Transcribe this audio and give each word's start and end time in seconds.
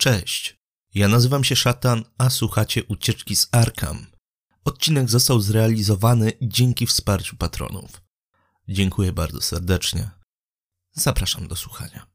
Cześć, 0.00 0.58
ja 0.94 1.08
nazywam 1.08 1.44
się 1.44 1.56
Szatan, 1.56 2.04
a 2.18 2.30
słuchacie 2.30 2.84
Ucieczki 2.84 3.36
z 3.36 3.48
Arkham. 3.52 4.06
Odcinek 4.64 5.10
został 5.10 5.40
zrealizowany 5.40 6.32
dzięki 6.42 6.86
wsparciu 6.86 7.36
patronów. 7.36 8.02
Dziękuję 8.68 9.12
bardzo 9.12 9.40
serdecznie. 9.40 10.10
Zapraszam 10.92 11.48
do 11.48 11.56
słuchania. 11.56 12.06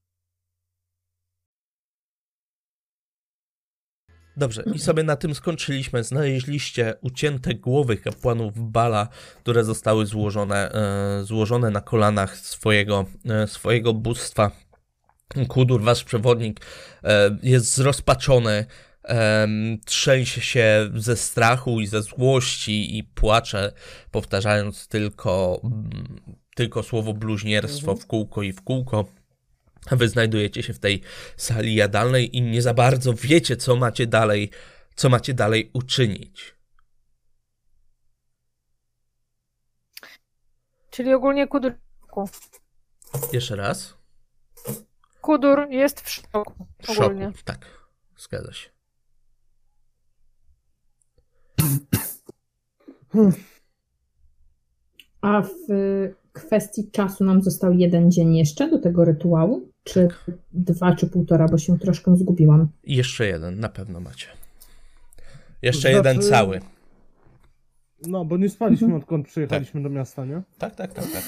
Dobrze, 4.37 4.63
i 4.73 4.79
sobie 4.79 5.03
na 5.03 5.15
tym 5.15 5.35
skończyliśmy. 5.35 6.03
Znaleźliście 6.03 6.95
ucięte 7.01 7.55
głowy 7.55 7.97
kapłanów 7.97 8.71
Bala, 8.71 9.07
które 9.39 9.63
zostały 9.63 10.05
złożone, 10.05 10.71
e, 10.71 11.23
złożone 11.23 11.69
na 11.69 11.81
kolanach 11.81 12.37
swojego, 12.37 13.05
e, 13.25 13.47
swojego 13.47 13.93
bóstwa. 13.93 14.51
Kudur, 15.47 15.81
wasz 15.81 16.03
przewodnik, 16.03 16.59
e, 17.03 17.37
jest 17.43 17.73
zrozpaczony, 17.75 18.65
e, 19.05 19.47
trzęsie 19.85 20.41
się 20.41 20.89
ze 20.95 21.15
strachu 21.17 21.79
i 21.81 21.87
ze 21.87 22.01
złości 22.01 22.97
i 22.97 23.03
płacze, 23.03 23.71
powtarzając 24.11 24.87
tylko, 24.87 25.61
mm, 25.63 26.21
tylko 26.55 26.83
słowo 26.83 27.13
bluźnierstwo 27.13 27.91
Mhm. 27.91 27.97
w 27.97 28.07
kółko 28.07 28.43
i 28.43 28.53
w 28.53 28.61
kółko. 28.61 29.05
Wy 29.91 30.09
znajdujecie 30.09 30.63
się 30.63 30.73
w 30.73 30.79
tej 30.79 31.01
sali 31.37 31.75
jadalnej 31.75 32.37
i 32.37 32.41
nie 32.41 32.61
za 32.61 32.73
bardzo 32.73 33.13
wiecie, 33.13 33.57
co 33.57 33.75
macie 33.75 34.07
dalej, 34.07 34.49
co 34.95 35.09
macie 35.09 35.33
dalej 35.33 35.69
uczynić. 35.73 36.55
Czyli 40.89 41.13
ogólnie 41.13 41.47
Kudur. 41.47 41.73
w 41.73 42.05
szoku. 42.05 42.29
Jeszcze 43.33 43.55
raz. 43.55 43.93
Kudur 45.27 45.67
jest 45.69 46.01
w 46.01 46.09
szoku. 46.09 46.65
W 46.81 46.89
Ogólnie. 46.89 47.25
szoku. 47.25 47.37
Tak, 47.45 47.65
zgadza 48.17 48.53
się. 48.53 48.69
A 55.21 55.41
w 55.41 55.49
kwestii 56.33 56.91
czasu 56.91 57.23
nam 57.23 57.41
został 57.43 57.73
jeden 57.73 58.11
dzień 58.11 58.35
jeszcze 58.37 58.69
do 58.69 58.79
tego 58.79 59.05
rytuału? 59.05 59.69
Czy 59.83 60.07
dwa, 60.53 60.95
czy 60.95 61.07
półtora, 61.07 61.47
bo 61.47 61.57
się 61.57 61.79
troszkę 61.79 62.15
zgubiłam. 62.17 62.67
Jeszcze 62.83 63.27
jeden, 63.27 63.59
na 63.59 63.69
pewno 63.69 63.99
macie. 63.99 64.27
Jeszcze 65.61 65.81
Znaczy- 65.81 65.95
jeden 65.95 66.21
cały. 66.21 66.59
No, 68.07 68.25
bo 68.25 68.37
nie 68.37 68.49
spaliśmy 68.49 68.85
Mhm. 68.85 69.01
odkąd 69.03 69.27
przyjechaliśmy 69.27 69.83
do 69.83 69.89
miasta, 69.89 70.25
nie? 70.25 70.41
Tak, 70.57 70.75
tak, 70.75 70.93
tak, 70.93 71.05
tak. 71.05 71.23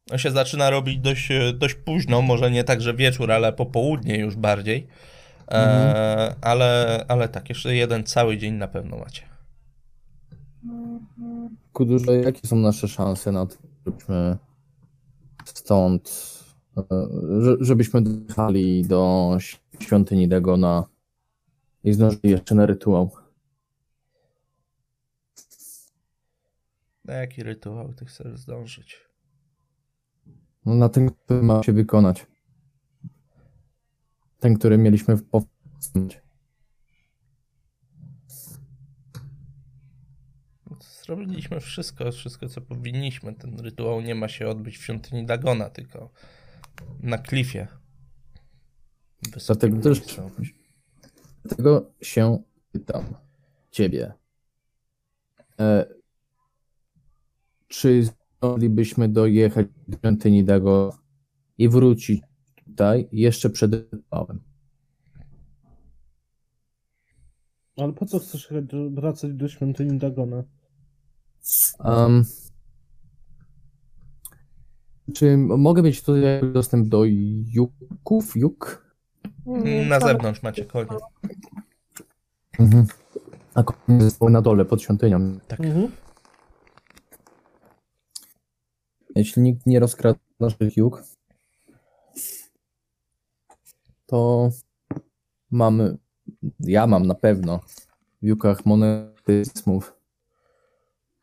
się 0.17 0.31
zaczyna 0.31 0.69
robić 0.69 0.97
dość, 0.99 1.31
e, 1.31 1.53
dość 1.53 1.75
późno, 1.75 2.21
może 2.21 2.51
nie 2.51 2.63
tak, 2.63 2.81
że 2.81 2.93
wieczór, 2.93 3.31
ale 3.31 3.53
popołudnie 3.53 4.17
już 4.19 4.35
bardziej. 4.35 4.87
E, 5.51 6.35
ale, 6.41 7.05
ale 7.07 7.29
tak, 7.29 7.49
jeszcze 7.49 7.75
jeden 7.75 8.03
cały 8.03 8.37
dzień 8.37 8.53
na 8.53 8.67
pewno 8.67 8.97
macie. 8.97 9.21
Kudurze, 11.73 12.15
jakie 12.15 12.47
są 12.47 12.55
nasze 12.55 12.87
szanse 12.87 13.31
na 13.31 13.45
to, 13.45 13.55
żebyśmy 13.85 14.37
stąd, 15.45 16.33
e, 16.77 16.83
że- 17.41 17.57
żebyśmy 17.59 18.01
dojechali 18.01 18.83
do 18.83 19.37
świątyni 19.79 20.27
Dagona 20.27 20.83
i 21.83 21.93
zdążyli 21.93 22.29
jeszcze 22.29 22.55
na 22.55 22.65
rytuał? 22.65 23.11
Na 27.05 27.13
jaki 27.13 27.43
rytuał 27.43 27.93
ty 27.93 28.05
chcesz 28.05 28.39
zdążyć? 28.39 29.10
No, 30.65 30.75
na 30.75 30.89
ten, 30.89 31.09
który 31.09 31.43
ma 31.43 31.63
się 31.63 31.73
wykonać. 31.73 32.27
Ten, 34.39 34.57
który 34.57 34.77
mieliśmy 34.77 35.15
w 35.15 35.23
powstrzymać. 35.23 36.21
Zrobiliśmy 41.05 41.59
wszystko, 41.59 42.11
wszystko 42.11 42.49
co 42.49 42.61
powinniśmy. 42.61 43.33
Ten 43.33 43.59
rytuał 43.59 44.01
nie 44.01 44.15
ma 44.15 44.27
się 44.27 44.47
odbyć 44.47 44.77
w 44.77 44.83
świątyni 44.83 45.25
Dagona, 45.25 45.69
tylko 45.69 46.09
na 46.99 47.17
klifie. 47.17 47.67
Dlatego 49.47 49.81
też 49.81 50.01
Dlatego 51.43 51.91
się 52.01 52.43
pytam 52.71 53.05
ciebie. 53.71 54.13
E, 55.59 55.85
czy 57.67 58.03
moglibyśmy 58.41 59.09
dojechać 59.09 59.67
do 59.87 59.97
świątyni 59.97 60.43
Dago 60.43 60.95
i 61.57 61.69
wrócić 61.69 62.21
tutaj 62.65 63.07
jeszcze 63.11 63.49
przed 63.49 63.73
rytuałem? 63.73 64.39
Ale 67.77 67.93
po 67.93 68.05
co 68.05 68.19
chcesz 68.19 68.53
wracać 68.89 69.33
do 69.33 69.47
świątyni 69.47 69.97
Dagona? 69.97 70.43
Um, 71.79 72.23
czy 75.13 75.37
mogę 75.37 75.81
mieć 75.81 76.03
tutaj 76.03 76.51
dostęp 76.53 76.87
do 76.87 77.03
juków? 77.45 78.35
Juk? 78.35 78.91
Nie, 79.45 79.85
Na 79.85 79.99
zewnątrz 79.99 80.43
macie 80.43 80.65
konie. 80.65 80.89
Mhm. 82.59 82.85
A 83.55 83.63
na 84.29 84.41
dole 84.41 84.65
pod 84.65 84.81
świątynią. 84.81 85.39
Tak. 85.47 85.59
Mhm. 85.59 85.91
Jeśli 89.15 89.41
nikt 89.41 89.65
nie 89.65 89.79
rozkradł 89.79 90.19
naszych 90.39 90.77
juk, 90.77 91.03
to 94.05 94.49
mamy, 95.51 95.97
ja 96.59 96.87
mam 96.87 97.05
na 97.05 97.15
pewno 97.15 97.59
w 98.21 98.25
jukach 98.25 98.65
monetyzmów. 98.65 99.93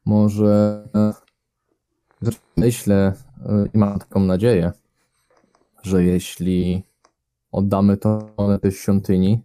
Może 0.04 0.84
zresztą 2.20 2.42
myślę 2.56 3.12
y, 3.38 3.70
i 3.74 3.78
mam 3.78 3.98
taką 3.98 4.20
nadzieję, 4.20 4.72
że 5.82 6.04
jeśli 6.04 6.82
oddamy 7.52 7.96
tą 7.96 8.30
monetę 8.38 8.72
świątyni, 8.72 9.42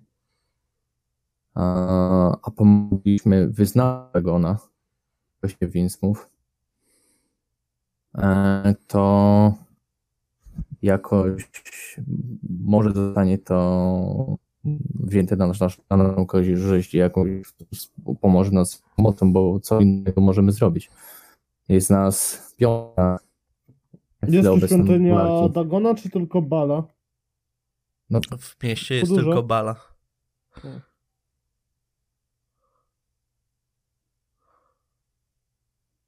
a, 1.55 2.51
pomogliśmy 2.55 3.47
wyznać 3.47 4.25
ona, 4.31 4.57
właśnie 5.41 5.67
Winsmów, 5.67 6.29
e, 6.29 6.32
to 8.87 9.53
jakoś 10.81 11.49
może 12.59 12.91
zostanie 12.91 13.37
to 13.37 14.37
wzięte 14.95 15.35
na, 15.35 15.47
nasz, 15.47 15.81
na 15.89 15.97
naszą 15.97 16.25
korzyść 16.25 16.93
i 16.93 16.97
jakoś 16.97 17.29
pomoże 18.21 18.51
nas 18.51 18.83
pomocą, 18.95 19.33
bo 19.33 19.59
co 19.59 19.79
innego 19.79 20.21
możemy 20.21 20.51
zrobić. 20.51 20.91
Jest 21.69 21.89
nas 21.89 22.47
piąta. 22.57 23.19
Jest 24.27 24.49
tu 24.49 24.67
świątynia 24.67 25.15
walki. 25.15 25.53
Dagona, 25.53 25.95
czy 25.95 26.09
tylko 26.09 26.41
Bala? 26.41 26.83
W 28.39 28.63
mieście 28.63 28.95
jest 28.95 29.15
tylko 29.15 29.43
bala. 29.43 29.75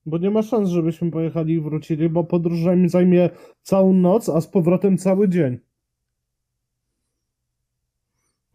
Bo 0.06 0.18
nie 0.18 0.32
ma 0.32 0.42
szans, 0.44 0.70
żebyśmy 0.70 1.12
pojechali 1.12 1.54
i 1.54 1.62
wrócili, 1.62 2.10
bo 2.10 2.24
podróż 2.24 2.60
zajmie- 2.60 2.90
zajmie 2.90 3.30
całą 3.62 3.94
noc, 3.94 4.30
a 4.30 4.42
z 4.42 4.48
powrotem 4.48 4.98
cały 4.98 5.30
dzień. 5.30 5.60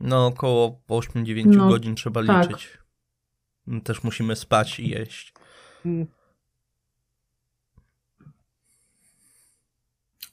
No 0.00 0.26
około 0.26 0.80
8-9 0.88 1.56
No, 1.56 1.68
godzin 1.68 1.94
trzeba 1.94 2.24
tak. 2.26 2.48
liczyć. 2.48 2.78
Też 3.84 4.04
musimy 4.04 4.36
spać 4.36 4.80
i 4.80 4.88
jeść. 4.88 5.34
Mm. 5.86 6.06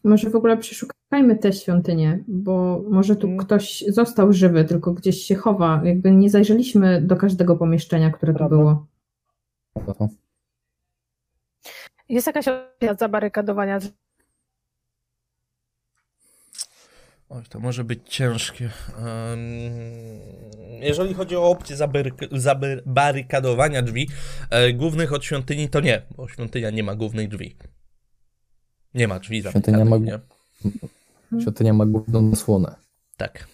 Może 0.04 0.30
w 0.30 0.36
ogóle 0.36 0.58
przeszukajmy 0.58 1.36
te 1.36 1.54
świątynie, 1.54 2.24
bo 2.28 2.82
może 2.90 3.16
tu 3.16 3.28
Mm. 3.28 3.38
ktoś 3.40 3.84
został 3.88 4.34
żywy, 4.34 4.66
tylko 4.66 4.94
gdzieś 4.94 5.18
się 5.24 5.36
chowa. 5.36 5.82
Jakby 5.84 6.12
nie 6.12 6.30
zajrzeliśmy 6.30 7.02
do 7.02 7.16
każdego 7.16 7.56
pomieszczenia, 7.56 8.10
które 8.12 8.34
tu 8.34 8.38
Prawda. 8.38 8.56
było. 8.56 8.86
To- 9.86 10.08
Jest 12.10 12.28
jakaś 12.28 12.48
opcja 12.48 12.94
zabarykadowania. 12.94 13.80
Oj, 17.30 17.44
to 17.50 17.60
może 17.60 17.84
być 17.84 18.00
ciężkie. 18.16 18.70
Jeżeli 20.80 21.14
chodzi 21.14 21.36
o 21.36 21.50
opcję 21.50 21.76
zabaryk- 21.76 22.40
zabarykadowania 22.40 23.82
drzwi 23.82 24.10
e, 24.50 24.74
głównych 24.74 25.14
od 25.14 25.26
świątyni, 25.26 25.70
to 25.70 25.80
nie, 25.80 26.02
bo 26.18 26.28
świątynia 26.28 26.70
nie 26.70 26.84
ma 26.84 26.96
głównych 26.96 27.28
drzwi. 27.28 27.56
Nie 28.94 29.08
ma 29.08 29.20
drzwi 29.20 29.42
Świątynia 29.42 29.86
ma- 29.86 29.98
nie? 29.98 30.20
Świątynia 31.42 31.74
ma 31.74 31.86
główną 31.86 32.30
zasłonę. 32.30 32.76
Tak. 33.18 33.48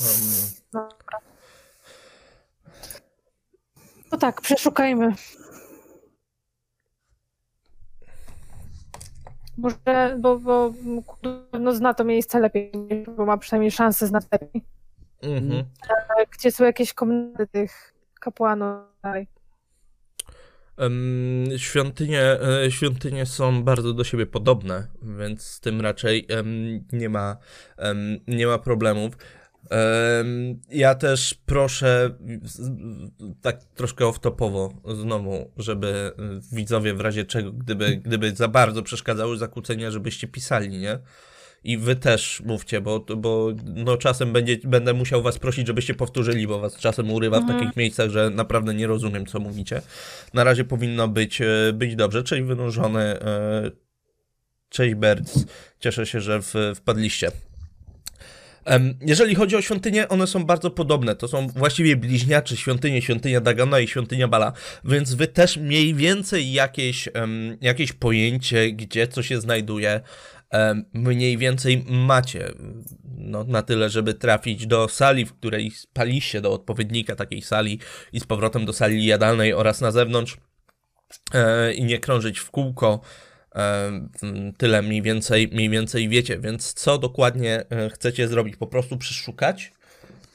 Em, 0.00 0.86
No 4.12 4.18
tak, 4.18 4.40
przeszukajmy. 4.40 5.12
Może, 9.58 10.16
bo, 10.20 10.38
bo 10.38 10.72
no, 11.60 11.74
zna 11.74 11.94
to 11.94 12.04
miejsce 12.04 12.40
lepiej 12.40 12.72
niż 12.74 13.08
bo 13.16 13.26
ma 13.26 13.38
przynajmniej 13.38 13.70
szansę 13.70 14.06
znać 14.06 14.24
lepiej. 14.32 14.64
Mhm. 15.22 15.64
E, 16.18 16.26
Gdzie 16.38 16.50
są 16.50 16.64
jakieś 16.64 16.92
komnaty 16.92 17.46
tych 17.46 17.94
kapłanów 18.20 18.84
dalej? 19.02 19.26
Świątynie, 21.56 22.22
e, 22.64 22.70
świątynie 22.70 23.26
są 23.26 23.64
bardzo 23.64 23.92
do 23.92 24.04
siebie 24.04 24.26
podobne, 24.26 24.86
więc 25.02 25.42
z 25.42 25.60
tym 25.60 25.80
raczej 25.80 26.26
em, 26.28 26.84
nie 26.92 27.08
ma, 27.08 27.36
em, 27.76 28.18
nie 28.28 28.46
ma 28.46 28.58
problemów. 28.58 29.16
Ja 30.70 30.94
też 30.94 31.34
proszę, 31.46 32.10
tak 33.42 33.64
troszkę 33.64 34.04
off-topowo 34.04 34.70
znowu, 34.94 35.50
żeby 35.56 36.12
widzowie 36.52 36.94
w 36.94 37.00
razie 37.00 37.24
czego, 37.24 37.52
gdyby, 37.52 37.96
gdyby 37.96 38.34
za 38.34 38.48
bardzo 38.48 38.82
przeszkadzały 38.82 39.38
zakłócenia, 39.38 39.90
żebyście 39.90 40.28
pisali, 40.28 40.68
nie? 40.68 40.98
I 41.64 41.78
wy 41.78 41.96
też 41.96 42.42
mówcie, 42.46 42.80
bo, 42.80 43.00
bo 43.00 43.52
no 43.64 43.96
czasem 43.96 44.32
będzie, 44.32 44.56
będę 44.64 44.94
musiał 44.94 45.22
was 45.22 45.38
prosić, 45.38 45.66
żebyście 45.66 45.94
powtórzyli, 45.94 46.46
bo 46.46 46.60
was 46.60 46.76
czasem 46.76 47.10
urywa 47.10 47.36
w 47.40 47.42
Mhm. 47.42 47.60
takich 47.60 47.76
miejscach, 47.76 48.10
że 48.10 48.30
naprawdę 48.30 48.74
nie 48.74 48.86
rozumiem, 48.86 49.26
co 49.26 49.40
mówicie. 49.40 49.82
Na 50.34 50.44
razie 50.44 50.64
powinno 50.64 51.08
być, 51.08 51.40
e, 51.40 51.46
być 51.74 51.96
dobrze. 51.96 52.22
Cześć 52.22 52.42
wynurzony, 52.42 53.00
e, 53.00 53.70
cześć 54.68 54.94
Berc. 54.94 55.44
Cieszę 55.80 56.06
się, 56.06 56.20
że 56.20 56.42
w, 56.42 56.54
wpadliście. 56.74 57.30
Jeżeli 59.00 59.34
chodzi 59.34 59.56
o 59.56 59.62
świątynie, 59.62 60.08
one 60.08 60.26
są 60.26 60.44
bardzo 60.44 60.70
podobne. 60.70 61.16
To 61.16 61.28
są 61.28 61.48
właściwie 61.48 61.96
bliźniacze 61.96 62.56
świątynie, 62.56 63.02
świątynia 63.02 63.40
Dagona 63.40 63.80
i 63.80 63.88
świątynia 63.88 64.28
Bala, 64.28 64.52
więc 64.84 65.14
wy 65.14 65.26
też 65.26 65.56
mniej 65.56 65.94
więcej 65.94 66.52
jakieś, 66.52 67.08
jakieś 67.60 67.92
pojęcie, 67.92 68.72
gdzie 68.72 69.08
co 69.08 69.22
się 69.22 69.40
znajduje, 69.40 70.00
mniej 70.92 71.38
więcej 71.38 71.84
macie. 71.88 72.52
No, 73.18 73.44
na 73.44 73.62
tyle, 73.62 73.90
żeby 73.90 74.14
trafić 74.14 74.66
do 74.66 74.88
sali, 74.88 75.24
w 75.24 75.32
której 75.32 75.70
spaliście, 75.70 76.40
do 76.40 76.52
odpowiednika 76.52 77.16
takiej 77.16 77.42
sali 77.42 77.80
i 78.12 78.20
z 78.20 78.24
powrotem 78.24 78.66
do 78.66 78.72
sali 78.72 79.06
jadalnej 79.06 79.54
oraz 79.54 79.80
na 79.80 79.90
zewnątrz 79.90 80.36
e, 81.34 81.74
i 81.74 81.84
nie 81.84 81.98
krążyć 81.98 82.38
w 82.38 82.50
kółko. 82.50 83.00
Tyle 84.56 84.82
mniej 84.82 85.02
więcej, 85.02 85.48
mniej 85.52 85.70
więcej 85.70 86.08
wiecie, 86.08 86.38
więc 86.38 86.72
co 86.72 86.98
dokładnie 86.98 87.64
e, 87.70 87.90
chcecie 87.90 88.28
zrobić? 88.28 88.56
Po 88.56 88.66
prostu 88.66 88.96
przeszukać? 88.96 89.72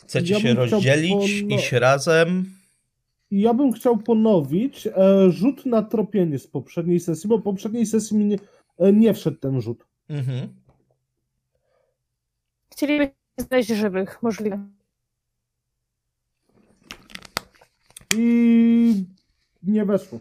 Chcecie 0.07 0.33
Ja 0.33 0.39
się 0.39 0.53
rozdzielić, 0.53 1.11
pono- 1.41 1.55
iść 1.55 1.71
razem? 1.71 2.53
I 3.31 3.41
ja 3.41 3.53
bym 3.53 3.71
chciał 3.71 3.97
ponowić 3.97 4.87
e, 4.87 4.91
rzut 5.31 5.65
na 5.65 5.81
tropienie 5.81 6.39
z 6.39 6.47
poprzedniej 6.47 6.99
sesji, 6.99 7.29
bo 7.29 7.39
poprzedniej 7.39 7.85
sesji 7.85 8.17
mi 8.17 8.25
nie, 8.25 8.37
e, 8.77 8.93
nie 8.93 9.13
wszedł 9.13 9.37
ten 9.37 9.61
rzut. 9.61 9.85
Mhm. 10.09 10.47
Chcielibyśmy 12.71 13.13
znaleźć 13.37 13.69
żywych, 13.69 14.23
możliwe. 14.23 14.67
I 18.15 19.05
nie 19.63 19.85
weszło. 19.85 20.19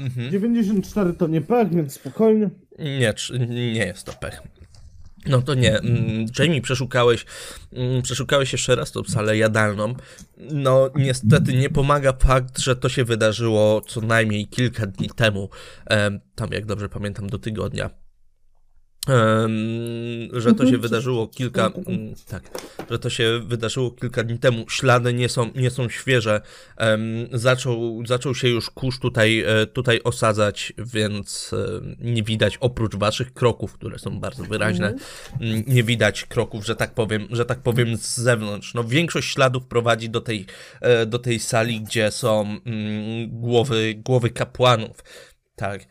Mhm. 0.00 0.30
94 0.30 1.12
to 1.12 1.26
nie 1.26 1.40
pech, 1.40 1.74
więc 1.74 1.92
spokojnie. 1.92 2.50
Nie, 2.78 3.14
nie 3.48 3.86
jest 3.86 4.06
to 4.06 4.12
pech. 4.12 4.42
No 5.26 5.42
to 5.42 5.54
nie. 5.54 5.78
Mm, 5.78 6.26
Jamie, 6.38 6.60
przeszukałeś, 6.60 7.26
mm, 7.72 8.02
przeszukałeś 8.02 8.52
jeszcze 8.52 8.76
raz 8.76 8.92
tą 8.92 9.04
salę 9.04 9.36
jadalną. 9.36 9.94
No 10.52 10.90
niestety 10.94 11.54
nie 11.54 11.70
pomaga 11.70 12.12
fakt, 12.12 12.58
że 12.58 12.76
to 12.76 12.88
się 12.88 13.04
wydarzyło 13.04 13.80
co 13.80 14.00
najmniej 14.00 14.48
kilka 14.48 14.86
dni 14.86 15.10
temu. 15.16 15.48
Em, 15.86 16.20
Tam, 16.34 16.50
jak 16.52 16.66
dobrze 16.66 16.88
pamiętam, 16.88 17.26
do 17.26 17.38
tygodnia. 17.38 17.90
Że 20.32 20.52
to 20.52 20.58
się 20.58 20.62
Mhm. 20.62 20.80
wydarzyło 20.80 21.28
kilka, 21.28 21.66
mm, 21.66 22.14
tak, 22.28 22.42
że 22.90 22.98
to 22.98 23.10
się 23.10 23.40
wydarzyło 23.46 23.90
kilka 23.90 24.24
dni 24.24 24.38
temu. 24.38 24.64
Ślady 24.68 25.14
nie 25.14 25.28
są, 25.28 25.50
nie 25.54 25.70
są 25.70 25.88
świeże. 25.88 26.40
Zaczął, 27.32 28.06
zaczął 28.06 28.34
się 28.34 28.48
już 28.48 28.70
kurz 28.70 28.98
tutaj, 28.98 29.44
e, 29.46 29.66
tutaj 29.66 30.00
osadzać, 30.04 30.72
więc 30.78 31.50
e, 31.52 31.80
nie 31.98 32.22
widać 32.22 32.56
oprócz 32.60 32.96
waszych 32.96 33.34
kroków, 33.34 33.72
które 33.72 33.98
są 33.98 34.20
bardzo 34.20 34.44
wyraźne, 34.44 34.94
mm, 35.40 35.62
nie 35.66 35.82
widać 35.82 36.24
kroków, 36.24 36.66
że 36.66 36.76
tak 36.76 36.94
powiem, 36.94 37.28
że 37.30 37.44
tak 37.44 37.62
powiem 37.62 37.96
z 37.96 38.16
zewnątrz. 38.16 38.74
No 38.74 38.84
większość 38.84 39.32
śladów 39.34 39.66
prowadzi 39.66 40.10
do 40.10 40.20
tej, 40.20 40.46
e, 40.80 41.06
do 41.06 41.18
tej 41.18 41.38
sali, 41.40 41.80
gdzie 41.80 42.10
są 42.10 42.40
mm, 42.40 43.28
głowy, 43.30 43.94
głowy 44.04 44.30
kapłanów. 44.30 45.04
Tak, 45.60 45.86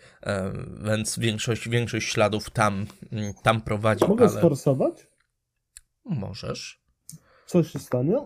więc 0.84 1.20
większość, 1.20 1.70
większość 1.70 2.08
śladów 2.08 2.50
tam, 2.50 2.86
mm, 3.12 3.34
tam 3.44 3.62
prowadzi, 3.62 4.06
Mogę 4.08 4.26
ale 4.26 4.38
sforsować? 4.38 5.08
możesz. 6.06 6.82
Co 7.46 7.64
się 7.64 7.80
stanie? 7.80 8.18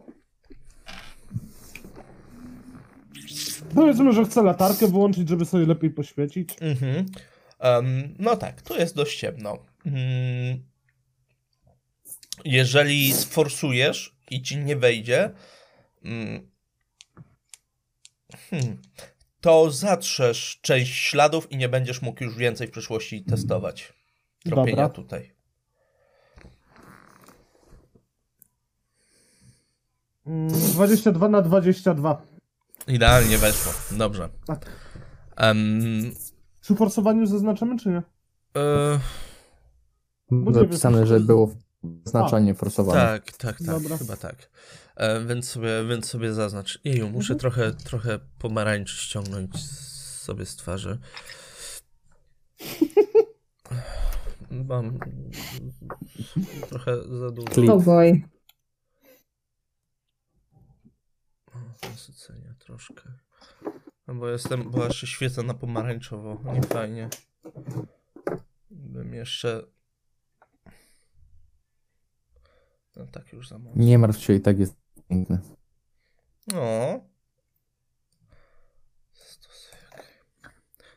Powiedzmy, 3.76 4.14
że 4.14 4.26
chcę 4.26 4.44
latarkę 4.44 4.88
wyłączyć, 4.88 5.30
żeby 5.30 5.46
sobie 5.46 5.66
lepiej 5.66 5.90
poświecić. 5.90 6.50
Mhm. 6.62 7.06
Em, 7.60 8.16
no 8.20 8.38
tak, 8.38 8.62
tu 8.62 8.76
jest 8.76 8.96
dość 8.96 9.20
ciemno. 9.20 9.58
Mm. 9.86 10.64
Jeżeli 12.46 13.14
sforsujesz 13.14 14.16
i 14.30 14.42
ci 14.42 14.58
nie 14.58 14.76
wejdzie, 14.76 15.32
mm, 16.04 16.52
hmm, 18.50 18.82
to 19.44 19.72
zatrzesz 19.72 20.60
część 20.62 20.94
śladów 20.94 21.52
i 21.52 21.58
nie 21.58 21.70
będziesz 21.70 22.02
mógł 22.02 22.24
już 22.24 22.38
więcej 22.38 22.68
w 22.68 22.72
przyszłości 22.72 23.24
testować 23.24 23.94
tropienia 24.46 24.76
Dobra. 24.76 24.90
tutaj. 24.90 25.34
Mm, 30.28 30.48
22 30.48 31.30
na 31.30 31.42
22. 31.42 32.22
Idealnie 32.88 33.38
weszło. 33.38 33.74
Dobrze. 33.92 34.30
Tak. 34.46 34.70
Przy 36.62 36.76
forsowaniu 36.76 37.26
zaznaczamy, 37.26 37.78
czy 37.78 37.90
nie? 37.90 38.02
e, 38.58 39.00
nie 40.32 40.54
Zapisane, 40.54 41.08
że 41.08 41.20
było 41.20 41.56
znaczenie 42.06 42.54
forsowane. 42.54 43.00
Tak, 43.00 43.32
tak, 43.32 43.58
tak, 43.58 43.66
Dobra. 43.66 43.98
chyba 43.98 44.18
tak. 44.18 44.50
E, 44.96 45.26
więc, 45.26 45.50
sobie, 45.50 45.86
więc 45.90 46.06
sobie 46.10 46.34
zaznacz. 46.34 46.80
Jeju, 46.84 47.10
muszę 47.10 47.34
Mhm. 47.34 47.40
trochę, 47.40 47.72
trochę 47.74 48.20
pomarańczy 48.40 48.98
ściągnąć 48.98 49.70
sobie 49.70 50.46
z 50.46 50.56
twarzy. 50.56 51.00
Mam 54.52 55.00
trochę 56.70 57.04
za 57.04 57.32
dużo 57.32 57.48
Klip. 57.48 57.70
Oh 57.70 57.86
boy. 57.86 58.22
nasycenia 61.90 62.54
troszkę. 62.60 63.12
No 64.08 64.16
bo 64.16 64.30
jestem, 64.30 64.72
bo 64.72 64.86
aż 64.86 64.98
się 64.98 65.08
świecę 65.08 65.44
na 65.44 65.54
pomarańczowo. 65.54 66.54
Nie 66.54 66.62
fajnie. 66.62 67.10
Bym 68.72 69.14
jeszcze... 69.14 69.64
No 72.96 73.08
tak 73.08 73.34
już 73.34 73.50
za 73.50 73.60
mało. 73.60 73.76
Nie 73.76 73.98
martw 73.98 74.20
się, 74.20 74.34
i 74.34 74.42
tak 74.42 74.60
jest 74.60 74.83
piękny. 75.14 75.40
No. 76.48 77.00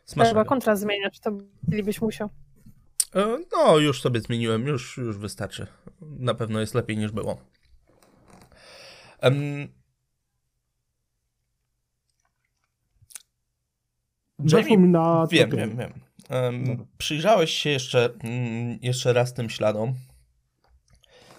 Trzeba 0.07 0.25
Smacznego. 0.25 0.45
kontrast 0.45 0.83
zmieniać, 0.83 1.21
to 1.21 1.31
byś 1.63 2.01
musiał. 2.01 2.31
E, 3.15 3.39
No, 3.53 3.79
już 3.79 4.03
sobie 4.03 4.21
zmieniłem, 4.21 4.67
już, 4.67 4.97
już 4.97 5.19
wystarczy. 5.19 5.67
Na 6.01 6.35
pewno 6.35 6.61
jest 6.61 6.75
lepiej 6.75 6.97
niż 6.97 7.13
było. 7.13 7.39
Weszło 14.39 14.59
Jamie, 14.59 14.79
mi 14.79 14.89
na 14.89 15.27
wiem, 15.31 15.51
wiem, 15.51 15.77
wiem. 15.77 15.93
Em, 16.29 16.65
Dobra. 16.65 16.85
przyjrzałeś 16.99 17.51
się 17.51 17.71
jeszcze, 17.71 18.11
mm, 18.25 18.79
jeszcze 18.83 19.13
raz 19.13 19.35
tym 19.35 19.51
śladom. 19.51 19.95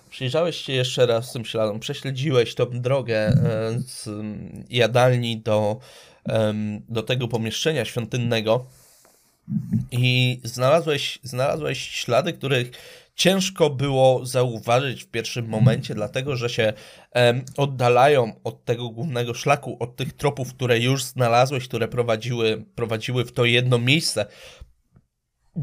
Przyjrzałeś 0.10 0.56
się 0.56 0.74
jeszcze 0.74 1.06
raz 1.06 1.34
tym 1.34 1.46
śladom, 1.46 1.80
prześledziłeś 1.80 2.56
tą 2.56 2.66
drogę 2.66 3.18
e, 3.18 3.34
z 3.80 4.10
jadalni 4.70 5.38
do, 5.38 5.80
do 6.90 7.04
tego 7.04 7.28
pomieszczenia 7.28 7.86
świątynnego 7.86 8.66
i 9.92 10.40
znalazłeś, 10.44 11.20
znalazłeś 11.24 11.80
ślady, 11.80 12.34
których 12.34 12.72
ciężko 13.16 13.70
było 13.70 14.26
zauważyć 14.26 15.04
w 15.04 15.08
pierwszym 15.08 15.48
momencie, 15.48 15.96
dlatego 15.96 16.36
że 16.36 16.50
się 16.50 16.74
oddalają 17.58 18.34
od 18.44 18.66
tego 18.66 18.90
głównego 18.90 19.34
szlaku, 19.34 19.78
od 19.80 19.96
tych 19.96 20.14
tropów, 20.14 20.54
które 20.54 20.80
już 20.80 21.04
znalazłeś, 21.04 21.68
które 21.68 21.88
prowadziły, 21.88 22.66
prowadziły 22.76 23.26
w 23.26 23.32
to 23.32 23.46
jedno 23.46 23.78
miejsce, 23.78 24.26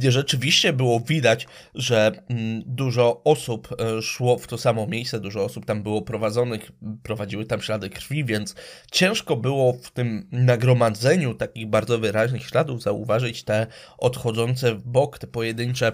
rzeczywiście 0.01 0.73
było 0.73 1.01
widać, 1.01 1.47
że 1.75 2.13
mm, 2.29 2.63
dużo 2.67 3.23
osób 3.25 3.69
e, 3.81 4.03
szło 4.03 4.39
w 4.39 4.47
to 4.47 4.59
samo 4.59 4.87
miejsce, 4.87 5.21
dużo 5.21 5.45
osób 5.45 5.65
tam 5.65 5.83
było 5.83 6.03
prowadzonych, 6.03 6.73
prowadziły 7.03 7.45
tam 7.45 7.61
ślady 7.61 7.91
krwi, 7.91 8.25
więc 8.25 8.55
ciężko 8.93 9.37
było 9.37 9.73
w 9.73 9.91
tym 9.91 10.29
nagromadzeniu 10.33 11.35
takich 11.35 11.67
bardzo 11.67 11.99
wyraźnych 11.99 12.47
śladów 12.47 12.83
zauważyć 12.83 13.45
te 13.45 13.67
odchodzące 13.99 14.75
w 14.75 14.83
bok, 14.83 15.19
te 15.19 15.27
pojedyncze 15.27 15.93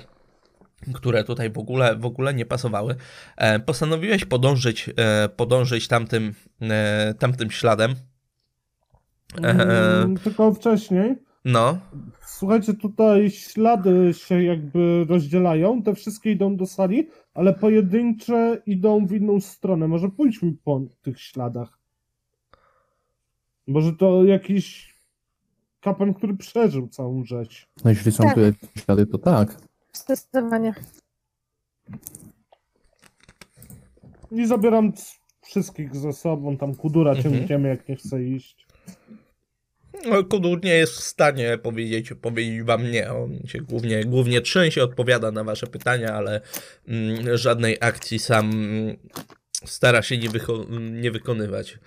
które 0.95 1.25
tutaj 1.25 1.51
w 1.51 1.59
ogóle, 1.59 1.97
w 1.97 2.05
ogóle 2.05 2.35
nie 2.35 2.47
pasowały. 2.47 2.97
E, 3.37 3.61
postanowiłeś 3.61 4.25
podążyć, 4.25 4.91
e, 4.97 5.29
podążyć 5.29 5.89
tamtym, 5.89 6.35
tamtym 7.19 7.51
śladem. 7.51 7.95
Mm, 9.43 10.17
Tylko 10.17 10.55
wcześniej. 10.55 11.17
no, 11.45 11.79
Słuchajcie, 12.41 12.75
tutaj 12.75 13.31
ślady 13.31 14.15
się 14.15 14.43
jakby 14.43 15.07
rozdzielają. 15.09 15.83
Te 15.83 15.95
wszystkie 15.95 16.33
idą 16.33 16.57
do 16.57 16.67
sali, 16.67 17.09
ale 17.35 17.55
pojedyncze 17.55 18.63
idą 18.67 19.07
w 19.07 19.13
inną 19.13 19.41
stronę. 19.41 19.89
Może 19.89 20.09
pójdźmy 20.09 20.53
po 20.65 20.81
tych 21.03 21.21
śladach. 21.21 21.79
Może 23.67 23.93
to 23.93 24.25
jakiś 24.25 24.95
kapłan, 25.81 26.15
który 26.15 26.37
przeżył 26.37 26.89
całą 26.89 27.25
rzecz. 27.25 27.69
No 27.85 27.91
jeśli 27.91 28.13
są 28.13 28.25
Tak. 28.25 28.35
tu 28.35 28.41
jakieś 28.41 28.71
ślady, 28.85 29.07
to 29.07 29.19
tak. 29.19 29.57
Zdecydowanie. 29.93 30.75
I 34.31 34.47
zabieram 34.47 34.93
c- 34.93 35.15
wszystkich 35.43 35.97
ze 35.97 36.13
sobą. 36.13 36.57
Tam 36.57 36.75
kudura 36.75 37.13
Mhm. 37.13 37.35
ciągniemy, 37.35 37.69
jak 37.69 37.89
nie 37.89 37.97
chce 37.97 38.25
iść. 38.25 38.67
No, 40.07 40.25
Kudur 40.25 40.65
nie 40.65 40.75
jest 40.75 40.93
w 40.93 41.01
stanie 41.01 41.59
powiedzieć, 41.59 42.13
powiedzieć 42.21 42.63
wam 42.63 42.91
nie. 42.91 43.13
On 43.13 43.41
się 43.47 43.61
głównie, 43.61 44.05
głównie 44.05 44.41
trzęsie, 44.41 44.83
odpowiada 44.83 45.31
na 45.31 45.45
wasze 45.45 45.67
pytania, 45.67 46.15
ale 46.15 46.41
mm, 46.89 47.37
żadnej 47.37 47.77
akcji 47.81 48.19
sam 48.19 48.51
mm, 48.51 48.97
stara 49.65 50.03
się 50.03 50.19
nie, 50.19 50.31
wycho- 50.31 50.91
nie 50.91 51.11
wykonywać. 51.11 51.79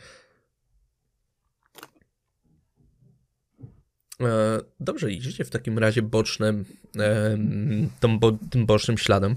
E, 4.22 4.60
dobrze, 4.80 5.12
idziecie 5.12 5.46
w 5.46 5.50
takim 5.50 5.80
razie 5.80 6.02
bocznym, 6.02 6.66
em, 7.00 7.90
tą 8.00 8.20
bo, 8.20 8.32
tym 8.52 8.66
bocznym 8.66 8.98
śladem. 8.98 9.36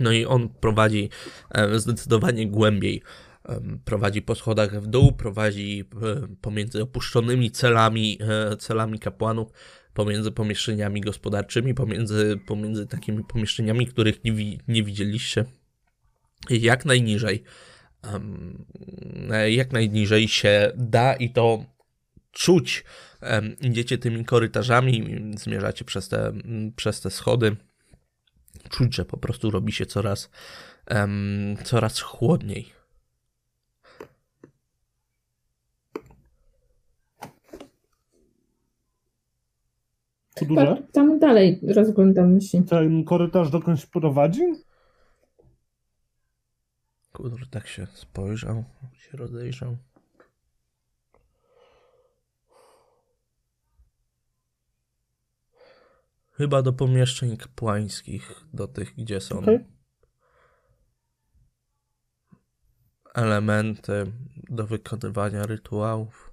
No 0.00 0.12
i 0.12 0.24
on 0.24 0.48
prowadzi 0.48 1.10
e, 1.50 1.78
zdecydowanie 1.78 2.46
głębiej 2.46 3.02
prowadzi 3.84 4.22
po 4.22 4.34
schodach 4.34 4.82
w 4.82 4.86
dół, 4.86 5.12
prowadzi 5.12 5.84
pomiędzy 6.40 6.82
opuszczonymi 6.82 7.50
celami, 7.50 8.18
e, 8.20 8.56
celami 8.56 8.98
kapłanów, 8.98 9.52
pomiędzy 9.94 10.32
pomieszczeniami 10.32 11.00
gospodarczymi, 11.00 11.74
pomiędzy, 11.74 12.40
pomiędzy 12.46 12.86
takimi 12.86 13.24
pomieszczeniami, 13.24 13.86
których 13.86 14.24
nie, 14.24 14.32
nie 14.68 14.82
widzieliście. 14.82 15.44
Jak 16.50 16.84
najniżej, 16.84 17.42
jak 19.48 19.72
najniżej 19.72 20.28
się 20.28 20.72
da 20.76 21.14
i 21.14 21.30
to 21.30 21.64
czuć. 22.32 22.84
Idziecie 23.60 23.98
tymi 23.98 24.24
korytarzami, 24.24 25.20
zmierzacie 25.36 25.84
przez 25.84 26.08
te, 26.08 26.32
przez 26.76 27.00
te 27.00 27.10
schody. 27.10 27.56
Czuć, 28.70 28.94
że 28.94 29.04
po 29.04 29.16
prostu 29.16 29.50
robi 29.50 29.72
się 29.72 29.86
coraz, 29.86 30.30
coraz 31.64 32.00
chłodniej. 32.00 32.79
Kudurze? 40.38 40.82
Tam 40.92 41.18
dalej 41.18 41.60
rozglądamy 41.74 42.40
się. 42.40 42.64
Ten 42.64 43.04
korytarz 43.04 43.50
dokądś 43.50 43.86
prowadzi? 43.86 44.42
Kudur 47.12 47.48
tak 47.50 47.66
się 47.66 47.86
spojrzał, 47.86 48.64
się 48.92 49.16
rozejrzał. 49.16 49.76
Chyba 56.32 56.62
do 56.62 56.72
pomieszczeń 56.72 57.36
kapłańskich, 57.36 58.44
do 58.54 58.68
tych, 58.68 58.94
gdzie 58.94 59.20
są 59.20 59.38
Okej. 59.38 59.58
elementy 63.14 64.12
do 64.50 64.66
wykonywania 64.66 65.42
rytuałów. 65.46 66.29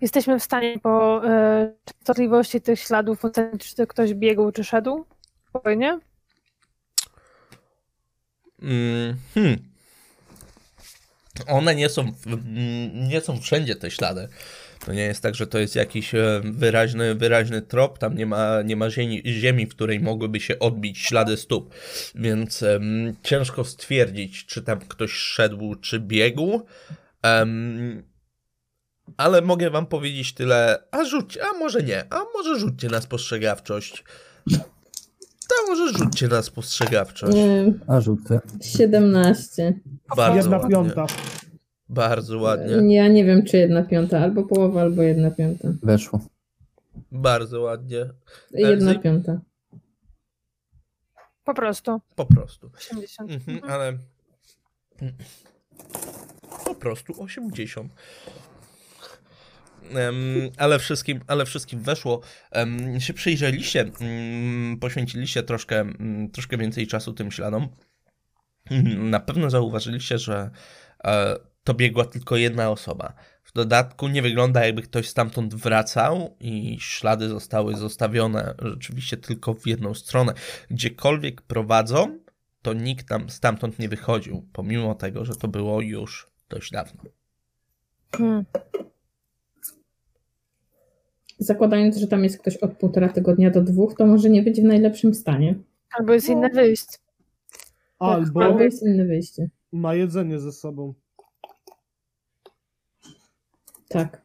Jesteśmy 0.00 0.38
w 0.38 0.42
stanie 0.42 0.78
po 0.78 1.24
e, 1.24 1.72
częstotliwości 1.84 2.60
tych 2.60 2.80
śladów 2.80 3.24
ocenić, 3.24 3.74
czy 3.74 3.86
ktoś 3.86 4.14
biegł, 4.14 4.52
czy 4.52 4.64
szedł? 4.64 5.04
Spokojnie. 5.48 5.98
Mm, 8.62 9.16
hmm. 9.34 9.58
One 11.46 11.74
nie 11.74 11.88
są, 11.88 12.02
mm, 12.26 13.08
nie 13.08 13.20
są 13.20 13.40
wszędzie 13.40 13.76
te 13.76 13.90
ślady. 13.90 14.28
To 14.84 14.92
nie 14.92 15.02
jest 15.02 15.22
tak, 15.22 15.34
że 15.34 15.46
to 15.46 15.58
jest 15.58 15.76
jakiś 15.76 16.14
e, 16.14 16.40
wyraźny, 16.44 17.14
wyraźny 17.14 17.62
trop, 17.62 17.98
tam 17.98 18.14
nie 18.14 18.26
ma, 18.26 18.62
nie 18.62 18.76
ma 18.76 18.90
ziemi, 18.90 19.22
ziemi, 19.26 19.66
w 19.66 19.74
której 19.74 20.00
mogłyby 20.00 20.40
się 20.40 20.58
odbić 20.58 20.98
ślady 20.98 21.36
stóp, 21.36 21.74
więc 22.14 22.62
em, 22.62 23.16
ciężko 23.22 23.64
stwierdzić, 23.64 24.46
czy 24.46 24.62
tam 24.62 24.80
ktoś 24.80 25.12
szedł, 25.12 25.74
czy 25.74 26.00
biegł. 26.00 26.66
Em, 27.22 28.02
ale 29.16 29.42
mogę 29.42 29.70
wam 29.70 29.86
powiedzieć 29.86 30.34
tyle, 30.34 30.82
a 30.90 31.04
rzućcie, 31.04 31.40
a 31.44 31.58
może 31.58 31.82
nie, 31.82 32.12
a 32.12 32.24
może 32.34 32.58
rzućcie 32.58 32.88
na 32.88 33.00
spostrzegawczość. 33.00 34.04
To 35.48 35.54
może 35.68 35.98
rzućcie 35.98 36.28
na 36.28 36.42
spostrzegawczość. 36.42 37.36
Nie, 37.36 37.72
A 37.86 38.00
rzucę. 38.00 38.40
17. 38.62 39.80
Bardzo 40.16 40.36
Jedna 40.36 40.56
ładnie. 40.58 40.70
piąta. 40.74 41.06
Bardzo 41.88 42.38
ładnie. 42.38 42.94
Ja 42.94 43.08
nie 43.08 43.24
wiem, 43.24 43.44
czy 43.44 43.56
jedna 43.56 43.82
piąta, 43.82 44.18
albo 44.18 44.42
połowa, 44.44 44.80
albo 44.80 45.02
jedna 45.02 45.30
piąta. 45.30 45.68
Weszło. 45.82 46.20
Bardzo 47.12 47.60
ładnie. 47.60 48.06
Jedna 48.50 48.90
Elzy? 48.90 49.00
piąta. 49.00 49.40
Po 51.44 51.54
prostu. 51.54 52.00
Po 52.16 52.26
prostu. 52.26 52.70
80. 52.76 53.30
Mhm, 53.30 53.60
ale. 53.70 53.98
Po 56.64 56.74
prostu 56.74 57.22
80. 57.22 57.92
Ale, 60.56 60.78
wszystkim, 60.78 61.20
ale 61.26 61.46
wszystkim 61.46 61.82
weszło. 61.82 62.20
Się 62.98 63.14
przyjrzeliście, 63.14 63.90
mm, 64.00 64.78
poświęciliście 64.78 65.42
troszkę, 65.42 65.80
mm, 65.80 66.30
troszkę 66.30 66.56
więcej 66.58 66.86
czasu 66.86 67.12
tym 67.12 67.30
śladom. 67.30 67.68
Na 68.96 69.20
pewno 69.20 69.50
zauważyliście, 69.50 70.18
że 70.18 70.50
e, 71.04 71.36
to 71.64 71.74
biegła 71.74 72.04
tylko 72.04 72.36
jedna 72.36 72.70
osoba. 72.70 73.14
W 73.44 73.52
dodatku 73.52 74.08
nie 74.08 74.22
wygląda 74.22 74.66
jakby 74.66 74.82
ktoś 74.82 75.08
stamtąd 75.08 75.54
wracał 75.54 76.36
i 76.40 76.76
ślady 76.80 77.28
zostały 77.28 77.76
zostawione 77.76 78.54
rzeczywiście 78.62 79.16
tylko 79.16 79.54
w 79.54 79.66
jedną 79.66 79.94
stronę. 79.94 80.32
Gdziekolwiek 80.70 81.42
prowadzą, 81.42 82.18
to 82.62 82.72
nikt 82.72 83.08
tam 83.08 83.30
stamtąd 83.30 83.78
nie 83.78 83.88
wychodził, 83.88 84.48
pomimo 84.52 84.94
tego, 84.94 85.24
że 85.24 85.36
to 85.36 85.48
było 85.48 85.80
już 85.80 86.30
dość 86.48 86.70
dawno. 86.70 87.02
Hmm. 88.16 88.44
Zakładając, 91.38 91.96
że 91.96 92.08
tam 92.08 92.24
jest 92.24 92.38
ktoś 92.38 92.56
od 92.56 92.76
półtora 92.76 93.08
tygodnia 93.08 93.50
do 93.50 93.62
dwóch, 93.62 93.94
to 93.94 94.06
może 94.06 94.30
nie 94.30 94.42
być 94.42 94.60
w 94.60 94.64
najlepszym 94.64 95.14
stanie. 95.14 95.54
Albo 95.98 96.12
jest 96.12 96.28
inne 96.28 96.48
wyjście. 96.50 96.98
Albo 97.98 98.42
Albo 98.42 98.60
jest 98.60 98.82
inne 98.82 99.04
wyjście. 99.04 99.50
ma 99.72 99.94
jedzenie 99.94 100.38
ze 100.40 100.52
sobą. 100.52 100.94
Tak. 103.88 104.22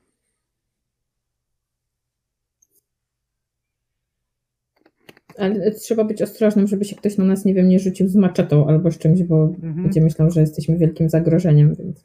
Ale 5.37 5.71
trzeba 5.71 6.03
być 6.03 6.21
ostrożnym, 6.21 6.67
żeby 6.67 6.85
się 6.85 6.95
ktoś 6.95 7.17
na 7.17 7.23
nas, 7.25 7.45
nie 7.45 7.53
wiem, 7.53 7.69
nie 7.69 7.79
rzucił 7.79 8.07
z 8.07 8.15
maczetą 8.15 8.67
albo 8.67 8.91
z 8.91 8.97
czymś, 8.97 9.23
bo 9.23 9.43
Mhm. 9.43 9.83
będzie 9.83 10.01
myślał, 10.01 10.31
że 10.31 10.41
jesteśmy 10.41 10.77
wielkim 10.77 11.09
zagrożeniem, 11.09 11.75
więc. 11.75 12.03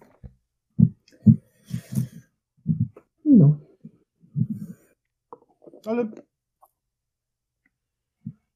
Ale 5.88 6.08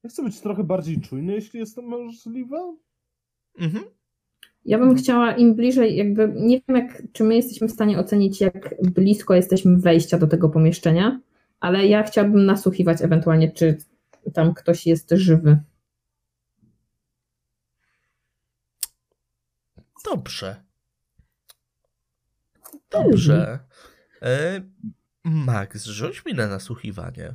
ja 0.03 0.09
chcę 0.09 0.23
być 0.23 0.39
trochę 0.39 0.63
bardziej 0.63 1.01
czujny, 1.01 1.33
jeśli 1.33 1.59
jest 1.59 1.75
to 1.75 1.81
możliwe. 1.81 2.75
Mhm. 3.59 3.83
Ja 4.65 4.77
bym 4.77 4.95
chciała 4.95 5.35
im 5.35 5.55
bliżej, 5.55 5.95
jakby 5.95 6.33
nie 6.35 6.61
wiem, 6.67 6.77
jak, 6.77 7.03
czy 7.13 7.23
my 7.23 7.35
jesteśmy 7.35 7.67
w 7.67 7.71
stanie 7.71 7.99
ocenić, 7.99 8.41
jak 8.41 8.75
blisko 8.81 9.35
jesteśmy 9.35 9.77
wejścia 9.77 10.17
do 10.17 10.27
tego 10.27 10.49
pomieszczenia, 10.49 11.19
ale 11.59 11.87
ja 11.87 12.03
chciałabym 12.03 12.45
nasłuchiwać 12.45 13.01
ewentualnie, 13.01 13.51
czy 13.51 13.77
tam 14.33 14.53
ktoś 14.53 14.87
jest 14.87 15.11
żywy. 15.11 15.59
Dobrze. 20.05 20.63
Dobrze. 22.91 23.59
E, 24.21 24.61
Max, 25.23 25.85
rzuć 25.85 26.25
mi 26.25 26.33
na 26.33 26.47
nasłuchiwanie. 26.47 27.33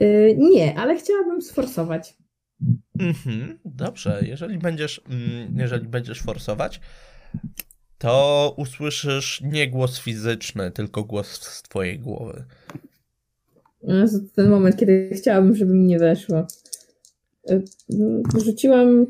Yy, 0.00 0.36
nie, 0.38 0.78
ale 0.78 0.96
chciałabym 0.96 1.42
sforsować. 1.42 2.16
Mhm, 2.98 3.58
dobrze, 3.64 4.22
jeżeli 4.26 4.58
będziesz, 4.58 5.00
mm, 5.08 5.58
jeżeli 5.58 5.88
będziesz 5.88 6.22
forsować, 6.22 6.80
to 7.98 8.54
usłyszysz 8.56 9.40
nie 9.44 9.68
głos 9.70 10.00
fizyczny, 10.00 10.70
tylko 10.70 11.04
głos 11.04 11.42
z 11.42 11.62
twojej 11.62 11.98
głowy. 11.98 12.44
No, 13.82 13.94
ten 14.34 14.50
moment, 14.50 14.76
kiedy 14.76 15.10
chciałabym, 15.16 15.56
żeby 15.56 15.74
mi 15.74 15.84
nie 15.84 15.98
weszło. 15.98 16.46
Y, 17.50 17.64
no, 17.88 18.40
Rzuciłam 18.44 19.06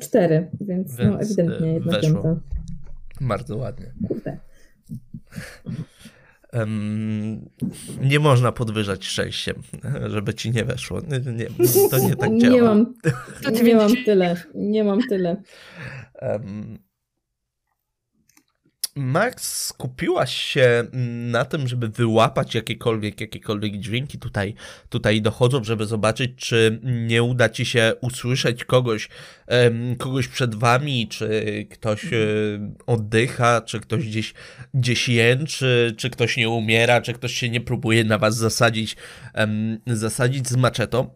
004, 0.00 0.50
więc, 0.60 0.98
no 0.98 1.04
Więc, 1.04 1.22
ewidentnie 1.22 1.70
y, 1.70 1.72
jedna 1.72 1.92
weszło. 1.92 2.22
piąta. 2.22 2.59
Bardzo 3.20 3.56
ładnie. 3.56 3.92
Em, 6.52 7.48
nie 8.00 8.18
można 8.20 8.52
podwyżać 8.52 9.04
szczęściem, 9.06 9.54
żeby 10.06 10.34
ci 10.34 10.50
nie 10.50 10.64
weszło. 10.64 11.00
Nie, 11.00 11.32
nie, 11.32 11.46
to 11.90 11.98
nie 11.98 12.16
tak 12.16 12.38
działa. 12.38 12.54
Nie 12.54 12.62
mam, 12.62 12.94
nie 13.62 13.74
mam 13.76 13.90
tyle. 14.04 14.36
Nie 14.54 14.84
mam 14.84 15.00
tyle. 15.08 15.42
Em, 16.14 16.78
Max, 18.96 19.66
skupiłaś 19.66 20.36
się 20.36 20.84
na 21.30 21.44
tym, 21.44 21.68
żeby 21.68 21.88
wyłapać 21.88 22.54
jakiekolwiek, 22.54 23.20
jakiekolwiek 23.20 23.76
dźwięki 23.76 24.18
tutaj, 24.18 24.54
tutaj 24.88 25.22
dochodzą, 25.22 25.64
żeby 25.64 25.86
zobaczyć, 25.86 26.30
czy 26.36 26.80
nie 26.82 27.22
uda 27.22 27.48
ci 27.48 27.64
się 27.64 27.92
usłyszeć 28.00 28.64
kogoś, 28.64 29.08
kogoś 29.98 30.28
przed 30.28 30.54
wami, 30.54 31.08
czy 31.08 31.66
ktoś 31.70 32.04
e, 32.04 32.16
oddycha, 32.86 33.60
czy 33.60 33.80
ktoś 33.80 34.06
gdzieś, 34.08 34.34
gdzieś 34.74 35.08
jęczy, 35.08 35.94
czy 35.98 36.10
ktoś 36.10 36.36
nie 36.36 36.48
umiera, 36.48 37.00
czy 37.00 37.12
ktoś 37.12 37.34
się 37.34 37.48
nie 37.48 37.60
próbuje 37.60 38.04
na 38.04 38.18
was 38.18 38.36
zasadzić, 38.36 38.96
zasadzić 39.86 40.48
z 40.48 40.56
maczetą. 40.56 41.10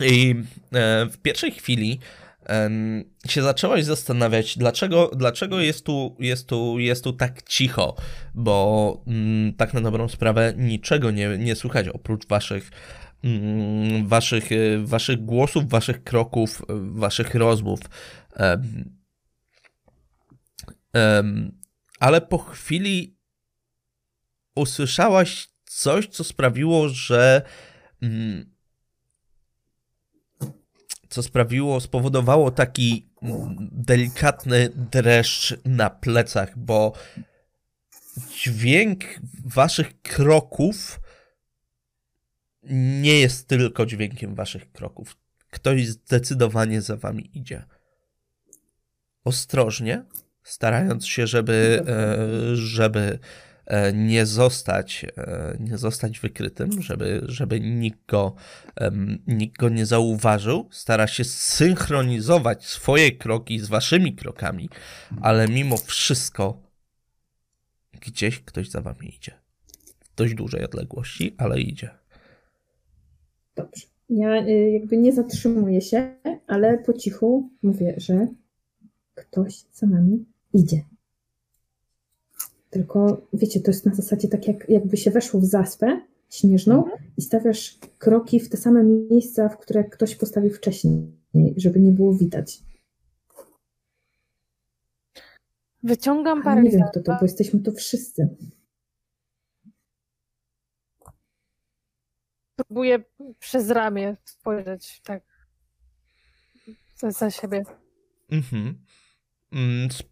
I 0.00 0.34
e, 0.72 1.06
w 1.06 1.18
pierwszej 1.18 1.52
chwili 1.52 2.00
się 3.26 3.42
zaczęłaś 3.42 3.84
zastanawiać, 3.84 4.58
dlaczego, 4.58 5.10
dlaczego 5.16 5.60
jest, 5.60 5.84
tu, 5.84 6.16
jest, 6.18 6.46
tu, 6.46 6.78
jest 6.78 7.04
tu 7.04 7.12
tak 7.12 7.42
cicho, 7.42 7.96
bo 8.34 9.02
mm, 9.06 9.54
tak 9.54 9.74
na 9.74 9.80
dobrą 9.80 10.08
sprawę 10.08 10.54
niczego 10.56 11.10
nie, 11.10 11.38
nie 11.38 11.54
słychać 11.56 11.88
oprócz 11.88 12.26
waszych, 12.26 12.70
mm, 13.24 14.08
waszych, 14.08 14.52
y, 14.52 14.80
waszych 14.84 15.24
głosów, 15.24 15.68
waszych 15.68 16.04
kroków, 16.04 16.62
y, 16.62 16.64
waszych 16.78 17.34
rozmów. 17.34 17.80
Em, 18.34 18.90
em, 20.92 21.58
ale 22.00 22.20
po 22.20 22.38
chwili 22.38 23.16
usłyszałaś 24.54 25.48
coś, 25.64 26.08
co 26.08 26.24
sprawiło, 26.24 26.88
że 26.88 27.42
mm, 28.02 28.50
co 31.10 31.22
sprawiło, 31.22 31.80
spowodowało 31.80 32.50
taki 32.50 33.06
delikatny 33.72 34.68
dreszcz 34.74 35.54
na 35.64 35.90
plecach, 35.90 36.58
bo 36.58 36.92
dźwięk 38.38 39.04
waszych 39.44 40.02
kroków 40.02 41.00
nie 43.00 43.20
jest 43.20 43.48
tylko 43.48 43.86
dźwiękiem 43.86 44.34
waszych 44.34 44.72
kroków. 44.72 45.16
Ktoś 45.50 45.86
zdecydowanie 45.86 46.80
za 46.80 46.96
wami 46.96 47.38
idzie. 47.38 47.64
Ostrożnie, 49.24 50.04
starając 50.42 51.06
się, 51.06 51.26
żeby, 51.26 51.84
e, 51.88 52.56
żeby 52.56 53.18
nie 53.94 54.26
zostać, 54.26 55.06
e, 55.16 55.56
nie 55.60 55.78
zostać 55.78 56.20
wykrytym, 56.20 56.82
żeby, 56.82 57.22
żeby 57.24 57.60
nikt 57.60 58.06
go, 58.06 58.34
nikt 59.26 59.56
go 59.56 59.68
nie 59.68 59.86
zauważył. 59.86 60.68
Stara 60.70 61.06
się 61.06 61.24
synchronizować 61.24 62.66
swoje 62.66 63.12
kroki 63.12 63.58
z 63.58 63.68
waszymi 63.68 64.14
krokami, 64.14 64.68
ale 65.20 65.48
mimo 65.48 65.76
wszystko 65.76 66.62
gdzieś 68.00 68.40
ktoś 68.40 68.70
za 68.70 68.80
wami 68.80 69.14
idzie. 69.16 69.32
W 70.00 70.14
dość 70.16 70.34
dużej 70.34 70.64
odległości, 70.64 71.34
ale 71.38 71.60
idzie. 71.60 71.90
Dobrze. 73.56 73.86
Ja 74.08 74.46
y, 74.46 74.70
jakby 74.70 74.96
nie 74.96 75.12
zatrzymuję 75.12 75.80
się, 75.80 76.16
ale 76.46 76.78
po 76.78 76.92
cichu 76.92 77.50
mówię, 77.62 77.94
że 77.96 78.26
ktoś 79.14 79.64
za 79.72 79.86
nami 79.86 80.24
idzie. 80.54 80.84
Tylko 82.70 83.26
wiecie, 83.32 83.60
to 83.60 83.70
jest 83.70 83.86
na 83.86 83.94
zasadzie 83.94 84.28
tak, 84.28 84.48
jak, 84.48 84.68
jakby 84.68 84.96
się 84.96 85.10
weszło 85.10 85.40
w 85.40 85.44
zaspę 85.44 86.00
śnieżną 86.30 86.84
i 87.16 87.22
stawiasz 87.22 87.78
kroki 87.98 88.40
w 88.40 88.48
te 88.48 88.56
same 88.56 88.84
miejsca, 88.84 89.48
w 89.48 89.58
które 89.58 89.84
ktoś 89.84 90.16
postawił 90.16 90.50
wcześniej, 90.50 91.12
żeby 91.56 91.80
nie 91.80 91.92
było 91.92 92.14
widać. 92.14 92.62
Wyciągam 95.82 96.42
Ale 96.48 96.62
nie 96.62 96.70
wiem, 96.70 96.82
kto 96.90 97.00
to, 97.00 97.12
bo 97.12 97.22
jesteśmy 97.22 97.60
tu 97.60 97.72
wszyscy. 97.72 98.36
Próbuję 102.56 103.04
przez 103.38 103.70
ramię 103.70 104.16
spojrzeć 104.24 105.00
tak 105.04 105.22
za, 106.96 107.10
za 107.10 107.30
siebie. 107.30 107.62
Mhm. 108.30 108.84
Mm, 109.52 109.88
sp- 109.98 110.10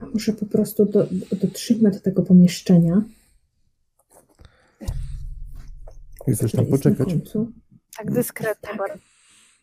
A 0.00 0.01
może 0.14 0.32
po 0.32 0.46
prostu 0.46 0.84
do, 0.84 1.06
do, 1.40 2.00
tego 2.02 2.22
pomieszczenia. 2.22 3.02
Chcesz 6.32 6.52
tam 6.52 6.66
poczekać? 6.66 7.08
Tak 7.96 8.10
dyskretnie 8.10 8.74
bardzo. 8.78 9.12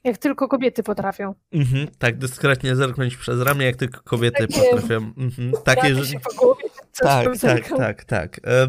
Jak 0.03 0.17
tylko 0.17 0.47
kobiety 0.47 0.83
potrafią. 0.83 1.35
Mhm, 1.51 1.87
tak 1.97 2.17
dyskretnie 2.17 2.75
zerknąć 2.75 3.17
przez 3.17 3.41
ramię, 3.41 3.65
jak 3.65 3.75
tylko 3.75 4.01
kobiety 4.01 4.47
Takie- 4.47 4.61
potrafią. 4.61 5.13
Mhm, 5.17 5.51
takie, 5.63 5.95
że... 5.95 6.03
coś 6.03 6.19
Tak, 6.93 7.37
tak, 7.37 7.69
tak, 7.77 8.03
tak. 8.03 8.39
E, 8.47 8.61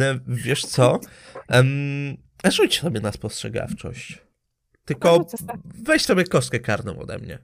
e, 0.00 0.18
wiesz 0.26 0.64
co? 0.64 1.00
Em, 1.48 2.16
rzuć 2.50 2.80
sobie 2.80 3.00
na 3.00 3.12
spostrzegawczość. 3.12 4.22
Tylko 4.84 5.26
weź 5.64 6.04
sobie 6.04 6.24
kostkę 6.24 6.60
karną 6.60 6.98
ode 6.98 7.18
mnie. 7.18 7.38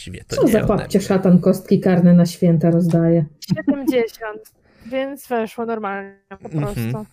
Właściwie 0.00 0.24
to 0.24 0.36
Co 0.36 0.42
nie 0.44 0.52
za 0.52 0.64
papcie 0.66 1.00
szatan 1.00 1.40
kostki 1.40 1.80
karne 1.80 2.12
na 2.14 2.26
święta 2.26 2.70
rozdaje. 2.70 3.24
70, 3.56 4.52
więc 4.86 5.26
weszło 5.28 5.66
normalnie 5.66 6.16
po 6.28 6.48
Mhm. 6.48 6.62
prostu. 6.92 7.06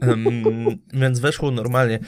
Em, 0.00 0.42
więc 0.92 1.18
weszło 1.20 1.50
normalnie. 1.50 1.98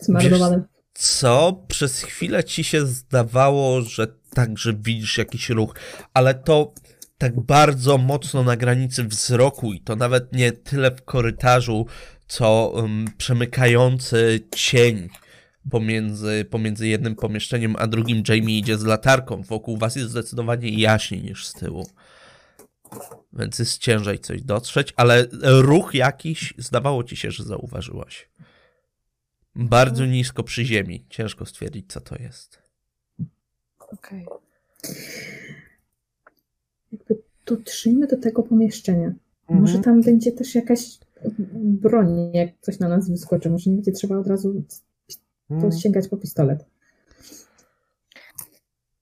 Zmarnowane. 0.00 0.62
co 0.94 1.64
przez 1.68 2.02
chwilę 2.02 2.44
ci 2.44 2.64
się 2.64 2.86
zdawało, 2.86 3.80
że 3.82 4.06
tak, 4.34 4.58
że 4.58 4.74
widzisz 4.74 5.18
jakiś 5.18 5.50
ruch, 5.50 5.74
ale 6.14 6.34
to 6.34 6.72
tak 7.18 7.40
bardzo 7.40 7.98
mocno 7.98 8.42
na 8.44 8.56
granicy 8.56 9.04
wzroku 9.04 9.72
i 9.72 9.80
to 9.80 9.96
nawet 9.96 10.32
nie 10.32 10.52
tyle 10.52 10.90
w 10.90 11.02
korytarzu, 11.04 11.86
co 12.26 12.72
um, 12.74 13.04
przemykający 13.18 14.40
cień 14.54 15.08
pomiędzy, 15.70 16.46
pomiędzy 16.50 16.88
jednym 16.88 17.16
pomieszczeniem 17.16 17.76
a 17.78 17.86
drugim. 17.86 18.22
Jamie 18.28 18.58
idzie 18.58 18.78
z 18.78 18.84
latarką. 18.84 19.42
Wokół 19.42 19.76
was 19.76 19.96
jest 19.96 20.10
zdecydowanie 20.10 20.68
jaśniej 20.68 21.22
niż 21.22 21.46
z 21.46 21.52
tyłu. 21.52 21.86
Więc 23.32 23.58
jest 23.58 23.78
ciężej 23.78 24.18
coś 24.18 24.42
dotrzeć, 24.42 24.94
ale 24.96 25.26
ruch 25.42 25.94
jakiś 25.94 26.54
zdawało 26.58 27.04
ci 27.04 27.16
się, 27.16 27.30
że 27.30 27.44
zauważyłaś. 27.44 28.28
Bardzo 29.54 30.06
nisko 30.06 30.42
przy 30.42 30.64
ziemi. 30.64 31.04
Ciężko 31.10 31.46
stwierdzić, 31.46 31.92
co 31.92 32.00
to 32.00 32.16
jest. 32.22 32.62
Okej. 33.78 34.26
Jakby 36.92 37.22
dotrzyjmy 37.46 38.06
do 38.06 38.16
tego 38.16 38.42
pomieszczenia. 38.42 39.06
Mhm. 39.06 39.60
Może 39.60 39.78
tam 39.78 40.02
będzie 40.02 40.32
też 40.32 40.54
jakaś 40.54 40.98
broń, 41.54 42.30
jak 42.34 42.48
coś 42.60 42.78
na 42.78 42.88
nas 42.88 43.10
wyskoczy. 43.10 43.50
Może 43.50 43.70
nie 43.70 43.76
będzie 43.76 43.92
trzeba 43.92 44.18
od 44.18 44.26
razu. 44.26 44.62
To 45.48 45.70
sięgać 45.70 46.08
po 46.08 46.16
pistolet. 46.16 46.66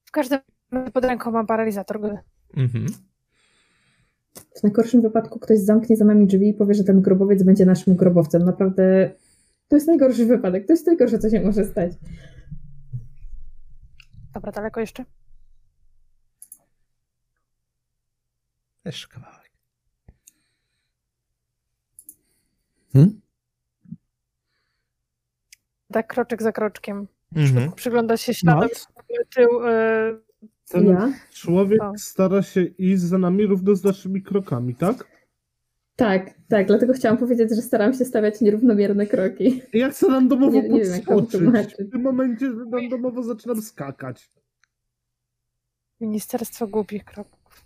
W 0.05 0.11
każdym 0.11 0.41
razie 0.73 0.91
pod 0.91 1.05
ręką 1.05 1.31
mam 1.31 1.47
paralizator. 1.47 2.01
gdy- 2.01 2.19
Mhm. 2.57 2.87
W 4.57 4.63
najgorszym 4.63 5.03
wypadku 5.03 5.39
ktoś 5.39 5.59
zamknie 5.59 5.97
za 5.97 6.05
nami 6.05 6.27
drzwi 6.27 6.49
i 6.49 6.55
powie, 6.55 6.75
że 6.75 6.85
ten 6.85 7.03
grobowiec 7.03 7.43
będzie 7.43 7.67
naszym 7.67 7.97
grobowcem. 7.97 8.45
Naprawdę 8.45 9.11
to 9.69 9.77
jest 9.77 9.87
najgorszy 9.89 10.27
wypadek. 10.27 10.67
To 10.67 10.73
jest 10.73 10.87
najgorsze, 10.87 11.19
co 11.19 11.31
się 11.31 11.41
może 11.41 11.65
stać. 11.65 11.93
Dobra, 14.35 14.53
daleko 14.53 14.81
jeszcze? 14.81 15.05
Jeszcze 18.85 19.09
kawałek. 19.09 19.51
Hmm? 22.93 23.21
Tak 25.95 26.07
kroczek 26.07 26.43
za 26.43 26.53
kroczkiem. 26.53 27.07
Mhm. 27.37 27.73
Przygląda 27.73 28.17
się 28.17 28.35
śladom 28.35 28.69
tył. 29.35 29.67
y, 29.67 30.21
Ten 30.69 30.87
Ja? 30.87 31.13
człowiek 31.33 31.83
O. 31.83 31.93
stara 31.99 32.43
się 32.43 32.63
iść 32.63 33.03
za 33.03 33.19
nami 33.19 33.47
równo 33.47 33.75
z 33.75 33.85
naszymi 33.85 34.23
krokami, 34.23 34.75
tak? 34.75 35.07
Tak, 35.97 36.31
tak, 36.49 36.67
dlatego 36.67 36.93
chciałam 36.93 37.19
powiedzieć, 37.19 37.51
że 37.57 37.63
staram 37.63 37.95
się 37.95 38.05
stawiać 38.05 38.41
nierównomierne 38.41 39.07
kroki. 39.07 39.63
Ja 39.73 39.91
chcę 39.91 40.09
randomowo 40.09 40.53
Nie- 40.63 40.69
nie 40.69 40.81
wiem, 40.85 40.93
podskoczyć. 40.93 41.31
wytłumaczyć. 41.33 41.89
W 41.89 41.91
tym 41.91 42.03
momencie 42.03 42.51
randomowo 42.73 43.23
zaczynam 43.23 43.63
skakać. 43.63 44.31
Ministerstwo 46.01 46.67
głupich 46.67 47.05
kroków. 47.05 47.65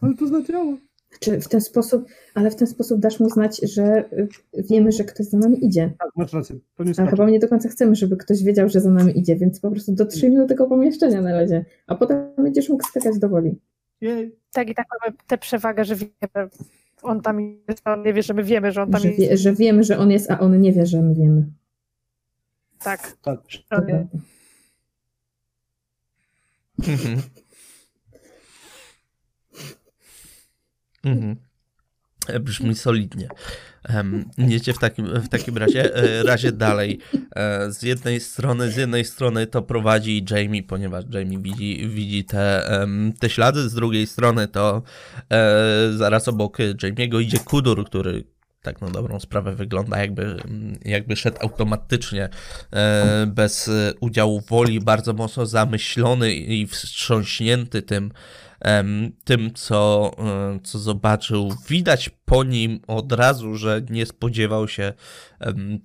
Ale 0.00 0.14
to 0.14 0.26
zadziała. 0.26 0.76
Czy 1.20 1.40
w 1.40 1.48
ten 1.48 1.60
sposób, 1.60 2.06
ale 2.34 2.50
w 2.50 2.56
ten 2.56 2.66
sposób 2.68 3.00
dasz 3.00 3.20
mu 3.20 3.28
znać, 3.30 3.60
że 3.74 4.04
y, 4.12 4.28
wiemy, 4.70 4.92
że 4.92 5.04
ktoś 5.04 5.26
za 5.26 5.38
nami 5.38 5.64
idzie. 5.66 5.92
Tak, 5.98 6.08
masz 6.16 6.32
rację. 6.32 6.56
To 6.76 6.82
nie 6.84 6.88
Ale 6.88 6.94
skacze. 6.94 7.10
chyba 7.10 7.30
nie 7.30 7.38
do 7.38 7.48
końca 7.48 7.68
chcemy, 7.68 7.94
żeby 7.94 8.16
ktoś 8.16 8.42
wiedział, 8.42 8.68
że 8.68 8.80
za 8.80 8.90
nami 8.90 9.18
idzie, 9.18 9.36
więc 9.36 9.60
po 9.60 9.70
prostu 9.70 9.92
dotrzyjmy 9.92 10.36
do 10.40 10.46
tego 10.48 10.66
pomieszczenia 10.66 11.20
na 11.22 11.32
razie, 11.32 11.64
a 11.86 11.94
potem 11.94 12.30
będziesz 12.38 12.68
mógł 12.68 12.84
skakać 12.86 13.18
do 13.18 13.28
woli. 13.28 13.58
Jej. 14.00 14.34
Tak 14.52 14.68
i 14.70 14.74
tak 14.74 14.86
mamy 15.02 15.16
tę 15.26 15.38
przewagę, 15.38 15.84
że 15.84 15.96
wiemy, 15.96 16.48
on 17.02 17.20
tam 17.20 17.40
jest, 17.68 17.80
a 17.84 17.92
on 17.92 18.02
nie 18.02 18.12
wie, 18.12 18.22
że 18.22 18.34
my 18.34 18.44
wiemy, 18.44 18.72
że 18.72 18.82
on 18.82 18.90
tam 18.90 19.00
Że, 19.00 19.08
jest. 19.08 19.20
wie, 19.20 19.36
że 19.36 19.54
wiemy, 19.54 19.84
że 19.84 19.98
on 19.98 20.10
jest, 20.10 20.30
a 20.30 20.40
on 20.40 20.60
nie 20.60 20.72
wie, 20.72 20.86
że 20.86 21.02
my 21.02 21.14
wiemy. 21.14 21.44
Tak. 22.82 23.00
Tak. 23.00 23.16
To 23.22 23.30
On 23.30 23.38
jest. 23.52 23.68
prawda. 23.68 24.04
Mhm. 26.88 27.22
Mhm. 31.04 31.36
E, 32.28 32.40
Brzmi 32.40 32.74
solidnie. 32.74 33.28
Um, 33.94 34.30
w 34.74 34.78
takim, 34.78 35.06
w 35.20 35.28
takim 35.28 35.56
razie, 35.56 35.94
e, 35.94 36.22
razie 36.22 36.52
dalej. 36.52 36.98
E, 37.36 37.72
z 37.72 37.82
jednej 37.82 38.20
strony, 38.20 38.70
z 38.70 38.76
jednej 38.76 39.04
strony 39.04 39.46
to 39.46 39.62
prowadzi 39.62 40.24
Jamie, 40.30 40.62
ponieważ 40.62 41.04
Jamie 41.10 41.38
widzi, 41.38 41.88
widzi 41.88 42.24
te, 42.24 42.70
te 43.20 43.30
ślady, 43.30 43.68
z 43.68 43.74
drugiej 43.74 44.06
strony 44.06 44.48
to 44.48 44.82
zaraz 45.96 46.28
obok 46.28 46.58
Jamie'ego 46.58 47.22
idzie 47.22 47.38
Kudur, 47.38 47.86
który 47.86 48.24
tak 48.62 48.80
na 48.80 48.90
dobrą 48.90 49.20
sprawę 49.20 49.54
wygląda 49.54 49.98
jakby, 49.98 50.36
jakby 50.84 51.16
szedł 51.16 51.36
automatycznie, 51.40 52.28
bez 53.26 53.70
udziału 54.00 54.40
woli, 54.40 54.80
bardzo 54.80 55.12
mocno 55.12 55.46
zamyślony 55.46 56.34
i 56.34 56.66
wstrząśnięty 56.66 57.82
tym, 57.82 58.12
tym 59.24 59.54
co, 59.54 60.10
co 60.62 60.78
zobaczył. 60.78 61.54
Widać 61.68 62.10
po 62.24 62.44
nim 62.44 62.80
od 62.86 63.12
razu, 63.12 63.54
że 63.54 63.82
nie 63.90 64.06
spodziewał 64.06 64.68
się 64.68 64.92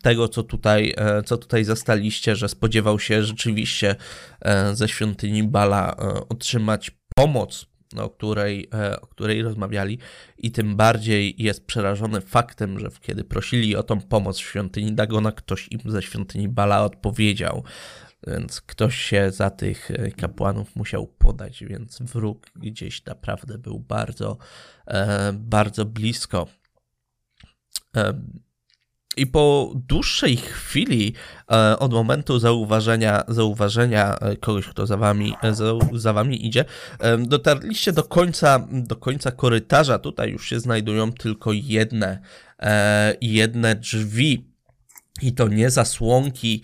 tego, 0.02 0.28
co 0.28 0.44
tutaj, 0.44 0.94
e, 0.98 1.24
co 1.24 1.38
tutaj 1.38 1.64
zastaliście, 1.64 2.36
że 2.36 2.50
spodziewał 2.50 3.00
się 3.00 3.24
rzeczywiście 3.24 3.96
e, 4.42 4.76
ze 4.76 4.88
świątyni 4.88 5.44
Bala 5.44 5.96
e, 6.00 6.30
otrzymać 6.30 6.92
pomoc, 7.16 7.66
o 7.98 8.10
której, 8.10 8.70
o 9.02 9.08
której 9.08 9.42
rozmawiali, 9.42 10.00
i 10.38 10.52
tym 10.52 10.76
bardziej 10.76 11.36
jest 11.38 11.66
przerażony 11.66 12.22
faktem, 12.22 12.80
że 12.80 12.90
kiedy 13.02 13.24
prosili 13.24 13.76
o 13.76 13.84
tą 13.84 14.02
pomoc 14.02 14.38
w 14.38 14.42
świątyni 14.42 14.94
Dagona, 14.94 15.32
ktoś 15.32 15.68
im 15.72 15.80
ze 15.86 16.02
świątyni 16.02 16.50
Bala 16.50 16.84
odpowiedział. 16.84 17.64
Więc 18.28 18.62
ktoś 18.62 18.96
się 18.96 19.32
za 19.32 19.50
tych 19.50 19.92
e, 19.92 20.12
kapłanów 20.12 20.76
musiał 20.76 21.08
podać, 21.08 21.64
więc 21.64 22.02
wróg 22.02 22.46
gdzieś 22.56 23.06
naprawdę 23.06 23.58
był 23.58 23.80
bardzo, 23.80 24.38
e, 24.88 25.34
bardzo 25.34 25.86
blisko. 25.86 26.48
Em, 27.94 28.40
I 29.18 29.28
po 29.28 29.74
dłuższej 29.76 30.38
chwili 30.38 31.14
e, 31.52 31.80
od 31.80 31.94
momentu 31.94 32.40
zauważenia, 32.40 33.24
zauważenia 33.28 34.16
e, 34.16 34.38
kogoś, 34.38 34.68
kto 34.68 34.86
za 34.86 34.98
wami, 34.98 35.34
e, 35.42 35.54
za, 35.54 35.66
za 35.94 36.14
wami 36.14 36.48
idzie, 36.48 36.66
e, 37.00 37.18
dotarliście 37.18 37.94
do 37.94 38.04
końca, 38.04 38.68
do 38.72 38.96
końca 38.96 39.32
korytarza. 39.32 40.00
Tutaj 40.00 40.32
już 40.32 40.50
się 40.50 40.60
znajdują 40.60 41.12
tylko 41.12 41.54
jedne, 41.54 42.20
e, 42.60 43.16
jedne 43.22 43.76
drzwi. 43.76 44.55
I 45.22 45.34
to 45.34 45.48
nie 45.48 45.70
zasłonki, 45.70 46.62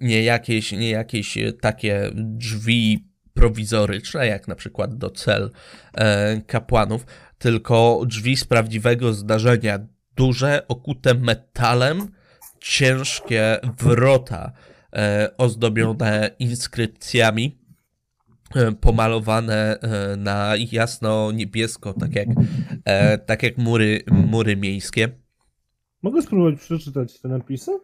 nie 0.00 0.22
jakieś, 0.22 0.72
nie 0.72 0.90
jakieś 0.90 1.38
e, 1.38 1.52
takie 1.52 2.10
drzwi 2.14 3.08
prowizoryczne, 3.34 4.26
jak 4.26 4.48
na 4.48 4.54
przykład 4.54 4.94
do 4.94 5.10
cel 5.10 5.50
e, 5.94 6.40
kapłanów, 6.46 7.06
tylko 7.38 8.02
drzwi 8.06 8.36
z 8.36 8.44
prawdziwego 8.44 9.12
zdarzenia. 9.12 9.78
Duże, 10.16 10.68
okute 10.68 11.14
metalem, 11.14 12.08
ciężkie 12.60 13.58
wrota 13.78 14.52
e, 14.92 15.30
ozdobione 15.38 16.30
inskrypcjami, 16.38 17.62
pomalowane 18.80 19.78
na 20.16 20.52
jasno-niebiesko, 20.72 21.92
tak 21.92 22.14
jak, 22.14 22.28
tak 23.26 23.42
jak 23.42 23.58
mury, 23.58 24.02
mury 24.10 24.56
miejskie. 24.56 25.21
Mogę 26.02 26.22
spróbować 26.22 26.60
przeczytać 26.60 27.20
te 27.20 27.28
napisy? 27.28 27.78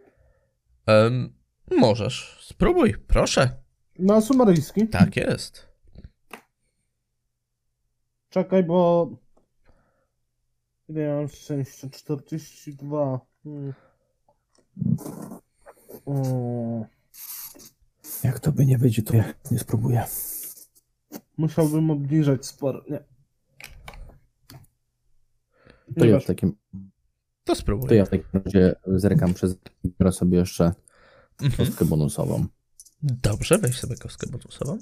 Em, 0.86 1.32
możesz, 1.70 2.38
spróbuj, 2.42 2.94
proszę. 3.06 3.50
Na 3.98 4.20
sumaryjski. 4.20 4.88
Tak 4.88 5.16
jest. 5.16 5.68
Czekaj, 8.30 8.64
bo... 8.64 9.08
Ile 10.88 11.00
ja 11.00 11.14
mam 11.14 11.28
szczęścia? 11.28 11.88
42. 11.90 13.20
Hmm. 13.44 13.72
O, 16.06 16.86
Jak 18.24 18.40
to 18.40 18.52
by 18.52 18.66
nie 18.66 18.78
wyjdzie, 18.78 19.02
to 19.02 19.16
ja 19.16 19.34
nie 19.50 19.58
spróbuję. 19.58 20.04
musiałbym 21.36 21.90
obniżać 21.90 22.46
sporo. 22.46 22.82
Nie. 22.90 22.98
To 25.98 26.04
Nie 26.04 26.10
ja 26.10 26.20
w 26.20 26.24
takim, 26.24 26.56
To 27.48 27.54
spróbuj. 27.54 27.88
to 27.88 27.94
ja 27.94 28.04
w 28.04 28.08
takim 28.08 28.26
razie 28.44 28.74
zerkam 28.86 29.34
przez 29.34 29.54
biorę 29.84 30.12
sobie 30.12 30.38
jeszcze 30.38 30.72
Mhm. 31.42 31.66
kostkę 31.68 31.84
bonusową. 31.84 32.46
Dobrze, 33.02 33.58
weź 33.58 33.80
sobie 33.80 33.96
kostkę 33.96 34.26
bonusową. 34.26 34.78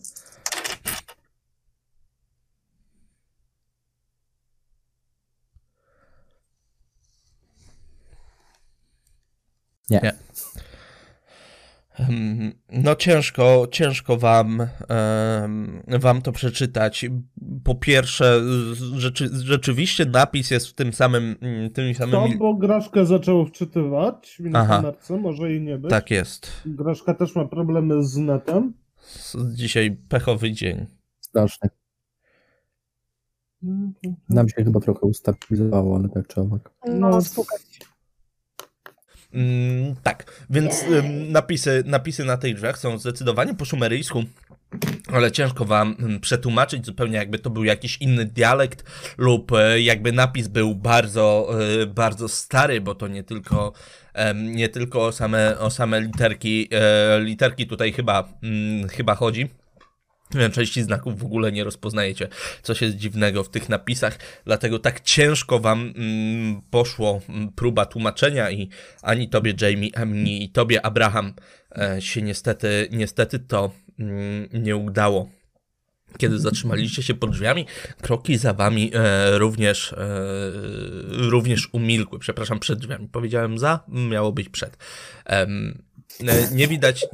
Nie. 9.90 10.00
Nie. 10.02 10.25
No 12.72 12.94
ciężko, 12.94 13.68
ciężko 13.70 14.16
wam, 14.16 14.66
wam 16.00 16.22
to 16.22 16.32
przeczytać. 16.32 17.06
Po 17.64 17.74
pierwsze, 17.74 18.40
rzeczy, 18.96 19.28
rzeczywiście 19.32 20.04
napis 20.06 20.50
jest 20.50 20.68
w 20.68 20.72
tym 20.74 20.92
samym, 20.92 21.36
mm, 21.40 21.70
tym 21.70 21.94
To, 21.94 21.98
samym... 22.00 22.38
bo 22.38 22.54
Graszka 22.54 23.04
zaczęło 23.04 23.46
wczytywać 23.46 24.38
w 24.40 24.56
Aha. 24.56 24.76
kamerce, 24.76 25.16
może 25.16 25.54
i 25.54 25.60
nie 25.60 25.78
być. 25.78 25.90
Tak 25.90 26.10
jest. 26.10 26.62
Graszka 26.66 27.14
też 27.14 27.34
ma 27.34 27.44
problemy 27.44 28.04
z 28.04 28.16
netem. 28.16 28.72
Dzisiaj 29.54 29.96
pechowy 30.08 30.52
dzień. 30.52 30.86
Strasznie. 31.20 31.68
Nam 34.28 34.48
się 34.48 34.64
chyba 34.64 34.80
trochę 34.80 35.00
ustabilizowało, 35.00 35.96
ale 35.96 36.08
tak 36.08 36.26
czy 36.26 36.40
owak. 36.40 36.70
No, 36.86 37.08
No. 37.08 37.20
spukać. 37.22 37.60
Mm, 39.36 39.96
tak, 40.02 40.32
więc 40.50 40.82
ym, 40.82 41.32
napisy, 41.32 41.82
napisy 41.86 42.24
na 42.24 42.36
tych 42.36 42.54
drzwiach 42.54 42.78
są 42.78 42.98
zdecydowanie 42.98 43.54
po 43.54 43.64
szumeryjsku, 43.64 44.24
ale 45.12 45.32
ciężko 45.32 45.64
wam 45.64 45.96
mm, 45.98 46.20
przetłumaczyć 46.20 46.86
zupełnie 46.86 47.16
jakby 47.16 47.38
to 47.38 47.50
był 47.50 47.64
jakiś 47.64 47.96
inny 48.00 48.24
dialekt 48.24 48.84
lub 49.18 49.52
e, 49.52 49.80
jakby 49.80 50.12
napis 50.12 50.48
był 50.48 50.74
bardzo, 50.74 51.50
e, 51.82 51.86
bardzo 51.86 52.28
stary, 52.28 52.80
bo 52.80 52.94
to 52.94 53.08
nie 53.08 53.24
tylko, 53.24 53.72
nie 54.34 54.68
tylko 54.68 55.06
o 55.06 55.12
same, 55.12 55.58
o 55.58 55.70
same 55.70 56.00
literki, 56.00 56.68
e, 56.72 57.20
literki 57.20 57.66
tutaj 57.66 57.92
chyba, 57.92 58.28
mm, 58.42 58.88
chyba 58.88 59.14
chodzi. 59.14 59.48
Części 60.52 60.82
znaków 60.82 61.18
w 61.18 61.24
ogóle 61.24 61.52
nie 61.52 61.64
rozpoznajecie, 61.64 62.28
coś 62.62 62.82
jest 62.82 62.96
dziwnego 62.96 63.44
w 63.44 63.48
tych 63.48 63.68
napisach, 63.68 64.18
dlatego 64.44 64.78
tak 64.78 65.00
ciężko 65.00 65.58
wam 65.58 65.92
mm, 65.96 66.62
poszło 66.70 67.20
mm, 67.28 67.52
próba 67.52 67.86
tłumaczenia 67.86 68.50
i 68.50 68.68
ani 69.02 69.28
tobie 69.28 69.54
Jamie, 69.60 69.98
ani 69.98 70.50
tobie 70.50 70.86
Abraham 70.86 71.34
e, 71.78 72.02
się 72.02 72.22
niestety, 72.22 72.88
niestety 72.90 73.38
to 73.38 73.70
mm, 73.98 74.48
nie 74.52 74.76
udało. 74.76 75.30
Kiedy 76.18 76.38
zatrzymaliście 76.38 77.02
się 77.02 77.14
pod 77.14 77.30
drzwiami, 77.30 77.66
kroki 78.02 78.38
za 78.38 78.52
wami 78.52 78.90
e, 78.94 79.38
również, 79.38 79.92
e, 79.92 79.96
również 81.10 81.68
umilkły. 81.72 82.18
Przepraszam, 82.18 82.58
przed 82.58 82.78
drzwiami. 82.78 83.08
Powiedziałem 83.08 83.58
za, 83.58 83.80
miało 83.88 84.32
być 84.32 84.48
przed. 84.48 84.78
E, 86.20 86.54
nie 86.54 86.68
widać, 86.68 87.06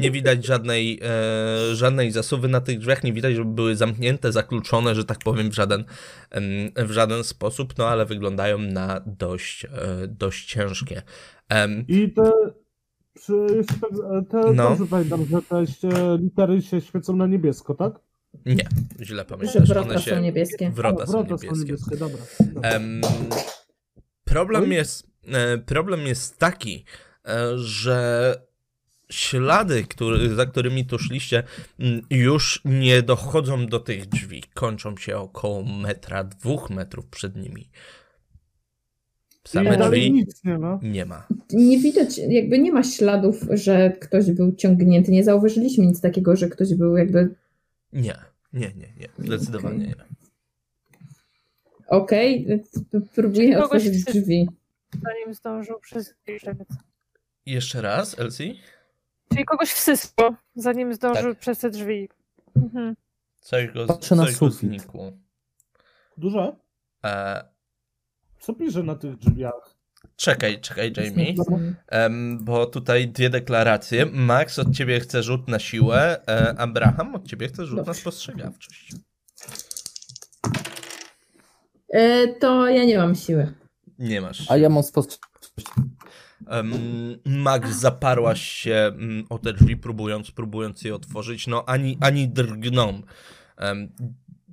nie 0.00 0.10
widać 0.10 0.46
żadnej, 0.46 1.00
e, 1.02 1.74
żadnej 1.74 2.12
zasuwy 2.12 2.48
na 2.48 2.60
tych 2.60 2.78
drzwiach, 2.78 3.04
nie 3.04 3.12
widać, 3.12 3.34
żeby 3.34 3.50
były 3.50 3.76
zamknięte, 3.76 4.32
zakluczone, 4.32 4.94
że 4.94 5.04
tak 5.04 5.18
powiem, 5.18 5.50
w 5.50 5.54
żaden, 5.54 5.84
w 6.76 6.90
żaden 6.90 7.24
sposób, 7.24 7.78
no 7.78 7.88
ale 7.88 8.06
wyglądają 8.06 8.58
na 8.58 9.00
dość, 9.06 9.64
e, 9.64 9.68
dość 10.08 10.46
ciężkie. 10.52 11.02
I 11.88 12.12
te, 12.12 12.32
przy, 13.14 13.32
jeśli 13.56 13.80
tak, 13.80 13.90
te 14.30 14.52
No. 14.52 14.68
dobrze 14.68 14.86
pamiętam, 14.90 15.26
że 15.26 15.42
te 15.42 15.64
litery 16.18 16.62
się 16.62 16.80
świecą 16.80 17.16
na 17.16 17.26
niebiesko, 17.26 17.74
tak? 17.74 17.92
Nie, 18.46 18.68
źle 19.00 19.24
pamiętasz. 19.24 19.68
wrota 19.68 19.88
One 19.88 19.98
są 19.98 20.00
się... 20.10 20.20
niebieskie. 20.20 20.70
Wrota 20.70 21.06
są 21.06 21.12
wrota 21.12 21.38
są 21.38 21.44
niebieskie. 21.44 21.64
niebieskie, 21.64 21.96
dobra. 21.96 22.18
dobra. 22.40 22.70
Em, 22.70 23.00
problem, 24.24 24.62
Oj. 24.62 24.70
jest, 24.70 25.06
problem 25.66 26.06
jest 26.06 26.38
taki, 26.38 26.84
że 27.56 28.34
ślady, 29.10 29.84
który, 29.84 30.34
za 30.34 30.46
którymi 30.46 30.86
tu 30.86 30.98
szliście, 30.98 31.42
mm, 31.78 32.00
już 32.10 32.60
nie 32.64 33.02
dochodzą 33.02 33.66
do 33.66 33.80
tych 33.80 34.06
drzwi. 34.06 34.42
Kończą 34.54 34.96
się 34.96 35.16
około 35.18 35.62
metra, 35.64 36.24
dwóch 36.24 36.70
metrów 36.70 37.06
przed 37.06 37.36
nimi. 37.36 37.70
Same 39.44 39.70
Nie, 39.70 39.76
drzwi 39.84 40.12
nic 40.12 40.44
nie 40.44 40.58
ma. 40.58 40.78
nie 40.82 41.04
ma. 41.06 41.26
Nie 41.52 41.78
widać, 41.78 42.18
jakby 42.18 42.58
nie 42.58 42.72
ma 42.72 42.82
śladów, 42.82 43.40
że 43.50 43.90
ktoś 44.00 44.30
był 44.30 44.54
ciągnięty. 44.54 45.12
Nie 45.12 45.24
zauważyliśmy 45.24 45.86
nic 45.86 46.00
takiego, 46.00 46.36
że 46.36 46.48
ktoś 46.48 46.74
był 46.74 46.96
jakby. 46.96 47.34
Nie, 47.92 48.16
nie, 48.52 48.72
nie, 48.76 48.88
nie. 48.96 49.08
Zdecydowanie 49.18 49.76
Okej. 49.76 49.88
nie. 49.88 49.94
Okej, 51.88 52.46
p- 52.92 53.00
próbuję 53.14 53.58
otworzyć 53.64 54.04
drzwi. 54.04 54.48
Zanim 55.02 55.34
zdążył 55.34 55.80
przez 55.80 56.14
przebiec. 56.38 56.68
Jeszcze 57.46 57.82
raz, 57.82 58.18
Elsie? 58.18 58.60
Czyli 59.32 59.44
kogoś 59.44 59.68
wsysło, 59.70 60.34
zanim 60.54 60.94
zdążył 60.94 61.32
Tak. 61.34 61.38
przez 61.38 61.58
te 61.58 61.70
drzwi. 61.70 62.08
Mhm. 62.56 62.96
Coś 63.40 63.70
go, 63.70 63.86
Patrzę 63.86 64.16
na 64.16 64.24
coś 64.24 64.32
go 64.32 64.38
sufit. 64.50 64.58
znikło. 64.60 65.12
Duże? 66.16 66.56
E, 67.04 67.44
Co 68.40 68.54
pisze 68.54 68.82
na 68.82 68.94
tych 68.94 69.16
drzwiach? 69.16 69.76
czekaj, 70.16 70.60
czekaj, 70.60 70.92
Jamie. 70.96 71.34
Em, 71.88 72.44
bo 72.44 72.66
tutaj 72.66 73.08
dwie 73.08 73.30
deklaracje. 73.30 74.06
Max 74.06 74.58
od 74.58 74.70
ciebie 74.74 75.00
chce 75.00 75.22
rzut 75.22 75.48
na 75.48 75.58
siłę, 75.58 76.20
e, 76.28 76.54
Abraham 76.58 77.14
od 77.14 77.26
ciebie 77.28 77.48
chce 77.48 77.66
rzut 77.66 77.86
na 77.86 77.94
spostrzegawczość. 77.94 78.92
E, 81.88 82.28
to 82.28 82.68
ja 82.68 82.84
nie 82.84 82.98
mam 82.98 83.14
siły. 83.14 83.54
Nie 83.98 84.20
masz. 84.20 84.50
A 84.50 84.56
ja 84.56 84.68
mam 84.68 84.82
spostrzegawczość. 84.82 85.66
Em, 86.46 86.72
Max, 87.24 87.70
zaparłaś 87.70 88.40
się 88.42 88.74
mm, 88.74 89.26
o 89.28 89.38
te 89.38 89.52
drzwi, 89.52 89.76
próbując, 89.76 90.30
próbując 90.30 90.82
je 90.82 90.94
otworzyć. 90.94 91.46
No 91.46 91.64
ani, 91.66 91.98
ani 92.00 92.28
drgną. 92.28 93.02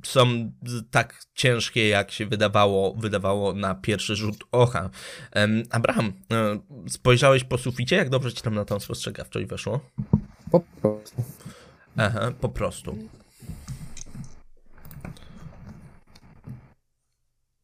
Są 0.04 0.52
tak 0.92 1.24
ciężkie, 1.34 1.88
jak 1.88 2.12
się 2.12 2.26
wydawało, 2.26 2.94
wydawało 2.94 3.54
na 3.54 3.76
pierwszy 3.76 4.16
rzut 4.16 4.44
oka. 4.52 4.90
Abraham, 5.70 6.14
e, 6.32 6.60
spojrzałeś 6.90 7.44
po 7.44 7.58
suficie? 7.58 7.96
Jak 7.96 8.10
dobrze 8.10 8.34
ci 8.34 8.42
tam 8.42 8.56
na 8.56 8.66
tą 8.66 8.80
spostrzegawczość 8.80 9.46
weszło? 9.46 9.80
Po 10.52 10.60
prostu. 10.60 11.24
Aha, 11.98 12.32
po 12.42 12.50
prostu. 12.50 12.98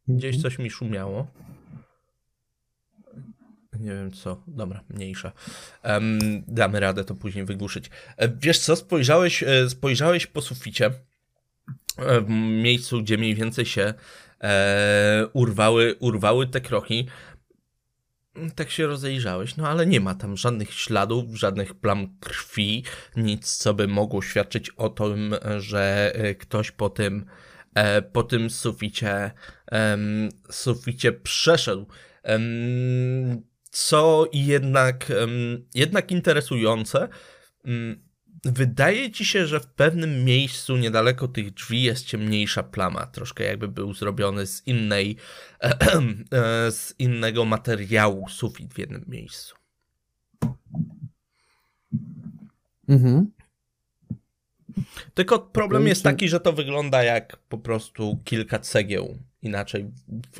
Gdzieś 0.07 0.41
coś 0.41 0.59
mi 0.59 0.69
szumiało. 0.69 1.27
Nie 3.79 3.91
wiem 3.91 4.11
co. 4.11 4.43
Dobra, 4.47 4.83
mniejsza. 4.89 5.31
Em, 5.83 6.19
damy 6.47 6.79
radę 6.79 7.03
to 7.03 7.15
później 7.15 7.45
wygłuszyć. 7.45 7.89
E, 8.17 8.29
Wiesz 8.29 8.59
co, 8.59 8.75
spojrzałeś, 8.75 9.43
e, 9.43 9.69
spojrzałeś 9.69 10.27
po 10.27 10.41
suficie. 10.41 10.85
e, 11.97 12.21
W 12.21 12.29
miejscu, 12.63 13.01
gdzie 13.01 13.17
mniej 13.17 13.35
więcej 13.35 13.65
się 13.65 13.93
e, 14.41 15.27
urwały, 15.33 15.95
urwały 15.99 16.47
te 16.47 16.61
kroki. 16.61 17.07
Tak 18.55 18.69
się 18.71 18.87
rozejrzałeś, 18.87 19.57
no 19.57 19.67
ale 19.67 19.85
nie 19.85 19.99
ma 19.99 20.15
tam 20.15 20.37
żadnych 20.37 20.73
śladów, 20.73 21.35
żadnych 21.35 21.73
plam 21.73 22.17
krwi, 22.19 22.83
nic, 23.15 23.57
co 23.57 23.73
by 23.73 23.87
mogło 23.87 24.21
świadczyć 24.21 24.69
o 24.69 24.89
tym, 24.89 25.35
że 25.57 26.13
ktoś 26.39 26.71
po 26.71 26.89
tym, 26.89 27.25
e, 27.75 28.01
po 28.01 28.23
tym 28.23 28.49
suficie, 28.49 29.31
suficie 30.51 31.11
przeszedł. 31.11 31.85
Em, 32.23 33.48
Co 33.71 34.27
jednak, 34.33 35.11
jednak 35.73 36.11
interesujące, 36.11 37.07
mm, 37.65 38.09
wydaje 38.45 39.11
ci 39.11 39.25
się, 39.25 39.47
że 39.47 39.59
w 39.59 39.67
pewnym 39.67 40.23
miejscu 40.25 40.77
niedaleko 40.77 41.27
tych 41.27 41.51
drzwi 41.53 41.83
jest 41.83 42.05
ciemniejsza 42.05 42.63
plama, 42.63 43.05
troszkę 43.05 43.43
jakby 43.43 43.67
był 43.67 43.93
zrobiony 43.93 44.47
z 44.47 44.67
innej, 44.67 45.15
e, 45.61 46.71
z 46.71 46.95
innego 46.99 47.45
materiału 47.45 48.29
sufit 48.29 48.73
w 48.73 48.79
jednym 48.79 49.05
miejscu. 49.07 49.55
Mhm. 52.89 53.31
Tylko 55.13 55.39
problem 55.39 55.87
jest 55.87 56.03
taki, 56.03 56.29
że 56.29 56.39
to 56.39 56.53
wygląda 56.53 57.03
jak 57.03 57.37
po 57.37 57.57
prostu 57.57 58.19
kilka 58.23 58.59
cegieł 58.59 59.17
inaczej 59.41 59.91
w, 60.33 60.39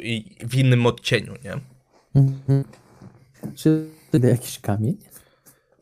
w 0.49 0.55
innym 0.55 0.85
odcieniu, 0.85 1.33
nie? 1.43 1.53
Mhm. 2.15 2.63
Czy 3.55 3.89
znajdę 4.09 4.29
jakiś 4.29 4.59
kamień? 4.59 4.97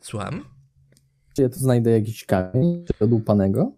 Słucham? 0.00 0.44
Czy 1.36 1.42
ja 1.42 1.48
tu 1.48 1.58
znajdę 1.58 1.90
jakiś 1.90 2.24
kamień? 2.24 2.84
Czy 2.86 3.04
odłupanego? 3.04 3.72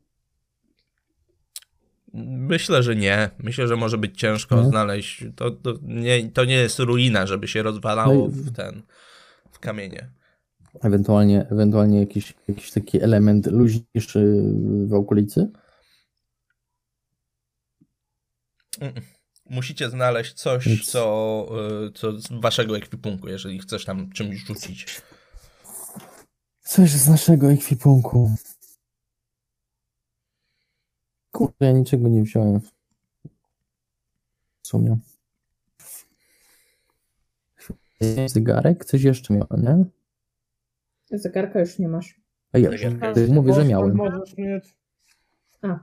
Myślę, 2.24 2.82
że 2.82 2.96
nie. 2.96 3.30
Myślę, 3.38 3.68
że 3.68 3.76
może 3.76 3.98
być 3.98 4.18
ciężko 4.20 4.62
Nie? 4.62 4.68
znaleźć. 4.68 5.24
To, 5.36 5.50
to, 5.50 5.74
nie, 5.82 6.30
to 6.30 6.44
nie 6.44 6.54
jest 6.54 6.78
ruina, 6.78 7.26
żeby 7.26 7.48
się 7.48 7.62
rozwalało 7.62 8.14
No 8.14 8.28
w 8.28 8.52
ten 8.52 8.82
w 9.50 9.58
kamienie. 9.58 10.10
Ewentualnie, 10.82 11.46
ewentualnie 11.50 12.00
jakiś, 12.00 12.34
jakiś 12.48 12.70
taki 12.70 13.02
element 13.02 13.46
luźniejszy 13.46 14.42
w 14.86 14.94
okolicy? 14.94 15.50
Mm-mm. 18.80 19.19
Musicie 19.50 19.90
znaleźć 19.90 20.32
coś, 20.34 20.86
co, 20.90 21.46
y, 21.88 21.92
co 21.92 22.20
z 22.20 22.28
waszego 22.40 22.76
ekwipunku, 22.76 23.28
jeżeli 23.28 23.58
chcesz 23.58 23.84
tam 23.84 24.10
czymś 24.12 24.36
rzucić. 24.46 25.02
Coś 26.60 26.90
z 26.90 27.08
naszego 27.08 27.50
ekwipunku. 27.52 28.34
Kurde, 31.30 31.66
ja 31.66 31.72
niczego 31.72 32.08
nie 32.08 32.22
wziąłem. 32.22 32.60
W 34.62 34.66
sumie. 34.68 34.98
Zegarek? 38.26 38.84
Coś 38.84 39.02
jeszcze 39.02 39.34
miałem, 39.34 39.62
nie? 41.10 41.18
Zegarka 41.18 41.60
już 41.60 41.78
nie 41.78 41.88
masz. 41.88 42.20
A 42.52 42.58
ja 42.58 42.70
Zegarka 42.70 43.12
ty 43.12 43.28
mówię, 43.28 43.52
że 43.54 43.64
miałem. 43.64 43.96
możesz 43.96 44.36
mieć. 44.36 44.76
A, 45.62 45.78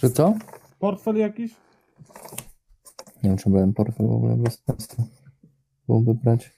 Że 0.00 0.10
co? 0.10 0.34
Portfel 0.78 1.16
jakiś? 1.16 1.52
Nie 3.22 3.30
wiem, 3.30 3.38
czy 3.38 3.50
byłem 3.50 3.72
portfel 3.74 4.06
w 4.06 4.12
ogóle 4.12 4.36
bez 4.36 4.62
sensu. 4.66 5.08
Byłoby 5.88 6.14
brać. 6.14 6.50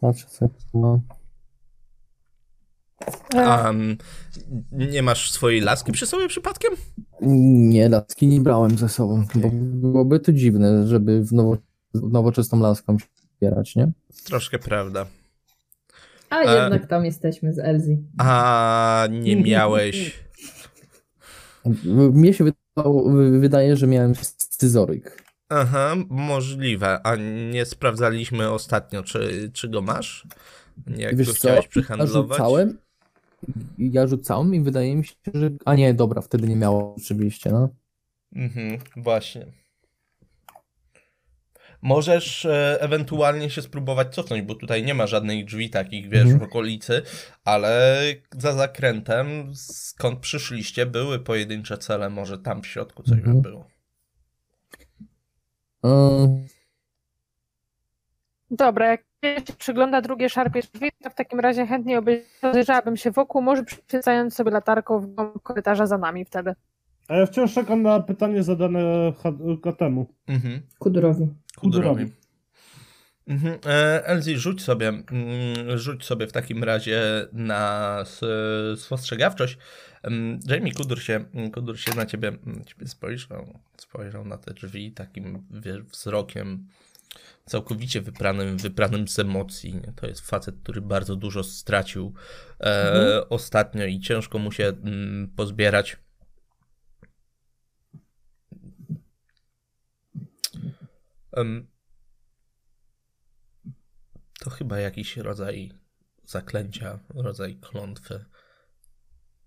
Patrzę. 0.00 0.26
E, 3.34 3.44
A 3.46 3.70
mm, 3.70 3.96
nie 4.72 5.02
masz 5.02 5.30
swojej 5.30 5.60
laski 5.60 5.92
przy 5.92 6.06
sobie 6.06 6.28
przypadkiem? 6.28 6.72
Nie, 7.70 7.88
laski 7.88 8.26
nie 8.26 8.40
brałem 8.40 8.78
ze 8.78 8.88
sobą, 8.88 9.24
bo 9.34 9.50
byłoby 9.52 10.20
to 10.20 10.32
dziwne, 10.32 10.86
żeby 10.86 11.24
w, 11.24 11.32
nowo, 11.32 11.56
nowoczesną 11.94 12.60
laską 12.60 12.98
się 12.98 13.06
zbierać, 13.36 13.76
nie? 13.76 13.92
Troszkę 14.24 14.58
prawda. 14.58 15.06
a 16.30 16.40
E. 16.40 16.62
jednak 16.62 16.86
tam 16.86 17.04
jesteśmy 17.04 17.52
z 17.52 17.58
Elzi. 17.58 17.98
A 18.18 19.08
nie 19.10 19.36
miałeś. 19.50 20.24
Mnie 22.12 22.34
się 22.34 22.44
wydawało, 22.44 23.10
wydaje, 23.40 23.76
że 23.76 23.86
miałem 23.86 24.14
scyzoryk. 24.14 25.23
Aha, 25.48 25.94
możliwe. 26.08 27.00
A 27.06 27.16
nie 27.52 27.64
sprawdzaliśmy 27.64 28.50
ostatnio, 28.50 29.02
czy, 29.02 29.50
czy 29.52 29.68
go 29.68 29.82
masz? 29.82 30.26
Jak 30.96 31.16
Wiesz 31.16 31.26
go 31.26 31.32
co? 31.32 31.38
chciałeś 31.38 31.64
Ja 31.64 31.68
przehandlować? 31.70 32.38
rzucałem, 32.38 32.78
ja 33.78 34.06
rzucałem 34.06 34.54
i 34.54 34.60
wydaje 34.60 34.96
mi 34.96 35.04
się, 35.04 35.14
że... 35.34 35.50
A 35.64 35.74
nie, 35.74 35.94
dobra, 35.94 36.22
wtedy 36.22 36.48
nie 36.48 36.56
miało 36.56 36.94
oczywiście, 36.98 37.50
no. 37.50 37.68
Mhm, 38.36 38.78
właśnie. 38.96 39.46
Możesz 41.82 42.44
e, 42.44 42.76
ewentualnie 42.80 43.50
się 43.50 43.62
spróbować 43.62 44.14
cofnąć, 44.14 44.42
bo 44.42 44.54
tutaj 44.54 44.82
nie 44.84 44.94
ma 44.94 45.06
żadnych 45.06 45.44
drzwi 45.44 45.70
takich, 45.70 46.08
wiesz, 46.08 46.22
Mhm. 46.22 46.38
w 46.40 46.42
okolicy, 46.42 47.02
ale 47.44 48.04
za 48.38 48.52
zakrętem, 48.52 49.52
skąd 49.54 50.18
przyszliście, 50.18 50.86
były 50.86 51.18
pojedyncze 51.18 51.78
cele, 51.78 52.10
może 52.10 52.38
tam 52.38 52.62
w 52.62 52.66
środku 52.66 53.02
coś 53.02 53.18
Mhm. 53.18 53.36
by 53.36 53.42
było. 53.50 53.73
Dobra, 58.50 58.86
jak 58.86 59.02
się 59.24 59.36
przygląda 59.58 60.00
drugie 60.00 60.28
szarpie 60.28 60.60
drzwi, 60.74 60.90
to 61.02 61.10
w 61.10 61.14
takim 61.14 61.40
razie 61.40 61.66
chętnie 61.66 61.98
obej- 62.00 62.22
rozejrzałabym 62.42 62.96
się 62.96 63.10
wokół, 63.10 63.42
może 63.42 63.64
przyświecając 63.64 64.34
sobie 64.34 64.50
latarką 64.50 65.00
w 65.00 65.06
głąb 65.06 65.42
korytarza 65.42 65.86
za 65.86 65.98
nami 65.98 66.24
wtedy. 66.24 66.54
A 67.08 67.16
ja 67.16 67.26
wciąż 67.26 67.54
czekam 67.54 67.82
na 67.82 68.00
pytanie 68.00 68.42
zadane 68.42 68.80
Katemu. 69.62 70.06
Mhm. 70.26 70.60
Kudurowi. 70.78 71.28
Kudurowi. 71.56 72.12
Mhm. 73.28 73.58
E, 73.66 74.06
Elzi, 74.06 74.36
rzuć 74.38 74.62
sobie, 74.62 74.88
mm, 74.88 75.04
rzuć 75.78 76.04
sobie 76.04 76.26
w 76.26 76.32
takim 76.32 76.64
razie 76.64 77.02
na 77.32 78.04
spostrzegawczość. 78.76 79.58
Jamie 80.46 80.72
Kudur 80.72 81.02
się, 81.02 81.24
Kudur 81.54 81.80
się 81.80 81.94
na 81.94 82.06
ciebie, 82.06 82.32
ciebie 82.66 82.88
spojrzał, 82.88 83.58
spojrzał 83.76 84.24
na 84.24 84.38
te 84.38 84.54
drzwi 84.54 84.92
takim 84.92 85.46
wzrokiem 85.92 86.68
całkowicie 87.46 88.00
wypranym, 88.00 88.58
wypranym 88.58 89.08
z 89.08 89.18
emocji. 89.18 89.74
Nie? 89.74 89.92
To 89.96 90.06
jest 90.06 90.20
facet, 90.20 90.54
który 90.62 90.80
bardzo 90.80 91.16
dużo 91.16 91.44
stracił 91.44 92.14
e, 92.60 92.92
Mhm. 92.92 93.24
ostatnio 93.30 93.84
i 93.84 94.00
ciężko 94.00 94.38
mu 94.38 94.52
się 94.52 94.64
mm, 94.64 95.28
pozbierać. 95.36 95.96
Em, 101.32 101.66
to 104.40 104.50
chyba 104.50 104.78
jakiś 104.80 105.16
rodzaj 105.16 105.72
zaklęcia, 106.24 106.98
rodzaj 107.14 107.56
klątwy, 107.56 108.24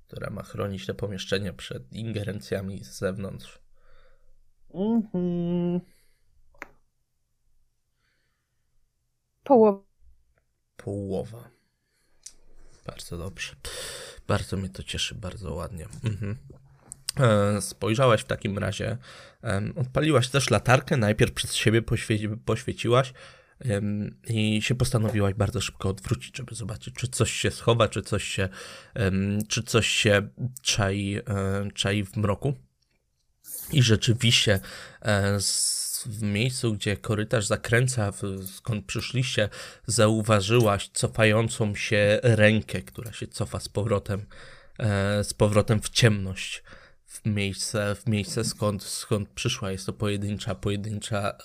która 0.08 0.30
ma 0.30 0.44
chronić 0.44 0.86
te 0.86 0.94
pomieszczenia 0.94 1.54
przed 1.54 1.94
ingerencjami 1.94 2.84
z 2.84 2.98
zewnątrz. 2.98 3.60
Mhm. 4.74 5.82
Połowa. 9.44 9.84
Połowa. 10.78 11.50
Bardzo 12.86 13.18
dobrze. 13.18 13.56
Bardzo 14.28 14.58
mnie 14.58 14.70
to 14.70 14.84
cieszy, 14.84 15.16
bardzo 15.16 15.54
ładnie. 15.54 15.88
Mhm. 16.04 16.38
E, 17.20 17.62
Spojrzałaś 17.62 18.22
w 18.22 18.26
takim 18.26 18.58
razie, 18.58 18.98
em, 19.42 19.74
odpaliłaś 19.78 20.30
też 20.30 20.50
latarkę, 20.50 20.98
najpierw 20.98 21.34
przez 21.34 21.56
siebie 21.56 21.82
poświeci, 21.82 22.30
poświeciłaś 22.30 23.14
i 24.28 24.62
się 24.62 24.76
postanowiłaś 24.76 25.34
bardzo 25.34 25.62
szybko 25.62 25.90
odwrócić, 25.90 26.38
żeby 26.38 26.56
zobaczyć, 26.56 26.96
czy 26.96 27.08
coś 27.08 27.32
się 27.32 27.52
schowa, 27.52 27.88
czy 27.88 28.02
coś 28.02 28.24
się, 28.24 28.50
czy 29.48 29.64
coś 29.64 29.88
się 29.88 30.28
czai, 30.62 31.16
e, 31.28 31.72
czai 31.74 32.04
w 32.04 32.18
mroku. 32.18 32.54
I 33.72 33.84
rzeczywiście 33.84 34.60
e, 35.02 35.40
w 36.06 36.22
miejscu, 36.22 36.74
gdzie 36.74 36.98
korytarz 36.98 37.46
zakręca, 37.46 38.12
skąd 38.56 38.86
przyszliście, 38.86 39.50
zauważyłaś 39.88 40.90
cofającą 40.94 41.76
się 41.76 42.20
rękę, 42.24 42.82
która 42.82 43.14
się 43.14 43.28
cofa 43.28 43.60
z 43.60 43.70
powrotem, 43.70 44.26
e, 44.80 45.24
z 45.24 45.34
powrotem 45.34 45.82
w 45.82 45.90
ciemność. 45.90 46.64
W 47.06 47.26
miejsce, 47.26 47.96
w 47.96 48.08
miejsce 48.08 48.44
skąd, 48.44 48.84
skąd 48.84 49.30
przyszła. 49.30 49.72
Jest 49.72 49.86
to 49.86 49.94
pojedyncza, 49.94 50.56
pojedyncza 50.56 51.38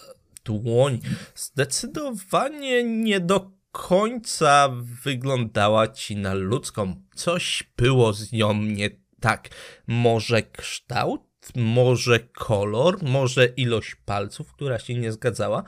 dłoń. 0.44 1.00
Zdecydowanie 1.34 2.84
nie 2.84 3.20
do 3.20 3.50
końca 3.72 4.68
wyglądała 5.04 5.88
ci 5.88 6.16
na 6.16 6.34
ludzką. 6.34 7.02
Coś 7.14 7.70
było 7.76 8.12
z 8.12 8.32
nią 8.32 8.54
nie 8.54 8.90
tak. 9.20 9.48
Może 9.86 10.42
kształt, 10.42 11.22
może 11.56 12.20
kolor, 12.20 13.02
może 13.02 13.46
ilość 13.46 13.94
palców, 13.94 14.52
która 14.52 14.78
się 14.78 14.94
nie 14.94 15.12
zgadzała. 15.12 15.64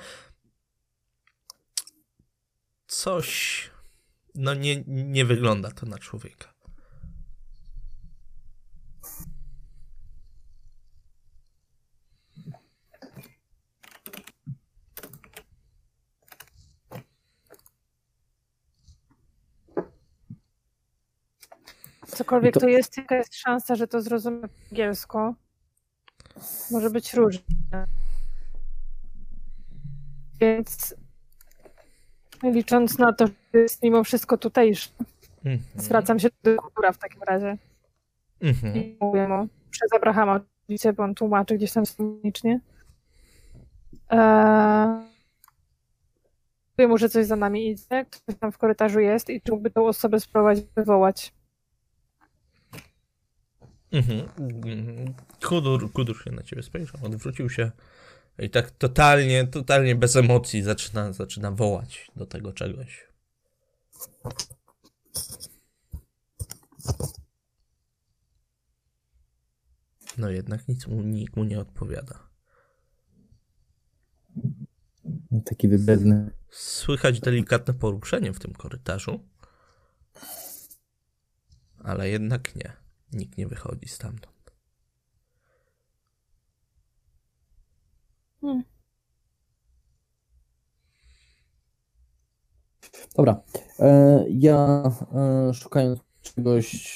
Coś. 2.86 3.70
No 4.34 4.54
nie, 4.54 4.84
nie 4.86 5.24
wygląda 5.24 5.70
to 5.70 5.86
na 5.86 5.98
człowieka. 5.98 6.53
Cokolwiek 22.14 22.54
To- 22.54 22.60
to 22.60 22.68
jest, 22.68 22.96
jaka 22.96 23.16
jest 23.16 23.34
szansa, 23.34 23.74
że 23.76 23.86
to 23.88 24.02
zrozumie 24.02 24.40
po 24.40 24.48
angielsku. 24.70 25.18
Może 26.70 26.90
być 26.90 27.14
różnie. 27.14 27.44
Więc 30.40 30.94
licząc 32.42 32.98
na 32.98 33.12
to, 33.12 33.26
że 33.26 33.60
jest 33.60 33.82
mimo 33.82 34.04
wszystko 34.04 34.38
tutejszy, 34.38 34.88
Mhm. 35.44 35.60
zwracam 35.76 36.18
się 36.18 36.28
do 36.42 36.56
góra 36.76 36.92
w 36.92 36.98
takim 36.98 37.22
razie 37.22 37.58
Mhm. 38.40 38.76
i 38.76 38.96
mówię 39.00 39.28
mu 39.28 39.48
przez 39.70 39.92
Abrahama 39.92 40.40
oczywiście, 40.64 40.92
bo 40.92 41.02
on 41.02 41.14
tłumaczy 41.14 41.54
gdzieś 41.54 41.72
tam 41.72 41.86
symbolicznie. 41.86 42.60
Eee, 44.10 44.88
mówię 46.78 46.88
mu, 46.88 46.98
że 46.98 47.08
coś 47.08 47.26
za 47.26 47.36
nami 47.36 47.68
idzie, 47.70 48.04
ktoś 48.10 48.36
tam 48.40 48.52
w 48.52 48.58
korytarzu 48.58 49.00
jest 49.00 49.30
i 49.30 49.40
czy 49.40 49.52
mógłby 49.52 49.70
tą 49.70 49.86
osobę 49.86 50.20
spróbować 50.20 50.60
wywołać. 50.76 51.32
Mhm. 53.94 55.14
Kudur, 55.42 55.92
Kudur 55.92 56.22
się 56.24 56.30
na 56.30 56.42
ciebie 56.42 56.62
spojrzał, 56.62 57.04
odwrócił 57.04 57.50
się 57.50 57.70
i 58.38 58.50
tak 58.50 58.70
totalnie, 58.70 59.46
totalnie 59.46 59.96
bez 59.96 60.16
emocji 60.16 60.62
zaczyna, 60.62 61.12
zaczyna 61.12 61.50
wołać 61.50 62.10
do 62.16 62.26
tego 62.26 62.52
czegoś. 62.52 63.08
No 70.18 70.30
jednak 70.30 70.68
nic 70.68 70.86
mu, 70.86 71.02
nikt 71.02 71.36
mu 71.36 71.44
nie 71.44 71.60
odpowiada. 71.60 72.28
Taki 75.44 75.68
wybredny. 75.68 76.30
Słychać 76.50 77.20
delikatne 77.20 77.74
poruszenie 77.74 78.32
w 78.32 78.38
tym 78.38 78.52
korytarzu, 78.52 79.28
ale 81.78 82.08
jednak 82.08 82.56
nie. 82.56 82.83
Nikt 83.12 83.38
nie 83.38 83.46
wychodzi 83.46 83.88
stamtąd. 83.88 84.34
Dobra. 93.16 93.42
E, 93.78 94.24
ja 94.28 94.82
e, 95.14 95.54
szukając 95.54 96.00
czegoś 96.22 96.94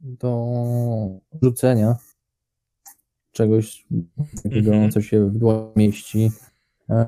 do 0.00 0.46
rzucenia, 1.42 1.96
czegoś 3.32 3.86
takiego, 4.42 4.72
Mhm. 4.72 4.90
co 4.90 5.02
się 5.02 5.30
w 5.30 5.38
dłoń 5.38 5.72
mieści, 5.76 6.30
e, 6.90 7.06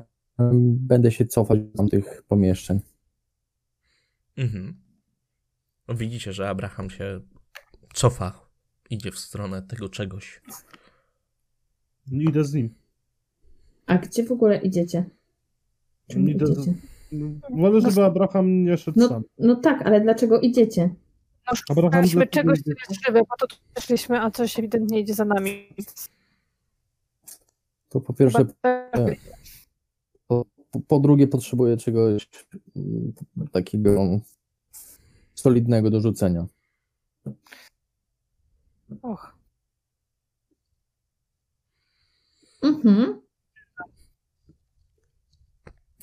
będę 0.63 1.11
się 1.11 1.25
cofać 1.25 1.59
do 1.59 1.77
tamtych 1.77 2.23
pomieszczeń. 2.27 2.79
Mhm. 4.37 4.81
No 5.87 5.95
Widzicie, 5.95 6.33
że 6.33 6.49
Abraham 6.49 6.89
się 6.89 7.21
cofa, 7.93 8.49
idzie 8.89 9.11
w 9.11 9.19
stronę 9.19 9.61
tego 9.61 9.89
czegoś. 9.89 10.41
Idę 12.11 12.43
z 12.43 12.53
nim. 12.53 12.73
A 13.85 13.97
gdzie 13.97 14.23
w 14.23 14.31
ogóle 14.31 14.57
idziecie? 14.57 15.09
Czym 16.07 16.29
Idę 16.29 16.47
z... 16.47 16.49
idziecie? 16.49 16.73
Wolę, 17.49 17.81
żeby 17.81 18.03
Abraham 18.03 18.63
nie 18.65 18.77
szedł 18.77 18.99
No, 18.99 19.07
sam. 19.07 19.23
no 19.37 19.55
tak, 19.55 19.81
ale 19.81 20.01
dlaczego 20.01 20.39
idziecie? 20.39 20.95
No, 21.47 21.55
szukaliśmy 21.55 22.27
czegoś, 22.27 22.59
co 22.61 22.71
jest 22.71 23.05
żywe, 23.05 23.19
bo 23.19 23.35
to 23.39 23.47
tu 23.47 23.55
weszliśmy, 23.75 24.21
a 24.21 24.31
coś 24.31 24.59
ewidentnie 24.59 24.99
idzie 24.99 25.13
za 25.13 25.25
nami. 25.25 25.67
To 27.89 28.01
po 28.01 28.13
pierwsze, 28.13 28.45
tak. 28.61 28.91
po, 30.27 30.45
po 30.87 30.99
drugie 30.99 31.27
potrzebuję 31.27 31.77
czegoś 31.77 32.29
mm, 32.75 33.13
takiego 33.51 34.19
solidnego 35.35 35.89
do 35.89 36.01
rzucenia. 36.01 36.45
Och, 39.01 39.39
Mhm. 42.63 43.21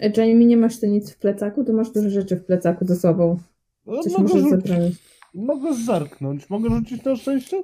E, 0.00 0.12
Jamie, 0.16 0.46
nie 0.46 0.56
masz 0.56 0.80
ty 0.80 0.88
nic 0.88 1.10
w 1.12 1.16
plecaku? 1.18 1.64
To 1.64 1.72
masz 1.72 1.90
dużo 1.90 2.10
rzeczy 2.10 2.36
w 2.36 2.44
plecaku 2.44 2.86
ze 2.86 2.96
sobą. 2.96 3.38
No, 3.86 4.02
Coś 4.02 4.12
mogę, 4.12 4.22
możesz 4.22 4.42
rzucić, 4.42 4.68
zabrać. 4.68 4.92
mogę 5.34 5.74
zerknąć. 5.74 6.50
Mogę 6.50 6.68
rzucić 6.70 7.04
na 7.04 7.16
szczęście? 7.16 7.56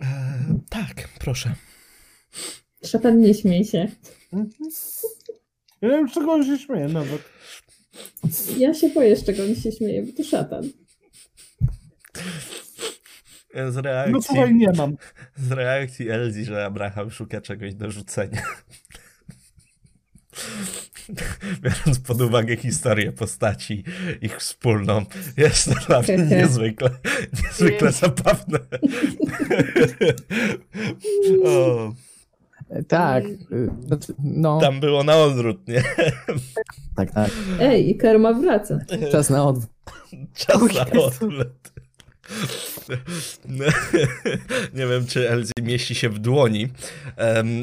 Eee, 0.00 0.08
tak, 0.70 1.08
proszę. 1.20 1.54
Szatan, 2.84 3.20
nie 3.20 3.34
śmiej 3.34 3.64
się. 3.64 3.88
Mhm. 4.32 4.50
Ja 5.82 5.88
nie 5.88 5.94
wiem, 5.96 6.08
czego 6.08 6.32
on 6.32 6.44
się 6.44 6.58
śmieje 6.58 6.88
nawet. 6.88 7.22
Ja 8.58 8.74
się 8.74 8.88
boję, 8.88 9.16
z 9.16 9.24
czego 9.24 9.42
on 9.42 9.54
się 9.54 9.72
śmieje, 9.72 10.02
bo 10.02 10.12
to 10.16 10.24
szatan. 10.24 10.64
Z 13.54 13.74
No 13.76 13.82
reakcji, 13.82 14.22
słuchaj, 14.22 14.54
nie 14.54 14.72
mam. 14.72 14.96
z 15.48 15.52
reakcji 15.52 16.10
Elzi, 16.10 16.44
że 16.44 16.64
Abraham 16.64 17.10
szuka 17.10 17.40
czegoś 17.40 17.74
do 17.74 17.90
rzucenia. 17.90 18.42
Biorąc 21.62 21.98
pod 22.06 22.20
uwagę 22.20 22.56
historię 22.56 23.12
postaci, 23.12 23.84
ich 24.22 24.36
wspólną, 24.38 25.04
jest 25.36 25.68
to 25.68 25.74
dla 25.86 26.00
mnie 26.02 26.16
niezwykle, 26.36 26.90
niezwykle 27.44 27.92
zabawne. 27.92 28.58
o, 31.44 31.92
Tak, 32.88 33.24
znaczy, 33.86 34.14
no, 34.24 34.60
Tam 34.60 34.80
było 34.80 35.04
na 35.04 35.16
odwrót, 35.16 35.68
nie? 35.68 35.82
tak, 36.96 37.10
tak. 37.10 37.30
Ej, 37.60 37.96
karma 37.96 38.32
wraca. 38.32 38.78
Czas 39.12 39.30
na 39.30 39.44
odwrót. 39.44 39.70
Czas 40.34 40.60
na 40.74 41.02
odwrót. 41.02 41.72
Nie 44.74 44.86
wiem, 44.86 45.06
czy 45.06 45.30
Elzy 45.30 45.52
mieści 45.62 45.94
się 45.94 46.08
w 46.08 46.18
dłoni. 46.18 46.68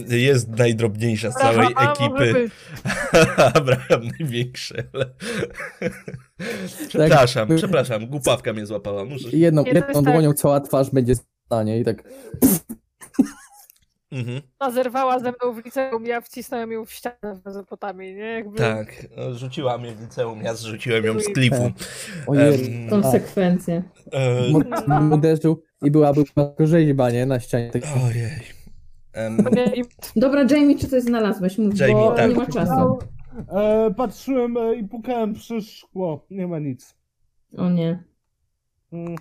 Jest 0.07 0.49
najdrobniejsza 0.49 1.31
z 1.31 1.35
całej 1.35 1.67
Aha, 1.75 1.93
może 1.99 2.23
ekipy. 2.23 2.49
Abraham 3.55 4.01
największy, 4.19 4.83
ale... 4.93 5.09
Przepraszam, 6.87 7.47
Tak. 7.47 7.57
przepraszam, 7.57 8.07
głupawka 8.07 8.53
mnie 8.53 8.65
złapała. 8.65 9.05
Muszę... 9.05 9.29
Jedną, 9.31 9.63
jedną 9.63 10.03
tak. 10.03 10.13
dłonią 10.13 10.33
cała 10.33 10.61
twarz 10.61 10.89
będzie 10.89 11.13
stanie 11.45 11.79
i 11.79 11.85
tak. 11.85 12.03
Mhm, 14.11 14.41
Ona 14.59 14.71
zerwała 14.71 15.19
ze 15.19 15.31
mną 15.31 15.53
w 15.53 15.65
liceum, 15.65 16.05
ja 16.05 16.21
wcisnąłem 16.21 16.71
ją 16.71 16.85
w 16.85 16.91
ścianę 16.91 17.35
w 17.41 17.45
Mezopotamii, 17.45 18.13
nie? 18.15 18.23
Jakby... 18.25 18.57
tak, 18.57 19.07
rzuciła 19.31 19.77
mnie 19.77 19.91
w 19.95 20.01
liceum, 20.01 20.41
ja 20.41 20.53
zrzuciłem 20.53 21.05
ją 21.05 21.19
z 21.19 21.25
klifu. 21.25 21.71
Ojej, 22.27 22.65
Em, 22.83 22.89
Konsekwencje. 22.89 23.83
mocno 24.51 25.15
uderzył 25.15 25.63
i 25.81 25.91
byłaby 25.91 26.23
rzeźba, 26.59 27.11
nie? 27.11 27.25
Na 27.25 27.39
ścianie. 27.39 27.71
Tak, 27.71 27.83
Ojej. 28.05 28.31
I 29.75 29.83
Dobra, 30.19 30.45
Jamie, 30.51 30.77
czy 30.79 30.87
coś 30.87 31.03
znalazłeś? 31.03 31.57
Mów, 31.57 31.79
Jamie, 31.79 31.93
bo 31.93 32.11
tak. 32.11 32.29
nie 32.29 32.35
ma 32.35 32.45
czasu. 32.45 32.99
E, 33.49 33.93
patrzyłem 33.97 34.57
e, 34.57 34.75
i 34.75 34.83
pukałem 34.83 35.33
przez 35.33 35.69
szkło. 35.71 36.25
Nie 36.29 36.47
ma 36.47 36.59
nic. 36.59 36.95
O 37.57 37.69
nie. 37.69 38.03
Mm. 38.93 39.15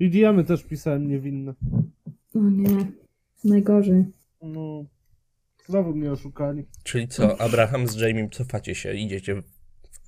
I 0.00 0.10
diamy 0.10 0.44
też 0.44 0.62
pisałem 0.64 1.08
niewinne. 1.08 1.54
O 2.34 2.38
nie. 2.38 2.68
Najgorzej. 3.44 4.04
No. 4.42 4.84
Znowu 5.66 5.94
mnie 5.94 6.12
oszukali. 6.12 6.66
Czyli 6.84 7.08
co, 7.08 7.40
Abraham 7.40 7.86
z 7.88 7.96
Jamie 8.00 8.28
cofacie 8.28 8.74
się, 8.74 8.94
idziecie 8.94 9.34
w 9.34 9.42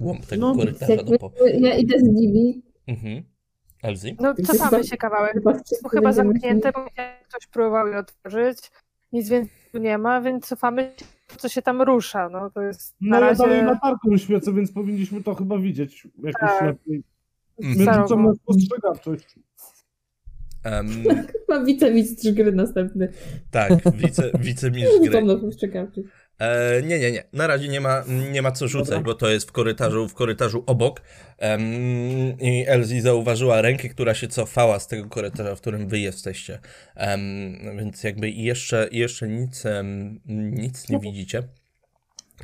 głąb 0.00 0.26
tego 0.26 0.46
No, 0.48 0.56
korytarza 0.56 0.96
do 1.02 1.18
po... 1.18 1.32
ja 1.60 1.74
idę 1.76 1.98
z 1.98 2.02
Divi. 2.02 2.62
Mhm. 2.86 3.22
Elzy? 3.82 4.16
No, 4.20 4.34
cofamy 4.34 4.84
się 4.84 4.96
kawałek. 4.96 5.32
Chyba, 5.32 5.52
To 5.82 5.88
chyba 5.88 6.12
zamknięte, 6.12 6.72
bo 6.72 6.84
ktoś 7.28 7.46
próbował 7.46 7.86
je 7.88 7.98
otworzyć. 7.98 8.58
Nic 9.12 9.28
więcej 9.28 9.52
tu 9.72 9.78
nie 9.78 9.98
ma, 9.98 10.20
więc 10.20 10.46
cofamy 10.46 10.92
się, 10.98 11.36
co 11.36 11.48
się 11.48 11.62
tam 11.62 11.82
rusza. 11.82 12.28
No 12.28 12.50
to 12.50 12.62
jest 12.62 12.96
No 13.00 13.10
na 13.10 13.16
ja 13.16 13.20
razie... 13.28 13.42
dalej 13.42 13.64
latarką 13.64 14.16
świecę, 14.16 14.52
więc 14.52 14.72
powinniśmy 14.72 15.22
to 15.22 15.34
chyba 15.34 15.58
widzieć 15.58 16.08
jakoś 16.22 16.40
Tak. 16.58 16.62
lepiej. 16.62 17.02
My 17.58 17.84
Starą- 17.84 18.02
rzucamy 18.02 18.34
spostrzegawczość. 18.34 19.34
Chyba 21.46 21.64
wicemistrz 21.64 22.30
gry 22.32 22.52
następny. 22.52 23.08
tak, 23.50 23.72
wice, 23.96 24.30
wicemistrz 24.40 24.98
gry. 25.02 25.10
E, 26.38 26.82
nie, 26.82 26.98
nie, 26.98 27.12
nie. 27.12 27.24
Na 27.32 27.46
razie 27.46 27.68
nie 27.68 27.80
ma, 27.80 28.04
nie 28.32 28.42
ma 28.42 28.52
co 28.52 28.68
rzucać, 28.68 28.88
Dobra. 28.88 29.04
bo 29.04 29.14
to 29.14 29.30
jest 29.30 29.48
w 29.48 29.52
korytarzu, 29.52 30.08
w 30.08 30.14
korytarzu 30.14 30.62
obok. 30.66 31.02
Em, 31.38 31.62
I 32.40 32.64
Elzy 32.66 33.00
zauważyła 33.00 33.62
rękę, 33.62 33.88
która 33.88 34.14
się 34.14 34.28
cofała 34.28 34.78
z 34.80 34.86
tego 34.86 35.08
korytarza, 35.08 35.54
w 35.54 35.60
którym 35.60 35.88
wy 35.88 35.98
jesteście. 35.98 36.58
Em, 36.94 37.58
więc 37.78 38.04
jakby 38.04 38.30
jeszcze, 38.30 38.88
jeszcze 38.92 39.28
nic, 39.28 39.64
nic 40.28 40.88
nie 40.88 40.98
widzicie. 40.98 41.42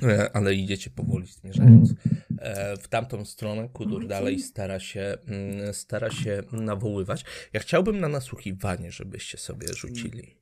E, 0.03 0.37
Ale 0.37 0.55
idziecie 0.55 0.91
powoli 0.91 1.27
zmierzając 1.27 1.95
e, 2.39 2.77
w 2.77 2.89
tamtą 2.89 3.25
stronę. 3.25 3.69
Kudur 3.69 4.07
dalej 4.07 4.39
stara 4.39 4.81
się, 4.81 5.19
mm, 5.27 5.75
stara 5.75 6.11
się 6.11 6.43
nawoływać. 6.53 7.25
Ja 7.53 7.61
chciałbym 7.61 8.01
na 8.01 8.09
nasłuchiwanie, 8.09 8.93
żebyście 8.93 9.39
sobie 9.39 9.69
rzucili. 9.75 10.37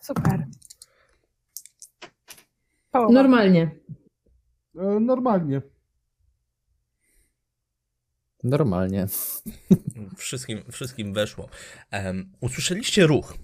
Super. 0.00 0.46
Połowa. 2.90 3.12
Normalnie. 3.12 3.70
E, 4.76 5.00
normalnie. 5.00 5.62
Normalnie. 8.44 9.06
Wszystkim, 10.16 10.62
wszystkim 10.72 11.14
weszło. 11.14 11.48
Em, 11.90 12.32
usłyszeliście 12.40 13.06
ruch. 13.06 13.34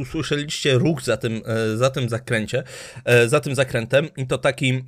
Usłyszeliście 0.00 0.78
ruch 0.78 1.02
za 1.02 1.16
tym, 1.16 1.42
e, 1.46 1.76
za 1.76 1.90
tym 1.90 2.08
zakręcie, 2.08 2.62
e, 3.04 3.28
za 3.28 3.40
tym 3.40 3.54
zakrętem 3.54 4.08
i 4.16 4.26
to 4.26 4.38
taki 4.38 4.68
mm, 4.68 4.86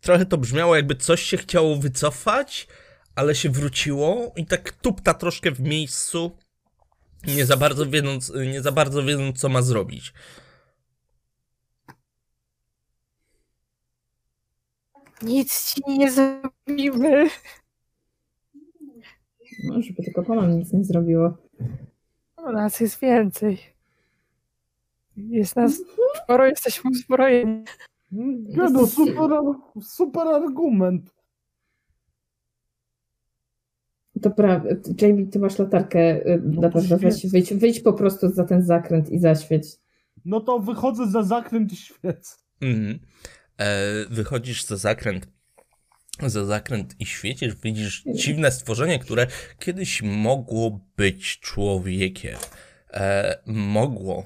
trochę 0.00 0.26
to 0.26 0.38
brzmiało 0.38 0.76
jakby 0.76 0.96
coś 0.96 1.22
się 1.22 1.36
chciało 1.36 1.76
wycofać, 1.76 2.66
ale 3.14 3.34
się 3.34 3.50
wróciło 3.50 4.32
i 4.36 4.46
tak 4.46 4.72
tupta 4.72 5.14
troszkę 5.14 5.50
w 5.50 5.60
miejscu, 5.60 6.36
nie 7.26 7.46
za 7.46 7.56
bardzo 7.56 7.86
wiedząc, 7.86 8.32
nie 8.52 8.62
za 8.62 8.72
bardzo 8.72 9.02
wiedząc 9.02 9.40
co 9.40 9.48
ma 9.48 9.62
zrobić. 9.62 10.12
Nic 15.22 15.74
ci 15.74 15.82
nie 15.88 16.12
zrobimy. 16.12 17.28
No, 19.64 19.82
żeby 19.82 20.02
tylko 20.02 20.34
nam 20.34 20.58
nic 20.58 20.72
nie 20.72 20.84
zrobiło. 20.84 21.36
U 22.48 22.52
nas 22.52 22.80
jest 22.80 23.00
więcej. 23.00 23.58
Jest 25.16 25.56
nas 25.56 25.80
sporo, 26.24 26.46
jesteśmy 26.46 26.90
uzbrojeni. 26.90 27.64
Nie 28.12 28.56
no, 28.70 28.86
super, 28.86 29.30
super 29.82 30.28
argument. 30.28 31.14
To 34.22 34.30
prawda. 34.30 34.68
Jamie, 35.00 35.26
ty 35.26 35.38
masz 35.38 35.58
latarkę. 35.58 36.26
y, 36.26 36.42
No 36.44 36.60
Na 36.60 36.68
to 36.68 36.78
pewno 36.78 36.98
weź, 36.98 37.26
wyjdź, 37.26 37.54
wyjdź 37.54 37.80
po 37.80 37.92
prostu 37.92 38.28
za 38.28 38.44
ten 38.44 38.62
zakręt 38.62 39.10
i 39.10 39.18
zaświeć. 39.18 39.66
No 40.24 40.40
to 40.40 40.58
wychodzę 40.58 41.06
za 41.10 41.22
zakręt 41.22 41.72
i 41.72 41.76
świecę. 41.76 42.36
Mhm. 42.60 42.98
E, 43.58 43.84
wychodzisz 44.10 44.64
za 44.64 44.76
zakręt, 44.76 45.28
za 46.26 46.44
zakręt 46.44 46.94
i 46.98 47.06
świecisz, 47.06 47.54
widzisz 47.54 48.04
dziwne 48.14 48.52
stworzenie, 48.52 48.98
które 48.98 49.26
kiedyś 49.58 50.02
mogło 50.02 50.80
być 50.96 51.38
człowiekiem. 51.40 52.38
E, 52.90 53.38
mogło, 53.46 54.24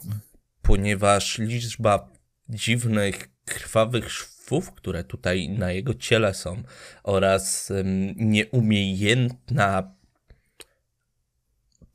ponieważ 0.63 1.39
liczba 1.39 2.09
dziwnych, 2.49 3.29
krwawych 3.45 4.13
szwów, 4.13 4.73
które 4.73 5.05
tutaj 5.05 5.49
na 5.49 5.73
jego 5.73 5.95
ciele 5.95 6.35
są, 6.35 6.63
oraz 7.03 7.71
em, 7.71 8.15
nieumiejętna, 8.17 9.95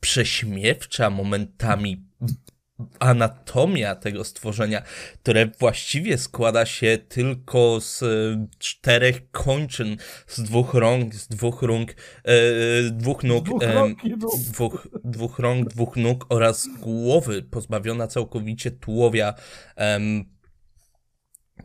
prześmiewcza 0.00 1.10
momentami 1.10 2.06
anatomia 2.98 3.94
tego 3.94 4.24
stworzenia, 4.24 4.82
które 5.22 5.46
właściwie 5.58 6.18
składa 6.18 6.66
się 6.66 6.98
tylko 7.08 7.80
z 7.80 8.02
e, 8.02 8.06
czterech 8.58 9.30
kończyn, 9.30 9.96
z 10.26 10.42
dwóch 10.42 10.74
rąk, 10.74 11.14
z 11.14 11.28
dwóch 11.28 11.62
rąk, 11.62 11.90
e, 12.24 12.34
dwóch 12.90 13.24
nóg, 13.24 13.44
Dwóch 13.44 13.62
nóg. 13.74 13.98
dwóch, 14.50 14.88
dwóch 15.04 15.38
rąk, 15.38 15.68
dwóch 15.68 15.96
nóg 15.96 16.26
oraz 16.28 16.68
głowy 16.80 17.42
pozbawiona 17.42 18.06
całkowicie 18.06 18.70
tułowia. 18.70 19.34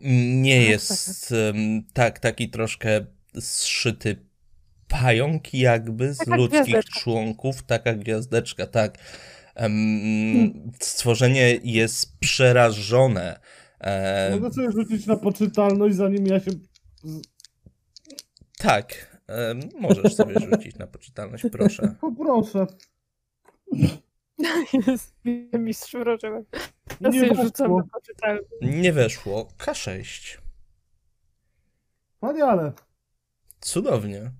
nie 0.01 0.60
Tak, 0.62 0.70
jest 0.70 1.32
em, 1.32 1.84
tak, 1.93 2.20
taki 2.20 2.49
troszkę 2.49 3.05
zszyty 3.39 4.26
pająk 4.88 5.53
jakby 5.53 6.14
z 6.14 6.18
Taka 6.18 6.36
ludzkich 6.36 6.62
gwiazdeczka. 6.64 6.99
członków, 6.99 7.64
taka 7.64 7.93
gwiazdeczka, 7.93 8.68
tak. 8.68 8.97
Em, 9.60 10.72
stworzenie 10.80 11.60
jest 11.64 12.20
przerażone. 12.20 13.39
Mogę 14.32 14.53
sobie 14.53 14.72
rzucić 14.72 15.05
na 15.05 15.18
poczytalność, 15.18 15.95
zanim 15.95 16.28
ja 16.28 16.39
się... 16.39 16.51
tak, 18.57 19.18
możesz 19.80 20.16
sobie 20.16 20.39
rzucić 20.51 20.78
na 20.78 20.88
poczytalność, 20.88 21.43
proszę. 21.51 21.95
Poproszę. 22.01 22.68
Jest 24.88 25.16
mistrz 25.53 25.93
wrożyłem. 25.93 26.45
Ja 27.01 27.10
Nie 27.10 27.34
weszło. 27.34 27.84
Nie 28.62 28.93
weszło. 28.93 29.47
K6. 29.57 30.38
Wspaniale. 32.14 32.74
Cudownie. 33.60 34.32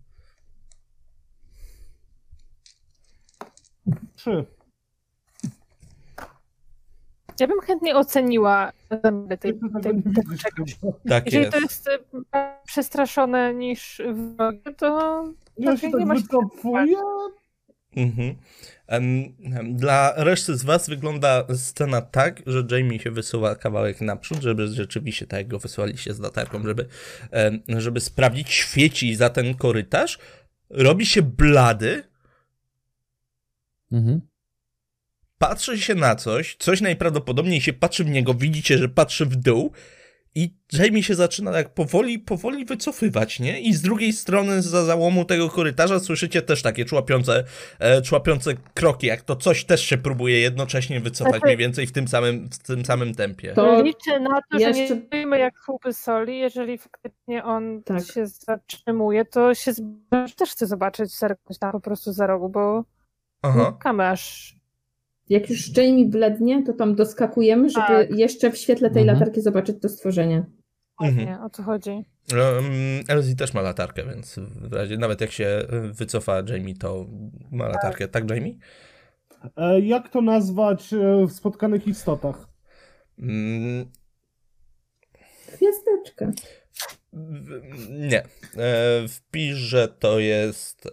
Trzy. 4.16 4.59
Ja 7.40 7.48
bym 7.48 7.62
chętnie 7.62 7.96
oceniła 7.96 8.72
zamiary 9.04 9.38
tej, 9.38 9.54
tej, 9.84 9.96
nie 9.96 10.14
tego 10.14 10.38
czegoś. 10.38 10.76
Tak 11.08 11.26
Jeżeli 11.26 11.46
jest. 11.46 11.54
to 11.54 11.60
jest 11.60 11.88
y, 11.88 12.20
przestraszone 12.66 13.54
niż 13.54 14.02
wrogie, 14.14 14.74
to 14.78 15.24
Ja 15.58 15.78
się 15.78 15.88
nie 15.88 15.94
tak 15.94 16.06
ma 16.06 16.16
się 16.16 16.22
wycofuję. 16.22 16.98
Mhm. 17.96 18.36
Dla 19.76 20.14
reszty 20.16 20.58
z 20.58 20.64
was 20.64 20.90
wygląda 20.90 21.44
scena 21.56 22.02
tak, 22.02 22.42
że 22.46 22.64
Jamie 22.72 23.00
się 23.00 23.12
wysuwa 23.12 23.56
kawałek 23.56 24.02
naprzód, 24.02 24.42
żeby 24.42 24.68
rzeczywiście 24.68 25.28
tak 25.28 25.38
jak 25.38 25.48
go 25.48 25.60
wysłaliście 25.60 26.14
z 26.14 26.20
latarką, 26.20 26.64
żeby, 26.64 26.86
żeby 27.68 28.00
sprawdzić, 28.00 28.50
świeci 28.50 29.16
za 29.16 29.30
ten 29.30 29.56
korytarz, 29.56 30.20
robi 30.70 31.06
się 31.06 31.22
blady, 31.22 32.04
Mhm. 33.92 34.22
Patrzy 35.40 35.80
się 35.80 35.96
na 35.96 36.16
coś, 36.16 36.56
coś 36.60 36.82
najprawdopodobniej 36.82 37.62
się 37.62 37.74
patrzy 37.74 38.04
w 38.04 38.10
niego, 38.10 38.34
widzicie, 38.34 38.78
że 38.78 38.90
patrzy 38.90 39.26
w 39.26 39.36
dół 39.36 39.72
i 40.36 40.54
Jamie 40.74 41.04
się 41.04 41.16
zaczyna 41.16 41.52
tak 41.52 41.74
powoli, 41.74 42.20
powoli 42.20 42.66
wycofywać, 42.66 43.40
nie? 43.40 43.62
I 43.62 43.74
z 43.74 43.82
drugiej 43.82 44.14
strony, 44.14 44.62
za 44.62 44.86
załomu 44.86 45.26
tego 45.26 45.50
korytarza 45.50 46.00
słyszycie 46.00 46.42
też 46.42 46.62
takie 46.62 46.86
człapiące, 46.86 47.44
e, 47.80 48.02
człapiące 48.02 48.54
kroki, 48.74 49.08
jak 49.08 49.22
to 49.22 49.36
coś 49.36 49.66
też 49.66 49.82
się 49.82 49.98
próbuje 49.98 50.40
jednocześnie 50.40 51.00
wycofać 51.00 51.32
Znaczy- 51.34 51.46
mniej 51.46 51.58
więcej 51.58 51.88
w 51.88 51.92
tym 51.92 52.08
samym, 52.08 52.50
w 52.50 52.58
tym 52.58 52.86
samym 52.86 53.16
tempie. 53.16 53.54
To 53.54 53.82
Liczę 53.84 54.20
na 54.20 54.40
to, 54.52 54.60
jeszcze- 54.60 54.74
że 54.88 54.96
nie 54.96 55.02
stoimy 55.08 55.40
jak 55.40 55.54
słupy 55.66 55.94
soli. 55.94 56.40
Jeżeli 56.40 56.78
faktycznie 56.78 57.44
on 57.44 57.84
Tak. 57.84 58.06
się 58.14 58.28
zatrzymuje, 58.28 59.26
to 59.26 59.54
się 59.56 59.74
zbliżasz. 59.74 60.36
Też 60.36 60.52
chcę 60.52 60.68
zobaczyć, 60.68 61.18
zerknąć 61.18 61.60
tam 61.60 61.72
po 61.72 61.80
prostu 61.80 62.14
za 62.14 62.28
rogu, 62.28 62.50
bo 62.50 62.84
Aha. 63.42 63.72
czekamy 63.78 64.08
aż... 64.08 64.56
jak 65.30 65.50
już 65.50 65.78
Jamie 65.78 66.06
blednie, 66.06 66.64
to 66.64 66.74
tam 66.74 66.96
doskakujemy, 66.96 67.70
żeby 67.70 67.88
Tak. 67.88 68.18
jeszcze 68.18 68.52
w 68.52 68.58
świetle 68.58 68.90
tej 68.92 69.02
Mhm. 69.02 69.20
latarki 69.20 69.42
zobaczyć 69.42 69.76
to 69.82 69.90
stworzenie. 69.90 70.46
Mhm. 71.02 71.28
Nie, 71.28 71.40
o 71.42 71.50
co 71.50 71.64
chodzi. 71.64 71.90
Um, 71.92 72.04
Elsie 73.08 73.36
też 73.36 73.54
ma 73.54 73.62
latarkę, 73.62 74.04
więc 74.06 74.40
w 74.62 74.74
razie, 74.74 74.98
nawet 74.98 75.22
jak 75.22 75.32
się 75.32 75.62
wycofa 75.94 76.42
Jamie, 76.48 76.76
to 76.76 77.06
ma 77.52 77.68
latarkę. 77.68 78.08
Tak, 78.08 78.30
Jamie? 78.30 78.54
E, 79.58 79.80
Jak 79.80 80.10
to 80.10 80.22
nazwać 80.22 80.94
e, 80.94 81.26
w 81.28 81.32
spotkanych 81.32 81.88
istotach? 81.88 82.48
Mm, 83.20 83.86
Gwiazdeczka. 85.58 86.32
w- 87.14 87.90
nie. 87.90 88.24
E, 88.58 89.08
wpisz, 89.08 89.56
że 89.58 89.88
to 89.88 90.20
jest... 90.20 90.90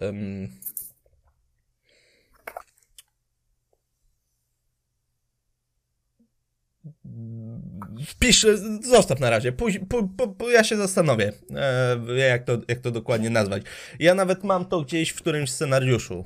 Wpisz, 8.07 8.47
zostaw 8.83 9.21
na 9.21 9.31
razie, 9.31 9.53
Póź, 9.53 9.79
po, 9.89 10.03
po, 10.03 10.29
po, 10.29 10.51
ja 10.51 10.64
się 10.64 10.77
zastanowię, 10.77 11.33
e, 11.55 12.14
jak, 12.29 12.45
to, 12.45 12.59
jak 12.69 12.79
to 12.79 12.91
dokładnie 12.91 13.31
nazwać. 13.31 13.62
Ja 13.99 14.14
nawet 14.14 14.45
mam 14.45 14.64
to 14.64 14.83
gdzieś 14.83 15.11
w 15.11 15.17
którymś 15.17 15.51
scenariuszu, 15.51 16.25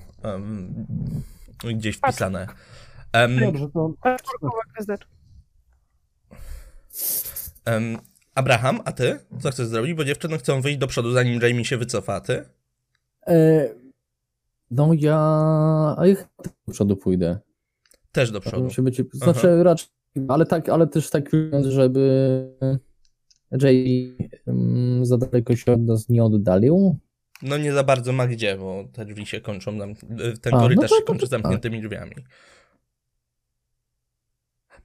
gdzieś 1.75 1.97
wpisane. 1.97 2.47
Dobrze, 3.41 3.69
to 3.69 3.95
Abraham, 8.35 8.81
a 8.85 8.93
ty? 8.93 9.19
Co 9.41 9.51
chcesz 9.51 9.67
zrobić? 9.67 9.95
Bo 9.95 10.05
dziewczyny 10.05 10.39
chcą 10.39 10.61
wyjść 10.61 10.79
do 10.79 10.87
przodu, 10.87 11.13
zanim 11.13 11.41
Jamie 11.43 11.65
się 11.65 11.77
wycofa, 11.77 12.15
a 12.15 12.21
ty? 12.21 12.45
E, 13.27 13.69
no 14.71 14.91
ja... 14.99 15.19
A 15.99 16.07
ja 16.07 16.15
do 16.67 16.73
przodu 16.73 16.97
pójdę. 16.97 17.39
Też 18.13 18.31
do 18.31 18.41
przodu. 18.41 18.65
Musi 18.65 18.83
być, 18.83 19.03
znaczy 19.13 19.63
raczej, 19.63 19.89
ale 20.29 20.47
tak, 20.47 20.69
ale 20.69 20.87
też 20.87 21.11
tak, 21.11 21.31
żeby 21.69 22.47
Jay 23.63 24.17
mm, 24.47 25.07
za 25.07 25.19
daleko 25.19 25.57
się 25.57 25.73
od 25.73 25.81
nas 25.81 26.09
nie 26.09 26.25
oddalił. 26.25 26.97
No 27.43 27.59
nie 27.59 27.73
za 27.73 27.85
bardzo 27.85 28.13
ma 28.13 28.27
gdzie, 28.27 28.57
bo 28.57 28.85
te 28.93 29.05
drzwi 29.05 29.27
się 29.27 29.41
kończą, 29.41 29.73
nam, 29.73 29.95
ten 30.43 30.55
A, 30.55 30.57
no 30.57 30.63
korytarz 30.63 30.91
to- 30.91 30.97
się 30.97 31.01
to- 31.03 31.07
kończy 31.07 31.27
to- 31.27 31.31
zamkniętymi 31.31 31.81
drzwiami. 31.83 32.13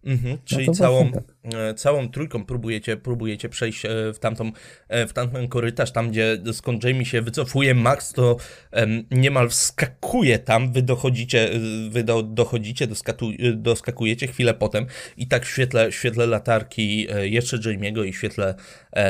Mhm, 0.05 0.31
No 0.31 0.37
czyli 0.45 0.71
całą, 0.71 1.11
tak. 1.11 1.23
e, 1.43 1.73
całą 1.73 2.09
trójką 2.09 2.45
próbujecie, 2.45 2.97
próbujecie 2.97 3.49
przejść 3.49 3.85
e, 3.85 4.13
w, 4.13 4.19
tamtą, 4.19 4.51
e, 4.87 5.07
w 5.07 5.13
tamten 5.13 5.47
korytarz, 5.47 5.91
tam 5.91 6.09
gdzie 6.11 6.37
skąd 6.53 6.83
Jamie 6.83 7.05
się 7.05 7.21
wycofuje, 7.21 7.73
Max 7.73 8.13
to 8.13 8.37
em, 8.71 9.03
niemal 9.11 9.49
wskakuje 9.49 10.39
tam, 10.39 10.71
wy 10.73 10.81
dochodzicie, 10.81 11.49
wy 11.89 12.03
do, 12.03 12.23
dochodzicie, 12.23 12.87
doskatu, 12.87 13.29
doskakujecie 13.55 14.27
chwilę 14.27 14.53
potem 14.53 14.85
i 15.17 15.27
tak 15.27 15.45
w 15.45 15.49
świetle, 15.49 15.91
w 15.91 15.95
świetle 15.95 16.27
latarki 16.27 17.07
jeszcze 17.21 17.57
Jamie'ego 17.57 18.05
i 18.05 18.11
w 18.11 18.17
świetle 18.17 18.55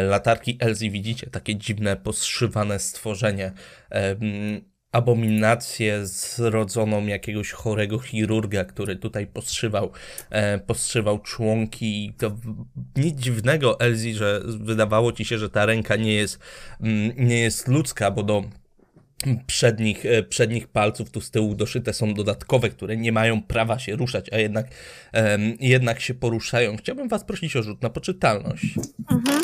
latarki 0.10 0.58
Elsie 0.60 0.92
widzicie 0.92 1.28
takie 1.30 1.56
dziwne, 1.56 1.96
poszywane 1.96 2.80
stworzenie, 2.80 3.52
abominację 4.96 6.06
zrodzoną 6.08 7.06
jakiegoś 7.06 7.52
chorego 7.52 8.00
chirurga, 8.00 8.66
który 8.66 8.96
tutaj 8.96 9.28
postrzywał, 9.28 9.92
e, 10.30 10.60
postrzywał 10.60 11.20
członki. 11.20 12.06
I 12.06 12.14
To 12.14 12.32
nic 12.96 13.20
dziwnego, 13.20 13.80
Elsie, 13.80 14.14
że 14.14 14.42
wydawało 14.46 15.12
ci 15.12 15.26
się, 15.26 15.38
że 15.38 15.50
ta 15.50 15.66
ręka 15.66 15.96
nie 15.96 16.14
jest, 16.14 16.40
mm, 16.82 17.12
nie 17.18 17.40
jest 17.40 17.68
ludzka, 17.68 18.12
bo 18.12 18.24
do 18.24 18.44
przednich, 19.48 20.06
e, 20.06 20.24
przednich 20.24 20.68
palców 20.68 21.12
tu 21.12 21.22
z 21.22 21.32
tyłu 21.32 21.56
doszyte 21.56 21.94
są 21.94 22.14
dodatkowe, 22.14 22.70
które 22.70 22.98
nie 22.98 23.12
mają 23.12 23.44
prawa 23.44 23.80
się 23.80 23.96
ruszać, 23.96 24.34
a 24.34 24.38
jednak, 24.38 24.68
jednak 25.60 26.00
się 26.00 26.14
poruszają. 26.14 26.78
Chciałbym 26.78 27.08
was 27.08 27.24
prosić 27.24 27.56
o 27.56 27.64
rzut 27.64 27.82
na 27.82 27.90
poczytalność. 27.90 28.76
Mhm. 29.12 29.42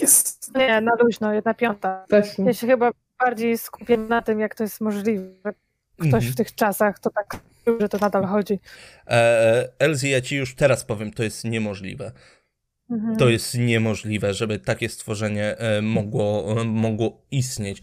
Jest. 0.00 0.54
Nie, 0.54 0.80
na 0.80 0.92
luźno, 1.00 1.34
jedna 1.34 1.54
piąta. 1.54 2.04
Weszło. 2.10 2.44
Ja 2.44 2.54
się 2.54 2.66
chyba 2.66 2.90
bardziej 3.24 3.58
skupię 3.58 3.96
na 3.96 4.22
tym, 4.22 4.40
jak 4.40 4.54
to 4.54 4.62
jest 4.62 4.80
możliwe. 4.80 5.54
Ktoś 5.96 6.14
Mhm. 6.14 6.32
w 6.32 6.36
tych 6.36 6.54
czasach 6.54 6.98
to 6.98 7.10
tak, 7.10 7.40
że 7.80 7.88
to 7.88 7.98
nadal 7.98 8.24
chodzi. 8.24 8.58
E, 9.06 9.68
Elsie, 9.78 10.08
ja 10.10 10.20
ci 10.20 10.36
już 10.36 10.54
teraz 10.54 10.84
powiem, 10.84 11.12
to 11.12 11.22
jest 11.22 11.44
niemożliwe. 11.44 12.12
Mhm. 12.90 13.16
To 13.16 13.28
jest 13.28 13.58
niemożliwe, 13.58 14.34
żeby 14.34 14.58
takie 14.58 14.88
stworzenie 14.88 15.58
e, 15.58 15.82
mogło, 15.82 16.56
e, 16.60 16.64
mogło 16.64 17.22
istnieć 17.30 17.78
e, 17.78 17.82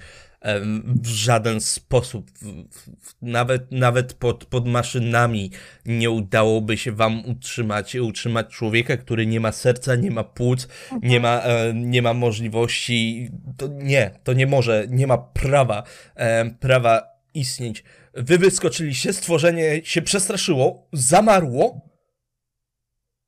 w 0.85 1.07
żaden 1.07 1.61
sposób. 1.61 2.31
Nawet 3.21 3.71
nawet 3.71 4.13
pod, 4.13 4.45
pod 4.45 4.67
maszynami 4.67 5.51
nie 5.85 6.09
udałoby 6.09 6.77
się 6.77 6.91
wam 6.91 7.25
utrzymać, 7.25 7.95
utrzymać 7.95 8.47
człowieka, 8.47 8.97
który 8.97 9.25
nie 9.25 9.39
ma 9.39 9.51
serca, 9.51 9.95
nie 9.95 10.11
ma 10.11 10.23
płuc, 10.23 10.67
nie 11.01 11.19
ma, 11.19 11.41
e, 11.41 11.73
nie 11.73 12.01
ma 12.01 12.13
możliwości. 12.13 13.29
To 13.57 13.67
nie, 13.67 14.11
to 14.23 14.33
nie 14.33 14.47
może, 14.47 14.85
nie 14.89 15.07
ma 15.07 15.17
prawa, 15.17 15.83
e, 16.15 16.49
prawa 16.49 17.01
istnieć. 17.33 17.83
Wy 18.13 18.37
wyskoczyliście, 18.37 19.13
stworzenie 19.13 19.81
się 19.83 20.01
przestraszyło, 20.01 20.87
zamarło. 20.93 21.81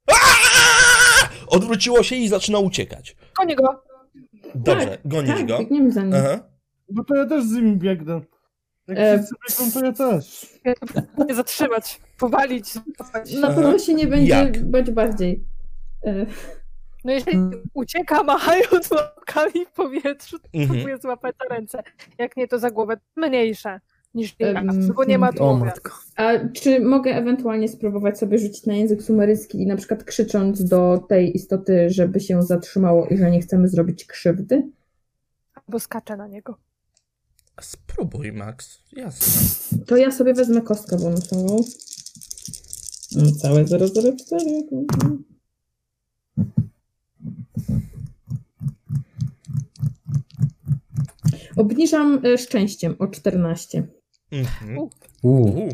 Aaaa! 0.08 1.30
Odwróciło 1.48 2.04
się 2.04 2.16
i 2.16 2.28
zaczyna 2.28 2.60
uciekać. 2.60 3.16
Koni 3.34 3.56
go! 3.56 3.84
Dobrze, 4.56 4.98
gonić 5.06 5.36
tak, 5.38 5.48
go. 5.48 5.60
za 5.90 6.04
nim. 6.04 6.14
Aha. 6.16 6.51
No 6.94 7.04
to 7.04 7.16
ja 7.16 7.26
też 7.26 7.44
z 7.44 7.52
nimi 7.52 7.78
biegnę. 7.78 8.22
Jak 8.88 8.98
E, 9.00 9.24
wszyscy 9.24 9.36
biegną, 9.50 9.72
to 9.82 9.86
ja 9.86 9.92
też. 10.20 10.54
Nie 11.28 11.36
zatrzymać, 11.36 12.02
powalić. 12.20 12.76
Na 13.42 13.48
pewno 13.48 13.80
się 13.80 13.94
nie 13.94 14.08
będzie 14.08 14.30
Jak? 14.34 14.66
bać 14.66 14.92
bardziej. 14.92 15.44
E, 16.06 16.26
No 17.06 17.12
jeżeli 17.12 17.38
ucieka 17.74 18.24
machając 18.24 18.92
łapkami 18.92 19.66
w 19.66 19.72
powietrzu, 19.72 20.40
to 20.40 20.48
Mhm. 20.54 20.70
próbuje 20.80 20.98
złapać 20.98 21.36
za 21.42 21.56
ręce. 21.56 21.84
Jak 22.18 22.38
nie, 22.38 22.48
to 22.48 22.60
za 22.60 22.72
głowę 22.72 22.98
mniejsze 23.16 23.80
niż 24.14 24.36
Em, 24.40 24.70
um, 24.70 24.94
bo 24.96 25.04
nie 25.04 25.18
ma 25.18 25.34
tułowia. 25.34 25.66
matko. 25.66 25.92
A 26.16 26.30
czy 26.54 26.80
mogę 26.80 27.12
ewentualnie 27.16 27.68
spróbować 27.68 28.20
sobie 28.20 28.38
rzucić 28.40 28.66
na 28.66 28.74
język 28.74 29.04
sumeryjski 29.04 29.62
i 29.62 29.68
na 29.68 29.76
przykład 29.76 30.04
krzycząc 30.04 30.64
do 30.66 31.06
tej 31.10 31.36
istoty, 31.36 31.90
żeby 31.90 32.20
się 32.20 32.44
zatrzymało 32.44 33.08
i 33.08 33.18
że 33.18 33.32
nie 33.32 33.42
chcemy 33.42 33.68
zrobić 33.68 34.06
krzywdy? 34.06 34.70
Bo 35.68 35.80
skacze 35.80 36.18
na 36.18 36.28
niego. 36.28 36.56
Spróbuj, 37.62 38.32
Max. 38.32 38.80
Jasne. 38.92 39.78
To 39.86 39.98
ja 39.98 40.12
sobie 40.12 40.34
wezmę 40.34 40.62
kostkę 40.62 40.98
bonusową. 40.98 41.64
Mm, 43.16 43.36
Całe 43.36 43.66
004. 43.66 44.46
Obniżam 51.56 52.26
e, 52.26 52.38
szczęściem 52.38 52.96
o 53.00 53.08
14. 53.08 53.88
Mhm. 54.32 54.90
U. 55.24 55.70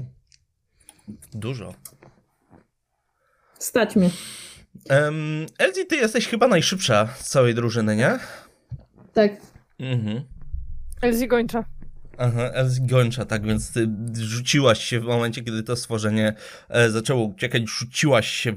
Dużo. 1.33 1.73
Stać 3.59 3.95
mnie. 3.95 4.09
Um, 4.89 5.45
Elsie, 5.57 5.85
ty 5.85 5.95
jesteś 5.95 6.27
chyba 6.27 6.47
najszybsza 6.47 7.09
z 7.19 7.29
całej 7.29 7.55
drużyny, 7.55 7.95
nie? 7.95 8.19
Tak. 9.13 9.31
Mhm. 9.79 10.23
Elzi 11.01 11.27
gończa. 11.27 11.63
Aha, 12.17 12.41
Elsie 12.53 12.81
gończa, 12.81 13.25
tak 13.25 13.43
więc 13.43 13.73
ty 13.73 13.89
rzuciłaś 14.13 14.83
się 14.83 14.99
w 14.99 15.03
momencie, 15.03 15.43
kiedy 15.43 15.63
to 15.63 15.75
stworzenie 15.75 16.33
e, 16.69 16.89
zaczęło 16.89 17.23
uciekać, 17.23 17.63
rzuciłaś 17.65 18.27
się 18.27 18.53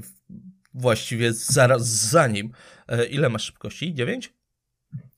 właściwie 0.73 1.33
zaraz 1.33 1.81
za 1.87 2.27
nim. 2.27 2.51
E, 2.87 3.05
ile 3.05 3.29
masz 3.29 3.43
szybkości? 3.43 3.93
Dziewięć? 3.93 4.33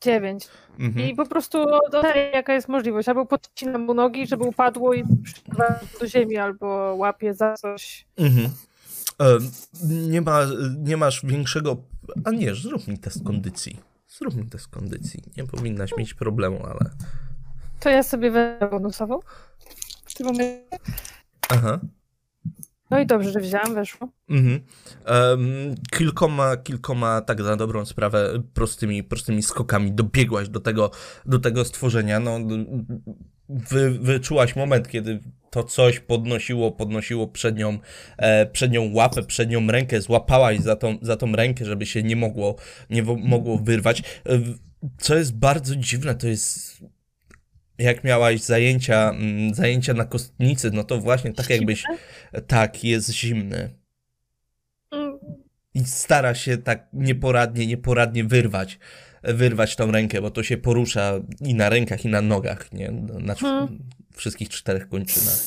Dziewięć. 0.01 0.47
Mhm. 0.79 1.09
I 1.09 1.15
po 1.15 1.25
prostu 1.25 1.65
dodaję, 1.91 2.31
jaka 2.33 2.53
jest 2.53 2.67
możliwość. 2.67 3.09
Albo 3.09 3.25
podcinam 3.25 3.81
mu 3.81 3.93
nogi, 3.93 4.27
żeby 4.27 4.43
upadło 4.43 4.93
i 4.93 5.03
przybywa 5.23 5.79
do 5.99 6.07
ziemi, 6.07 6.37
albo 6.37 6.95
łapie 6.97 7.33
za 7.33 7.53
coś. 7.53 8.05
Mhm. 8.17 8.49
E, 9.21 9.37
nie, 9.83 10.21
ma, 10.21 10.41
nie 10.77 10.97
masz 10.97 11.25
większego. 11.25 11.77
A 12.25 12.31
nie, 12.31 12.55
zrób 12.55 12.87
mi 12.87 12.97
test 12.97 13.23
kondycji. 13.23 13.92
Zrób 14.17 14.35
mi 14.35 14.49
test 14.49 14.67
kondycji. 14.67 15.23
Nie 15.37 15.43
powinnaś 15.43 15.91
mieć 15.97 16.13
problemu, 16.13 16.65
ale. 16.65 16.89
To 17.79 17.89
ja 17.89 18.03
sobie 18.03 18.31
wezmę 18.31 18.69
bonusową. 18.69 19.19
W 20.05 20.13
tym 20.13 20.27
momencie 20.27 20.63
Aha. 21.49 21.79
No 22.89 22.99
i 22.99 23.05
dobrze, 23.05 23.31
że 23.31 23.39
wzięłam, 23.39 23.75
weszło. 23.75 24.09
Mhm. 24.29 24.59
Em, 25.05 25.75
kilkoma, 25.91 26.57
kilkoma, 26.57 27.21
tak 27.21 27.39
na 27.39 27.55
dobrą 27.55 27.85
sprawę, 27.85 28.43
prostymi, 28.53 29.03
prostymi 29.03 29.43
skokami 29.43 29.91
dobiegłaś 29.91 30.49
do 30.49 30.59
tego, 30.59 30.91
do 31.25 31.39
tego 31.39 31.65
stworzenia. 31.65 32.19
No, 32.19 32.39
wy, 33.49 33.89
wyczułaś 33.89 34.55
moment, 34.55 34.87
kiedy 34.87 35.19
to 35.49 35.63
coś 35.63 35.99
podnosiło, 35.99 36.71
podnosiło 36.71 37.27
przednią, 37.27 37.79
e, 38.17 38.45
przednią 38.45 38.93
łapę, 38.93 39.23
przednią 39.23 39.67
rękę, 39.67 40.01
złapałaś 40.01 40.59
za 40.59 40.75
tą, 40.75 40.97
za 41.01 41.17
tą 41.17 41.31
rękę, 41.31 41.65
żeby 41.65 41.85
się 41.85 42.03
nie 42.03 42.15
mogło, 42.15 42.55
nie 42.89 43.03
mogło 43.03 43.57
wyrwać. 43.57 43.99
E, 43.99 44.39
co 44.97 45.15
jest 45.15 45.35
bardzo 45.35 45.75
dziwne, 45.75 46.15
to 46.15 46.27
jest 46.27 46.77
jak 47.77 48.03
miałaś 48.03 48.41
zajęcia, 48.41 49.09
mm, 49.09 49.53
zajęcia 49.53 49.93
na 49.93 50.05
kostnicy, 50.05 50.71
no 50.71 50.83
to 50.83 50.99
właśnie 50.99 51.33
tak 51.33 51.49
jakbyś, 51.49 51.83
tak, 52.47 52.83
jest 52.83 53.11
zimny. 53.11 53.69
Mm, 54.91 55.19
i 55.73 55.85
stara 55.85 56.35
się 56.35 56.57
tak 56.57 56.87
nieporadnie, 56.93 57.67
nieporadnie 57.67 58.23
wyrwać, 58.23 58.79
wyrwać 59.23 59.75
tą 59.75 59.91
rękę, 59.91 60.21
bo 60.21 60.31
to 60.31 60.43
się 60.43 60.57
porusza 60.57 61.13
i 61.41 61.55
na 61.55 61.69
rękach, 61.69 62.05
i 62.05 62.07
na 62.07 62.21
nogach, 62.21 62.71
nie? 62.73 62.91
Na 63.19 63.33
Mhm. 63.33 63.79
wszystkich 64.15 64.49
czterech 64.49 64.89
kończynach. 64.89 65.37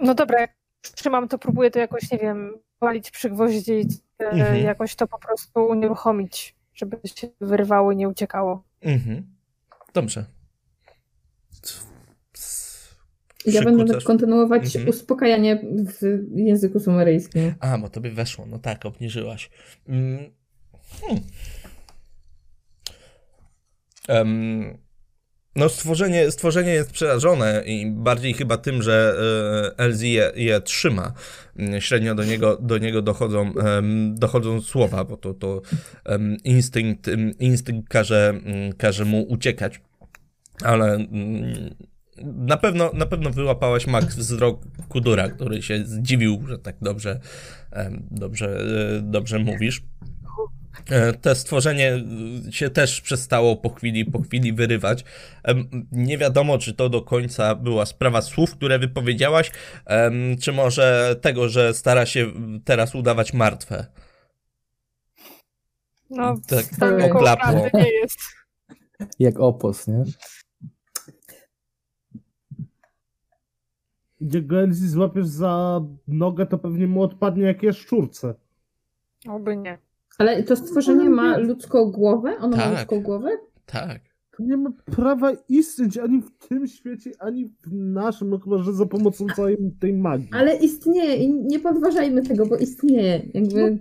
No 0.00 0.14
dobra, 0.14 0.40
jak 0.40 0.50
trzymam, 0.94 1.28
to 1.28 1.38
próbuję 1.38 1.70
to 1.70 1.78
jakoś, 1.78 2.10
nie 2.10 2.18
wiem, 2.18 2.58
walić, 2.80 3.10
przygwoździć, 3.10 3.92
e, 4.20 4.24
Mhm. 4.30 4.64
jakoś 4.64 4.94
to 4.94 5.06
po 5.06 5.18
prostu 5.18 5.60
unieruchomić, 5.66 6.54
żeby 6.74 6.96
się 7.04 7.28
wyrwało 7.40 7.92
i 7.92 7.96
nie 7.96 8.08
uciekało. 8.08 8.64
Mhm. 8.80 9.34
Dobrze. 9.94 10.24
Ja 13.52 13.62
będę 13.62 13.84
tak 13.94 14.02
kontynuować 14.02 14.66
Mhm. 14.66 14.88
uspokajanie 14.88 15.62
w 16.00 16.18
języku 16.34 16.80
sumeryjskim. 16.80 17.54
A, 17.60 17.78
bo 17.78 17.88
tobie 17.88 18.10
weszło, 18.10 18.46
no 18.46 18.58
tak, 18.58 18.86
obniżyłaś. 18.86 19.50
Mm. 19.88 20.18
Hmm. 21.00 21.22
Em, 24.08 24.78
no 25.56 25.68
stworzenie, 25.68 26.30
stworzenie 26.30 26.70
jest 26.70 26.90
przerażone 26.90 27.62
i 27.66 27.86
bardziej 27.90 28.34
chyba 28.34 28.56
tym, 28.56 28.82
że 28.82 29.14
e, 29.78 29.86
LZ 29.88 30.02
je, 30.02 30.32
je 30.36 30.60
trzyma. 30.60 31.12
Mm, 31.56 31.80
Średnio 31.80 32.14
do 32.14 32.24
niego, 32.24 32.58
do 32.62 32.78
niego 32.78 33.02
dochodzą, 33.02 33.52
dochodzą 34.14 34.60
słowa, 34.60 35.04
bo 35.04 35.16
to, 35.16 35.34
to 35.34 35.62
instynkt, 36.44 37.10
instynkt 37.38 37.88
każe, 37.88 38.28
mm, 38.44 38.72
każe 38.72 39.04
mu 39.04 39.22
uciekać. 39.22 39.80
Ale 40.64 40.98
na 42.24 42.56
pewno, 42.56 42.90
na 42.94 43.06
pewno 43.06 43.30
wyłapałaś 43.30 43.86
Max 43.86 44.16
wzrok 44.16 44.60
Kudura, 44.88 45.28
który 45.28 45.62
się 45.62 45.84
zdziwił, 45.86 46.46
że 46.48 46.58
tak 46.58 46.76
dobrze, 46.82 47.20
dobrze, 48.10 48.60
e, 48.96 49.02
dobrze 49.02 49.38
mówisz. 49.38 49.82
E, 50.90 51.12
To 51.12 51.34
stworzenie 51.34 52.04
się 52.50 52.70
też 52.70 53.00
przestało 53.00 53.56
po 53.56 53.68
chwili, 53.70 54.04
po 54.04 54.22
chwili 54.22 54.52
wyrywać. 54.52 55.04
Nie 55.92 56.18
wiadomo, 56.18 56.58
czy 56.58 56.74
to 56.74 56.88
do 56.88 57.02
końca 57.02 57.54
była 57.54 57.86
sprawa 57.86 58.22
słów, 58.22 58.56
które 58.56 58.78
wypowiedziałaś, 58.78 59.50
czy 60.40 60.52
może 60.52 61.16
tego, 61.20 61.48
że 61.48 61.74
stara 61.74 62.06
się 62.06 62.26
teraz 62.64 62.94
udawać 62.94 63.32
martwe. 63.32 63.86
No, 66.10 66.36
Tak, 66.48 66.64
koło 66.78 67.04
oklapło. 67.18 67.68
nie 67.74 67.90
jest. 67.92 68.18
Jak 69.18 69.40
opos, 69.40 69.86
nie? 69.88 70.04
Jak 74.20 74.46
go 74.46 74.60
Elzi 74.60 74.88
złapiesz 74.88 75.26
za 75.26 75.80
nogę, 76.08 76.46
to 76.46 76.58
pewnie 76.58 76.86
mu 76.86 77.02
odpadnie 77.02 77.42
jak 77.42 77.62
jaszczurce. 77.62 78.34
Oby 79.28 79.56
nie. 79.56 79.78
Ale 80.18 80.42
to 80.42 80.56
stworzenie 80.56 81.10
ma 81.10 81.36
ludzką 81.36 81.90
głowę? 81.90 82.36
Ono 82.40 82.56
Tak. 82.56 82.66
ma 82.66 82.78
ludzką 82.78 83.02
głowę? 83.02 83.30
Tak. 83.66 84.00
To 84.36 84.42
nie 84.42 84.56
ma 84.56 84.70
prawa 84.84 85.32
istnieć 85.48 85.98
ani 85.98 86.22
w 86.22 86.48
tym 86.48 86.66
świecie, 86.66 87.10
ani 87.18 87.44
w 87.46 87.72
naszym, 87.72 88.30
no 88.30 88.38
chyba, 88.38 88.58
że 88.58 88.72
za 88.72 88.86
pomocą 88.86 89.26
całej 89.36 89.56
tej 89.80 89.92
magii. 89.92 90.28
Ale 90.32 90.56
istnieje 90.56 91.16
i 91.16 91.34
nie 91.34 91.60
podważajmy 91.60 92.22
tego, 92.22 92.46
bo 92.46 92.56
istnieje. 92.56 93.22
Jakby 93.34 93.78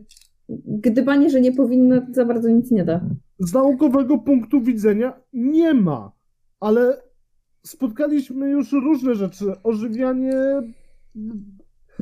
gdybanie, 0.65 1.29
że 1.29 1.41
nie 1.41 1.51
powinno, 1.51 2.01
to 2.01 2.13
za 2.13 2.25
bardzo 2.25 2.49
nic 2.49 2.71
nie 2.71 2.85
da. 2.85 3.01
Z 3.39 3.53
naukowego 3.53 4.17
punktu 4.17 4.61
widzenia 4.61 5.13
nie 5.33 5.73
ma, 5.73 6.11
ale 6.59 7.01
spotkaliśmy 7.67 8.49
już 8.49 8.71
różne 8.71 9.15
rzeczy. 9.15 9.45
Ożywianie. 9.63 10.33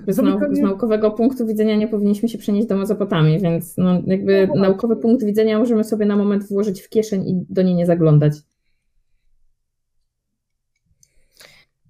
Z, 0.07 0.17
nau 0.17 0.39
z 0.51 0.59
naukowego 0.59 1.11
punktu 1.11 1.47
widzenia 1.47 1.75
nie 1.75 1.87
powinniśmy 1.87 2.29
się 2.29 2.37
przenieść 2.37 2.67
do 2.67 2.77
Mezopotamii, 2.77 3.39
więc 3.39 3.77
no, 3.77 4.01
jakby 4.05 4.47
No 4.47 4.61
naukowy 4.61 4.95
punkt 4.95 5.25
widzenia 5.25 5.59
możemy 5.59 5.83
sobie 5.83 6.05
na 6.05 6.15
moment 6.15 6.47
włożyć 6.47 6.81
w 6.81 6.89
kieszeń 6.89 7.29
i 7.29 7.45
do 7.49 7.61
niej 7.61 7.75
nie 7.75 7.85
zaglądać. 7.85 8.33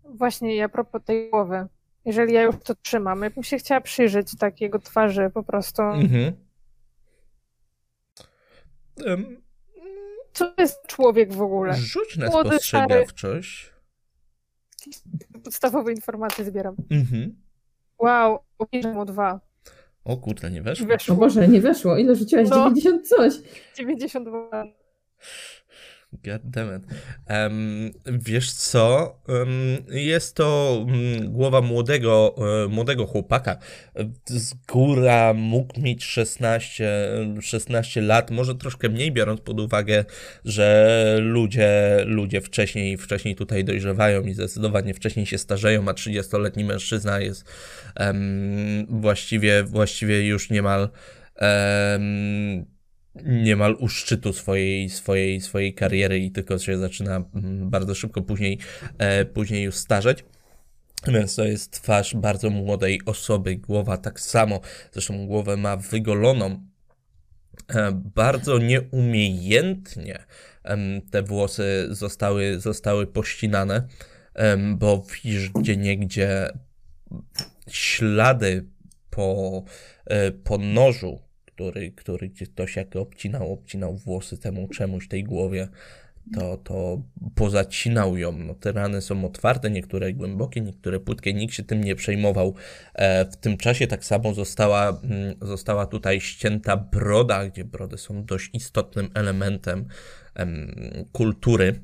Właśnie, 0.03 0.63
a 0.63 0.69
propos 0.69 1.01
tej 1.05 1.29
głowy. 1.29 1.65
Jeżeli 2.05 2.33
ja 2.33 2.43
już 2.43 2.55
to 2.63 2.75
trzymam, 2.75 3.21
ja 3.21 3.29
bym 3.29 3.43
się 3.43 3.57
chciała 3.57 3.81
przyjrzeć 3.81 4.35
tak 4.39 4.61
jego 4.61 4.79
twarzy 4.79 5.31
po 5.33 5.43
prostu. 5.43 5.81
Mhm. 5.81 6.33
Co 10.35 10.51
to 10.51 10.61
jest 10.61 10.87
człowiek 10.87 11.33
w 11.33 11.41
ogóle? 11.41 11.73
Rzuć 11.73 12.17
na 12.17 12.27
Młody, 12.27 12.49
spostrzegawczość. 12.49 13.73
Podstawowe 15.43 15.91
informacje 15.91 16.45
zbieram. 16.45 16.75
Mhm. 16.91 17.35
Wow, 17.99 18.39
obniżam 18.57 18.97
o 18.97 19.05
dwa. 19.05 19.39
O 20.03 20.17
kurde, 20.17 20.51
nie 20.51 20.57
I 20.57 20.61
weszło. 20.61 20.85
O 20.85 20.89
weszło. 20.89 21.15
Boże, 21.15 21.47
nie 21.47 21.61
weszło. 21.61 21.97
Ile 21.97 22.15
rzuciłaś? 22.15 22.49
No. 22.49 22.55
90 22.55 23.07
coś. 23.07 23.33
92. 23.77 24.63
God 26.23 26.41
damn 26.43 26.77
it. 26.77 26.83
Em, 27.25 27.91
wiesz 28.05 28.51
co? 28.51 29.15
Em, 29.27 29.47
jest 29.89 30.35
to 30.35 30.77
mm, 30.87 31.31
głowa 31.31 31.61
młodego, 31.61 32.35
e, 32.65 32.67
młodego 32.67 33.05
chłopaka. 33.05 33.57
Z 34.25 34.53
góra 34.53 35.33
mógł 35.33 35.81
mieć 35.81 36.05
16, 36.05 37.09
16 37.41 38.01
lat, 38.01 38.31
może 38.31 38.55
troszkę 38.55 38.89
mniej, 38.89 39.11
biorąc 39.11 39.41
pod 39.41 39.59
uwagę, 39.59 40.05
że 40.45 41.17
ludzie, 41.21 41.97
ludzie 42.05 42.41
wcześniej, 42.41 42.97
wcześniej 42.97 43.35
tutaj 43.35 43.63
dojrzewają 43.63 44.21
i 44.21 44.33
zdecydowanie 44.33 44.93
wcześniej 44.93 45.25
się 45.25 45.37
starzeją, 45.37 45.89
a 45.89 45.93
30-letni 45.93 46.63
mężczyzna 46.63 47.19
jest 47.19 47.45
em, 47.95 48.85
właściwie, 48.89 49.63
właściwie 49.63 50.27
już 50.27 50.49
niemal 50.49 50.89
em, 51.35 52.74
niemal 53.23 53.75
u 53.79 53.89
szczytu 53.89 54.33
swojej, 54.33 54.89
swojej, 54.89 55.41
swojej 55.41 55.73
kariery 55.73 56.19
i 56.19 56.31
tylko 56.31 56.59
się 56.59 56.77
zaczyna 56.77 57.15
mm, 57.35 57.69
bardzo 57.69 57.95
szybko 57.95 58.21
później, 58.21 58.59
e, 58.97 59.25
później 59.25 59.63
już 59.63 59.75
starzeć. 59.75 60.25
Więc 61.07 61.35
to 61.35 61.45
jest 61.45 61.71
twarz 61.71 62.15
bardzo 62.15 62.49
młodej 62.49 63.01
osoby, 63.05 63.55
głowa 63.55 63.97
tak 63.97 64.19
samo, 64.19 64.61
zresztą 64.91 65.27
głowę 65.27 65.57
ma 65.57 65.77
wygoloną. 65.77 66.65
E, 67.69 67.91
bardzo 68.15 68.57
nieumiejętnie 68.57 70.25
te 71.11 71.23
włosy 71.23 71.87
zostały, 71.89 72.59
zostały 72.59 73.07
pościnane, 73.07 73.87
bo 74.75 75.03
widzisz 75.23 75.49
gdzie 75.49 75.77
niegdzie 75.77 76.49
ślady 77.69 78.65
po, 79.09 79.63
e, 80.05 80.31
po 80.31 80.57
nożu, 80.57 81.24
który, 81.55 81.91
który 81.91 82.29
gdzie 82.29 82.45
ktoś 82.45 82.75
jak 82.75 82.95
obcinał, 82.95 83.53
obcinał 83.53 83.95
włosy 83.95 84.37
temu 84.37 84.67
czemuś 84.67 85.07
tej 85.07 85.23
głowie, 85.23 85.67
to, 86.33 86.57
to 86.57 87.01
pozacinał 87.35 88.17
ją. 88.17 88.31
No, 88.31 88.53
te 88.53 88.71
rany 88.71 89.01
są 89.01 89.25
otwarte, 89.25 89.71
niektóre 89.71 90.13
głębokie, 90.13 90.61
niektóre 90.61 90.99
płytkie, 90.99 91.33
nikt 91.33 91.53
się 91.53 91.63
tym 91.63 91.83
nie 91.83 91.95
przejmował. 91.95 92.55
E, 92.93 93.25
w 93.25 93.35
tym 93.35 93.57
czasie 93.57 93.87
tak 93.87 94.05
samo 94.05 94.33
została, 94.33 94.89
mm, 94.89 95.35
została 95.41 95.85
tutaj 95.85 96.21
ścięta 96.21 96.77
broda, 96.77 97.45
gdzie 97.45 97.65
brody 97.65 97.97
są 97.97 98.25
dość 98.25 98.49
istotnym 98.53 99.09
elementem 99.13 99.87
em, 100.35 100.75
kultury. 101.11 101.81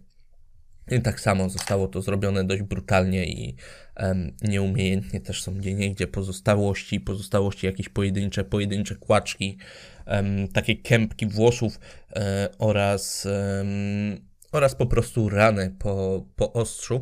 I 0.92 1.02
tak 1.02 1.20
samo 1.20 1.50
zostało 1.50 1.88
to 1.88 2.02
zrobione 2.02 2.44
dość 2.44 2.62
brutalnie 2.62 3.26
i 3.26 3.56
em, 3.96 4.36
nieumiejętnie 4.42 5.22
też 5.22 5.44
są 5.44 5.54
gdzie 5.54 5.74
niegdzie 5.74 6.08
pozostałości, 6.08 7.00
pozostałości 7.00 7.66
jakieś 7.66 7.90
pojedyncze, 7.90 8.44
pojedyncze 8.44 8.96
kłaczki, 8.96 9.58
em, 10.06 10.48
takie 10.48 10.76
kępki 10.76 11.28
włosów 11.28 11.80
e, 12.16 12.50
oraz, 12.60 13.28
oraz 14.52 14.76
po 14.76 14.86
prostu 14.86 15.30
rany 15.30 15.76
po, 15.80 16.26
po 16.36 16.54
ostrzu. 16.54 17.02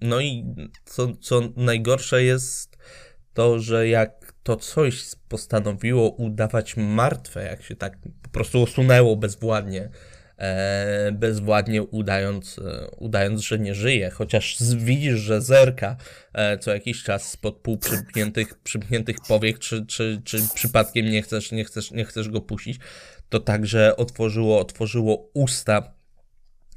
No 0.00 0.20
i 0.20 0.54
co, 0.84 1.16
co 1.16 1.42
najgorsze 1.56 2.22
jest 2.22 2.76
to, 3.34 3.58
że 3.58 3.88
jak 3.88 4.32
to 4.42 4.56
coś 4.56 5.04
postanowiło 5.28 6.10
udawać 6.10 6.76
martwe, 6.76 7.44
jak 7.44 7.62
się 7.62 7.76
tak 7.76 7.98
po 8.22 8.28
prostu 8.28 8.62
osunęło 8.62 9.16
bezwładnie, 9.16 9.90
bezwładnie 11.12 11.82
udając, 11.82 12.58
e, 12.58 12.90
udając, 12.90 13.40
że 13.40 13.58
nie 13.58 13.74
żyje, 13.74 14.10
chociaż 14.10 14.56
widzisz, 14.76 15.18
że 15.18 15.40
zerka 15.40 15.96
e, 16.32 16.58
co 16.58 16.74
jakiś 16.74 17.02
czas 17.02 17.30
spod 17.30 17.56
pół 17.56 17.78
przymkniętych, 17.78 18.58
przymkniętych 18.58 19.16
powiek, 19.28 19.58
czy, 19.58 19.86
czy, 19.86 20.22
czy 20.24 20.38
przypadkiem 20.54 21.06
nie 21.06 21.22
chcesz, 21.22 21.52
nie, 21.52 21.64
chcesz, 21.64 21.90
nie 21.90 22.04
chcesz 22.04 22.28
go 22.28 22.40
puścić, 22.40 22.78
to 23.28 23.40
także 23.40 23.96
otworzyło, 23.96 24.60
otworzyło 24.60 25.30
usta 25.34 25.96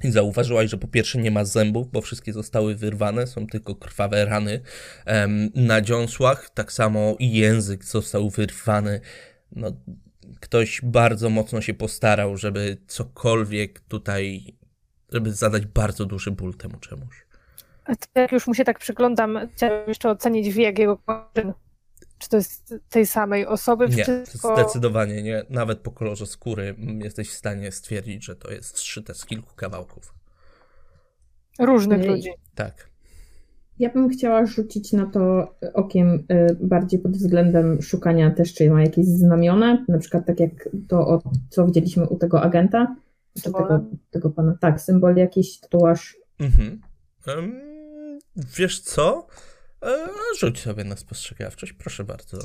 i 0.04 0.10
zauważyłaś, 0.10 0.70
że 0.70 0.78
po 0.78 0.88
pierwsze 0.88 1.18
nie 1.18 1.30
ma 1.30 1.44
zębów, 1.44 1.90
bo 1.90 2.00
wszystkie 2.00 2.32
zostały 2.32 2.74
wyrwane, 2.74 3.26
są 3.26 3.46
tylko 3.46 3.74
krwawe 3.74 4.24
rany 4.24 4.60
em, 5.04 5.50
na 5.54 5.80
dziąsłach, 5.80 6.50
tak 6.50 6.72
samo 6.72 7.16
język 7.20 7.84
został 7.84 8.30
wyrwany. 8.30 9.00
No, 9.52 9.72
ktoś 10.40 10.80
bardzo 10.82 11.30
mocno 11.30 11.60
się 11.60 11.74
postarał, 11.74 12.36
żeby 12.36 12.76
cokolwiek 12.86 13.80
tutaj, 13.80 14.54
żeby 15.12 15.32
zadać 15.32 15.66
bardzo 15.66 16.04
duży 16.04 16.30
ból 16.30 16.54
temu 16.54 16.78
czemuś. 16.78 17.26
A 17.84 17.94
to 17.96 18.20
jak 18.20 18.32
już 18.32 18.46
mu 18.46 18.54
się 18.54 18.64
tak 18.64 18.78
przyglądam, 18.78 19.48
chciałabym 19.52 19.88
jeszcze 19.88 20.10
ocenić 20.10 20.54
wiek 20.54 20.78
jego 20.78 20.96
kończyn. 20.96 21.52
Czy 22.18 22.28
to 22.28 22.36
jest 22.36 22.74
tej 22.90 23.06
samej 23.06 23.46
osoby? 23.46 23.88
Nie, 23.88 24.04
Wszystko... 24.04 24.56
zdecydowanie 24.56 25.22
nie. 25.22 25.44
Nawet 25.50 25.78
po 25.78 25.90
kolorze 25.90 26.26
skóry 26.26 26.74
jesteś 27.02 27.30
w 27.30 27.34
stanie 27.34 27.72
stwierdzić, 27.72 28.24
że 28.24 28.36
to 28.36 28.50
jest 28.50 28.78
zszyte 28.78 29.14
z 29.14 29.26
kilku 29.26 29.54
kawałków. 29.54 30.14
Różnych 31.58 32.06
ludzi. 32.06 32.30
Tak. 32.54 32.89
Ja 33.80 33.90
bym 33.90 34.08
chciała 34.08 34.46
rzucić 34.46 34.92
na 34.92 35.06
to 35.06 35.54
okiem 35.74 36.08
y, 36.32 36.56
bardziej 36.60 37.00
pod 37.00 37.12
względem 37.12 37.82
szukania 37.82 38.30
też, 38.30 38.54
czy 38.54 38.70
ma 38.70 38.82
jakieś 38.82 39.06
znamiona, 39.06 39.84
na 39.88 39.98
przykład 39.98 40.26
tak 40.26 40.40
jak 40.40 40.68
to, 40.88 41.08
o, 41.08 41.22
co 41.50 41.66
widzieliśmy 41.66 42.08
u 42.08 42.16
tego 42.16 42.42
agenta, 42.42 42.96
czy 43.36 43.42
tego, 43.42 43.80
tego 44.10 44.30
pana. 44.30 44.56
Tak, 44.60 44.80
symbol 44.80 45.16
jakiś, 45.16 45.60
tatuaż. 45.60 46.16
Mhm. 46.40 46.80
Em, 47.26 47.60
wiesz 48.56 48.80
co? 48.80 49.26
E, 49.82 49.96
rzuć 50.38 50.60
sobie 50.60 50.84
na 50.84 50.96
spostrzegawczość, 50.96 51.72
proszę 51.72 52.04
bardzo. 52.04 52.38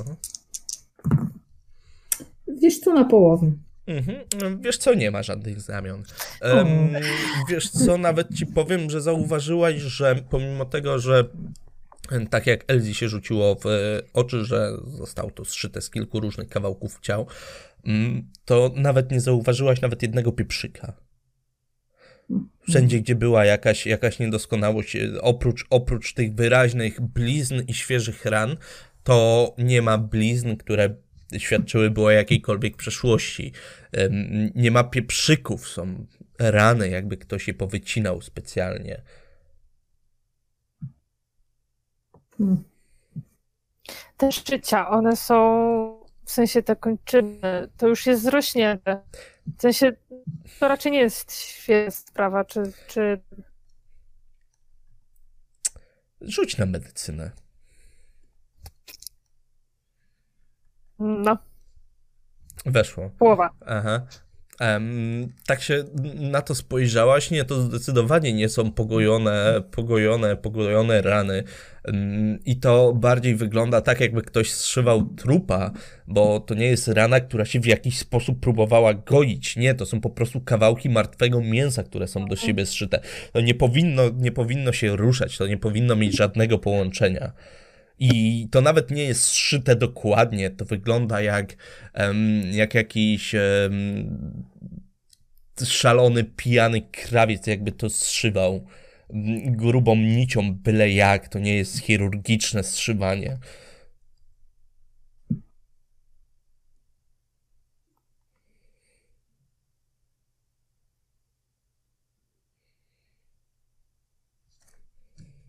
Wiesz 2.48 2.78
co, 2.78 2.94
na 2.94 3.04
połowę. 3.04 3.52
Mhm. 3.86 4.60
Wiesz 4.62 4.78
co, 4.78 4.94
nie 4.94 5.10
ma 5.10 5.22
żadnych 5.22 5.60
znamion. 5.60 6.02
Em, 6.40 6.68
wiesz 7.48 7.70
co, 7.70 7.98
nawet 7.98 8.34
ci 8.34 8.46
powiem, 8.46 8.90
że 8.90 9.00
zauważyłaś, 9.00 9.74
że 9.76 10.16
pomimo 10.30 10.64
tego, 10.64 10.98
że 10.98 11.24
tak 12.30 12.46
jak 12.46 12.64
Elzi 12.68 12.94
się 12.94 13.08
rzuciło 13.08 13.54
w 13.54 13.66
e, 13.66 14.02
oczy, 14.12 14.44
że 14.44 14.70
zostało 14.86 15.30
to 15.30 15.44
zszyte 15.44 15.80
z 15.80 15.90
kilku 15.90 16.20
różnych 16.20 16.48
kawałków 16.48 17.00
ciał, 17.00 17.26
mm, 17.84 18.30
to 18.44 18.72
nawet 18.76 19.10
nie 19.10 19.20
zauważyłaś 19.20 19.80
nawet 19.80 20.02
jednego 20.02 20.32
pieprzyka. 20.32 20.92
Wszędzie, 22.68 23.00
gdzie 23.00 23.14
była 23.14 23.44
jakaś, 23.44 23.86
jakaś 23.86 24.18
niedoskonałość, 24.18 24.96
e, 24.96 25.20
oprócz, 25.20 25.66
oprócz 25.70 26.14
tych 26.14 26.34
wyraźnych 26.34 27.00
blizn 27.00 27.62
i 27.68 27.74
świeżych 27.74 28.24
ran, 28.24 28.56
to 29.04 29.54
nie 29.58 29.82
ma 29.82 29.98
blizn, 29.98 30.56
które 30.56 30.94
świadczyłyby 31.38 32.00
o 32.00 32.10
jakiejkolwiek 32.10 32.76
przeszłości. 32.76 33.52
Nie 34.54 34.70
ma 34.70 34.84
pieprzyków, 34.84 35.68
są 35.68 36.06
rany, 36.38 36.88
jakby 36.88 37.16
ktoś 37.16 37.48
je 37.48 37.54
powycinał 37.54 38.20
specjalnie. 38.20 39.02
Hmm. 42.38 42.64
Te 44.16 44.32
szczycia, 44.32 44.88
one 44.88 45.16
są, 45.16 45.36
w 46.24 46.30
sensie 46.30 46.62
te 46.62 46.76
kończyny, 46.76 47.68
to 47.76 47.88
już 47.88 48.06
jest 48.06 48.22
zrośnięte. 48.22 49.00
W 49.58 49.62
sensie, 49.62 49.92
to 50.60 50.68
raczej 50.68 50.92
nie 50.92 51.00
jest 51.00 51.32
świetna 51.32 51.90
sprawa, 51.90 52.44
czy, 52.44 52.72
czy 52.86 53.20
Rzuć 56.20 56.56
na 56.56 56.66
medycynę. 56.66 57.30
no, 60.98 61.38
Weszło. 62.66 63.10
połowa. 63.18 63.50
Aha. 63.66 64.06
Em, 64.60 65.32
tak 65.46 65.62
się 65.62 65.84
na 66.14 66.42
to 66.42 66.54
spojrzałaś, 66.54 67.30
nie, 67.30 67.44
to 67.44 67.62
zdecydowanie 67.62 68.32
nie 68.32 68.48
są 68.48 68.72
pogojone, 68.72 69.62
pogojone, 69.70 70.36
pogojone 70.36 71.02
rany. 71.02 71.42
Em, 71.84 72.38
I 72.44 72.56
to 72.56 72.92
bardziej 72.92 73.36
wygląda 73.36 73.80
tak, 73.80 74.00
jakby 74.00 74.22
ktoś 74.22 74.52
zszywał 74.52 75.02
trupa, 75.04 75.70
bo 76.06 76.40
to 76.40 76.54
nie 76.54 76.66
jest 76.66 76.88
rana, 76.88 77.20
która 77.20 77.44
się 77.44 77.60
w 77.60 77.66
jakiś 77.66 77.98
sposób 77.98 78.40
próbowała 78.40 78.94
goić. 78.94 79.56
Nie, 79.56 79.74
to 79.74 79.86
są 79.86 80.00
po 80.00 80.10
prostu 80.10 80.40
kawałki 80.40 80.90
martwego 80.90 81.40
mięsa, 81.40 81.82
które 81.82 82.08
są 82.08 82.26
do 82.26 82.36
siebie 82.36 82.66
zszyte. 82.66 83.00
To 83.32 83.40
nie 83.40 83.54
powinno, 83.54 84.02
nie 84.16 84.32
powinno 84.32 84.72
się 84.72 84.96
ruszać, 84.96 85.38
to 85.38 85.46
nie 85.46 85.56
powinno 85.58 85.96
mieć 85.96 86.16
żadnego 86.16 86.58
połączenia. 86.58 87.32
I 87.98 88.48
to 88.50 88.60
nawet 88.60 88.90
nie 88.90 89.04
jest 89.04 89.22
zszyte 89.22 89.76
dokładnie, 89.76 90.50
to 90.50 90.64
wygląda 90.64 91.20
jak, 91.20 91.56
jak 92.52 92.74
jakiś 92.74 93.34
szalony, 95.64 96.24
pijany 96.24 96.82
krawiec, 96.82 97.46
jakby 97.46 97.72
to 97.72 97.90
zszywał 97.90 98.66
grubą 99.46 99.96
nicią, 99.96 100.54
byle 100.54 100.90
jak. 100.90 101.28
To 101.28 101.38
nie 101.38 101.56
jest 101.56 101.78
chirurgiczne 101.78 102.62
zszywanie. 102.62 103.38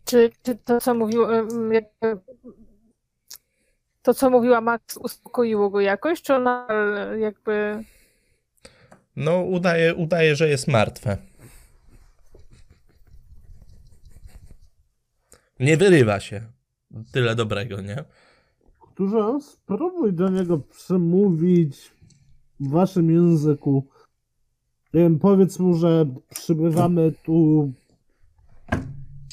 Czy, 0.08 0.32
czy 0.44 0.56
to, 0.56 0.82
co 0.82 0.94
mówił, 0.94 1.22
to, 4.02 4.14
co 4.14 4.30
mówiła 4.30 4.62
Max, 4.62 4.98
uspokoiło 4.98 5.70
go 5.70 5.82
jakoś, 5.82 6.22
czy 6.22 6.36
ona 6.36 6.68
e, 6.70 7.20
jakby... 7.20 7.84
No, 9.16 9.42
udaje, 9.42 9.96
udaje, 9.96 10.36
że 10.36 10.50
jest 10.50 10.68
martwe. 10.68 11.18
Nie 15.60 15.78
wyrywa 15.78 16.20
się. 16.20 16.42
Tyle 17.12 17.36
dobrego, 17.36 17.82
nie? 17.82 18.04
Którze 18.94 19.40
spróbuj 19.42 20.14
do 20.14 20.30
niego 20.30 20.58
przemówić 20.58 21.92
w 22.60 22.70
waszym 22.70 23.12
języku. 23.12 23.88
Powiedz 25.22 25.60
mu, 25.60 25.74
że 25.74 26.06
przybywamy 26.30 27.12
tu 27.24 27.72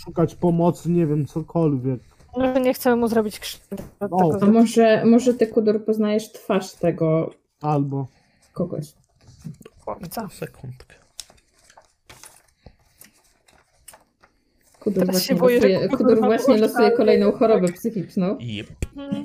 szukać 0.05 0.35
pomocy, 0.35 0.91
nie 0.91 1.07
wiem, 1.07 1.27
cokolwiek. 1.27 2.01
Że 2.37 2.61
nie 2.61 2.75
chcemy 2.75 2.97
mu 2.97 3.09
zrobić 3.09 3.39
krzywdy. 3.41 3.77
O. 4.11 4.39
A 4.43 4.47
może, 4.47 5.05
może 5.05 5.35
ty, 5.35 5.47
Kudur, 5.47 5.85
poznajesz 5.85 6.33
twarz 6.33 6.73
tego 6.73 7.31
Albo. 7.61 8.07
kogoś. 8.53 8.93
chłopca. 9.85 10.29
Sekundkę. 10.29 10.95
Kudur 14.81 14.99
Teraz 15.01 15.15
właśnie, 15.17 15.35
się 15.35 15.41
boję, 15.41 15.61
że 15.61 15.69
losuje, 15.69 15.89
Kudur 15.89 15.99
Kudur 16.07 16.21
ma 16.21 16.27
właśnie 16.27 16.47
głośno, 16.47 16.67
losuje 16.67 16.87
ale- 16.87 16.97
kolejną 16.97 17.33
chorobę 17.33 17.69
psychiczną. 17.73 18.37
Jep. 18.41 18.69
Mhm. 18.97 19.25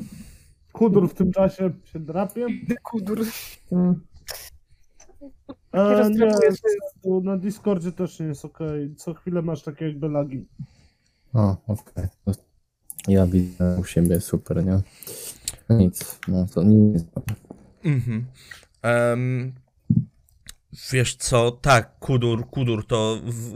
Kudur 0.73 1.09
w 1.09 1.13
tym 1.13 1.31
czasie 1.31 1.71
się 1.83 1.99
drapie. 1.99 2.47
Kudur. 2.83 3.19
Mm. 3.71 4.01
E, 5.71 6.09
nie, 6.09 6.31
tu 7.03 7.21
na 7.21 7.37
Discordzie 7.37 7.91
też 7.91 8.19
nie 8.19 8.25
jest 8.25 8.45
okej. 8.45 8.95
Co 8.95 9.13
chwilę 9.13 9.41
masz 9.41 9.63
takie 9.63 9.85
jakby 9.85 10.09
lagi. 10.09 10.45
O, 11.33 11.57
okej. 11.67 12.07
Ja 13.07 13.27
widzę 13.27 13.77
u 13.79 13.83
siebie, 13.83 14.21
super, 14.21 14.65
nie? 14.65 14.81
No 15.69 15.77
Nic, 15.77 16.19
no 16.27 16.47
to 16.53 16.63
nic. 16.63 17.03
Mhm. 17.83 18.25
Em, 18.81 19.53
wiesz 20.91 21.15
co, 21.15 21.51
tak, 21.51 21.99
Kudur, 21.99 22.49
Kudur 22.49 22.87
to 22.87 23.19
w, 23.25 23.53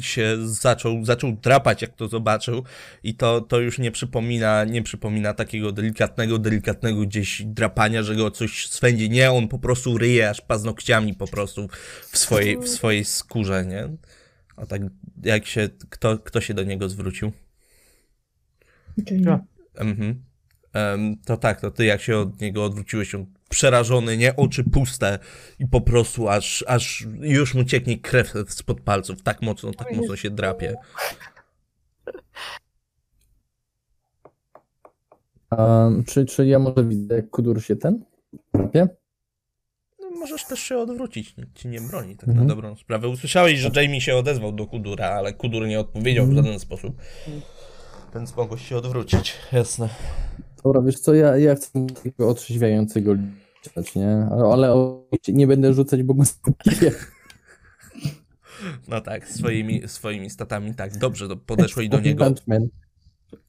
się 0.00 0.36
zaczął, 0.40 1.04
zaczął 1.04 1.32
drapać, 1.32 1.82
jak 1.82 1.94
to 1.94 2.08
zobaczył 2.08 2.64
i 3.02 3.14
to, 3.14 3.40
to 3.40 3.60
już 3.60 3.78
nie 3.78 3.90
przypomina, 3.90 4.64
nie 4.64 4.82
przypomina 4.82 5.34
takiego 5.34 5.72
delikatnego, 5.72 6.38
delikatnego 6.38 7.00
gdzieś 7.00 7.42
drapania, 7.44 8.02
że 8.02 8.16
go 8.16 8.30
coś 8.30 8.68
swędzi. 8.68 9.10
Nie, 9.10 9.30
on 9.30 9.48
po 9.48 9.58
prostu 9.58 9.98
ryje 9.98 10.30
aż 10.30 10.40
paznokciami 10.40 11.14
po 11.14 11.26
prostu 11.26 11.68
w 12.10 12.18
swojej, 12.18 12.58
w 12.58 12.68
swojej 12.68 13.04
skórze, 13.04 13.66
nie? 13.66 13.88
A 14.56 14.66
tak 14.66 14.82
jak 15.22 15.46
się, 15.46 15.68
kto, 15.88 16.18
kto 16.18 16.40
się 16.40 16.54
do 16.54 16.62
niego 16.62 16.88
zwrócił? 16.88 17.32
Czyli. 19.06 19.24
Mhm. 19.74 20.24
To 21.26 21.36
tak, 21.36 21.60
to 21.60 21.70
ty 21.70 21.84
jak 21.84 22.02
się 22.02 22.18
od 22.18 22.40
niego 22.40 22.64
odwróciłeś, 22.64 23.14
on 23.14 23.26
przerażony, 23.52 24.16
nie? 24.16 24.36
Oczy 24.36 24.64
puste 24.64 25.18
i 25.58 25.66
po 25.66 25.80
prostu 25.80 26.28
aż, 26.28 26.64
aż 26.68 27.06
już 27.20 27.54
mu 27.54 27.64
cieknie 27.64 27.98
krew 27.98 28.32
spod 28.48 28.80
palców. 28.80 29.22
Tak 29.22 29.42
mocno, 29.42 29.72
tak 29.72 29.92
mocno 29.96 30.16
się 30.16 30.30
drapie. 30.30 30.76
A, 35.50 35.88
czy, 36.06 36.24
czy 36.26 36.46
ja 36.46 36.58
może 36.58 36.84
widzę, 36.84 37.14
jak 37.16 37.30
Kudur 37.30 37.62
się 37.62 37.76
ten? 37.76 38.04
drapie? 38.54 38.88
No, 40.00 40.10
możesz 40.10 40.44
też 40.44 40.60
się 40.60 40.78
odwrócić, 40.78 41.36
nikt 41.36 41.56
ci 41.58 41.68
nie 41.68 41.80
broni, 41.80 42.16
tak 42.16 42.28
Mhm. 42.28 42.46
na 42.46 42.54
dobrą 42.54 42.76
sprawę. 42.76 43.08
Usłyszałeś, 43.08 43.58
że 43.58 43.70
Jamie 43.82 44.00
się 44.00 44.16
odezwał 44.16 44.52
do 44.52 44.66
Kudura, 44.66 45.06
ale 45.08 45.32
Kudur 45.32 45.66
nie 45.66 45.80
odpowiedział 45.80 46.26
w 46.26 46.28
Mhm. 46.28 46.44
żaden 46.46 46.60
sposób. 46.60 46.96
Więc 48.14 48.36
mogłeś 48.36 48.68
się 48.68 48.76
odwrócić, 48.76 49.34
jasne. 49.52 49.88
Dobra, 50.64 50.82
wiesz 50.82 50.98
co, 51.00 51.14
ja, 51.14 51.36
ja 51.36 51.54
chcę 51.54 51.86
takiego 51.94 52.28
otrzeźwiającego 52.28 53.14
nie? 53.96 54.26
Ale, 54.52 54.72
oczywiście 54.72 55.32
nie 55.32 55.46
będę 55.46 55.74
rzucać, 55.74 56.02
bo 56.02 56.14
go 56.14 56.24
zgubię. 56.24 56.92
No 58.88 59.00
tak, 59.00 59.28
swoimi, 59.28 59.88
swoimi 59.88 60.30
statami, 60.30 60.74
tak. 60.74 60.98
Dobrze, 60.98 61.36
podeszłeś 61.46 61.88
do 61.88 62.00
niego, 62.00 62.34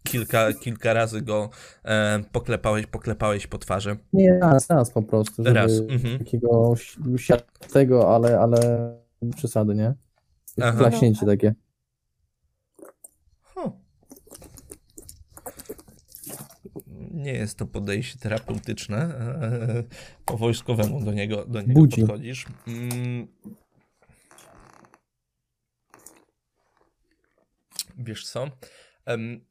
kilka, 0.03 0.53
kilka 0.53 0.93
razy 0.93 1.21
go 1.21 1.49
e, 1.85 2.23
poklepałeś, 2.31 2.85
poklepałeś 2.85 3.47
po 3.47 3.57
twarzy. 3.57 3.97
Nie, 4.13 4.39
raz, 4.39 4.69
raz 4.69 4.91
po 4.91 5.01
prostu, 5.01 5.43
żeby 5.43 5.53
Raz, 5.53 5.71
mhm. 5.89 6.19
takiego 6.19 6.73
siatego, 7.17 8.15
ale, 8.15 8.39
ale 8.39 8.59
przesady, 9.35 9.75
nie? 9.75 9.93
Klaśnięcie 10.77 11.25
takie. 11.25 11.53
Nie 17.13 17.33
jest 17.33 17.57
to 17.57 17.65
podejście 17.65 18.19
terapeutyczne. 18.19 18.97
e, 18.97 19.83
Po 20.25 20.37
wojskowemu 20.37 21.03
do 21.05 21.13
niego, 21.13 21.45
do 21.45 21.61
niego 21.61 21.73
Budzi. 21.73 22.01
podchodzisz. 22.01 22.45
Mm. 22.67 23.27
Wiesz 27.97 28.25
co? 28.25 28.47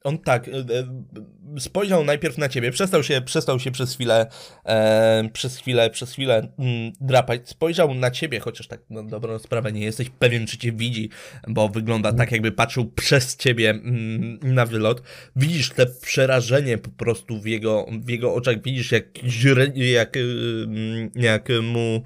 On 0.03 0.17
tak, 0.17 0.47
e, 0.47 0.51
e, 0.51 1.59
spojrzał 1.59 2.05
najpierw 2.05 2.37
na 2.37 2.49
ciebie, 2.49 2.71
przestał 2.71 3.03
się, 3.03 3.21
przestał 3.21 3.59
się 3.59 3.71
przez 3.71 3.93
chwilę, 3.93 4.27
e, 4.65 5.29
przez 5.33 5.57
chwilę, 5.57 5.89
przez 5.89 6.11
chwilę 6.11 6.47
mm, 6.59 6.91
drapać, 7.01 7.49
spojrzał 7.49 7.93
na 7.93 8.11
ciebie, 8.11 8.39
chociaż 8.39 8.67
tak 8.67 8.79
na 8.89 9.03
dobrą 9.03 9.39
sprawę 9.39 9.71
nie 9.71 9.81
jesteś 9.81 10.09
pewien, 10.09 10.47
czy 10.47 10.57
cię 10.57 10.71
widzi, 10.71 11.09
bo 11.47 11.69
wygląda 11.69 12.13
tak, 12.13 12.31
jakby 12.31 12.51
patrzył 12.51 12.85
przez 12.85 13.37
ciebie 13.37 13.69
mm, 13.69 14.39
na 14.41 14.65
wylot. 14.65 15.01
Widzisz 15.35 15.69
te 15.69 15.85
przerażenie 15.85 16.77
po 16.77 16.89
prostu 16.89 17.41
w 17.41 17.45
jego, 17.45 17.85
w 18.05 18.09
jego 18.09 18.33
oczach, 18.33 18.61
widzisz 18.61 18.91
jak, 18.91 19.05
jak, 19.75 20.17
ym, 20.17 21.11
jak 21.15 21.49
mu 21.49 21.79
mm, 21.79 22.01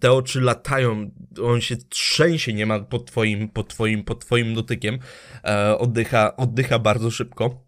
te 0.00 0.12
oczy 0.12 0.40
latają, 0.40 1.10
on 1.42 1.60
się 1.60 1.76
trzęsie 1.76 2.52
niemal 2.52 2.86
pod 2.86 3.06
twoim, 3.06 3.48
pod 3.48 3.68
twoim, 3.68 4.04
pod 4.04 4.24
twoim 4.24 4.54
dotykiem, 4.54 4.98
e, 5.44 5.78
oddycha, 5.78 6.36
oddycha 6.36 6.78
bardzo 6.78 7.10
szybko. 7.10 7.64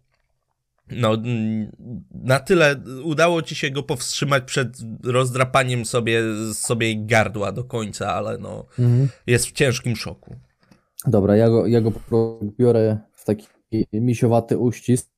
No, 0.91 1.13
mm, 1.13 1.71
na 2.11 2.39
tyle 2.39 2.75
udało 3.03 3.41
ci 3.41 3.55
się 3.55 3.71
go 3.71 3.83
powstrzymać 3.83 4.43
przed 4.43 4.77
rozdrapaniem 5.03 5.85
sobie, 5.85 6.21
sobie 6.53 7.05
gardła 7.05 7.51
do 7.51 7.63
końca, 7.63 8.13
ale 8.13 8.37
no, 8.37 8.65
Mhm. 8.79 9.09
jest 9.27 9.45
w 9.45 9.51
ciężkim 9.51 9.95
szoku. 9.95 10.35
Dobra, 11.07 11.35
ja 11.35 11.49
go, 11.49 11.67
ja 11.67 11.81
go 11.81 11.91
biorę 12.59 12.97
w 13.13 13.25
taki 13.25 13.47
misiowaty 13.93 14.57
uścisk 14.57 15.09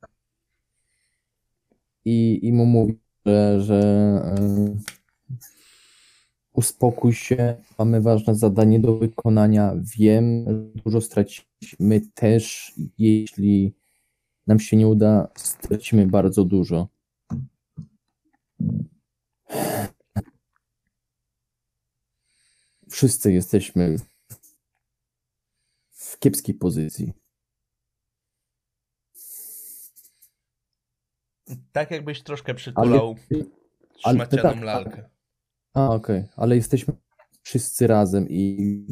i, 2.05 2.39
i 2.43 2.53
mu 2.53 2.65
mówię, 2.65 2.93
że, 3.25 3.61
że 3.61 3.79
y, 4.39 4.96
uspokój 6.57 7.13
się, 7.13 7.55
mamy 7.79 8.01
ważne 8.01 8.35
zadanie 8.35 8.79
do 8.79 8.97
wykonania. 8.97 9.73
Wiem, 9.97 10.45
że 10.47 10.81
dużo 10.83 11.01
straciliśmy 11.01 12.01
też, 12.13 12.73
jeśli 12.97 13.75
nam 14.47 14.59
się 14.59 14.77
nie 14.77 14.87
uda, 14.87 15.27
stracimy 15.35 16.07
bardzo 16.07 16.45
dużo. 16.45 16.87
Wszyscy 22.89 23.33
jesteśmy 23.33 23.95
w 25.91 26.19
kiepskiej 26.19 26.55
pozycji. 26.55 27.13
Tak 31.71 31.91
jakbyś 31.91 32.23
troszkę 32.23 32.53
przytulał 32.53 33.15
ale 34.03 34.15
szmacianą 34.15 34.53
tak, 34.53 34.61
lalkę. 34.61 35.16
A, 35.77 35.89
okej, 35.89 36.23
ale 36.35 36.55
jesteśmy 36.55 36.93
wszyscy 37.41 37.87
razem 37.87 38.29
i 38.29 38.85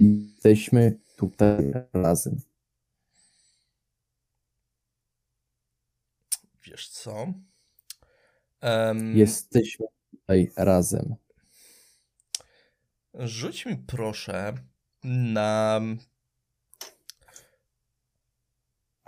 jesteśmy 0.00 0.98
tutaj 1.16 1.72
razem. 1.92 2.40
Wiesz 6.64 6.88
co? 6.88 7.26
Em, 8.60 9.16
Jesteśmy 9.16 9.86
tutaj 10.10 10.52
razem. 10.56 11.14
Rzuć 13.14 13.66
mi 13.66 13.76
proszę 13.76 14.54
na. 15.04 15.80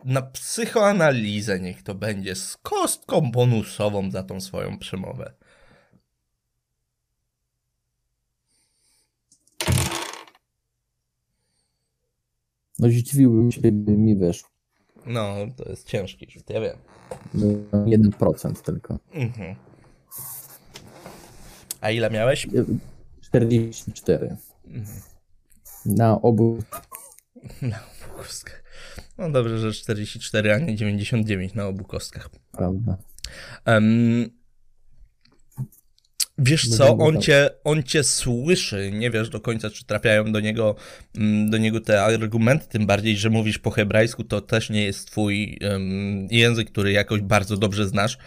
Na 0.04 0.22
psychoanalizę 0.22 1.60
niech 1.60 1.82
to 1.82 1.94
będzie 1.94 2.34
z 2.34 2.56
kostką 2.56 3.30
bonusową 3.30 4.10
za 4.10 4.22
tą 4.22 4.40
swoją 4.40 4.78
przemowę. 4.78 5.34
No 12.84 12.90
zdziwiłbym 12.90 13.52
się, 13.52 13.60
gdyby 13.60 13.92
mi 13.92 14.16
weszło. 14.16 14.48
No, 15.06 15.34
to 15.56 15.70
jest 15.70 15.88
ciężki 15.88 16.30
rzut, 16.30 16.50
ja 16.50 16.60
wiem. 16.60 16.76
No, 17.34 17.46
1% 17.72 18.62
tylko. 18.62 18.98
Mhm. 19.12 19.54
A 21.80 21.90
ile 21.90 22.10
miałeś? 22.10 22.46
44. 23.20 24.36
Mhm. 24.66 25.00
Na 25.86 26.22
obu. 26.22 26.58
Na 27.62 27.76
obu 27.76 28.22
kostkach. 28.22 28.64
No 29.18 29.30
dobrze, 29.30 29.58
że 29.58 29.72
44, 29.72 30.54
a 30.54 30.58
nie 30.58 30.76
99 30.76 31.54
na 31.54 31.66
obu 31.66 31.84
kostkach. 31.84 32.30
Prawda. 32.52 32.96
Em, 33.64 34.30
wiesz 36.38 36.68
No 36.70 36.76
co, 36.76 36.96
on 36.96 37.20
cię, 37.20 37.50
on 37.64 37.82
cię 37.82 38.04
słyszy, 38.04 38.90
nie 38.94 39.10
wiesz 39.10 39.28
do 39.28 39.40
końca, 39.40 39.70
czy 39.70 39.84
trafiają 39.84 40.32
do 40.32 40.40
niego, 40.40 40.74
mm, 41.18 41.50
do 41.50 41.58
niego 41.58 41.80
te 41.80 42.02
argumenty, 42.02 42.66
tym 42.68 42.86
bardziej, 42.86 43.16
że 43.16 43.30
mówisz 43.30 43.58
po 43.58 43.70
hebrajsku, 43.70 44.24
to 44.24 44.40
też 44.40 44.70
nie 44.70 44.84
jest 44.84 45.06
twój 45.10 45.58
em, 45.60 46.28
język, 46.30 46.70
który 46.70 46.92
jakoś 46.92 47.20
bardzo 47.20 47.56
dobrze 47.56 47.88
znasz. 47.88 48.18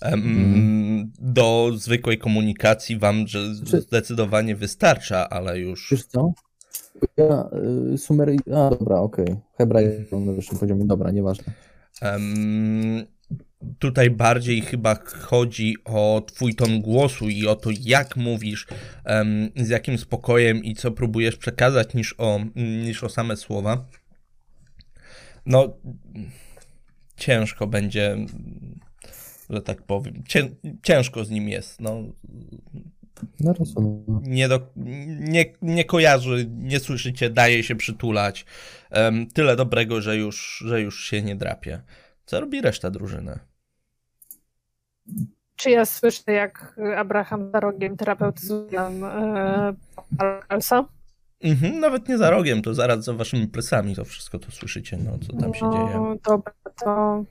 Em, 0.00 0.14
Mhm. 0.20 1.12
Do 1.18 1.70
zwykłej 1.76 2.18
komunikacji 2.18 2.98
wam 2.98 3.26
że 3.26 3.38
Czy- 3.66 3.80
zdecydowanie 3.80 4.56
wystarcza, 4.56 5.28
ale 5.28 5.58
już... 5.58 5.88
Wiesz 5.90 6.04
co? 6.04 6.32
Ja 7.16 7.48
y, 7.94 7.98
sumery... 7.98 8.36
A, 8.54 8.70
dobra, 8.70 8.96
okej. 8.96 9.26
Hebraj 9.58 10.06
na 10.12 10.32
wyższym 10.32 10.58
poziomie. 10.58 10.84
Dobra, 10.84 11.10
nieważne. 11.10 11.52
Em, 12.02 13.06
tutaj 13.78 14.10
bardziej 14.10 14.60
chyba 14.60 14.94
chodzi 15.04 15.76
o 15.84 16.22
twój 16.26 16.54
ton 16.54 16.80
głosu 16.80 17.28
i 17.28 17.46
o 17.46 17.56
to, 17.56 17.70
jak 17.80 18.16
mówisz, 18.16 18.66
z 19.56 19.68
jakim 19.68 19.98
spokojem 19.98 20.64
i 20.64 20.74
co 20.74 20.90
próbujesz 20.90 21.36
przekazać, 21.36 21.94
niż 21.94 22.14
o, 22.18 22.40
niż 22.56 23.04
o 23.04 23.08
same 23.08 23.36
słowa. 23.36 23.84
No, 25.46 25.76
ciężko 27.16 27.66
będzie, 27.66 28.16
że 29.50 29.62
tak 29.62 29.82
powiem. 29.82 30.22
Cię, 30.28 30.50
ciężko 30.82 31.24
z 31.24 31.30
nim 31.30 31.48
jest. 31.48 31.80
No, 31.80 32.02
No 33.40 33.52
rozumiem. 33.52 34.04
nie, 34.22 34.48
do, 34.48 34.72
nie, 35.20 35.44
nie 35.62 35.84
kojarzy, 35.84 36.46
nie 36.50 36.80
słyszycie, 36.80 37.30
daje 37.30 37.62
się 37.62 37.74
przytulać. 37.76 38.44
Em, 38.90 39.26
tyle 39.26 39.56
dobrego, 39.56 40.00
że 40.00 40.16
już, 40.16 40.64
że 40.66 40.80
już 40.80 41.04
się 41.04 41.22
nie 41.22 41.36
drapie. 41.36 41.82
Co 42.26 42.40
robi 42.40 42.60
reszta 42.60 42.90
drużyny? 42.90 43.38
Czy 45.56 45.70
ja 45.70 45.84
słyszę, 45.84 46.32
jak 46.32 46.80
Abraham 46.96 47.50
za 47.52 47.60
rogiem 47.60 47.96
terapeutyzuje 47.96 48.80
Elsa? 50.48 50.84
Mhm, 51.40 51.80
nawet 51.80 52.08
nie 52.08 52.18
za 52.18 52.30
rogiem, 52.30 52.62
to 52.62 52.74
zaraz 52.74 53.04
za 53.04 53.12
waszymi 53.12 53.46
plecami 53.48 53.94
to 53.96 54.04
wszystko 54.04 54.38
to 54.38 54.50
słyszycie, 54.50 54.96
no 55.04 55.18
co 55.26 55.32
tam 55.36 55.54
się 55.54 55.70
dzieje. 55.72 55.90
No, 55.94 56.16
dobra, 56.24 56.52
to 56.84 57.24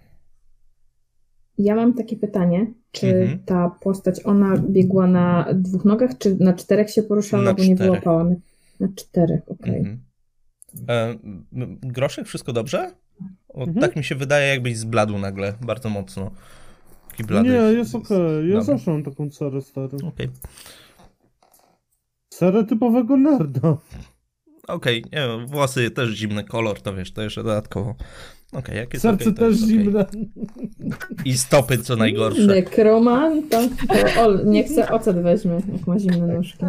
Ja 1.58 1.76
mam 1.76 1.94
takie 1.94 2.18
pytanie, 2.18 2.66
czy 2.92 3.08
Mhm. 3.08 3.40
ta 3.46 3.70
postać, 3.82 4.26
ona 4.26 4.58
biegła 4.58 5.08
na 5.08 5.46
dwóch 5.54 5.86
nogach, 5.86 6.18
czy 6.18 6.36
na 6.40 6.54
czterech 6.54 6.90
się 6.92 7.04
poruszała, 7.04 7.44
Na 7.44 7.54
bo 7.54 7.64
nie 7.64 7.76
czterech. 7.76 7.92
wyłapałam? 7.92 8.36
Na 8.80 8.88
czterech, 8.96 9.42
okej. 9.48 9.78
Mhm. 9.78 10.00
E, 10.90 11.16
groszek, 11.82 12.28
wszystko 12.28 12.54
dobrze? 12.54 12.92
O, 13.50 13.60
Mhm. 13.64 13.80
Tak 13.82 13.96
mi 13.96 14.04
się 14.04 14.16
wydaje, 14.16 14.48
jakbyś 14.50 14.78
zbladł 14.78 15.18
nagle, 15.18 15.54
bardzo 15.62 15.90
mocno. 15.90 16.32
Taki 17.18 17.24
blady. 17.28 17.50
Nie, 17.50 17.56
jest 17.56 17.96
okej. 17.96 18.18
Ja 18.50 18.60
Dobra. 18.60 18.62
zawsze 18.62 18.92
mam 18.92 19.04
taką 19.04 19.30
cerę 19.30 19.62
stary. 19.62 19.98
Okej, 20.08 20.30
Cerę 22.30 22.64
typowego 22.64 23.18
nerda. 23.18 23.78
Okej, 24.68 25.04
nie 25.14 25.28
wiem, 25.28 25.48
włosy 25.48 25.92
też 25.92 26.10
zimny 26.10 26.44
kolor, 26.44 26.82
to 26.82 26.94
wiesz, 26.94 27.12
to 27.14 27.22
jeszcze 27.22 27.44
dodatkowo 27.44 27.96
Okej, 28.54 28.88
jest 28.94 29.02
Serce 29.02 29.26
to 29.26 29.32
też 29.32 29.56
okej. 29.64 29.68
zimne. 29.70 30.06
I 31.26 31.38
stopy 31.38 31.78
co 31.78 31.96
najgorsze. 31.96 32.42
Nekromanta. 32.42 33.60
Ol, 34.20 34.42
niech 34.46 34.70
se 34.70 34.90
ocet 34.92 35.22
weźmie, 35.22 35.62
jak 35.74 35.88
ma 35.88 36.00
zimne 36.00 36.28
nóżki. 36.36 36.66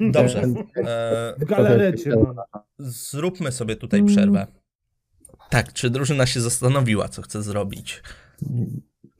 Dobrze. 0.00 0.42
E, 0.76 1.34
W 1.38 1.44
galarecie. 1.44 2.10
no. 2.10 2.34
zróbmy 2.78 3.52
sobie 3.52 3.76
tutaj 3.76 4.04
przerwę. 4.04 4.46
Tak, 5.50 5.72
czy 5.72 5.90
drużyna 5.90 6.26
się 6.26 6.40
zastanowiła, 6.40 7.08
co 7.08 7.22
chce 7.22 7.42
zrobić 7.42 8.02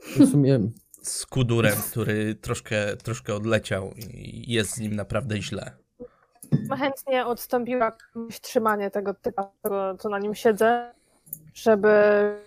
W 0.01 0.31
sumie 0.31 0.61
z 1.03 1.27
Kudurem, 1.27 1.75
który 1.91 2.35
troszkę, 2.35 2.97
troszkę 2.97 3.35
odleciał 3.35 3.91
i 4.15 4.53
jest 4.53 4.71
z 4.75 4.81
nim 4.81 4.97
naprawdę 4.97 5.43
źle. 5.43 5.71
Chętnie 6.79 7.27
odstąpiła 7.27 7.97
trzymanie 8.43 8.91
tego 8.91 9.15
typa, 9.15 9.53
co 9.99 10.09
na 10.09 10.19
nim 10.19 10.35
siedzę, 10.35 10.93
żeby, 11.55 11.93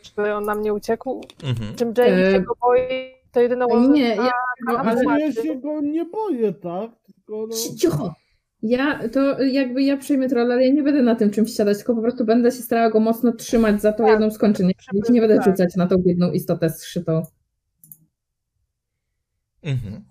żeby 0.04 0.34
on 0.34 0.44
nam 0.44 0.62
nie 0.62 0.74
uciekł. 0.74 1.22
Mhm. 1.44 1.76
Czym 1.76 1.94
Jamie 1.98 2.28
E, 2.28 2.32
się 2.32 2.40
go 2.42 2.54
boi, 2.62 2.80
to 3.32 3.40
jedyną 3.42 3.90
Nie, 3.90 4.16
ja, 4.16 4.32
no, 4.68 4.78
Ale- 4.78 5.20
ja 5.20 5.32
się 5.32 5.56
go 5.56 5.82
nie 5.82 6.06
boję, 6.06 6.54
tak? 6.54 6.92
Tylko 7.06 7.48
no... 7.48 7.56
cicho. 7.78 8.14
Ja 8.62 9.10
to 9.10 9.44
jakby 9.44 9.84
ja 9.84 9.98
przejmę 9.98 10.30
troll, 10.30 10.52
ale 10.52 10.66
ja 10.68 10.74
nie 10.74 10.84
będę 10.84 11.02
na 11.02 11.16
tym 11.16 11.32
czymś 11.32 11.56
siadać, 11.56 11.78
tylko 11.78 11.96
po 11.96 12.02
prostu 12.02 12.26
będę 12.26 12.52
się 12.52 12.62
starała 12.62 12.90
go 12.90 13.00
mocno 13.00 13.32
trzymać 13.32 13.82
za 13.82 13.92
tą 13.94 14.04
Tak. 14.04 14.12
jedną 14.12 14.32
skończenie. 14.32 14.72
Ja 14.94 15.06
się 15.08 15.14
nie 15.14 15.22
będę 15.22 15.36
Tak. 15.36 15.46
rzucać 15.46 15.76
na 15.76 15.88
tą 15.88 15.98
biedną 15.98 16.32
istotę 16.32 16.70
zszytą. 16.70 17.22
Mhm. 19.64 20.04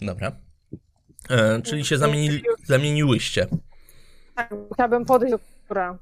Dobra. 0.00 0.32
E, 1.30 1.62
czyli 1.62 1.84
się 1.84 1.98
zamienili, 1.98 2.42
zamieniłyście. 2.64 3.46
Tak, 4.34 4.54
chciałabym 4.74 5.04
podejść 5.04 5.32
do 5.32 5.38
która. 5.64 5.98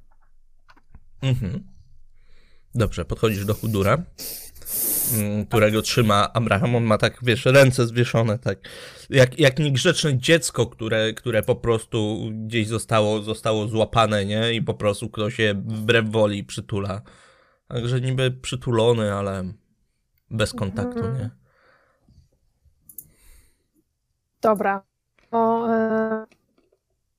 Mhm. 1.22 1.64
Dobrze, 2.74 3.04
podchodzisz 3.04 3.44
do 3.44 3.54
Kudura, 3.54 4.02
mm, 5.14 5.46
którego 5.46 5.82
trzyma 5.82 6.32
Abraham. 6.32 6.74
On 6.76 6.84
ma 6.84 6.98
tak, 6.98 7.18
wiesz, 7.22 7.44
ręce 7.44 7.86
zwieszone, 7.86 8.38
tak. 8.38 8.58
Jak, 9.10 9.38
jak 9.38 9.58
niegrzeczne 9.58 10.18
dziecko, 10.18 10.66
które, 10.66 11.12
które 11.12 11.42
po 11.42 11.56
prostu 11.56 12.30
gdzieś 12.46 12.68
zostało, 12.68 13.22
zostało 13.22 13.68
złapane, 13.68 14.24
nie? 14.24 14.52
I 14.54 14.62
po 14.62 14.74
prostu 14.74 15.10
ktoś 15.10 15.38
je 15.38 15.54
wbrew 15.54 16.10
woli 16.10 16.44
przytula. 16.44 17.02
Także 17.68 18.00
niby 18.00 18.30
przytulony, 18.30 19.14
ale 19.14 19.52
bez 20.30 20.52
kontaktu, 20.52 20.98
Mhm. 20.98 21.18
nie? 21.18 21.30
Dobra. 24.44 24.82
No, 25.32 25.66
e, 25.74 26.26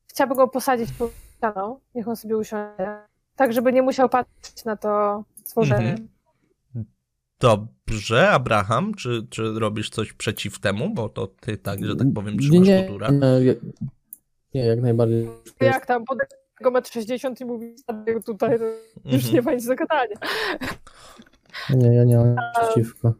chciałabym 0.07 0.37
go 0.37 0.47
posadzić 0.47 0.91
pod 0.91 1.11
ścianą, 1.37 1.79
niech 1.95 2.07
on 2.07 2.15
sobie 2.15 2.37
usiądzie. 2.37 2.97
Tak, 3.35 3.53
żeby 3.53 3.73
nie 3.73 3.81
musiał 3.81 4.09
patrzeć 4.09 4.65
na 4.65 4.75
to 4.75 5.23
stworzenie. 5.45 5.89
Mhm. 5.89 6.07
Dobrze, 7.39 8.29
Abraham, 8.31 8.93
czy, 8.93 9.27
czy 9.29 9.59
robisz 9.59 9.89
coś 9.89 10.13
przeciw 10.13 10.59
temu? 10.59 10.93
Bo 10.93 11.09
to 11.09 11.27
ty 11.27 11.57
tak, 11.57 11.85
że 11.85 11.95
tak 11.95 12.07
powiem, 12.15 12.37
trzymasz 12.39 12.67
nie, 12.67 12.83
Kudura. 12.85 13.09
nie, 13.11 13.55
nie, 14.53 14.65
jak 14.65 14.81
najbardziej. 14.81 15.29
Jak 15.61 15.85
tam 15.85 16.05
podejść 16.05 16.31
do 16.61 16.71
metr 16.71 16.89
60 16.91 17.41
i 17.41 17.45
mówi 17.45 17.77
"Stawię 17.77 18.19
tutaj, 18.21 18.59
to 18.59 18.65
już 18.65 19.15
Mhm. 19.15 19.33
nie 19.33 19.41
ma 19.41 19.53
nic 19.53 19.65
do 19.67 19.75
gadania. 19.75 20.15
Nie, 21.69 21.95
ja 21.95 22.03
nie 22.03 22.17
mam 22.17 22.29
nic 22.29 22.37
przeciwko. 22.63 23.13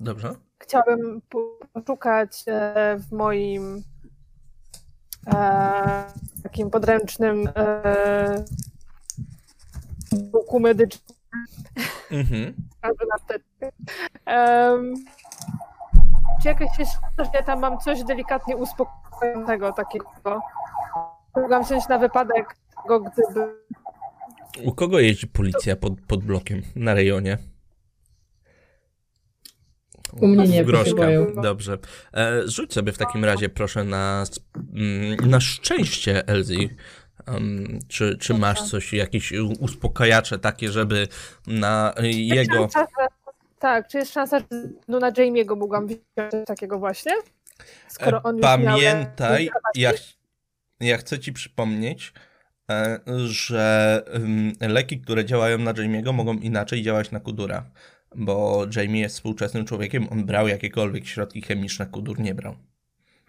Dobrze. 0.00 0.34
Chciałabym 0.64 1.20
po- 1.30 1.58
poszukać 1.72 2.44
e, 2.48 2.96
w 2.98 3.12
moim 3.12 3.82
e, 5.34 6.04
takim 6.42 6.70
podręcznym 6.70 7.48
e, 7.56 8.44
buku 10.12 10.60
medycznym 10.60 11.14
Mhm. 12.10 12.54
Em, 14.26 14.94
czy 16.42 16.48
jakieś 16.48 16.68
że 17.18 17.30
ja 17.34 17.42
tam 17.42 17.60
mam 17.60 17.78
coś 17.78 18.04
delikatnie 18.04 18.56
uspokojającego 18.56 19.72
takiego? 19.72 20.40
Mogłam 21.36 21.64
wziąć 21.64 21.88
na 21.88 21.98
wypadek 21.98 22.56
tego, 22.82 23.00
gdyby 23.00 23.54
U 24.64 24.74
kogo 24.74 24.98
jeździ 24.98 25.26
policja 25.26 25.76
pod, 25.76 26.00
pod 26.00 26.24
blokiem 26.24 26.62
na 26.76 26.94
rejonie? 26.94 27.38
U 30.20 30.26
mnie 30.26 30.48
nie, 30.48 30.64
Groszka. 30.64 30.96
boją. 30.96 31.26
Dobrze. 31.42 31.78
E, 32.14 32.48
rzuć 32.48 32.72
sobie 32.74 32.92
w 32.92 32.98
takim 32.98 33.24
razie 33.24 33.48
proszę 33.48 33.84
na, 33.84 34.24
mm, 34.74 35.30
na 35.30 35.40
szczęście, 35.40 36.26
Elzi. 36.28 36.70
Um, 37.28 37.78
czy, 37.88 38.16
czy 38.18 38.34
masz 38.34 38.62
coś, 38.62 38.92
jakieś 38.92 39.32
uspokajacze 39.60 40.38
takie, 40.38 40.70
żeby 40.70 41.08
na 41.46 41.94
jego... 42.02 42.54
Szansa, 42.54 42.86
tak, 43.58 43.88
czy 43.88 43.98
jest 43.98 44.12
szansa, 44.12 44.38
że 44.38 44.44
no 44.88 44.98
na 44.98 45.12
Jamie'ego 45.12 45.56
mogłam 45.56 45.86
wziąć 45.86 46.46
takiego 46.46 46.78
właśnie? 46.78 47.12
Skoro 47.88 48.22
on 48.22 48.34
E, 48.34 48.38
już 48.38 48.42
miał- 48.64 48.78
Pamiętaj, 48.78 49.50
ja, 49.74 49.92
ch- 49.92 50.16
ja 50.80 50.96
chcę 50.96 51.18
ci 51.18 51.32
przypomnieć, 51.32 52.12
e, 52.70 53.00
że 53.26 54.02
leki, 54.60 55.00
które 55.00 55.24
działają 55.24 55.58
na 55.58 55.74
Jamie'ego 55.74 56.12
mogą 56.12 56.34
inaczej 56.34 56.82
działać 56.82 57.10
na 57.10 57.20
Kudura. 57.20 57.70
Bo 58.16 58.66
Jamie 58.76 59.00
jest 59.00 59.14
współczesnym 59.14 59.64
człowiekiem, 59.64 60.08
on 60.10 60.24
brał 60.24 60.48
jakiekolwiek 60.48 61.06
środki 61.06 61.42
chemiczne, 61.42 61.86
Kudur 61.86 62.20
nie 62.20 62.34
brał. 62.34 62.56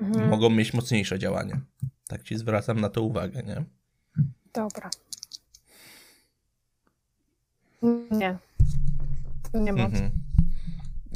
Mhm, 0.02 0.30
Mogą 0.30 0.50
mieć 0.50 0.74
mocniejsze 0.74 1.20
działanie. 1.20 1.60
Tak 2.08 2.24
ci 2.24 2.38
zwracam 2.38 2.80
na 2.80 2.90
to 2.90 3.02
uwagę, 3.02 3.44
nie? 3.44 3.64
Dobra. 4.54 4.90
Nie. 8.12 8.38
To 9.52 9.60
nie 9.60 9.74
ma. 9.74 9.86
Mhm. 9.86 10.12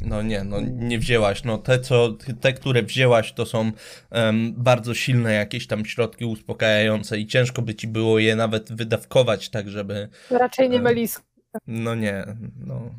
No 0.04 0.22
nie, 0.22 0.44
no 0.44 0.60
nie 0.60 0.98
wzięłaś. 0.98 1.44
No 1.44 1.58
te, 1.58 1.80
co, 1.80 2.16
te 2.40 2.52
które 2.52 2.82
wzięłaś, 2.82 3.32
to 3.32 3.46
są 3.46 3.72
em, 4.10 4.54
bardzo 4.56 4.94
silne 4.94 5.32
jakieś 5.32 5.66
tam 5.66 5.84
środki 5.84 6.24
uspokajające 6.24 7.18
i 7.18 7.26
ciężko 7.26 7.62
by 7.62 7.74
ci 7.74 7.88
było 7.88 8.18
je 8.18 8.36
nawet 8.36 8.72
wydawkować 8.72 9.48
tak, 9.48 9.68
żeby... 9.68 10.08
Raczej 10.30 10.70
nie 10.70 10.80
meliska. 10.80 11.22
No 11.66 11.94
nie, 11.94 12.24
no 12.56 12.90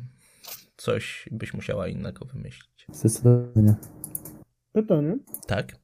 coś 0.82 1.28
byś 1.32 1.54
musiała 1.54 1.88
innego 1.88 2.24
wymyślić. 2.24 2.86
Zdecydowanie. 2.92 3.74
Pytanie. 4.72 5.16
Tak? 5.46 5.76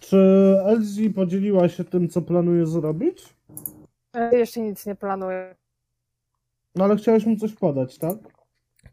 Czy 0.00 0.18
Elsie 0.66 1.10
podzieliła 1.10 1.68
się 1.68 1.84
tym, 1.84 2.08
co 2.08 2.22
planuje 2.22 2.66
zrobić? 2.66 3.34
E, 4.14 4.38
Jeszcze 4.38 4.60
nic 4.60 4.86
nie 4.86 4.94
planuję. 4.94 5.56
No 6.74 6.84
ale 6.84 6.96
chciałeś 6.96 7.26
mu 7.26 7.36
coś 7.36 7.52
podać, 7.52 7.98
tak? 7.98 8.18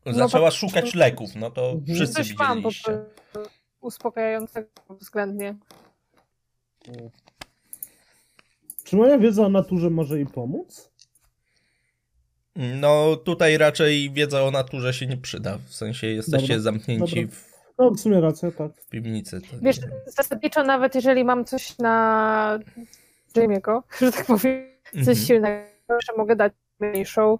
Zaczęła 0.05 0.47
bo- 0.47 0.51
szukać 0.51 0.95
leków, 0.95 1.35
no 1.35 1.51
to 1.51 1.69
Mhm. 1.69 1.95
wszyscy 1.95 2.15
Coś 2.15 2.35
mam 2.37 2.57
widzieliście. 2.57 2.91
prostu 3.33 3.51
uspokajającego 3.81 4.67
względnie. 4.89 5.55
Czy 8.83 8.95
moja 8.95 9.17
wiedza 9.17 9.45
o 9.45 9.49
naturze 9.49 9.89
może 9.89 10.15
jej 10.15 10.25
pomóc? 10.25 10.91
No 12.57 13.15
tutaj 13.15 13.57
raczej 13.57 14.11
wiedza 14.11 14.43
o 14.43 14.51
naturze 14.51 14.93
się 14.93 15.05
nie 15.07 15.17
przyda. 15.17 15.57
W 15.65 15.73
sensie 15.73 16.07
jesteście 16.07 16.47
Dobra, 16.47 16.59
zamknięci 16.63 17.15
dobra. 17.27 17.37
w, 17.37 17.57
No, 17.79 17.91
w 17.91 17.99
sumie 17.99 18.21
racja, 18.21 18.51
tak. 18.51 18.71
w 18.81 18.89
piwnicy. 18.89 19.41
To 19.41 19.47
Wiesz, 19.61 19.81
nie- 19.81 19.87
zasadniczo 20.07 20.63
nawet 20.63 20.95
jeżeli 20.95 21.23
mam 21.23 21.45
coś 21.45 21.77
na 21.77 22.59
Jamie'ego, 23.35 23.81
że 24.01 24.11
tak 24.11 24.25
powiem, 24.25 24.63
coś 24.91 24.97
Mhm. 24.97 25.17
silnego, 25.17 25.67
że 25.89 26.17
mogę 26.17 26.35
dać 26.35 26.53
mniejszą 26.79 27.37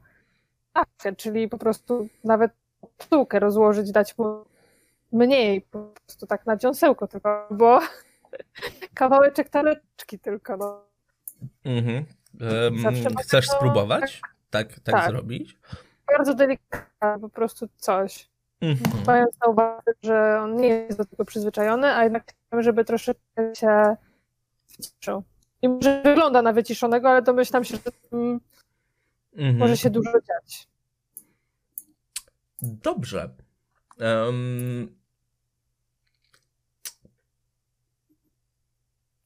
dawkę, 0.76 1.16
czyli 1.16 1.48
po 1.50 1.58
prostu 1.58 2.08
nawet 2.24 2.52
pszczółkę 2.98 3.40
rozłożyć, 3.40 3.92
dać 3.92 4.18
mu 4.18 4.46
mniej, 5.12 5.62
po 5.62 5.80
prostu 6.06 6.28
tak 6.28 6.46
na 6.46 6.58
dziąsełko 6.58 7.08
tylko, 7.08 7.48
bo 7.52 7.80
kawałeczek 8.94 9.50
taleczki 9.50 10.20
tylko, 10.20 10.58
no. 10.58 10.82
Mhm. 11.66 12.06
Mogę 13.04 13.24
chcesz 13.24 13.48
to- 13.48 13.56
spróbować? 13.56 14.20
Tak, 14.22 14.37
tak, 14.50 14.80
Tak. 14.80 15.10
zrobić? 15.10 15.58
Bardzo 16.18 16.34
delikatne, 16.34 17.20
po 17.22 17.30
prostu 17.30 17.68
coś. 17.78 18.30
Mhm. 18.62 19.04
Mając 19.08 19.40
na 19.40 19.48
uwadze, 19.48 19.92
że 20.04 20.40
on 20.44 20.56
nie 20.56 20.68
jest 20.68 20.98
do 20.98 21.06
tego 21.06 21.26
przyzwyczajony, 21.26 21.88
a 21.88 22.04
jednak 22.04 22.24
chciałbym, 22.48 22.64
żeby 22.64 22.86
troszeczkę 22.86 23.56
się 23.56 23.96
wyciszył. 24.78 25.24
I 25.62 25.70
może 25.70 26.02
wygląda 26.04 26.42
na 26.42 26.54
wyciszonego, 26.54 27.10
ale 27.10 27.22
domyślam 27.22 27.64
się, 27.64 27.78
że 27.78 27.82
mm, 28.12 28.40
Mhm. 29.34 29.58
może 29.58 29.78
się 29.78 29.90
dużo 29.90 30.12
dziać. 30.12 30.68
Dobrze. 32.62 33.30
Em, 34.00 34.98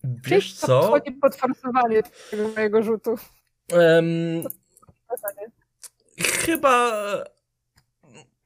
Wiesz 0.04 0.54
co? 0.54 0.82
Wchodzi 0.84 1.12
pod 1.12 1.36
forsowanie 1.36 2.04
tego 2.32 2.48
mojego 2.48 2.84
rzutu. 2.84 3.16
W 3.16 4.44
zasadzie. 5.18 5.52
chyba 6.18 6.92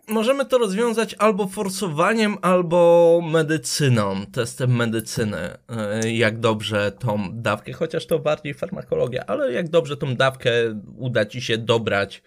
możemy 0.07 0.45
to 0.45 0.57
rozwiązać 0.57 1.15
albo 1.19 1.47
forsowaniem, 1.47 2.37
albo 2.41 3.21
medycyną, 3.31 4.25
testem 4.31 4.75
medycyny. 4.75 5.37
E, 5.69 6.11
Jak 6.11 6.39
dobrze 6.39 6.91
tą 6.91 7.29
dawkę, 7.33 7.73
chociaż 7.73 8.05
to 8.05 8.19
bardziej 8.19 8.53
farmakologia, 8.53 9.23
ale 9.27 9.51
jak 9.51 9.69
dobrze 9.69 9.97
tą 9.97 10.15
dawkę 10.15 10.51
uda 10.97 11.25
ci 11.25 11.41
się 11.41 11.57
dobrać 11.57 12.23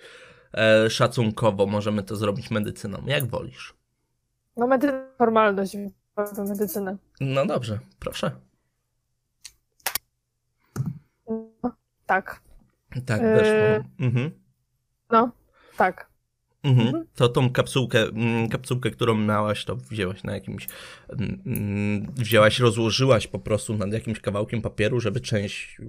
e, 0.55 0.91
szacunkowo 0.91 1.67
możemy 1.67 2.03
to 2.03 2.17
zrobić 2.17 2.51
medycyną, 2.51 3.03
jak 3.07 3.27
wolisz. 3.27 3.75
No 4.57 4.67
medycyna 4.67 5.07
formalność, 5.19 5.77
medycynę. 6.49 6.97
No 7.21 7.47
dobrze, 7.47 7.79
proszę. 7.99 8.31
No, 11.63 11.71
tak, 12.07 12.41
Tak, 13.07 13.21
weszło. 13.23 13.85
Mhm. 14.01 14.31
no, 15.11 15.31
tak. 15.77 16.09
Mhm. 16.63 17.05
To 17.15 17.29
tą 17.29 17.51
kapsułkę, 17.53 18.03
mm, 18.03 18.49
kapsułkę, 18.49 18.91
którą 18.91 19.15
miałaś, 19.15 19.65
to 19.65 19.77
wzięłaś 19.77 20.25
na 20.25 20.35
jakimś, 20.35 20.67
mm, 21.09 21.43
mm, 21.47 22.13
wzięłaś, 22.15 22.59
rozłożyłaś 22.59 23.27
po 23.27 23.39
prostu 23.39 23.77
nad 23.77 23.93
jakimś 23.93 24.21
kawałkiem 24.21 24.63
papieru, 24.63 25.01
żeby 25.01 25.21
część 25.21 25.81
y, 25.81 25.85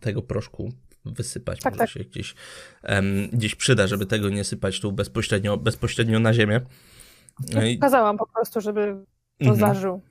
tego 0.00 0.22
proszku 0.22 0.72
wysypać. 1.04 1.60
Tak, 1.60 1.72
Może 1.72 1.78
tak. 1.78 1.90
się 1.90 2.00
gdzieś, 2.00 2.34
em, 2.82 3.28
gdzieś 3.32 3.54
przyda, 3.54 3.86
żeby 3.86 4.06
tego 4.06 4.28
nie 4.30 4.44
sypać 4.44 4.80
tu 4.80 4.92
bezpośrednio, 4.92 5.56
bezpośrednio 5.56 6.20
na 6.20 6.34
ziemię. 6.34 6.60
No 7.52 7.64
i- 7.64 7.78
Pokazałam 7.78 8.16
po 8.18 8.26
prostu, 8.26 8.60
żeby 8.60 8.80
to 9.38 9.50
Mhm. 9.50 9.58
zażył. 9.58 10.02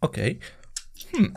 Okej. 0.00 0.38
Hmm. 1.12 1.34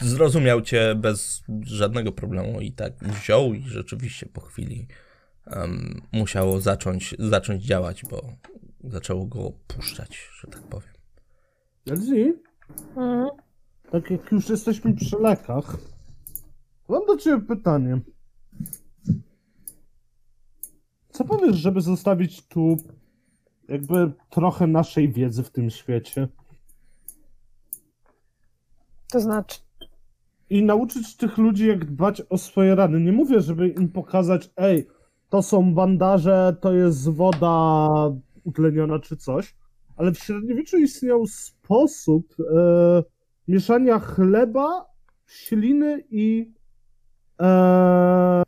Zrozumiał 0.00 0.62
cię 0.62 0.94
bez 0.94 1.42
żadnego 1.62 2.12
problemu 2.12 2.60
i 2.60 2.72
tak 2.72 3.04
wziął 3.04 3.54
i 3.54 3.62
rzeczywiście 3.62 4.26
po 4.26 4.40
chwili 4.40 4.86
em, 5.46 6.02
musiało 6.12 6.60
zacząć, 6.60 7.14
zacząć 7.18 7.64
działać, 7.64 8.04
bo 8.10 8.22
zaczęło 8.84 9.26
go 9.26 9.52
puszczać, 9.66 10.30
że 10.40 10.48
tak 10.48 10.62
powiem. 10.62 10.88
Elzi, 11.90 12.32
Mhm. 12.96 13.28
tak 13.90 14.10
jak 14.10 14.32
już 14.32 14.48
jesteśmy 14.48 14.94
przy 14.94 15.16
lekach, 15.18 15.76
mam 16.88 17.06
do 17.06 17.16
ciebie 17.16 17.46
pytanie. 17.46 18.00
Co 21.10 21.24
powiesz, 21.24 21.56
żeby 21.56 21.80
zostawić 21.80 22.46
tu 22.48 22.76
jakby 23.68 24.12
trochę 24.30 24.66
naszej 24.66 25.12
wiedzy 25.12 25.42
w 25.42 25.50
tym 25.50 25.70
świecie 25.70 26.28
To 29.14 29.20
znaczy, 29.20 29.58
i 30.50 30.62
nauczyć 30.62 31.16
tych 31.16 31.38
ludzi, 31.38 31.68
jak 31.68 31.84
dbać 31.84 32.22
o 32.30 32.38
swoje 32.38 32.74
rany? 32.74 33.00
Nie 33.00 33.12
mówię, 33.12 33.40
żeby 33.40 33.68
im 33.68 33.88
pokazać, 33.88 34.50
ej, 34.56 34.86
to 35.28 35.42
są 35.42 35.74
bandaże, 35.74 36.56
to 36.60 36.72
jest 36.72 37.08
woda 37.08 37.88
utleniona 38.44 38.98
czy 38.98 39.16
coś, 39.16 39.56
ale 39.96 40.12
w 40.12 40.18
średniowieczu 40.18 40.78
istniał 40.78 41.26
sposób 41.26 42.34
e, 42.40 43.02
mieszania 43.48 43.98
chleba, 43.98 44.86
śliny 45.26 46.04
i 46.10 46.52
e, 47.40 48.42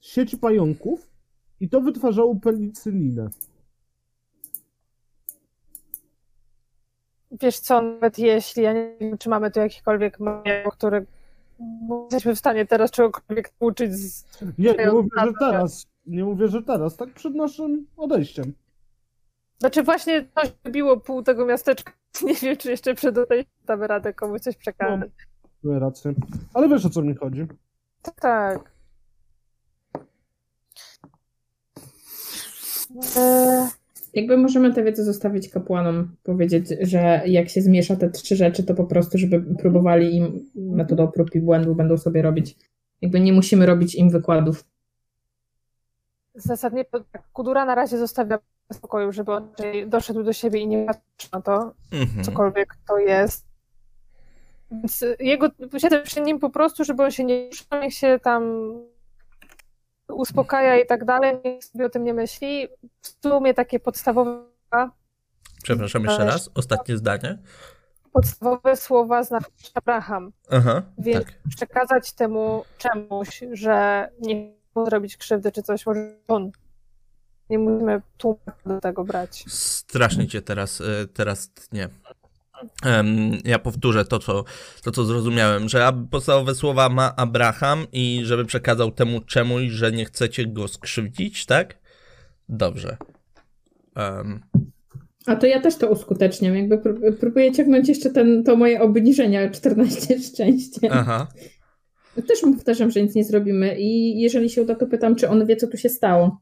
sieci 0.00 0.38
pająków 0.38 1.10
i 1.60 1.68
to 1.68 1.80
wytwarzało 1.80 2.36
penicylinę. 2.36 3.30
Wiesz 7.40 7.58
co, 7.58 7.82
nawet 7.82 8.18
jeśli, 8.18 8.62
ja 8.62 8.72
nie 8.72 8.96
wiem, 9.00 9.18
czy 9.18 9.28
mamy 9.28 9.50
tu 9.50 9.60
jakikolwiek 9.60 10.20
manuał, 10.20 10.70
który 10.72 11.06
jesteśmy 12.02 12.34
w 12.34 12.38
stanie 12.38 12.66
teraz 12.66 12.90
czegokolwiek 12.90 13.52
uczyć 13.60 13.94
z... 13.94 14.24
Nie, 14.58 14.74
nie 14.74 14.90
mówię, 14.90 15.10
że 15.24 15.32
teraz, 15.40 15.86
nie 16.06 16.24
mówię, 16.24 16.48
że 16.48 16.62
teraz, 16.62 16.96
tak 16.96 17.10
przed 17.14 17.34
naszym 17.34 17.86
odejściem. 17.96 18.52
Znaczy 19.58 19.82
właśnie 19.82 20.26
coś 20.34 20.52
biło 20.66 20.96
pół 20.96 21.22
tego 21.22 21.46
miasteczka. 21.46 21.92
Nie 22.22 22.34
wiem, 22.34 22.56
czy 22.56 22.70
jeszcze 22.70 22.94
przed 22.94 23.18
odejściem 23.18 23.54
damy 23.66 23.86
radę 23.86 24.14
komuś 24.14 24.40
coś 24.40 24.56
przekazać. 24.56 25.10
Masz 25.62 25.80
rację. 25.80 26.14
Ale 26.54 26.68
wiesz 26.68 26.86
o 26.86 26.90
co 26.90 27.02
mi 27.02 27.14
chodzi. 27.14 27.46
Tak. 28.20 28.72
Eee, 33.16 33.68
Jakby 34.14 34.36
możemy 34.36 34.74
tę 34.74 34.84
wiedzę 34.84 35.04
zostawić 35.04 35.48
kapłanom, 35.48 36.16
powiedzieć, 36.22 36.66
że 36.80 37.22
jak 37.26 37.48
się 37.48 37.62
zmiesza 37.62 37.96
te 37.96 38.10
trzy 38.10 38.36
rzeczy, 38.36 38.62
to 38.64 38.74
po 38.74 38.84
prostu, 38.84 39.18
żeby 39.18 39.54
próbowali 39.56 40.16
im 40.16 40.50
metodą 40.54 41.08
prób 41.08 41.34
i 41.34 41.40
błędów 41.40 41.76
będą 41.76 41.98
sobie 41.98 42.22
robić. 42.22 42.56
Jakby 43.02 43.20
nie 43.20 43.32
musimy 43.32 43.66
robić 43.66 43.94
im 43.94 44.10
wykładów. 44.10 44.64
zasadnie 46.34 46.84
tak, 46.84 47.02
Kudura 47.32 47.64
na 47.64 47.74
razie 47.74 47.98
zostawia 47.98 48.38
w 48.72 48.74
spokoju, 48.74 49.12
żeby 49.12 49.32
on 49.32 49.48
doszedł 49.86 50.22
do 50.22 50.32
siebie 50.32 50.60
i 50.60 50.66
nie 50.66 50.86
patrzył 50.86 51.30
na 51.32 51.40
to, 51.42 51.72
Mhm. 51.92 52.24
cokolwiek 52.24 52.74
to 52.88 52.98
jest. 52.98 53.46
Więc 54.70 55.04
jego, 55.20 55.48
siedzę 55.78 56.02
przy 56.02 56.20
nim 56.20 56.38
po 56.38 56.50
prostu, 56.50 56.84
żeby 56.84 57.02
on 57.02 57.10
się 57.10 57.24
nie 57.24 57.46
ruszał, 57.48 57.80
niech 57.82 57.94
się 57.94 58.18
tam 58.22 58.42
uspokaja 60.14 60.78
i 60.80 60.86
tak 60.86 61.04
dalej, 61.04 61.36
niech 61.44 61.64
sobie 61.64 61.86
o 61.86 61.88
tym 61.88 62.04
nie 62.04 62.14
myśli. 62.14 62.68
W 63.00 63.08
sumie 63.22 63.54
takie 63.54 63.80
podstawowe, 63.80 64.44
Przepraszam 65.62 66.04
jeszcze 66.04 66.24
raz, 66.24 66.50
ostatnie 66.54 66.96
zdanie. 66.96 67.38
podstawowe 68.12 68.76
słowa 68.76 69.22
znaczy 69.22 69.50
Abraham, 69.74 70.32
Aha, 70.50 70.82
więc 70.98 71.26
tak. 71.26 71.34
przekazać 71.56 72.12
temu 72.12 72.64
czemuś, 72.78 73.40
że 73.52 74.08
nie 74.20 74.52
chce 74.70 74.84
zrobić 74.84 75.16
krzywdy 75.16 75.52
czy 75.52 75.62
coś, 75.62 75.86
może 75.86 76.16
on. 76.28 76.50
Nie 77.50 77.58
musimy 77.58 78.02
tłumaczyć 78.18 78.64
do 78.66 78.80
tego 78.80 79.04
brać. 79.04 79.44
Strasznie 79.48 80.26
cię 80.26 80.42
teraz, 80.42 80.80
e, 80.80 81.06
teraz 81.14 81.48
tnie. 81.48 81.88
Ja 83.44 83.58
powtórzę 83.58 84.04
to 84.04 84.18
co, 84.18 84.44
to, 84.82 84.90
co 84.90 85.04
zrozumiałem, 85.04 85.68
że 85.68 85.92
podstawowe 86.10 86.54
słowa 86.54 86.88
ma 86.88 87.16
Abraham 87.16 87.86
i 87.92 88.20
żeby 88.24 88.44
przekazał 88.44 88.90
temu 88.90 89.20
czemuś, 89.20 89.62
że 89.68 89.92
nie 89.92 90.04
chcecie 90.04 90.46
go 90.46 90.68
skrzywdzić, 90.68 91.46
tak? 91.46 91.78
Dobrze. 92.48 92.96
Em, 93.96 94.40
A 95.26 95.36
to 95.36 95.46
ja 95.46 95.60
też 95.60 95.76
to 95.76 95.90
uskuteczniam. 95.90 96.56
Jakby 96.56 96.78
prób- 96.78 97.16
próbuję 97.20 97.52
ciągnąć 97.52 97.88
jeszcze 97.88 98.10
ten, 98.10 98.44
to 98.44 98.56
moje 98.56 98.80
obniżenie 98.80 99.48
o 99.50 99.54
14 99.54 100.18
szczęście. 100.32 100.88
aha. 100.92 101.26
Też 102.28 102.42
mu 102.42 102.54
powtarzam, 102.54 102.90
że 102.90 103.02
nic 103.02 103.14
nie 103.14 103.24
zrobimy 103.24 103.76
i 103.78 104.20
jeżeli 104.20 104.50
się 104.50 104.62
uda, 104.62 104.74
to 104.74 104.86
pytam, 104.86 105.16
czy 105.16 105.28
on 105.28 105.46
wie, 105.46 105.56
co 105.56 105.66
tu 105.66 105.76
się 105.76 105.88
stało. 105.88 106.40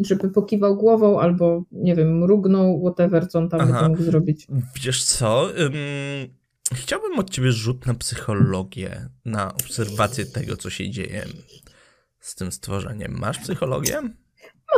Żeby 0.00 0.28
pokiwał 0.30 0.76
głową 0.76 1.20
albo, 1.20 1.64
nie 1.72 1.94
wiem, 1.94 2.18
mrugnął, 2.18 2.80
whatever, 2.80 3.28
co 3.28 3.38
on 3.38 3.48
tam 3.48 3.60
Aha. 3.60 3.88
mógł 3.88 4.02
zrobić. 4.02 4.46
Wiesz 4.84 5.04
co? 5.04 5.58
Ym, 5.60 5.72
chciałbym 6.74 7.18
od 7.18 7.30
ciebie 7.30 7.52
rzut 7.52 7.86
na 7.86 7.94
psychologię, 7.94 9.08
na 9.24 9.54
obserwację 9.54 10.26
tego, 10.26 10.56
co 10.56 10.70
się 10.70 10.90
dzieje 10.90 11.24
z 12.20 12.34
tym 12.34 12.52
stworzeniem. 12.52 13.18
Masz 13.20 13.38
psychologię? 13.38 14.00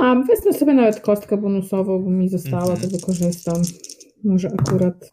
Mam, 0.00 0.26
wezmę 0.26 0.52
sobie 0.52 0.74
nawet 0.74 1.00
kostkę 1.00 1.36
bonusową, 1.36 2.02
bo 2.02 2.10
mi 2.10 2.28
została, 2.28 2.62
Mhm. 2.72 2.80
to 2.80 2.96
wykorzystam. 2.96 3.62
Może 4.24 4.50
akurat. 4.58 5.12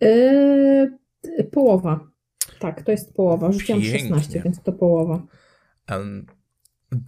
Yy, 0.00 1.44
połowa. 1.52 2.00
Tak, 2.58 2.82
to 2.82 2.90
jest 2.92 3.14
połowa. 3.14 3.52
Rzuciłam 3.52 3.80
Pięknie. 3.82 4.00
16, 4.00 4.42
więc 4.42 4.62
to 4.62 4.72
połowa. 4.72 5.22
Em, 5.86 6.26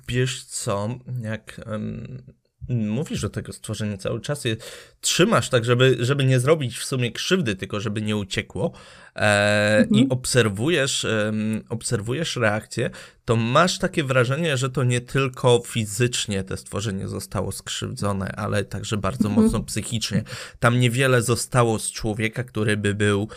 wiesz 0.08 0.44
co, 0.44 0.88
jak 1.22 1.60
em, 1.66 2.22
mówisz 2.68 3.24
o 3.24 3.28
tego 3.28 3.52
stworzenia 3.52 3.96
cały 3.96 4.20
czas, 4.20 4.44
je 4.44 4.57
trzymasz 5.00 5.48
tak, 5.48 5.64
żeby, 5.64 5.96
żeby 6.00 6.24
nie 6.24 6.40
zrobić 6.40 6.78
w 6.78 6.84
sumie 6.84 7.12
krzywdy, 7.12 7.57
tylko 7.57 7.80
żeby 7.80 8.02
nie 8.02 8.16
uciekło 8.16 8.72
e, 9.16 9.82
i 9.82 9.86
Mhm. 10.02 10.07
obserwujesz, 10.12 11.04
em, 11.04 11.64
obserwujesz 11.68 12.36
reakcję, 12.36 12.90
to 13.24 13.36
masz 13.36 13.78
takie 13.78 14.04
wrażenie, 14.04 14.57
że 14.57 14.70
to 14.70 14.84
nie 14.84 15.00
tylko 15.00 15.62
fizycznie 15.66 16.44
te 16.44 16.57
stworzenie 16.57 17.08
zostało 17.08 17.52
skrzywdzone, 17.52 18.32
ale 18.36 18.64
także 18.64 18.96
bardzo 18.96 19.28
Mhm. 19.28 19.44
mocno 19.44 19.61
psychicznie. 19.62 20.22
Tam 20.58 20.80
niewiele 20.80 21.22
zostało 21.22 21.78
z 21.78 21.92
człowieka, 21.92 22.44
który 22.44 22.76
by 22.76 22.94
był, 22.94 23.28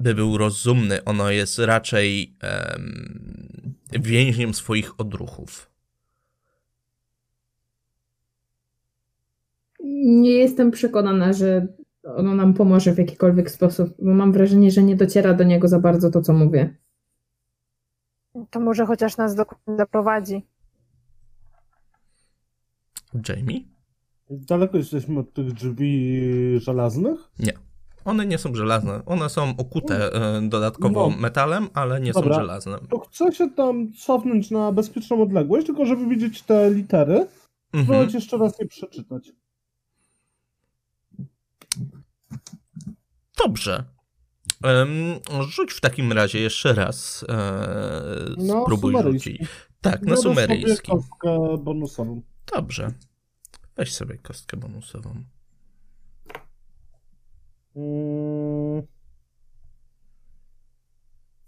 by 0.00 0.14
był 0.14 0.38
rozumny. 0.38 1.04
Ono 1.04 1.30
jest 1.30 1.58
raczej 1.58 2.36
em, 2.40 3.74
więźniem 3.92 4.54
swoich 4.54 5.00
odruchów. 5.00 5.70
Nie 10.04 10.32
jestem 10.32 10.70
przekonana, 10.70 11.32
że 11.32 11.66
ono 12.04 12.34
nam 12.34 12.54
pomoże 12.54 12.92
w 12.92 12.98
jakikolwiek 12.98 13.50
sposób, 13.50 13.94
bo 13.98 14.14
mam 14.14 14.32
wrażenie, 14.32 14.70
że 14.70 14.82
nie 14.82 14.96
dociera 14.96 15.34
do 15.34 15.44
niego 15.44 15.68
za 15.68 15.80
bardzo 15.80 16.10
to, 16.10 16.22
co 16.22 16.32
mówię. 16.32 16.76
To 18.50 18.60
może 18.60 18.86
chociaż 18.86 19.16
nas 19.16 19.34
dokładnie 19.34 19.76
zaprowadzi. 19.76 20.46
Jamie? 23.28 23.60
Daleko 24.30 24.76
jesteśmy 24.76 25.18
od 25.18 25.32
tych 25.32 25.52
drzwi 25.52 26.20
żelaznych? 26.60 27.30
One 28.04 28.26
nie 28.26 28.38
są 28.38 28.54
żelazne. 28.54 29.02
One 29.06 29.28
są 29.28 29.54
okute 29.56 30.12
e, 30.12 30.48
dodatkowo 30.48 31.10
No. 31.10 31.16
metalem, 31.16 31.68
ale 31.74 32.00
nie 32.00 32.12
Dobra. 32.12 32.34
są 32.34 32.40
żelazne. 32.40 32.78
To 32.90 32.98
chcę 32.98 33.32
się 33.32 33.50
tam 33.50 33.92
cofnąć 33.92 34.50
na 34.50 34.72
bezpieczną 34.72 35.22
odległość, 35.22 35.66
tylko 35.66 35.86
żeby 35.86 36.06
widzieć 36.06 36.42
te 36.42 36.70
litery, 36.70 37.26
Mhm. 37.72 37.84
spróbować 37.84 38.14
jeszcze 38.14 38.38
raz 38.38 38.58
je 38.58 38.66
przeczytać. 38.66 39.30
Dobrze. 43.44 43.84
Rzuć 45.48 45.72
w 45.72 45.80
takim 45.80 46.12
razie 46.12 46.40
jeszcze 46.40 46.72
raz. 46.74 47.24
No, 48.38 48.62
spróbuj 48.62 48.92
sumeryjski. 48.94 49.30
rzucić. 49.30 49.48
Tak, 49.80 50.02
na 50.02 50.16
sobie 50.16 50.22
sumeryjski. 50.34 50.92
kostkę 50.92 51.58
bonusową. 51.58 52.22
Dobrze. 52.54 52.92
Weź 53.76 53.94
sobie 53.94 54.18
kostkę 54.18 54.56
bonusową. 54.56 55.24
Mm. 57.80 58.82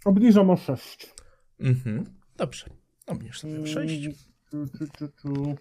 Obniżam 0.05 0.51
o 0.51 0.57
6. 0.57 1.15
Mhm. 1.61 2.05
Dobrze. 2.37 2.67
Obniż 3.07 3.41
sobie 3.41 3.59
w 3.59 3.69
6. 3.69 4.05
Mm, 4.53 4.69
Czu, 4.71 4.79
czu, 4.79 4.87
czu, 4.99 5.09
czu. 5.23 5.57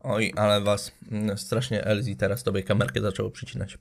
Oj, 0.00 0.32
ale 0.36 0.60
was 0.60 0.92
mm, 1.12 1.38
strasznie 1.38 1.84
Elzi 1.84 2.16
teraz 2.16 2.42
tobie 2.42 2.62
kamerkę 2.62 3.00
zaczęło 3.00 3.30
przycinać. 3.30 3.78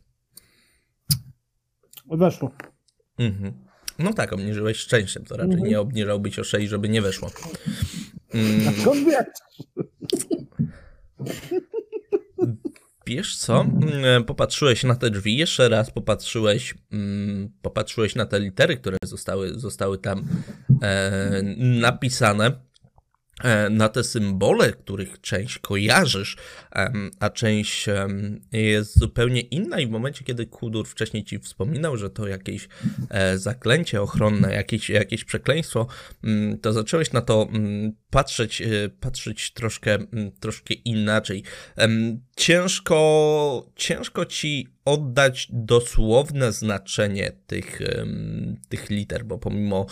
Weszło. 2.06 2.52
Mhm. 3.18 3.54
No 4.00 4.14
tak, 4.14 4.34
obniżyłeś 4.34 4.78
szczęściem, 4.78 5.26
to 5.26 5.38
raczej 5.38 5.54
Mhm. 5.54 5.70
nie 5.70 5.80
obniżałbyś 5.80 6.40
o 6.40 6.44
6, 6.44 6.70
żeby 6.70 6.90
nie 6.90 7.02
weszło. 7.02 7.30
Mm, 8.34 8.74
Skąd 8.82 9.06
wiesz? 9.06 9.26
wiesz 13.08 13.38
co? 13.38 13.62
Mm, 13.62 14.24
Popatrzyłeś 14.24 14.84
na 14.84 14.96
te 14.96 15.10
drzwi, 15.10 15.38
jeszcze 15.38 15.70
raz 15.70 15.92
popatrzyłeś, 15.92 16.74
mm, 16.92 17.50
popatrzyłeś 17.62 18.16
na 18.16 18.26
te 18.26 18.40
litery, 18.40 18.78
które 18.78 18.98
zostały, 19.06 19.60
zostały 19.60 19.98
tam 19.98 20.28
e, 20.82 21.42
napisane. 21.58 22.52
e, 23.44 23.70
Na 23.70 23.90
te 23.90 24.04
symbole, 24.04 24.72
których 24.72 25.22
część 25.22 25.60
kojarzysz, 25.60 26.38
a 27.20 27.30
część 27.30 27.86
jest 28.52 29.00
zupełnie 29.00 29.42
inna, 29.42 29.80
i 29.80 29.88
w 29.88 29.90
momencie, 29.90 30.24
kiedy 30.26 30.46
Kudur 30.46 30.88
wcześniej 30.88 31.24
ci 31.24 31.40
wspominał, 31.40 31.98
że 31.98 32.10
to 32.10 32.28
jakieś 32.28 32.68
e, 33.10 33.38
zaklęcie 33.38 34.02
ochronne, 34.02 34.54
jakieś, 34.54 34.90
jakieś 34.90 35.24
przekleństwo, 35.24 35.88
mm, 36.24 36.60
to 36.60 36.74
zacząłeś 36.74 37.12
na 37.12 37.22
to 37.22 37.48
patrzeć, 38.12 38.62
e, 38.62 38.90
patrzeć 39.00 39.52
troszkę, 39.52 39.96
mm, 39.96 40.32
troszkę 40.40 40.74
inaczej. 40.74 41.44
Ciężko, 42.36 43.72
ciężko 43.76 44.26
ci 44.26 44.68
oddać 44.86 45.48
dosłowne 45.50 46.52
znaczenie 46.52 47.32
tych, 47.48 47.80
tych 48.70 48.90
liter, 48.90 49.26
bo 49.26 49.38
pomimo 49.38 49.86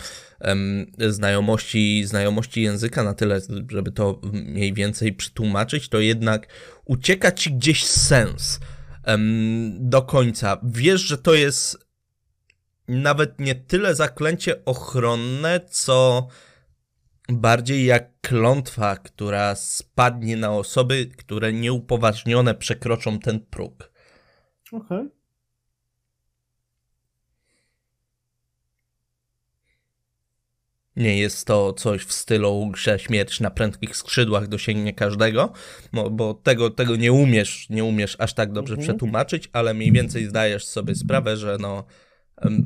znajomości, 1.08 2.04
znajomości 2.06 2.62
języka 2.62 3.02
na 3.02 3.14
tyle, 3.14 3.40
żeby 3.70 3.92
to 3.92 4.20
mniej 4.32 4.74
więcej 4.74 5.12
przetłumaczyć, 5.12 5.88
to 5.88 6.00
jednak 6.00 6.48
ucieka 6.84 7.32
ci 7.32 7.52
gdzieś 7.52 7.84
sens 7.84 8.60
do 9.78 10.02
końca. 10.02 10.60
Wiesz, 10.62 11.00
że 11.00 11.18
to 11.18 11.34
jest 11.34 11.90
nawet 12.88 13.38
nie 13.38 13.54
tyle 13.54 13.94
zaklęcie 13.94 14.64
ochronne, 14.64 15.60
co 15.70 16.28
bardziej 17.32 17.84
jak 17.84 18.20
klątwa, 18.20 18.96
która 18.96 19.54
spadnie 19.54 20.36
na 20.36 20.52
osoby, 20.52 21.06
które 21.16 21.52
nieupoważnione 21.52 22.54
przekroczą 22.54 23.18
ten 23.18 23.40
próg. 23.40 23.92
Okej. 24.72 25.08
Nie 30.96 31.18
jest 31.18 31.46
to 31.46 31.72
coś 31.72 32.04
w 32.04 32.12
stylu, 32.12 32.72
że 32.76 32.98
śmierć 32.98 33.40
na 33.40 33.50
prędkich 33.50 33.96
skrzydłach 33.96 34.48
dosięgnie 34.48 34.92
każdego, 34.94 35.52
bo, 36.10 36.34
tego, 36.34 36.70
tego 36.70 36.96
nie 36.96 37.12
umiesz, 37.12 37.66
nie 37.70 37.84
umiesz 37.84 38.16
aż 38.18 38.34
tak 38.34 38.52
dobrze 38.52 38.74
Mhm. 38.74 38.88
przetłumaczyć, 38.88 39.50
ale 39.52 39.74
mniej 39.74 39.92
więcej 39.92 40.26
zdajesz 40.26 40.66
sobie 40.66 40.94
sprawę, 40.94 41.36
że 41.36 41.56
no, 41.60 41.84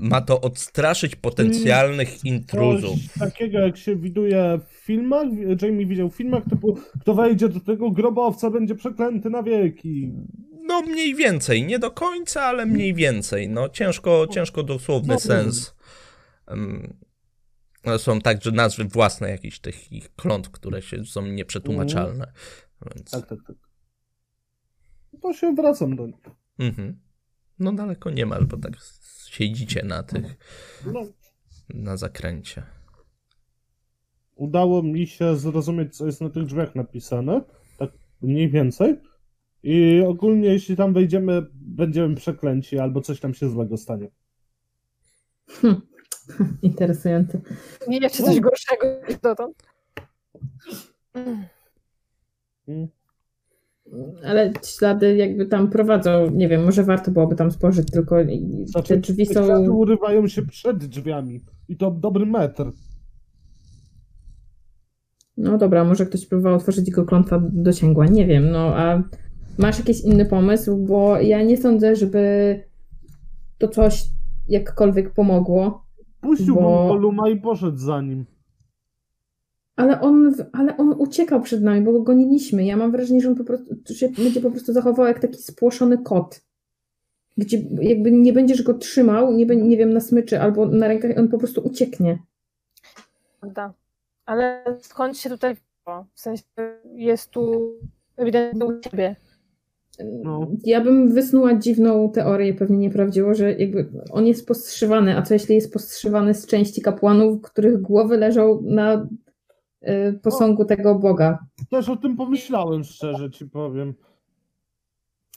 ma 0.00 0.20
to 0.20 0.40
odstraszyć 0.40 1.16
potencjalnych 1.16 2.24
intruzów. 2.24 2.96
Coś 3.00 3.18
takiego 3.18 3.58
jak 3.58 3.76
się 3.76 3.96
widuje 3.96 4.60
w 4.66 4.70
filmach, 4.70 5.26
Jamie 5.62 5.86
widział 5.86 6.10
w 6.10 6.14
filmach, 6.14 6.42
typu 6.50 6.78
kto 7.00 7.14
wejdzie 7.14 7.48
do 7.48 7.60
tego 7.60 7.90
grobowca 7.90 8.50
będzie 8.50 8.74
przeklęty 8.74 9.30
na 9.30 9.42
wieki. 9.42 10.12
No 10.66 10.82
mniej 10.82 11.14
więcej, 11.14 11.62
nie 11.66 11.78
do 11.78 11.90
końca, 11.90 12.42
ale 12.42 12.66
mniej 12.66 12.94
więcej. 12.94 13.48
No 13.48 13.68
ciężko, 13.68 14.26
ciężko 14.30 14.62
dosłowny 14.62 15.14
No, 15.14 15.20
sens. 15.20 15.74
Są 17.98 18.20
także 18.20 18.50
nazwy 18.52 18.84
własne 18.84 19.30
jakichś 19.30 19.58
tych 19.58 19.92
ich 19.92 20.14
klątw, 20.14 20.50
które 20.50 20.82
się, 20.82 21.04
są 21.04 21.26
nieprzetłumaczalne. 21.26 22.32
Więc, 22.94 23.10
Tak, 23.10 23.26
tak, 23.28 23.38
tak. 23.46 23.56
To 25.22 25.32
się 25.32 25.54
wracam 25.54 25.96
do 25.96 26.06
nich. 26.06 26.16
mhm. 26.58 27.00
No 27.58 27.72
daleko 27.72 28.10
nie 28.10 28.26
masz, 28.26 28.44
bo 28.44 28.56
tak 28.56 28.76
siedzicie 29.34 29.82
na 29.84 30.02
tych, 30.02 30.36
No, 30.86 31.00
na 31.68 31.96
zakręcie. 31.96 32.62
udało 34.36 34.82
mi 34.82 35.06
się 35.06 35.36
zrozumieć, 35.36 35.96
co 35.96 36.06
jest 36.06 36.20
na 36.20 36.30
tych 36.30 36.44
drzwiach 36.44 36.74
napisane, 36.74 37.40
tak 37.78 37.90
mniej 38.22 38.50
więcej. 38.50 39.00
I 39.62 40.02
ogólnie, 40.06 40.48
jeśli 40.48 40.76
tam 40.76 40.92
wejdziemy, 40.92 41.46
będziemy 41.52 42.14
przeklęci, 42.16 42.78
albo 42.78 43.00
coś 43.00 43.20
tam 43.20 43.34
się 43.34 43.50
złego 43.50 43.76
stanie. 43.76 44.08
Hm. 45.48 45.80
Interesujące. 46.62 47.40
Nie 47.88 47.98
jeszcze 47.98 48.22
coś 48.22 48.40
gorszego 48.40 48.86
niż 49.08 49.18
dotąd. 49.18 49.62
Mm. 51.14 52.88
Ale 54.24 54.52
ślady 54.64 55.16
jakby 55.16 55.46
tam 55.46 55.70
prowadzą, 55.70 56.30
nie 56.30 56.48
wiem, 56.48 56.64
może 56.64 56.82
warto 56.82 57.10
byłoby 57.10 57.36
tam 57.36 57.50
spojrzeć, 57.50 57.90
tylko 57.90 58.16
Znaczy, 58.64 58.94
te 58.94 59.00
drzwi 59.00 59.26
Ślady 59.26 59.66
są... 59.66 59.72
urywają 59.72 60.28
się 60.28 60.42
przed 60.42 60.84
drzwiami. 60.84 61.40
I 61.68 61.76
to 61.76 61.90
dobry 61.90 62.26
metr. 62.26 62.72
No 65.36 65.58
dobra, 65.58 65.84
może 65.84 66.06
ktoś 66.06 66.26
próbował 66.26 66.54
otworzyć 66.54 66.90
go 66.90 67.04
klątwa 67.04 67.42
dosięgła, 67.52 68.06
nie 68.06 68.26
wiem, 68.26 68.50
no 68.50 68.76
a 68.76 69.02
masz 69.58 69.78
jakiś 69.78 70.00
inny 70.00 70.26
pomysł, 70.26 70.76
bo 70.76 71.20
ja 71.20 71.42
nie 71.42 71.56
sądzę, 71.56 71.96
żeby 71.96 72.60
to 73.58 73.68
coś 73.68 74.04
jakkolwiek 74.48 75.14
pomogło, 75.14 75.84
Puściłbym 76.20 76.64
Bo- 76.64 76.88
Goluma 76.88 77.28
i 77.28 77.40
poszedł 77.40 77.76
za 77.78 78.00
nim. 78.00 78.24
Ale 79.76 80.00
on, 80.00 80.34
ale 80.52 80.76
on 80.76 80.94
uciekał 80.98 81.40
przed 81.40 81.62
nami, 81.62 81.80
bo 81.80 81.92
go 81.92 82.02
goniliśmy. 82.02 82.64
Ja 82.64 82.76
mam 82.76 82.92
wrażenie, 82.92 83.20
że 83.20 83.28
on 83.28 83.34
po 83.34 83.44
prostu 83.44 83.74
że 83.86 84.08
będzie 84.08 84.40
po 84.40 84.50
prostu 84.50 84.72
zachował 84.72 85.06
jak 85.06 85.18
taki 85.18 85.42
spłoszony 85.42 85.98
kot. 85.98 86.40
Gdzie 87.36 87.62
jakby 87.80 88.12
nie 88.12 88.32
będziesz 88.32 88.62
go 88.62 88.74
trzymał, 88.74 89.32
nie, 89.32 89.46
nie 89.46 89.76
wiem, 89.76 89.92
na 89.92 90.00
smyczy 90.00 90.40
albo 90.40 90.66
na 90.66 90.88
rękach, 90.88 91.18
on 91.18 91.28
po 91.28 91.38
prostu 91.38 91.60
ucieknie. 91.60 92.18
Prawda. 93.40 93.72
Ale 94.26 94.64
skąd 94.80 95.18
się 95.18 95.30
tutaj 95.30 95.54
wzięło? 95.54 96.06
W 96.14 96.20
sensie 96.20 96.44
jest 96.94 97.30
tu 97.30 97.72
ewidentnie 98.16 98.64
u 98.66 98.80
ciebie. 98.80 99.16
No. 100.22 100.46
Ja 100.64 100.80
bym 100.80 101.12
wysnuła 101.12 101.54
dziwną 101.54 102.10
teorię, 102.12 102.54
pewnie 102.54 102.78
nieprawdziwą, 102.78 103.34
że 103.34 103.52
jakby 103.52 103.88
on 104.10 104.26
jest 104.26 104.46
postrzywany, 104.46 105.16
a 105.16 105.22
co 105.22 105.34
jeśli 105.34 105.54
jest 105.54 105.72
postrzywany 105.72 106.34
z 106.34 106.46
części 106.46 106.82
kapłanów, 106.82 107.42
których 107.42 107.80
głowy 107.80 108.16
leżą 108.16 108.62
na 108.62 109.08
y, 109.88 110.20
posągu 110.22 110.64
tego 110.64 110.94
Boga? 110.94 111.38
Też 111.70 111.88
o 111.88 111.96
tym 111.96 112.16
pomyślałem, 112.16 112.84
szczerze 112.84 113.30
ci 113.30 113.46
powiem. 113.46 113.94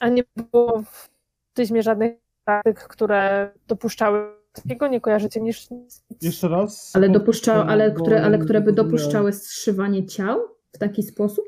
A 0.00 0.08
nie 0.08 0.22
było 0.50 0.82
w 0.82 1.10
tyzmie 1.54 1.82
żadnych 1.82 2.12
praktyk, 2.44 2.78
które 2.78 3.50
dopuszczały 3.66 4.38
takiego, 4.52 4.88
nie 4.88 5.00
kojarzycie 5.00 5.40
niż 5.40 5.70
nic. 5.70 6.04
Jeszcze 6.22 6.48
raz. 6.48 6.96
Ale 6.96 7.08
dopuszczały, 7.08 7.62
ale 7.64 7.92
które, 7.92 8.22
ale 8.24 8.38
które 8.38 8.60
by 8.60 8.72
dopuszczały 8.72 9.32
zszywanie 9.32 10.06
ciał 10.06 10.40
w 10.72 10.78
taki 10.78 11.02
sposób? 11.02 11.44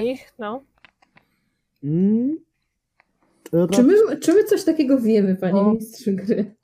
Ich, 0.00 0.32
no. 0.38 0.64
Mm. 1.84 2.38
Czy 3.72 3.82
my, 3.82 4.16
czy 4.20 4.34
my 4.34 4.44
coś 4.44 4.64
takiego 4.64 4.98
wiemy, 4.98 5.36
panie 5.36 5.62
No. 5.62 5.72
mistrzu 5.72 6.10
gry? 6.14 6.54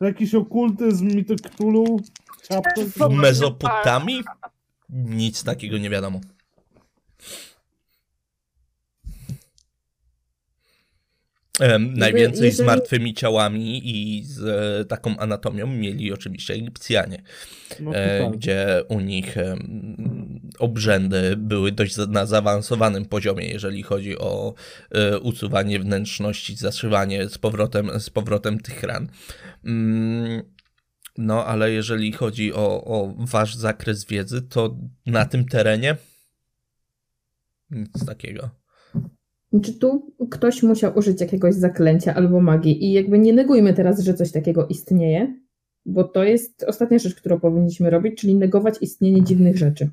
Jakiś 0.00 0.34
okultyzm, 0.34 1.08
Cthulhu, 1.24 2.00
chapter. 2.48 2.84
W 2.84 3.10
Mezopotamii 3.10 4.24
nic 4.94 5.44
takiego 5.44 5.78
nie 5.78 5.90
wiadomo. 5.90 6.20
Najwięcej 11.78 12.52
z 12.52 12.60
martwymi 12.60 13.14
ciałami 13.14 13.90
i 13.90 14.24
z 14.24 14.40
e, 14.44 14.84
taką 14.84 15.16
anatomią 15.16 15.66
mieli 15.66 16.12
oczywiście 16.12 16.54
Egipcjanie, 16.54 17.22
No 17.80 17.94
e, 17.94 18.30
gdzie 18.34 18.82
u 18.88 19.00
nich 19.00 19.36
obrzędy 20.58 21.36
były 21.36 21.72
dość 21.72 21.96
na 22.08 22.26
zaawansowanym 22.26 23.04
poziomie, 23.04 23.48
jeżeli 23.48 23.82
chodzi 23.82 24.18
o 24.18 24.54
e, 24.90 25.18
usuwanie 25.18 25.80
wnętrzności, 25.80 26.56
zaszywanie 26.56 27.28
z 27.28 27.38
powrotem, 27.38 27.90
z 28.00 28.10
powrotem 28.10 28.60
tych 28.60 28.82
ran. 28.82 29.08
Mm, 29.64 30.42
No, 31.18 31.44
ale 31.46 31.72
jeżeli 31.72 32.12
chodzi 32.12 32.52
o, 32.52 32.84
o 32.84 33.14
wasz 33.18 33.56
zakres 33.56 34.04
wiedzy, 34.04 34.42
to 34.42 34.76
na 35.06 35.24
tym 35.24 35.44
terenie 35.44 35.96
nic 37.70 38.06
takiego. 38.06 38.50
Czy 39.62 39.72
tu 39.78 40.14
ktoś 40.30 40.62
musiał 40.62 40.98
użyć 40.98 41.20
jakiegoś 41.20 41.54
zaklęcia 41.54 42.14
albo 42.14 42.40
magii 42.40 42.84
i 42.84 42.92
jakby 42.92 43.18
nie 43.18 43.32
negujmy 43.32 43.74
teraz, 43.74 44.00
że 44.00 44.14
coś 44.14 44.32
takiego 44.32 44.66
istnieje, 44.66 45.40
bo 45.86 46.04
to 46.04 46.24
jest 46.24 46.64
ostatnia 46.64 46.98
rzecz, 46.98 47.14
którą 47.14 47.40
powinniśmy 47.40 47.90
robić, 47.90 48.20
czyli 48.20 48.34
negować 48.34 48.74
istnienie 48.80 49.24
dziwnych 49.24 49.58
rzeczy. 49.58 49.90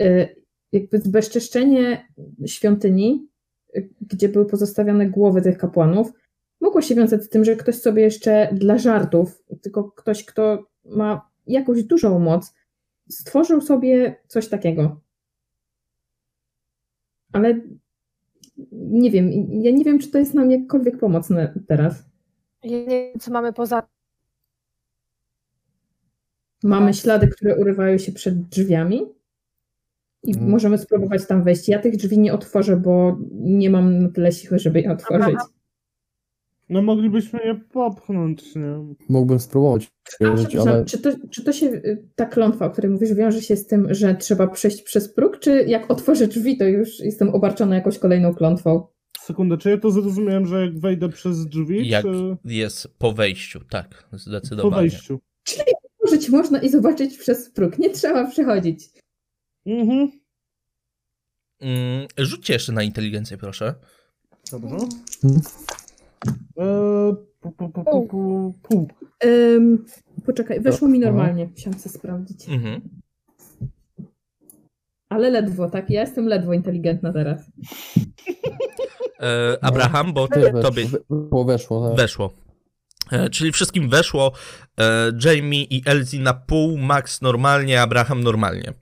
Y, 0.00 0.36
Jakby 0.72 0.98
zbezczeszczenie 0.98 2.08
świątyni, 2.46 3.28
y, 3.76 3.88
gdzie 4.00 4.28
były 4.28 4.46
pozostawione 4.46 5.10
głowy 5.10 5.42
tych 5.42 5.58
kapłanów, 5.58 6.12
mogło 6.60 6.82
się 6.82 6.94
wiązać 6.94 7.24
z 7.24 7.28
tym, 7.28 7.44
że 7.44 7.56
ktoś 7.56 7.74
sobie 7.74 8.02
jeszcze 8.02 8.48
dla 8.52 8.78
żartów, 8.78 9.42
tylko 9.62 9.84
ktoś, 9.84 10.24
kto 10.24 10.66
ma 10.84 11.30
jakąś 11.46 11.82
dużą 11.82 12.18
moc, 12.18 12.54
stworzył 13.08 13.60
sobie 13.60 14.16
coś 14.26 14.48
takiego. 14.48 15.00
Ale 17.32 17.60
nie 18.72 19.10
wiem, 19.10 19.30
ja 19.50 19.70
nie 19.70 19.84
wiem, 19.84 19.98
czy 19.98 20.10
to 20.10 20.18
jest 20.18 20.34
nam 20.34 20.50
jakkolwiek 20.50 20.98
pomocne 20.98 21.54
teraz. 21.68 22.04
Ja 22.62 22.78
nie 22.78 22.86
wiem, 22.86 23.20
co 23.20 23.30
mamy 23.30 23.52
poza 23.52 23.82
Mamy 26.62 26.94
ślady, 26.94 27.28
które 27.28 27.56
urywają 27.56 27.98
się 27.98 28.12
przed 28.12 28.42
drzwiami 28.42 29.02
i 30.22 30.36
Mm. 30.36 30.50
możemy 30.50 30.78
spróbować 30.78 31.26
tam 31.26 31.44
wejść. 31.44 31.68
Ja 31.68 31.78
tych 31.78 31.96
drzwi 31.96 32.18
nie 32.18 32.32
otworzę, 32.32 32.76
bo 32.76 33.18
nie 33.32 33.70
mam 33.70 34.02
na 34.02 34.08
tyle 34.08 34.32
siły, 34.32 34.58
żeby 34.58 34.80
je 34.80 34.92
otworzyć. 34.92 35.36
No 36.68 36.82
moglibyśmy 36.82 37.40
je 37.44 37.54
popchnąć, 37.54 38.54
nie? 38.54 38.96
Mógłbym 39.08 39.40
spróbować, 39.40 39.88
A, 40.24 40.60
ale 40.60 40.84
czy, 40.84 40.98
to, 40.98 41.10
czy 41.30 41.44
to 41.44 41.52
się, 41.52 41.66
y, 41.66 42.08
ta 42.14 42.26
klątwa, 42.26 42.66
o 42.66 42.70
której 42.70 42.90
mówisz, 42.90 43.14
wiąże 43.14 43.42
się 43.42 43.56
z 43.56 43.66
tym, 43.66 43.94
że 43.94 44.14
trzeba 44.14 44.46
przejść 44.46 44.82
przez 44.82 45.14
próg, 45.14 45.38
czy 45.38 45.64
jak 45.68 45.90
otworzę 45.90 46.26
drzwi, 46.26 46.56
to 46.56 46.64
już 46.64 47.00
jestem 47.00 47.28
obarczona 47.28 47.74
jakąś 47.74 47.98
kolejną 47.98 48.34
klątwą? 48.34 48.86
Sekundę, 49.20 49.58
czy 49.58 49.70
ja 49.70 49.78
to 49.78 49.90
zrozumiałem, 49.90 50.46
że 50.46 50.60
jak 50.60 50.78
wejdę 50.78 51.08
przez 51.08 51.46
drzwi, 51.46 51.88
Jak 51.88 52.04
czy 52.04 52.36
jest 52.44 52.88
po 52.98 53.12
wejściu, 53.12 53.60
tak, 53.70 54.08
po 54.10 54.18
zdecydowanie. 54.18 54.76
wejściu? 54.88 55.20
Użyć 56.04 56.28
można 56.28 56.62
i 56.62 56.68
zobaczyć 56.68 57.18
przez 57.18 57.50
próg, 57.50 57.78
nie 57.78 57.90
trzeba 57.90 58.30
przechodzić. 58.30 58.88
Mhm. 59.66 60.10
Mm, 61.60 62.06
rzućcie 62.18 62.52
jeszcze 62.52 62.72
na 62.72 62.82
inteligencję, 62.82 63.38
proszę. 63.38 63.74
Dobrze. 64.52 64.76
Hmm. 65.22 65.40
Eee, 66.58 67.14
pu, 67.40 67.50
pu, 67.52 67.68
pu, 67.68 67.84
pu, 67.84 68.54
pu, 68.62 68.88
poczekaj, 70.26 70.60
weszło 70.60 70.88
mi 70.88 70.98
No. 70.98 71.06
normalnie, 71.06 71.46
musiałam 71.46 71.78
sobie 71.80 71.92
sprawdzić. 71.94 72.48
Mhm. 72.48 72.80
Ale 75.08 75.30
ledwo, 75.30 75.70
tak? 75.70 75.90
Ja 75.90 76.00
jestem 76.00 76.26
ledwo 76.26 76.52
inteligentna 76.52 77.12
teraz. 77.12 77.50
E, 79.20 79.58
Abraham, 79.60 80.12
bo 80.12 80.28
ty, 80.28 80.40
weszło, 80.40 80.62
tobie 80.62 80.84
weszło, 80.84 81.44
weszło 81.44 81.88
tak. 81.88 81.96
weszło. 81.96 82.32
E, 83.12 83.30
czyli 83.30 83.52
wszystkim 83.52 83.88
weszło 83.88 84.32
e, 84.80 85.12
Jamie 85.24 85.62
i 85.64 85.82
Elsie 85.86 86.20
na 86.20 86.34
pół, 86.34 86.78
Max 86.78 87.22
normalnie, 87.22 87.82
Abraham 87.82 88.22
normalnie. 88.22 88.72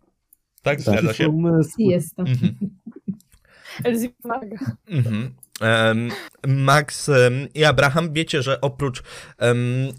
Tak, 0.63 0.81
zgadza 0.81 1.01
Jakieś 1.01 1.17
się? 1.17 1.29
umysły. 1.29 1.85
I 1.85 1.87
jestem. 1.87 2.27
Mhm. 2.27 2.55
Elzi 3.85 4.09
pomaga. 4.23 4.57
Mhm. 4.89 5.35
Max 6.47 7.11
i 7.55 7.65
Abraham, 7.65 8.13
wiecie, 8.13 8.43
że 8.43 8.61
oprócz, 8.61 9.03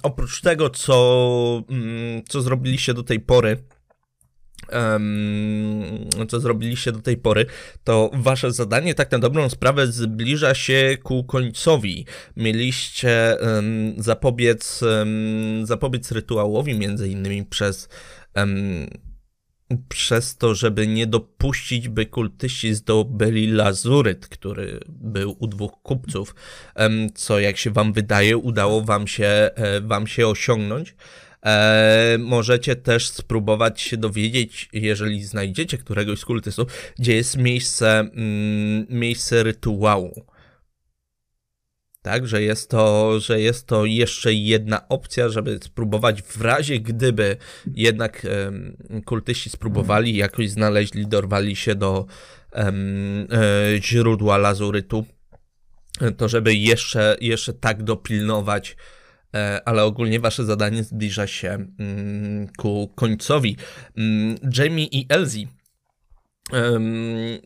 oprócz 0.04 0.42
tego, 0.42 0.70
co, 0.70 1.64
mm, 1.70 2.24
co 2.30 2.42
zrobiliście 2.42 2.94
do 2.94 3.04
tej 3.04 3.20
pory, 3.20 3.58
co 6.28 6.40
zrobiliście 6.40 6.92
do 6.92 7.02
tej 7.02 7.18
pory, 7.18 7.46
to 7.84 8.12
wasze 8.14 8.52
zadanie 8.52 8.96
tak 8.96 9.12
na 9.12 9.20
dobrą 9.20 9.50
sprawę 9.50 9.88
zbliża 9.88 10.54
się 10.54 10.98
ku 11.04 11.24
końcowi. 11.24 12.06
Mieliście 12.38 13.38
zapobiec, 13.98 14.82
zapobiec 15.64 16.12
rytuałowi, 16.12 16.80
między 16.80 17.10
innymi 17.10 17.46
przez 17.46 17.90
przez 19.90 20.38
to, 20.38 20.56
żeby 20.56 20.88
nie 20.88 21.08
dopuścić, 21.08 21.90
by 21.90 22.06
kultyści 22.06 22.74
zdobyli 22.74 23.48
lazuryt, 23.48 24.28
który 24.28 24.80
był 24.90 25.36
u 25.40 25.48
dwóch 25.48 25.72
kupców, 25.84 26.36
co 27.16 27.40
jak 27.40 27.58
się 27.58 27.72
wam 27.72 27.94
wydaje, 27.94 28.38
udało 28.38 28.82
wam 28.82 29.08
się, 29.08 29.26
e, 29.56 29.82
wam 29.82 30.08
się 30.08 30.28
osiągnąć. 30.28 30.96
E, 31.46 32.18
możecie 32.20 32.76
też 32.76 33.10
spróbować 33.10 33.82
się 33.82 33.98
dowiedzieć, 33.98 34.70
jeżeli 34.74 35.24
znajdziecie 35.24 35.78
któregoś 35.78 36.20
z 36.20 36.26
kultystów, 36.26 36.68
gdzie 37.00 37.16
jest 37.16 37.38
miejsce, 37.38 38.00
mm, 38.00 38.86
miejsce 38.90 39.44
rytuału. 39.44 40.26
Tak, 42.06 42.28
że 42.28 42.42
jest, 42.42 42.70
to, 42.70 43.20
że 43.20 43.42
jest 43.42 43.68
to 43.68 43.86
jeszcze 43.86 44.34
jedna 44.34 44.88
opcja, 44.88 45.30
żeby 45.30 45.60
spróbować 45.64 46.22
w 46.22 46.42
razie 46.42 46.80
gdyby 46.80 47.38
jednak 47.76 48.26
em, 48.26 48.78
kultyści 49.06 49.50
spróbowali, 49.50 50.16
jakoś 50.16 50.50
znaleźli, 50.50 51.08
dorwali 51.08 51.56
się 51.56 51.76
do 51.76 52.06
em, 52.52 53.28
e, 53.32 53.82
źródła 53.82 54.38
lazurytu, 54.38 55.06
to 56.18 56.28
żeby 56.28 56.56
jeszcze, 56.56 57.18
jeszcze 57.22 57.54
tak 57.54 57.84
dopilnować, 57.84 58.78
e, 59.34 59.62
ale 59.66 59.84
ogólnie 59.84 60.20
wasze 60.20 60.46
zadanie 60.46 60.84
zbliża 60.84 61.28
się 61.28 61.50
mm, 61.50 62.48
ku 62.58 62.92
końcowi. 62.96 63.58
Mm, 63.98 64.36
Jamie 64.58 64.86
i 64.86 65.06
Elsie 65.10 65.48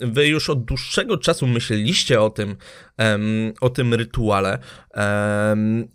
Wy 0.01 0.27
już 0.27 0.49
od 0.49 0.65
dłuższego 0.65 1.17
czasu 1.17 1.47
myśleliście 1.47 2.21
o 2.21 2.29
tym, 2.29 2.55
o 3.61 3.69
tym 3.69 3.93
rytuale 3.93 4.59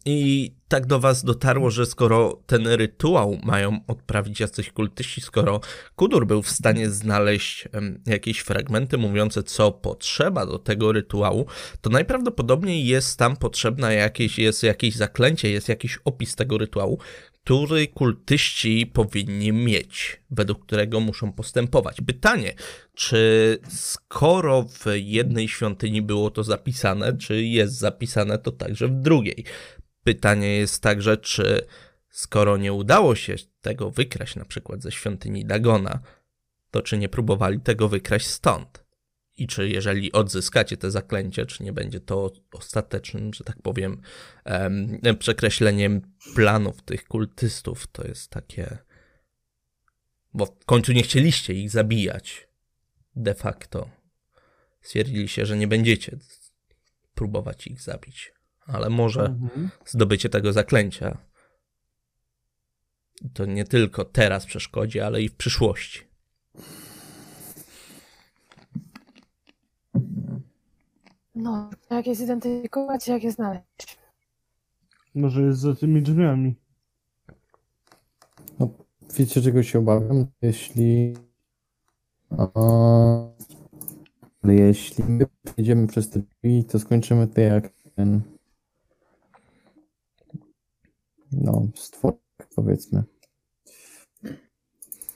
i 0.04 0.52
tak 0.68 0.86
do 0.86 1.00
was 1.00 1.24
dotarło, 1.24 1.70
że 1.70 1.86
skoro 1.86 2.40
ten 2.46 2.66
rytuał 2.68 3.38
mają 3.42 3.80
odprawić 3.86 4.40
jacyś 4.40 4.70
kultyści, 4.70 5.20
skoro 5.20 5.60
Kudur 5.96 6.26
był 6.26 6.42
w 6.42 6.50
stanie 6.50 6.90
znaleźć 6.90 7.68
jakieś 8.06 8.38
fragmenty 8.38 8.98
mówiące, 8.98 9.42
co 9.42 9.72
potrzeba 9.72 10.46
do 10.46 10.58
tego 10.58 10.92
rytuału, 10.92 11.46
to 11.80 11.90
najprawdopodobniej 11.90 12.86
jest 12.86 13.18
tam 13.18 13.36
potrzebna 13.36 13.92
jakieś, 13.92 14.38
jest 14.38 14.62
jakieś 14.62 14.94
zaklęcie, 14.94 15.50
jest 15.50 15.68
jakiś 15.68 15.98
opis 16.04 16.36
tego 16.36 16.58
rytuału, 16.58 16.98
który 17.44 17.88
kultyści 17.88 18.86
powinni 18.86 19.52
mieć, 19.52 20.20
według 20.30 20.66
którego 20.66 21.00
muszą 21.00 21.32
postępować. 21.32 21.96
Pytanie, 22.06 22.54
czy 22.94 23.58
skoro 23.68 24.62
w 24.62 24.84
jednej 24.94 25.48
świątyni 25.48 26.02
było 26.02 26.30
to 26.30 26.44
zapisane, 26.44 27.16
czy 27.16 27.42
jest 27.42 27.74
zapisane 27.78 28.38
to 28.38 28.52
także 28.52 28.88
w 28.88 28.94
drugiej? 28.94 29.44
Pytanie 30.04 30.56
jest 30.56 30.82
także, 30.82 31.16
czy 31.16 31.66
skoro 32.10 32.56
nie 32.56 32.72
udało 32.72 33.14
się 33.14 33.34
tego 33.60 33.90
wykraść 33.90 34.36
na 34.36 34.44
przykład 34.44 34.82
ze 34.82 34.92
świątyni 34.92 35.44
Dagona, 35.44 36.00
to 36.70 36.82
czy 36.82 36.98
nie 36.98 37.08
próbowali 37.08 37.60
tego 37.60 37.88
wykraść 37.88 38.26
stąd? 38.26 38.83
I 39.36 39.46
czy 39.46 39.68
jeżeli 39.68 40.12
odzyskacie 40.12 40.76
te 40.76 40.90
zaklęcie, 40.90 41.46
czy 41.46 41.62
nie 41.62 41.72
będzie 41.72 42.00
to 42.00 42.32
ostatecznym, 42.52 43.34
że 43.34 43.44
tak 43.44 43.62
powiem, 43.62 44.00
em, 44.44 45.00
przekreśleniem 45.18 46.00
planów 46.34 46.82
tych 46.82 47.04
kultystów? 47.04 47.86
To 47.86 48.06
jest 48.06 48.30
takie. 48.30 48.78
Bo 50.34 50.46
w 50.46 50.64
końcu 50.64 50.92
nie 50.92 51.02
chcieliście 51.02 51.54
ich 51.54 51.70
zabijać. 51.70 52.48
De 53.16 53.34
facto. 53.34 53.90
Stwierdziliście, 54.80 55.46
że 55.46 55.56
nie 55.56 55.68
będziecie 55.68 56.18
próbować 57.14 57.66
ich 57.66 57.80
zabić. 57.82 58.32
Ale 58.66 58.90
może 58.90 59.22
Mhm. 59.22 59.70
zdobycie 59.86 60.28
tego 60.28 60.52
zaklęcia. 60.52 61.18
To 63.34 63.44
nie 63.46 63.64
tylko 63.64 64.04
teraz 64.04 64.46
przeszkodzi, 64.46 65.00
ale 65.00 65.22
i 65.22 65.28
w 65.28 65.36
przyszłości. 65.36 66.00
No, 71.34 71.70
jak 71.90 72.06
je 72.06 72.14
zidentyfikować, 72.14 73.08
jak 73.08 73.24
je 73.24 73.32
znaleźć? 73.32 73.98
Może 75.14 75.42
jest 75.42 75.60
za 75.60 75.74
tymi 75.74 76.02
drzwiami. 76.02 76.54
No, 78.58 78.68
wiecie, 79.18 79.42
czego 79.42 79.62
się 79.62 79.78
obawiam? 79.78 80.26
Jeśli. 80.42 81.16
A, 82.30 82.48
ale 84.42 84.54
jeśli 84.54 85.04
my 85.04 85.26
jedziemy 85.56 85.86
przez 85.86 86.10
te 86.10 86.20
drzwi, 86.20 86.64
to 86.64 86.78
skończymy 86.78 87.26
to 87.26 87.40
jak 87.40 87.72
ten. 87.96 88.20
No, 91.32 91.66
stwór, 91.74 92.12
powiedzmy. 92.56 93.02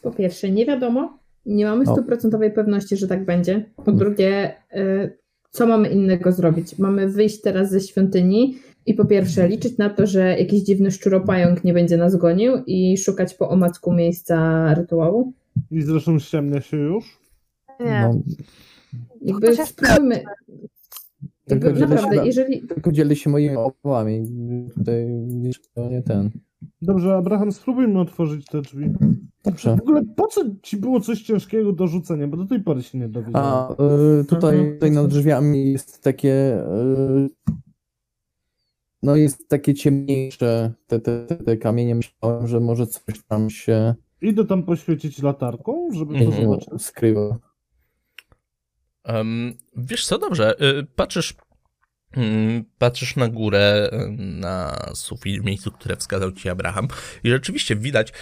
Po 0.03 0.11
pierwsze, 0.11 0.51
nie 0.51 0.67
wiadomo, 0.67 1.19
nie 1.47 1.65
mamy 1.65 1.85
No. 1.85 1.93
stuprocentowej 1.93 2.53
pewności, 2.53 2.97
że 2.97 3.09
tak 3.09 3.25
będzie. 3.25 3.71
Po 3.85 3.93
drugie, 3.93 4.57
y, 4.77 5.19
co 5.51 5.67
mamy 5.67 5.89
innego 5.89 6.33
zrobić? 6.33 6.79
Mamy 6.79 7.09
wyjść 7.09 7.41
teraz 7.41 7.71
ze 7.71 7.81
świątyni 7.81 8.59
i 8.87 8.95
po 8.95 9.05
pierwsze 9.05 9.49
liczyć 9.49 9.79
na 9.79 9.91
to, 9.91 10.07
że 10.07 10.39
jakiś 10.39 10.63
dziwny 10.63 10.91
szczuropająk 10.91 11.65
nie 11.65 11.73
będzie 11.73 11.97
nas 11.97 12.17
gonił 12.17 12.53
i 12.67 12.99
szukać 12.99 13.35
po 13.35 13.49
omacku 13.49 13.93
miejsca 13.93 14.75
rytuału. 14.75 15.33
I 15.71 15.83
zresztą 15.83 16.19
ściemnia 16.19 16.61
się 16.61 16.77
już. 16.77 17.19
Nie. 17.81 18.01
No, 18.01 18.21
Jakby 19.23 19.47
chociaż 19.47 19.69
spróbujmy. 19.69 20.23
Tylko 21.45 21.73
dzielę, 21.73 21.87
naprawdę, 21.87 22.17
się, 22.17 22.27
jeżeli. 22.27 22.67
tylko 22.67 22.93
dzielę 22.93 23.17
się 23.17 23.31
moimi 23.31 23.57
opłami. 23.57 24.27
Tutaj 24.75 25.09
nie 25.91 26.03
ten. 26.03 26.31
Dobrze, 26.83 27.17
Abraham, 27.17 27.53
spróbujmy 27.53 28.01
otworzyć 28.01 28.47
te 28.47 28.63
drzwi. 28.63 28.91
Dobrze. 29.45 29.77
W 29.77 29.81
ogóle 29.81 30.03
po 30.17 30.27
co 30.27 30.43
ci 30.63 30.77
było 30.77 31.01
coś 31.01 31.23
ciężkiego 31.23 31.73
do 31.73 31.87
rzucenia? 31.87 32.29
Bo 32.29 32.37
do 32.37 32.47
tej 32.47 32.61
pory 32.63 32.83
się 32.83 32.99
nie 32.99 33.09
dowiedziałem. 33.09 33.47
A 33.47 33.73
y, 34.21 34.25
tutaj, 34.25 34.55
Mhm. 34.59 34.75
tutaj 34.75 34.91
nad 34.91 35.07
drzwiami 35.07 35.73
jest 35.73 36.03
takie. 36.03 36.65
Y, 36.65 37.29
no 39.03 39.17
jest 39.17 39.49
takie 39.49 39.75
ciemniejsze 39.75 40.73
te, 40.87 41.01
te, 41.01 41.27
te, 41.27 41.37
te 41.37 41.57
kamienie. 41.57 41.95
Myślałem, 41.95 42.47
że 42.47 42.61
może 42.61 42.87
coś 42.87 43.23
tam 43.29 43.51
się 43.51 43.95
Idę 44.23 44.45
tam 44.45 44.63
poświecić 44.63 45.23
latarką, 45.23 45.89
żeby 45.93 46.15
to 46.15 46.21
Mhm. 46.25 46.43
zobaczyć. 46.45 46.83
skrywa. 46.83 47.39
Um, 49.09 49.53
wiesz 49.77 50.07
co, 50.07 50.19
dobrze, 50.19 50.55
y, 50.81 50.87
patrzysz, 50.97 51.35
patrzysz 52.79 53.17
na 53.17 53.29
górę, 53.29 53.91
na 54.19 54.87
sufit 54.95 55.45
miejscu, 55.45 55.73
które 55.73 55.97
wskazał 55.97 56.33
ci 56.33 56.49
Abraham 56.49 56.89
i 57.25 57.31
rzeczywiście 57.31 57.77
widać 57.77 58.13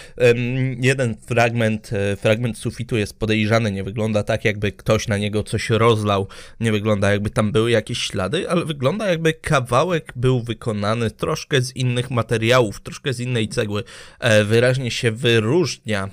jeden 0.81 1.15
fragment, 1.27 1.89
e, 1.93 2.15
fragment 2.15 2.57
sufitu 2.57 2.97
jest 2.97 3.19
podejrzany, 3.19 3.71
nie 3.71 3.83
wygląda 3.83 4.23
tak, 4.23 4.45
jakby 4.45 4.71
ktoś 4.71 5.07
na 5.07 5.17
niego 5.17 5.43
coś 5.43 5.69
rozlał, 5.69 6.27
nie 6.59 6.71
wygląda 6.71 7.11
jakby 7.11 7.29
tam 7.29 7.51
były 7.51 7.71
jakieś 7.71 7.97
ślady, 7.97 8.49
ale 8.49 8.65
wygląda 8.65 9.09
jakby 9.09 9.33
kawałek 9.33 10.13
był 10.15 10.43
wykonany 10.43 11.11
troszkę 11.11 11.61
z 11.61 11.75
innych 11.75 12.11
materiałów, 12.11 12.81
troszkę 12.81 13.13
z 13.13 13.19
innej 13.19 13.47
cegły, 13.47 13.83
E, 14.19 14.43
wyraźnie 14.43 14.91
się 14.91 15.11
wyróżnia 15.11 16.09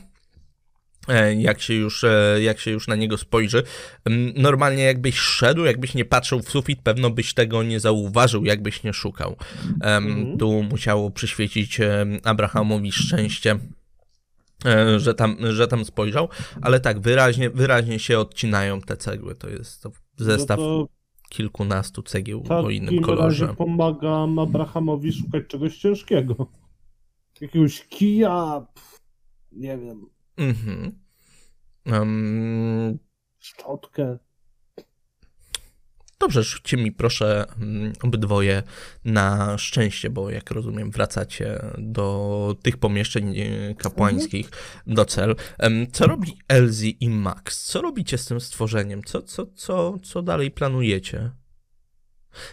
jak 1.39 1.61
się, 1.61 1.75
już, 1.75 2.05
e, 2.05 2.39
jak 2.43 2.59
się 2.61 2.71
już 2.71 2.89
na 2.89 2.97
niego 2.97 3.19
spojrzy. 3.19 3.63
Mm, 4.05 4.33
Normalnie 4.37 4.83
jakbyś 4.83 5.15
szedł, 5.19 5.65
jakbyś 5.65 5.95
nie 5.95 6.05
patrzył 6.05 6.41
w 6.43 6.49
sufit, 6.51 6.81
pewno 6.83 7.11
byś 7.11 7.35
tego 7.35 7.63
nie 7.63 7.81
zauważył, 7.81 8.45
jakbyś 8.45 8.83
nie 8.83 8.93
szukał. 8.93 9.37
Mhm. 9.81 10.39
Tu 10.39 10.63
musiało 10.63 11.11
przyświecić 11.11 11.81
Abrahamowi 12.25 12.93
szczęście, 12.93 13.59
e, 14.65 15.01
że 15.01 15.15
tam, 15.15 15.37
że 15.51 15.69
tam 15.69 15.85
spojrzał, 15.85 16.29
ale 16.63 16.81
tak, 16.81 17.01
wyraźnie, 17.01 17.51
wyraźnie 17.51 17.99
się 17.99 18.19
odcinają 18.19 18.81
te 18.81 18.97
cegły. 18.97 19.35
To 19.35 19.49
jest 19.49 19.83
to 19.83 19.91
zestaw 20.17 20.59
No 20.59 20.65
to 20.65 20.89
kilkunastu 21.29 22.03
cegieł 22.03 22.43
w 22.43 22.51
o 22.51 22.71
innym 22.71 23.01
kolorze. 23.01 23.45
razie 23.47 23.57
pomagam 23.57 24.39
Abrahamowi 24.39 25.13
szukać 25.13 25.43
czegoś 25.49 25.79
ciężkiego. 25.79 26.47
Jakiegoś 27.41 27.85
kija, 27.89 28.67
nie 29.53 29.79
wiem, 29.79 30.07
Mhm. 30.37 30.99
Em, 31.87 32.99
szczotkę. 33.39 34.19
Dobrze, 36.21 36.43
rzućcie 36.43 36.77
mi 36.77 36.93
proszę 36.93 37.45
mm, 37.61 37.93
obydwoje 38.03 38.63
na 39.05 39.59
szczęście, 39.59 40.11
bo 40.11 40.31
jak 40.31 40.51
rozumiem 40.51 40.91
wracacie 40.91 41.61
do 41.79 42.57
tych 42.63 42.77
pomieszczeń 42.77 43.39
e, 43.39 43.75
kapłańskich, 43.75 44.51
do 44.87 45.05
cel. 45.05 45.37
Co 45.93 46.07
robi 46.07 46.39
Elzi 46.49 47.05
i 47.05 47.11
Max? 47.11 47.65
Co 47.65 47.83
robicie 47.83 48.19
z 48.19 48.27
tym 48.27 48.41
stworzeniem? 48.41 49.03
Co, 49.05 49.23
co, 49.23 49.47
co, 49.47 49.99
co 50.03 50.23
dalej 50.23 50.51
planujecie? 50.51 51.31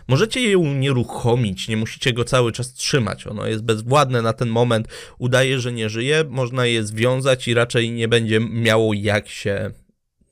Możecie 0.08 0.42
je 0.42 0.58
unieruchomić, 0.58 1.68
nie 1.68 1.78
musicie 1.78 2.14
go 2.14 2.24
cały 2.24 2.52
czas 2.52 2.74
trzymać. 2.74 3.28
Ono 3.28 3.48
jest 3.48 3.64
bezwładne 3.64 4.22
na 4.22 4.34
ten 4.34 4.50
moment, 4.50 4.88
udaje, 5.20 5.60
że 5.60 5.72
nie 5.72 5.90
żyje, 5.90 6.24
można 6.30 6.66
je 6.66 6.86
związać 6.86 7.48
i 7.48 7.54
raczej 7.54 7.92
nie 7.92 8.08
będzie 8.08 8.40
miało 8.40 8.94
jak 8.94 9.28
się, 9.28 9.72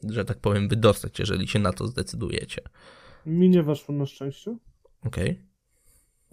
że 0.10 0.26
tak 0.26 0.38
powiem, 0.38 0.68
wydostać, 0.68 1.20
jeżeli 1.20 1.48
się 1.48 1.60
na 1.60 1.74
to 1.74 1.88
zdecydujecie. 1.88 2.62
Mi 3.26 3.50
nie 3.50 3.64
weszło 3.64 3.96
na 3.96 4.06
szczęście. 4.06 4.58
Okej. 5.06 5.42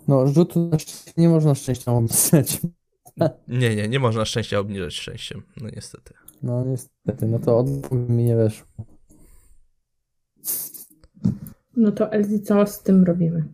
No, 0.09 0.27
rzutu 0.27 0.69
na 0.69 0.79
szczęście 0.79 1.13
nie 1.17 1.29
można 1.29 1.55
szczęścia 1.55 1.93
opisać. 1.93 2.61
Nie, 3.49 3.77
nie, 3.77 3.89
nie 3.89 3.99
można 3.99 4.25
szczęścia 4.25 4.59
obniżać 4.59 4.95
szczęściem. 4.95 5.43
No 5.57 5.69
niestety. 5.77 6.15
No 6.43 6.65
niestety, 6.65 7.27
no 7.27 7.39
to 7.39 7.59
od 7.59 7.93
mi 7.93 8.25
nie 8.25 8.37
weszło. 8.37 8.67
No 11.77 11.93
to 11.93 12.13
Elzi, 12.13 12.41
co 12.43 12.67
z 12.67 12.83
tym 12.83 13.05
robimy? 13.05 13.45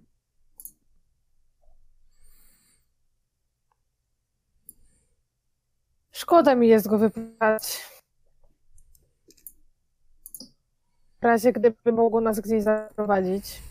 Szkoda 6.11 6.55
mi 6.55 6.69
jest 6.69 6.89
go 6.89 6.99
wypytać. 6.99 7.81
W 11.21 11.25
razie 11.25 11.53
gdyby 11.53 11.93
mogło 11.93 12.21
nas 12.21 12.41
gdzieś 12.41 12.63
zaprowadzić. 12.63 13.63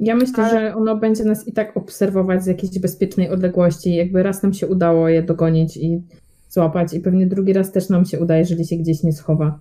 Ja 0.00 0.16
myślę, 0.16 0.44
Ale- 0.44 0.50
że 0.60 0.76
ono 0.76 0.96
będzie 0.96 1.24
nas 1.24 1.48
i 1.48 1.52
tak 1.52 1.76
obserwować 1.76 2.44
z 2.44 2.46
jakiejś 2.46 2.78
bezpiecznej 2.78 3.30
odległości. 3.30 3.94
Jakby 3.94 4.22
raz 4.22 4.42
nam 4.42 4.54
się 4.54 4.66
udało 4.66 5.08
je 5.08 5.22
dogonić 5.22 5.76
i 5.76 6.02
złapać, 6.48 6.94
i 6.94 7.00
pewnie 7.00 7.26
drugi 7.26 7.52
raz 7.52 7.72
też 7.72 7.88
nam 7.88 8.04
się 8.04 8.20
uda, 8.20 8.36
jeżeli 8.36 8.66
się 8.66 8.76
gdzieś 8.76 9.02
nie 9.02 9.12
schowa. 9.12 9.60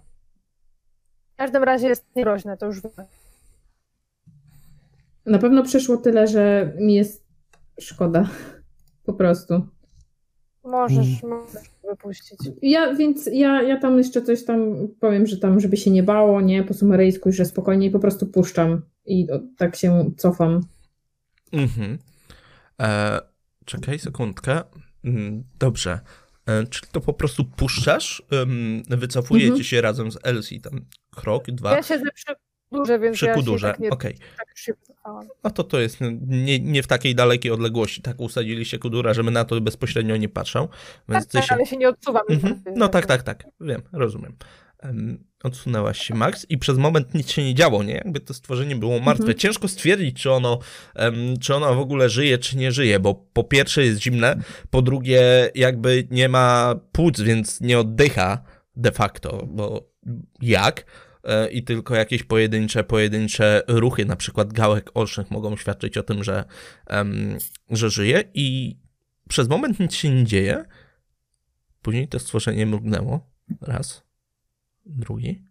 W 1.39 1.41
każdym 1.41 1.63
razie 1.63 1.87
jest 1.87 2.05
niegroźne, 2.15 2.57
to 2.57 2.65
już 2.65 2.81
wiemy. 2.81 3.07
Na 5.25 5.37
pewno 5.37 5.63
przeszło 5.63 5.97
tyle, 5.97 6.27
że 6.27 6.73
mi 6.79 6.95
jest 6.95 7.25
szkoda. 7.79 8.29
Po 9.03 9.13
prostu. 9.13 9.67
Możesz, 10.63 11.23
możesz 11.23 11.69
wypuścić. 11.89 12.39
Ja, 12.61 12.93
więc 12.93 13.29
ja, 13.33 13.61
ja 13.61 13.79
tam 13.79 13.97
jeszcze 13.97 14.21
coś 14.21 14.45
tam 14.45 14.87
powiem, 14.99 15.27
że 15.27 15.37
tam, 15.37 15.59
żeby 15.59 15.77
się 15.77 15.91
nie 15.91 16.03
bało, 16.03 16.41
nie, 16.41 16.63
po 16.63 16.73
sumeryjsku, 16.73 17.31
że 17.31 17.45
spokojnie 17.45 17.87
i 17.87 17.91
po 17.91 17.99
prostu 17.99 18.27
puszczam 18.27 18.81
i 19.05 19.31
o, 19.31 19.39
tak 19.57 19.75
się 19.75 20.11
cofam. 20.17 20.61
Mhm. 21.51 21.97
E, 22.81 23.19
czekaj 23.65 23.99
sekundkę. 23.99 24.61
Mm, 25.03 25.43
Dobrze. 25.59 25.99
E, 26.49 26.67
czyli 26.67 26.87
to 26.91 27.01
po 27.01 27.13
prostu 27.13 27.45
puszczasz, 27.45 28.23
wycofujecie 28.89 29.47
Mhm. 29.47 29.63
się 29.63 29.81
razem 29.81 30.11
z 30.11 30.17
Elsie, 30.23 30.61
tam 30.61 30.85
krok, 31.11 31.51
dwa, 31.51 31.75
Ja 31.75 31.83
siedzę 31.83 32.11
przy 32.13 32.25
kudurze, 32.69 32.99
więc 32.99 33.21
ja 33.21 33.35
się 33.35 33.59
tak 33.61 33.79
nie 33.79 33.89
Okej. 33.89 34.17
tak 34.37 34.57
się. 34.57 34.73
No 35.43 35.49
to 35.51 35.63
to 35.63 35.79
jest 35.79 35.97
nie, 36.27 36.59
nie 36.59 36.83
w 36.83 36.87
takiej 36.87 37.15
dalekiej 37.15 37.51
odległości. 37.51 38.01
Tak 38.01 38.19
usadziliście 38.19 38.79
kudura, 38.79 39.13
żeby 39.13 39.31
na 39.31 39.45
to 39.45 39.61
bezpośrednio 39.61 40.17
nie 40.17 40.29
patrzał. 40.29 40.69
Więc 41.09 41.23
Tak, 41.23 41.31
ty 41.31 41.37
tak, 41.37 41.47
się... 41.47 41.55
ale 41.55 41.65
się 41.65 41.77
nie 41.77 41.89
odsuwam. 41.89 42.23
Mhm. 42.29 42.61
No 42.75 42.87
tak, 42.87 43.05
tak, 43.05 43.23
tak. 43.23 43.43
Wiem, 43.61 43.81
rozumiem. 43.91 44.35
Um, 44.83 45.23
odsunęłaś 45.43 45.99
się, 46.01 46.15
Max, 46.15 46.45
i 46.49 46.57
przez 46.57 46.77
moment 46.77 47.13
nic 47.13 47.31
się 47.31 47.43
nie 47.43 47.55
działo, 47.55 47.83
nie? 47.83 47.93
Jakby 47.93 48.19
to 48.19 48.33
stworzenie 48.33 48.75
było 48.75 48.99
martwe. 48.99 49.23
Mhm. 49.23 49.39
Ciężko 49.39 49.67
stwierdzić, 49.67 50.21
czy 50.21 50.31
ono, 50.31 50.59
em, 50.95 51.37
czy 51.39 51.55
ono 51.55 51.75
w 51.75 51.79
ogóle 51.79 52.09
żyje, 52.09 52.37
czy 52.37 52.57
nie 52.57 52.71
żyje, 52.71 52.99
bo 52.99 53.15
po 53.15 53.43
pierwsze 53.43 53.85
jest 53.85 54.01
zimne, 54.01 54.41
po 54.69 54.81
drugie 54.81 55.51
jakby 55.55 56.07
nie 56.11 56.29
ma 56.29 56.75
płuc, 56.91 57.21
więc 57.21 57.61
nie 57.61 57.79
oddycha 57.79 58.43
de 58.75 58.91
facto, 58.91 59.47
bo 59.49 59.89
jak? 60.41 60.85
E, 61.23 61.49
I 61.51 61.63
tylko 61.63 61.95
jakieś 61.95 62.23
pojedyncze, 62.23 62.83
pojedyncze 62.83 63.61
ruchy, 63.67 64.05
na 64.05 64.15
przykład 64.15 64.53
gałek 64.53 64.91
ocznych 64.93 65.31
mogą 65.31 65.57
świadczyć 65.57 65.97
o 65.97 66.03
tym, 66.03 66.23
że, 66.23 66.43
em, 66.87 67.37
że 67.69 67.89
żyje 67.89 68.23
i 68.33 68.77
przez 69.29 69.47
moment 69.47 69.79
nic 69.79 69.93
się 69.93 70.09
nie 70.09 70.25
dzieje, 70.25 70.65
Później 71.81 72.07
to 72.07 72.19
stworzenie 72.19 72.65
mrugnęło. 72.65 73.29
Raz. 73.61 74.03
Drugi. 74.89 75.43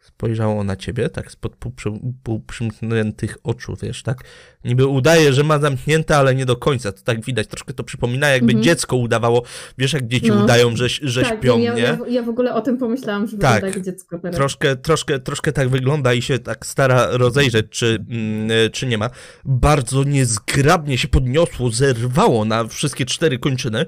Spojrzało 0.00 0.64
na 0.64 0.76
ciebie, 0.76 1.08
tak 1.08 1.30
spod 1.32 1.56
półprzy- 1.56 2.12
półprzymkniętych 2.22 3.38
oczu, 3.44 3.76
wiesz, 3.82 4.02
tak? 4.02 4.24
Niby 4.64 4.86
udaje, 4.86 5.32
że 5.32 5.44
ma 5.44 5.58
zamknięte, 5.58 6.16
ale 6.16 6.34
nie 6.34 6.46
do 6.46 6.56
końca. 6.56 6.92
To 6.92 7.02
tak 7.02 7.24
widać. 7.24 7.46
Troszkę 7.46 7.74
to 7.74 7.84
przypomina, 7.84 8.28
jakby 8.28 8.46
Mhm. 8.52 8.62
dziecko 8.64 8.96
udawało. 8.96 9.42
Wiesz, 9.78 9.92
jak 9.92 10.08
dzieci 10.08 10.28
No. 10.28 10.44
udają, 10.44 10.76
że, 10.76 10.88
że 10.88 11.22
tak, 11.22 11.38
śpią, 11.38 11.58
ja, 11.58 11.74
nie? 11.74 11.82
ja, 11.82 11.98
ja 12.08 12.22
w 12.22 12.28
ogóle 12.28 12.54
o 12.54 12.60
tym 12.60 12.78
pomyślałam, 12.78 13.26
że 13.26 13.38
Tak. 13.38 13.54
wygląda 13.54 13.76
jak 13.78 13.86
dziecko 13.86 14.18
teraz. 14.18 14.36
Troszkę, 14.36 14.76
troszkę, 14.76 15.18
troszkę 15.18 15.52
tak 15.52 15.68
wygląda 15.68 16.14
i 16.14 16.22
się 16.22 16.38
tak 16.38 16.66
stara 16.66 17.06
rozejrzeć, 17.10 17.66
czy, 17.70 18.04
mm, 18.10 18.50
e, 18.66 18.70
czy 18.70 18.86
nie 18.86 18.98
ma. 18.98 19.10
Bardzo 19.44 20.04
niezgrabnie 20.04 20.98
się 20.98 21.08
podniosło, 21.08 21.70
zerwało 21.70 22.44
na 22.44 22.64
wszystkie 22.64 23.06
cztery 23.06 23.38
kończyny 23.38 23.86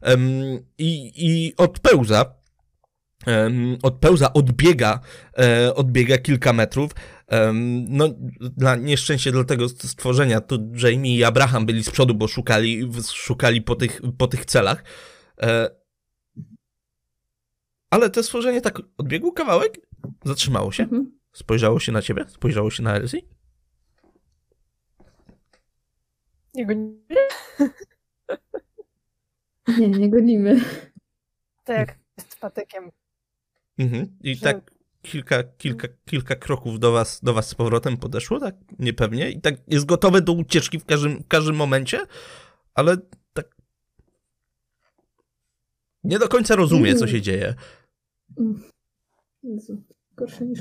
em, 0.00 0.20
i, 0.78 1.12
i 1.16 1.54
odpełza. 1.56 2.41
Odpełza, 3.82 4.32
odbiega, 4.32 5.00
e, 5.38 5.74
odbiega 5.74 6.18
kilka 6.18 6.52
metrów. 6.52 6.90
No, 7.88 8.08
dla 8.40 8.76
nieszczęście 8.76 9.32
dla 9.32 9.44
tego 9.44 9.68
stworzenia, 9.68 10.40
to 10.40 10.58
Jamie 10.82 11.16
i 11.16 11.24
Abraham 11.24 11.66
byli 11.66 11.84
z 11.84 11.90
przodu, 11.90 12.14
bo 12.14 12.28
szukali, 12.28 12.90
szukali 13.12 13.62
po 13.62 13.74
tych, 13.76 14.00
po 14.18 14.26
tych 14.26 14.44
celach. 14.44 14.84
E, 15.42 15.70
ale 17.90 18.10
to 18.10 18.22
stworzenie 18.22 18.60
tak 18.60 18.78
odbiegło 18.98 19.32
kawałek, 19.32 19.78
zatrzymało 20.24 20.72
się, 20.72 20.82
Mhm. 20.82 21.18
spojrzało 21.32 21.80
się 21.80 21.92
na 21.92 22.02
ciebie, 22.02 22.24
spojrzało 22.28 22.70
się 22.70 22.82
na 22.82 22.94
Elsie. 22.94 23.22
Nie 26.54 26.66
Nie, 29.78 29.88
nie 29.88 30.10
gonimy. 30.10 30.60
tak 31.64 31.78
jak 31.78 31.98
z 32.30 32.36
patykiem. 32.36 32.90
Mhm. 33.78 34.18
I 34.20 34.34
Że- 34.34 34.40
tak 34.40 34.70
kilka, 35.02 35.42
kilka, 35.42 35.88
kilka 36.04 36.36
kroków 36.36 36.78
do 36.78 36.92
was, 36.92 37.20
do 37.22 37.34
was 37.34 37.48
z 37.48 37.54
powrotem 37.54 37.96
podeszło, 37.96 38.40
tak 38.40 38.54
niepewnie, 38.78 39.30
i 39.30 39.40
tak 39.40 39.54
jest 39.68 39.86
gotowe 39.86 40.20
do 40.20 40.32
ucieczki 40.32 40.78
w 40.78 40.84
każdym, 40.84 41.18
w 41.22 41.28
każdym 41.28 41.56
momencie, 41.56 42.06
ale 42.74 42.96
tak 43.32 43.56
nie 46.04 46.18
do 46.18 46.28
końca 46.28 46.56
rozumie, 46.56 46.94
co 46.94 47.06
się 47.06 47.20
dzieje. 47.20 47.54
Jezu, 49.42 49.82
gorsze 50.16 50.46
niż. 50.46 50.60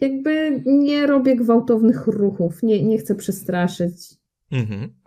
Jakby 0.00 0.62
nie 0.66 1.06
robię 1.06 1.36
gwałtownych 1.36 2.06
ruchów, 2.06 2.62
nie, 2.62 2.82
nie 2.82 2.98
chcę 2.98 3.14
przestraszyć. 3.14 3.94
Mhm. 4.50 4.99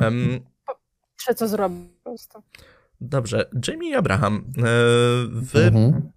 Em, 0.00 0.40
Muszę 1.18 1.34
co 1.34 1.48
zrobić 1.48 1.78
po 2.04 2.10
prostu. 2.10 2.42
dobrze, 3.00 3.50
Jamie 3.68 3.90
i 3.90 3.94
Abraham, 3.94 4.44
e, 4.58 4.62
wy 5.28 5.60
Mhm. 5.64 6.12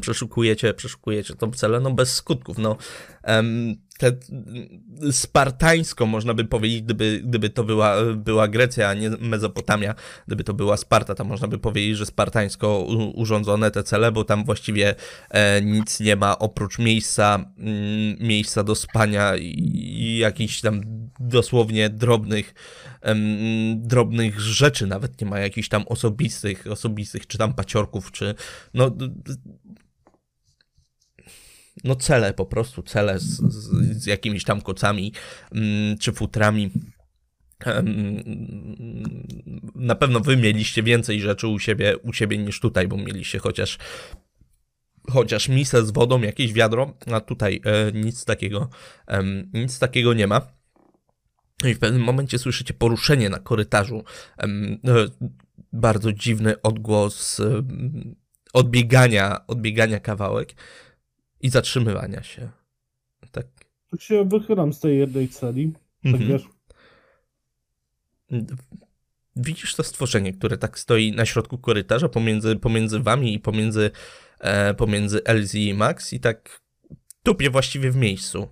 Przeszukujecie, 0.00 0.74
przeszukujecie 0.74 1.34
tą 1.34 1.50
celę, 1.52 1.80
no 1.80 1.90
bez 1.90 2.14
skutków, 2.14 2.58
no. 2.58 2.76
Em, 3.22 3.74
te, 4.02 4.08
mm, 4.30 5.12
spartańsko 5.12 6.06
można 6.06 6.34
by 6.34 6.44
powiedzieć, 6.44 6.82
gdyby, 6.82 7.22
gdyby 7.24 7.50
to 7.50 7.64
była, 7.64 7.96
była 8.16 8.48
Grecja, 8.48 8.88
a 8.88 8.94
nie 8.94 9.10
Mezopotamia, 9.10 9.94
gdyby 10.26 10.44
to 10.44 10.54
była 10.54 10.76
Sparta, 10.76 11.14
to 11.14 11.24
można 11.24 11.48
by 11.48 11.58
powiedzieć, 11.58 11.96
że 11.96 12.06
spartańsko 12.06 12.86
urządzone 13.14 13.70
te 13.70 13.82
cele, 13.82 14.12
bo 14.12 14.24
tam 14.24 14.44
właściwie 14.44 14.94
e, 15.30 15.62
nic 15.62 16.00
nie 16.00 16.16
ma 16.16 16.38
oprócz 16.38 16.78
miejsca, 16.78 17.34
mm, 17.58 18.16
miejsca 18.20 18.64
do 18.64 18.74
spania 18.74 19.36
i, 19.36 20.16
jakichś 20.16 20.60
tam 20.60 20.80
dosłownie 21.20 21.90
drobnych, 21.90 22.54
drobnych 23.76 24.40
rzeczy, 24.40 24.86
nawet 24.86 25.20
nie 25.20 25.26
ma 25.26 25.38
jakichś 25.38 25.68
tam 25.68 25.84
osobistych, 25.86 26.66
osobistych, 26.66 27.26
czy 27.26 27.38
tam 27.38 27.54
paciorków, 27.54 28.12
czy 28.12 28.34
no 28.74 28.90
no 31.84 31.96
cele 31.96 32.34
po 32.34 32.46
prostu, 32.46 32.82
cele 32.82 33.18
z, 33.18 33.24
z, 33.24 34.02
z 34.02 34.06
jakimiś 34.06 34.44
tam 34.44 34.60
kocami 34.60 35.12
mm, 35.52 35.98
czy 35.98 36.12
futrami. 36.12 36.70
Na 39.74 39.94
pewno 39.94 40.20
wy 40.20 40.36
mieliście 40.36 40.82
więcej 40.82 41.20
rzeczy 41.20 41.48
u 41.48 41.58
siebie, 41.58 41.98
u 41.98 42.12
siebie 42.12 42.38
niż 42.38 42.60
tutaj, 42.60 42.88
bo 42.88 42.96
mieliście 42.96 43.38
chociaż 43.38 43.78
chociaż 45.10 45.48
misę 45.48 45.86
z 45.86 45.90
wodą, 45.90 46.20
jakieś 46.20 46.52
wiadro, 46.52 46.94
a 47.12 47.20
tutaj 47.20 47.60
e, 47.64 47.92
nic 47.92 48.24
takiego 48.24 48.68
em, 49.06 49.50
nic 49.54 49.78
takiego 49.78 50.14
nie 50.14 50.26
ma. 50.26 50.40
I 51.64 51.74
w 51.74 51.78
pewnym 51.78 52.02
momencie 52.02 52.38
słyszycie 52.38 52.74
poruszenie 52.74 53.30
na 53.30 53.38
korytarzu. 53.38 54.04
E, 54.38 54.48
bardzo 55.72 56.12
dziwny 56.12 56.62
odgłos 56.62 57.40
odbiegania, 58.52 59.46
odbiegania 59.46 60.00
kawałek 60.00 60.54
i 61.42 61.50
zatrzymywania 61.50 62.22
się. 62.22 62.50
Tak. 63.32 63.46
Tak 63.90 64.00
się 64.00 64.24
wychylam 64.24 64.72
z 64.72 64.80
tej 64.80 64.98
jednej 64.98 65.28
celi. 65.28 65.72
Tak 66.02 66.12
Mhm. 66.14 66.28
wiesz, 66.30 66.48
Widzisz 69.36 69.74
to 69.74 69.82
stworzenie, 69.82 70.32
które 70.32 70.58
tak 70.58 70.78
stoi 70.78 71.12
na 71.12 71.24
środku 71.26 71.58
korytarza 71.58 72.08
pomiędzy, 72.08 72.56
pomiędzy 72.56 73.00
wami 73.00 73.34
i 73.34 73.40
pomiędzy, 73.40 73.90
e, 74.40 74.74
pomiędzy 74.74 75.24
Elsie 75.24 75.68
i 75.68 75.74
Max 75.74 76.12
i 76.12 76.20
tak 76.20 76.60
tupie 77.22 77.50
właściwie 77.50 77.90
w 77.90 77.96
miejscu. 77.96 78.48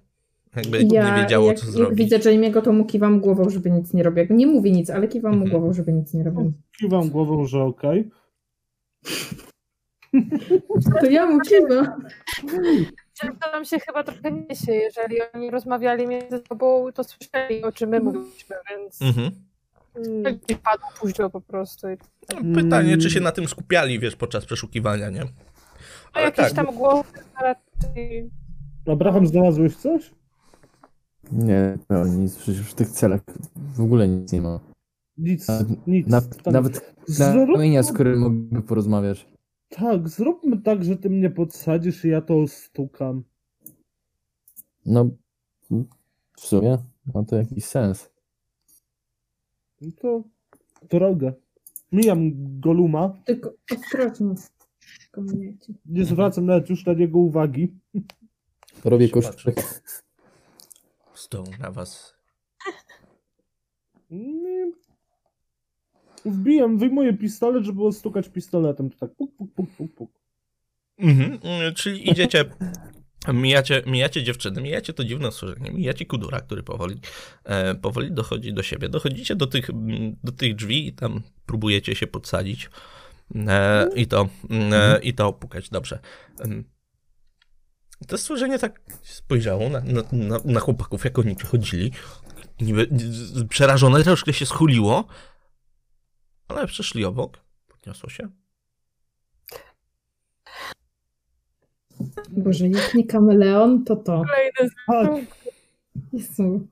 Jakby 0.57 0.85
nie 0.85 1.13
wiedziało, 1.23 1.47
jak, 1.49 1.59
co 1.59 1.65
jak 1.67 1.75
zrobić. 1.75 1.99
widzę 1.99 2.19
Jamie'ego, 2.19 2.63
to 2.63 2.73
mu 2.73 2.85
kiwam 2.85 3.21
głową, 3.21 3.51
żeby 3.51 3.71
nic 3.71 3.93
nie 3.93 4.03
robił. 4.03 4.25
Nie 4.31 4.47
mówi 4.47 4.73
nic, 4.73 4.91
ale 4.91 5.09
kiwam 5.09 5.33
mu 5.33 5.43
Mhm. 5.43 5.51
głową, 5.51 5.73
żeby 5.75 5.93
nic 5.93 6.15
nie 6.15 6.25
robił. 6.25 6.53
kiwam 6.81 7.11
głową, 7.11 7.47
że 7.47 7.63
okej. 7.63 8.11
To 11.01 11.07
ja 11.11 11.27
mu 11.27 11.41
kiwam. 11.41 11.87
To 13.21 13.53
nam 13.53 13.65
się 13.65 13.79
chyba 13.79 14.03
trochę 14.05 14.33
niesie, 14.33 14.73
jeżeli 14.73 15.17
oni 15.35 15.51
rozmawiali 15.51 16.07
między 16.07 16.43
sobą, 16.49 16.93
to 16.95 17.05
słyszeli, 17.05 17.63
o 17.63 17.73
czym 17.73 17.91
my 17.91 18.01
mówiliśmy, 18.01 18.57
więc 18.71 19.03
Mhm. 19.03 19.31
mm. 19.97 20.39
i 20.49 20.57
padło 20.57 20.89
późno 21.01 21.31
po 21.31 21.41
prostu. 21.41 21.89
I... 21.91 21.97
No, 22.45 22.63
Pytanie, 22.63 22.99
czy 22.99 23.11
się 23.11 23.21
na 23.21 23.33
tym 23.33 23.49
skupiali, 23.49 23.99
wiesz, 23.99 24.17
podczas 24.17 24.45
przeszukiwania, 24.47 25.11
nie? 25.11 25.21
No 25.21 25.27
Ale 26.13 26.25
jakieś 26.25 26.45
tak, 26.53 26.53
tam 26.67 26.75
głowy, 26.75 27.09
ale 27.35 27.55
raczej 27.83 28.31
Abraham, 28.87 29.27
znalazłeś 29.27 29.77
coś? 29.77 30.11
Nie, 31.33 31.79
no, 31.91 32.05
nic, 32.07 32.37
przecież 32.37 32.61
w 32.63 32.75
tych 32.75 32.89
celach 32.89 33.21
w 33.57 33.81
ogóle 33.81 34.09
nic 34.09 34.33
nie 34.33 34.41
ma. 34.41 34.61
Nic, 35.19 35.49
Nawet- 35.49 35.87
nic. 35.87 36.07
Nawet, 36.09 36.43
Tam- 36.43 36.53
nawet 36.55 36.95
kamienia, 37.53 37.83
z 37.83 37.93
którym 37.93 38.19
mogliby 38.21 38.63
porozmawiać. 38.63 39.27
Tak, 39.71 40.09
zróbmy 40.09 40.63
tak, 40.63 40.85
że 40.85 40.97
ty 40.97 41.11
mnie 41.11 41.31
podsadzisz 41.31 42.05
i 42.05 42.09
ja 42.09 42.21
to 42.21 42.49
stukam. 42.49 43.25
No, 44.87 45.11
w 46.37 46.41
sumie 46.41 46.79
ma 47.15 47.25
to 47.25 47.37
jakiś 47.37 47.65
sens. 47.65 48.11
No 49.81 49.91
to 50.01 50.25
drogę. 50.91 51.33
Mijam 51.93 52.31
Goluma, 52.61 53.23
Tylko 53.27 53.53
ostrożnie. 53.73 54.35
Komuniecie. 55.11 55.75
nie 55.87 56.05
zwracam 56.05 56.47
nawet 56.47 56.71
już 56.71 56.87
na 56.87 56.93
niego 56.93 57.19
uwagi. 57.19 57.75
Robię 58.85 59.09
Się. 59.09 59.13
Z 61.15 61.29
dołu 61.29 61.47
na 61.61 61.71
was. 61.71 62.15
Nie. 64.11 64.50
Wbijam, 66.25 66.79
wyjmuję 66.79 67.13
pistolet, 67.13 67.65
żeby 67.65 67.85
ostukać 67.85 68.29
pistoletem. 68.29 68.91
To 68.91 68.99
tak 68.99 69.15
puk, 69.15 69.37
puk, 69.37 69.55
puk, 69.55 69.71
puk, 69.71 69.95
puk. 69.95 70.11
Mhm. 70.99 71.39
mm, 71.43 71.75
Czyli 71.75 72.11
idziecie, 72.11 72.45
mijacie, 73.33 73.83
mijacie 73.87 74.23
dziewczyny, 74.23 74.63
mijacie 74.63 74.93
to 74.93 75.05
dziwne 75.05 75.33
stworzenie, 75.33 75.71
mijacie 75.71 76.07
kudura, 76.07 76.41
który 76.41 76.63
powoli, 76.63 77.01
e, 77.45 77.75
powoli 77.75 78.13
dochodzi 78.13 78.53
do 78.53 78.63
siebie. 78.63 78.89
Dochodzicie 78.89 79.37
do 79.37 79.47
tych, 79.47 79.71
mm, 79.71 80.17
do 80.25 80.33
tych 80.33 80.55
drzwi 80.55 80.87
i 80.87 80.93
tam 80.93 81.23
próbujecie 81.47 81.95
się 81.95 82.07
podsadzić 82.07 82.71
e, 83.35 83.89
i, 83.97 84.07
to, 84.07 84.29
mm, 84.51 84.73
e, 84.73 85.01
i 85.03 85.15
to 85.15 85.29
opukać. 85.29 85.71
Dobrze. 85.71 85.99
To 88.07 88.19
stworzenie 88.19 88.59
tak 88.59 88.81
spojrzało 89.03 89.69
na, 89.69 89.81
na, 89.81 90.03
na, 90.13 90.41
na 90.45 90.61
chłopaków, 90.61 91.05
jak 91.05 91.19
oni 91.19 91.37
przychodzili. 91.37 91.93
Niby, 92.61 92.89
przerażone 93.49 94.05
troszkę 94.05 94.33
się 94.33 94.47
schuliło, 94.47 95.05
ale 96.51 96.67
przeszli 96.67 97.05
obok, 97.05 97.39
podniosło 97.69 98.09
się. 98.09 98.29
Boże, 102.31 102.69
jak 102.69 102.95
nie 102.95 103.05
kameleon, 103.05 103.85
to 103.85 103.97
to. 103.97 104.23
kolejny 104.27 104.75
Tak, 104.87 105.11
Jezu. 106.13 106.67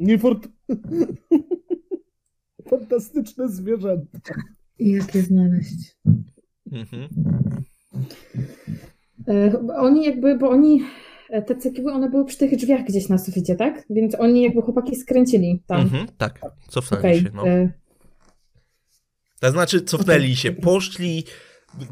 nie 0.00 0.18
fort... 0.18 0.48
Fantastyczne 2.70 3.48
zwierzęta. 3.48 4.34
Jak 4.78 5.14
je 5.14 5.22
znaleźć? 5.22 5.96
Mhm. 6.72 7.08
E, 9.28 9.52
oni 9.76 10.04
jakby, 10.04 10.38
bo 10.38 10.48
oni, 10.48 10.82
e, 11.30 11.42
te 11.42 11.56
cegieły, 11.56 11.92
one 11.92 12.10
były 12.10 12.24
przy 12.24 12.38
tych 12.38 12.56
drzwiach 12.56 12.84
gdzieś 12.84 13.08
na 13.08 13.18
suficie, 13.18 13.56
tak? 13.56 13.84
Więc 13.90 14.20
oni 14.20 14.42
jakby 14.42 14.62
chłopaki 14.62 14.96
skręcili 14.96 15.62
tam. 15.66 15.80
Mhm, 15.80 16.06
tak, 16.18 16.40
cofnęli 16.68 17.00
Okej. 17.00 17.20
się. 17.20 17.30
No. 17.34 17.48
e, 17.48 17.72
To 19.42 19.50
znaczy, 19.50 19.80
cofnęli 19.82 20.36
się, 20.36 20.52
poszli 20.52 21.24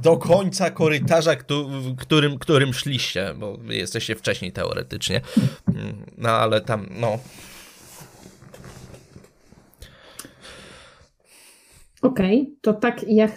do 0.03 0.17
końca 0.17 0.71
korytarza, 0.71 1.37
któ- 1.37 1.69
którym, 1.99 2.39
którym 2.39 2.73
szliście, 2.75 3.35
bo 3.39 3.59
jesteście 3.69 4.17
wcześniej 4.17 4.53
teoretycznie. 4.53 5.21
Mm, 5.69 6.07
No 6.19 6.29
ale 6.29 6.61
tam, 6.61 6.87
no. 7.01 7.19
Okej, 12.03 12.57
to 12.61 12.73
tak, 12.73 13.05
ja, 13.09 13.29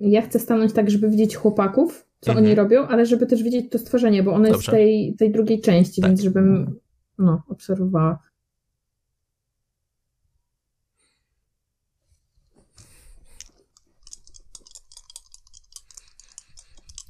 ja 0.00 0.22
chcę 0.22 0.38
stanąć 0.38 0.72
tak, 0.72 0.90
żeby 0.90 1.08
widzieć 1.10 1.36
chłopaków, 1.36 2.06
co 2.20 2.30
Mhm. 2.30 2.46
oni 2.46 2.54
robią, 2.54 2.86
ale 2.88 3.06
żeby 3.06 3.26
też 3.26 3.42
widzieć 3.42 3.70
to 3.70 3.78
stworzenie, 3.78 4.22
bo 4.22 4.32
ono 4.32 4.46
jest 4.46 4.60
w 4.60 4.64
Dobrze. 4.66 4.72
tej, 4.72 5.14
tej 5.18 5.30
drugiej 5.32 5.60
części, 5.60 6.00
Tak. 6.00 6.10
więc 6.10 6.20
żebym 6.22 6.80
no, 7.18 7.42
obserwowała. 7.48 8.18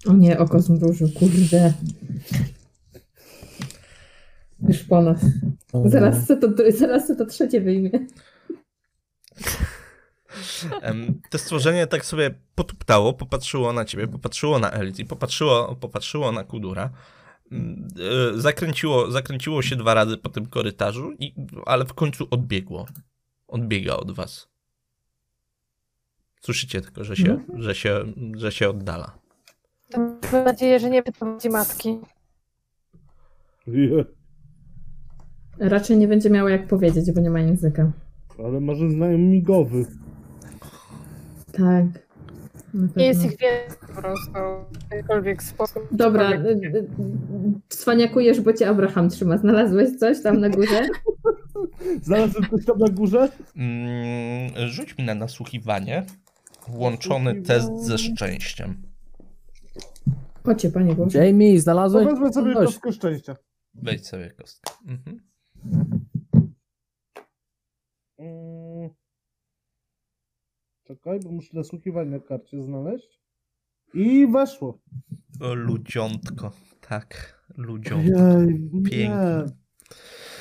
O 0.07 0.13
nie, 0.13 0.39
oko 0.39 0.61
zmrużył, 0.61 1.09
kurde. 1.19 1.73
Już 4.69 4.79
po 4.79 5.03
nas. 5.03 5.21
Zaraz 5.85 6.27
se 6.27 6.37
to, 6.37 6.49
zaraz 6.79 7.07
se 7.07 7.17
to 7.17 7.27
trzecie 7.27 7.61
wyjmie. 7.61 7.91
To 11.31 11.39
stworzenie 11.39 11.87
tak 11.87 12.05
sobie 12.05 12.35
potuptało, 12.55 13.13
popatrzyło 13.13 13.73
na 13.73 13.85
ciebie, 13.85 14.09
popatrzyło 14.09 14.59
na 14.59 14.71
Elzi, 14.71 15.05
popatrzyło, 15.05 15.77
popatrzyło 15.77 16.33
na 16.33 16.45
Kudura. 16.45 16.91
Mm, 17.53 17.89
e, 18.37 18.41
Zakręciło, 18.41 19.11
zakręciło 19.11 19.63
się 19.63 19.77
dwa 19.77 19.95
razy 19.95 20.17
po 20.17 20.29
tym 20.29 20.47
korytarzu, 20.47 21.13
i, 21.19 21.35
ale 21.67 21.85
w 21.85 21.95
końcu 21.95 22.27
odbiegło. 22.31 22.87
odbiega 23.49 23.97
od 23.97 24.11
was. 24.11 24.49
Słyszycie 26.41 26.81
tylko, 26.81 27.05
że 27.05 27.17
się, 27.17 27.41
że 27.59 27.75
się, 27.75 28.05
że 28.37 28.53
się 28.53 28.69
oddala. 28.69 29.22
To 29.93 30.01
Mam 30.33 30.45
nadzieję, 30.45 30.79
że 30.81 30.91
nie 30.91 31.03
wyprowadzi 31.03 31.51
matki. 31.51 31.99
Je, 33.67 34.05
Raczej 35.59 35.97
nie 35.97 36.09
będzie 36.09 36.31
miała 36.31 36.51
jak 36.51 36.67
powiedzieć, 36.67 37.13
bo 37.13 37.21
nie 37.21 37.31
ma 37.31 37.41
języka. 37.41 37.93
ale 38.45 38.61
może 38.61 38.91
znają 38.91 39.19
migowy. 39.19 39.87
Tak. 41.53 41.85
Nie 42.97 43.07
jest 43.07 43.25
ich 43.25 43.31
więcej 43.31 43.79
po 43.81 44.03
prostu 44.03 44.33
w 44.89 44.95
jakikolwiek 44.95 45.43
sposób. 45.43 45.89
Dobra, 45.93 46.31
y, 46.31 46.37
y, 46.75 46.87
cwaniakujesz, 47.69 48.41
bo 48.41 48.53
cię 48.53 48.69
Abraham 48.69 49.09
trzyma. 49.09 49.39
Znalazłeś 49.39 49.99
coś 49.99 50.23
tam 50.23 50.41
na 50.41 50.49
górze? 50.49 50.89
Znalazłem 52.03 52.45
coś 52.51 52.65
tam 52.65 52.79
na 52.79 52.89
górze? 52.89 53.29
Mm, 53.57 54.69
rzuć 54.69 54.99
mi 54.99 55.05
na 55.05 55.15
nasłuchiwanie. 55.15 56.05
Włączony 56.69 57.35
Nasłuchiwanie. 57.35 57.43
test 57.43 57.87
ze 57.87 57.99
szczęściem. 57.99 58.83
Ocie, 60.45 60.71
panie 60.71 60.95
Boże. 60.95 61.27
Jamie, 61.27 61.61
znalazłeś? 61.61 62.07
wezmę 62.07 62.33
sobie 62.33 62.55
kostkę 62.55 62.93
szczęścia. 62.93 63.37
Wejdź 63.75 64.07
sobie 64.07 64.31
kostkę. 64.31 64.73
Mhm. 64.87 65.21
Mm. 68.19 68.91
Czekaj, 70.85 71.21
bo 71.21 71.31
muszę 71.31 71.57
nasłuchiwanie 71.57 72.11
na 72.11 72.21
karcie 72.21 72.63
znaleźć. 72.63 73.21
I 73.95 74.27
weszło. 74.27 74.79
O, 75.41 75.55
ludziątko. 75.55 76.53
Tak, 76.81 77.41
ludziątko. 77.57 78.21
Jej, 78.21 78.71
nie. 78.73 78.91
Pięknie. 78.91 79.45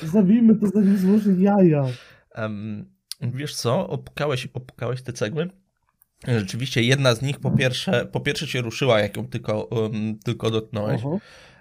Zabijmy 0.02 0.56
to 0.56 0.66
zanim 0.66 0.96
złoży 0.96 1.36
jaja. 1.38 1.84
Em, 2.30 2.94
wiesz 3.20 3.54
co, 3.54 3.88
opukałeś, 3.88 4.46
opukałeś 4.54 5.02
te 5.02 5.12
cegły. 5.12 5.50
Rzeczywiście 6.28 6.82
jedna 6.82 7.14
z 7.14 7.22
nich 7.22 7.40
po 7.40 7.50
pierwsze, 7.50 8.06
po 8.06 8.20
pierwsze 8.20 8.46
się 8.46 8.60
ruszyła, 8.60 9.00
jak 9.00 9.16
ją 9.16 9.28
tylko, 9.28 9.68
em, 9.86 10.18
tylko 10.18 10.50
dotknąłeś. 10.50 11.02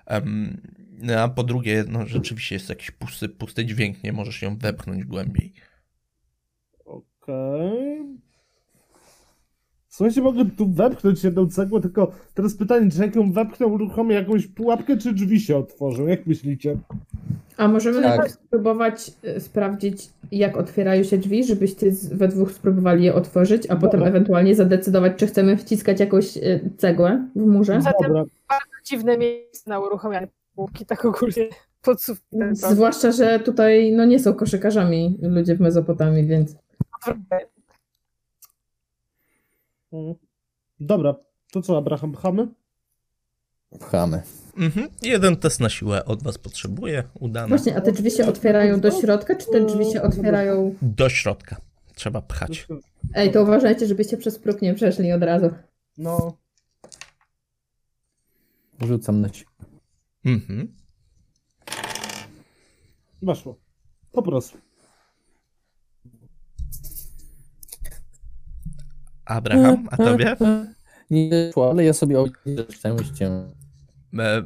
Em, 0.05 0.61
no, 1.01 1.19
a 1.19 1.29
po 1.29 1.43
drugie, 1.43 1.83
no 1.87 2.05
rzeczywiście 2.07 2.55
jest 2.55 2.69
jakiś 2.69 2.91
pusty, 2.91 3.29
pusty 3.29 3.65
dźwięk, 3.65 4.03
nie 4.03 4.13
możesz 4.13 4.41
ją 4.41 4.57
wepchnąć 4.57 5.03
głębiej. 5.03 5.53
Okej. 6.85 8.20
Słuchajcie, 10.01 10.21
mogę 10.21 10.45
tu 10.57 10.69
wepchnąć 10.69 11.23
jedną 11.23 11.47
cegłę, 11.49 11.81
tylko 11.81 12.11
teraz 12.33 12.55
pytanie, 12.55 12.91
czy 12.91 13.01
jak 13.01 13.15
ją 13.15 13.31
wepchnę, 13.31 13.67
uruchomię 13.67 14.15
jakąś 14.15 14.47
pułapkę, 14.47 14.97
czy 14.97 15.13
drzwi 15.13 15.39
się 15.39 15.57
otworzą? 15.57 16.07
Jak 16.07 16.27
myślicie? 16.27 16.77
A 17.57 17.67
możemy 17.67 18.01
Tak. 18.01 18.09
najpierw 18.17 18.31
spróbować 18.31 19.11
y, 19.37 19.39
sprawdzić, 19.39 20.09
jak 20.31 20.57
otwierają 20.57 21.03
się 21.03 21.17
drzwi, 21.17 21.43
żebyście 21.43 21.91
z- 21.91 22.13
we 22.13 22.27
dwóch 22.27 22.51
spróbowali 22.51 23.03
je 23.03 23.13
otworzyć, 23.15 23.63
a 23.69 23.75
potem 23.75 23.99
Dobra. 23.99 24.07
ewentualnie 24.07 24.55
zadecydować, 24.55 25.13
czy 25.17 25.27
chcemy 25.27 25.57
wciskać 25.57 25.99
jakąś 25.99 26.37
y, 26.37 26.69
cegłę 26.77 27.27
w 27.35 27.45
murze. 27.45 27.81
Zatem 27.81 28.07
Dobra, 28.07 28.23
dziwne 28.85 29.17
miejsce 29.17 29.69
na 29.69 29.79
uruchamianie 29.79 30.27
półki, 30.55 30.85
tak 30.85 31.05
ogólnie 31.05 31.49
pod. 31.83 32.05
Zwłaszcza, 32.51 33.11
że 33.11 33.39
tutaj 33.39 33.93
no, 33.93 34.05
nie 34.05 34.19
są 34.19 34.33
koszykarzami 34.33 35.17
ludzie 35.21 35.55
w 35.55 35.59
Mezopotamii, 35.59 36.25
więc. 36.25 36.55
Dobra, 40.79 41.15
to 41.51 41.61
co, 41.61 41.77
Abraham, 41.77 42.11
pchamy? 42.11 42.47
Pchamy. 43.79 44.21
Mhm. 44.57 44.87
Jeden 45.01 45.37
test 45.37 45.59
na 45.59 45.69
siłę 45.69 46.05
od 46.05 46.23
was 46.23 46.37
potrzebuje, 46.37 47.03
udany. 47.19 47.47
właśnie, 47.47 47.75
a 47.77 47.81
te 47.81 47.91
drzwi 47.91 48.11
się 48.11 48.25
otwierają 48.27 48.79
do 48.79 48.91
środka, 48.91 49.35
czy 49.35 49.51
te 49.51 49.65
drzwi 49.65 49.91
się 49.91 50.01
otwierają... 50.01 50.75
Do 50.81 51.09
środka. 51.09 51.61
Trzeba 51.95 52.21
pchać. 52.21 52.67
Ej, 53.13 53.31
to 53.31 53.43
uważajcie, 53.43 53.87
żebyście 53.87 54.17
przez 54.17 54.39
próg 54.39 54.61
nie 54.61 54.73
przeszli 54.73 55.11
od 55.11 55.23
razu. 55.23 55.49
No, 55.97 56.37
Rzucam 58.81 59.21
na 59.21 59.33
siłę. 59.33 59.51
Mhm. 60.25 60.75
weszło. 63.21 63.59
Po 64.11 64.21
prostu. 64.21 64.57
Abraham, 69.31 69.87
a 69.91 69.97
tobie? 69.97 70.35
Nie 71.09 71.29
wyszło, 71.29 71.69
ale 71.69 71.83
ja 71.85 71.93
sobie 71.93 72.19
obniżę 72.19 72.65
szczęściem. 72.69 73.31
E, 74.19 74.37
e, 74.37 74.43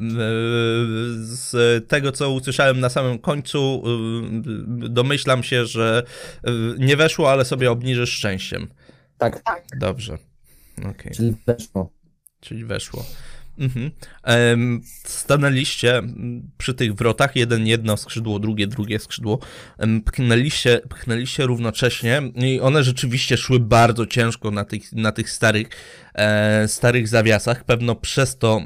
Z 1.23 1.87
tego, 1.87 2.11
co 2.11 2.31
usłyszałem 2.31 2.79
na 2.79 2.89
samym 2.89 3.19
końcu, 3.19 3.83
e, 3.85 4.89
domyślam 4.89 5.43
się, 5.43 5.65
że 5.65 6.03
nie 6.77 6.97
weszło, 6.97 7.31
ale 7.31 7.45
sobie 7.45 7.71
obniżysz 7.71 8.09
szczęściem. 8.09 8.67
Tak, 9.17 9.43
Dobrze. 9.79 10.17
Okej. 10.89 11.11
czyli 11.15 11.35
weszło. 11.47 11.91
Czyli 12.39 12.65
weszło. 12.65 13.05
Mhm. 13.57 13.91
Stanęliście 15.03 16.01
przy 16.57 16.73
tych 16.73 16.93
wrotach, 16.93 17.35
jeden 17.35 17.67
jedno 17.67 17.97
skrzydło, 17.97 18.39
drugie 18.39 18.67
drugie 18.67 18.99
skrzydło. 18.99 19.39
Pchnęliście, 20.05 20.81
pchnęliście 20.89 21.45
równocześnie 21.45 22.21
i 22.35 22.59
one 22.59 22.83
rzeczywiście 22.83 23.37
szły 23.37 23.59
bardzo 23.59 24.05
ciężko 24.05 24.51
na 24.51 24.65
tych, 24.65 24.93
na 24.93 25.11
tych 25.11 25.29
starych, 25.29 25.67
e, 26.13 26.67
starych 26.67 27.07
zawiasach. 27.07 27.63
Pewno 27.63 27.95
przez 27.95 28.37
to, 28.37 28.61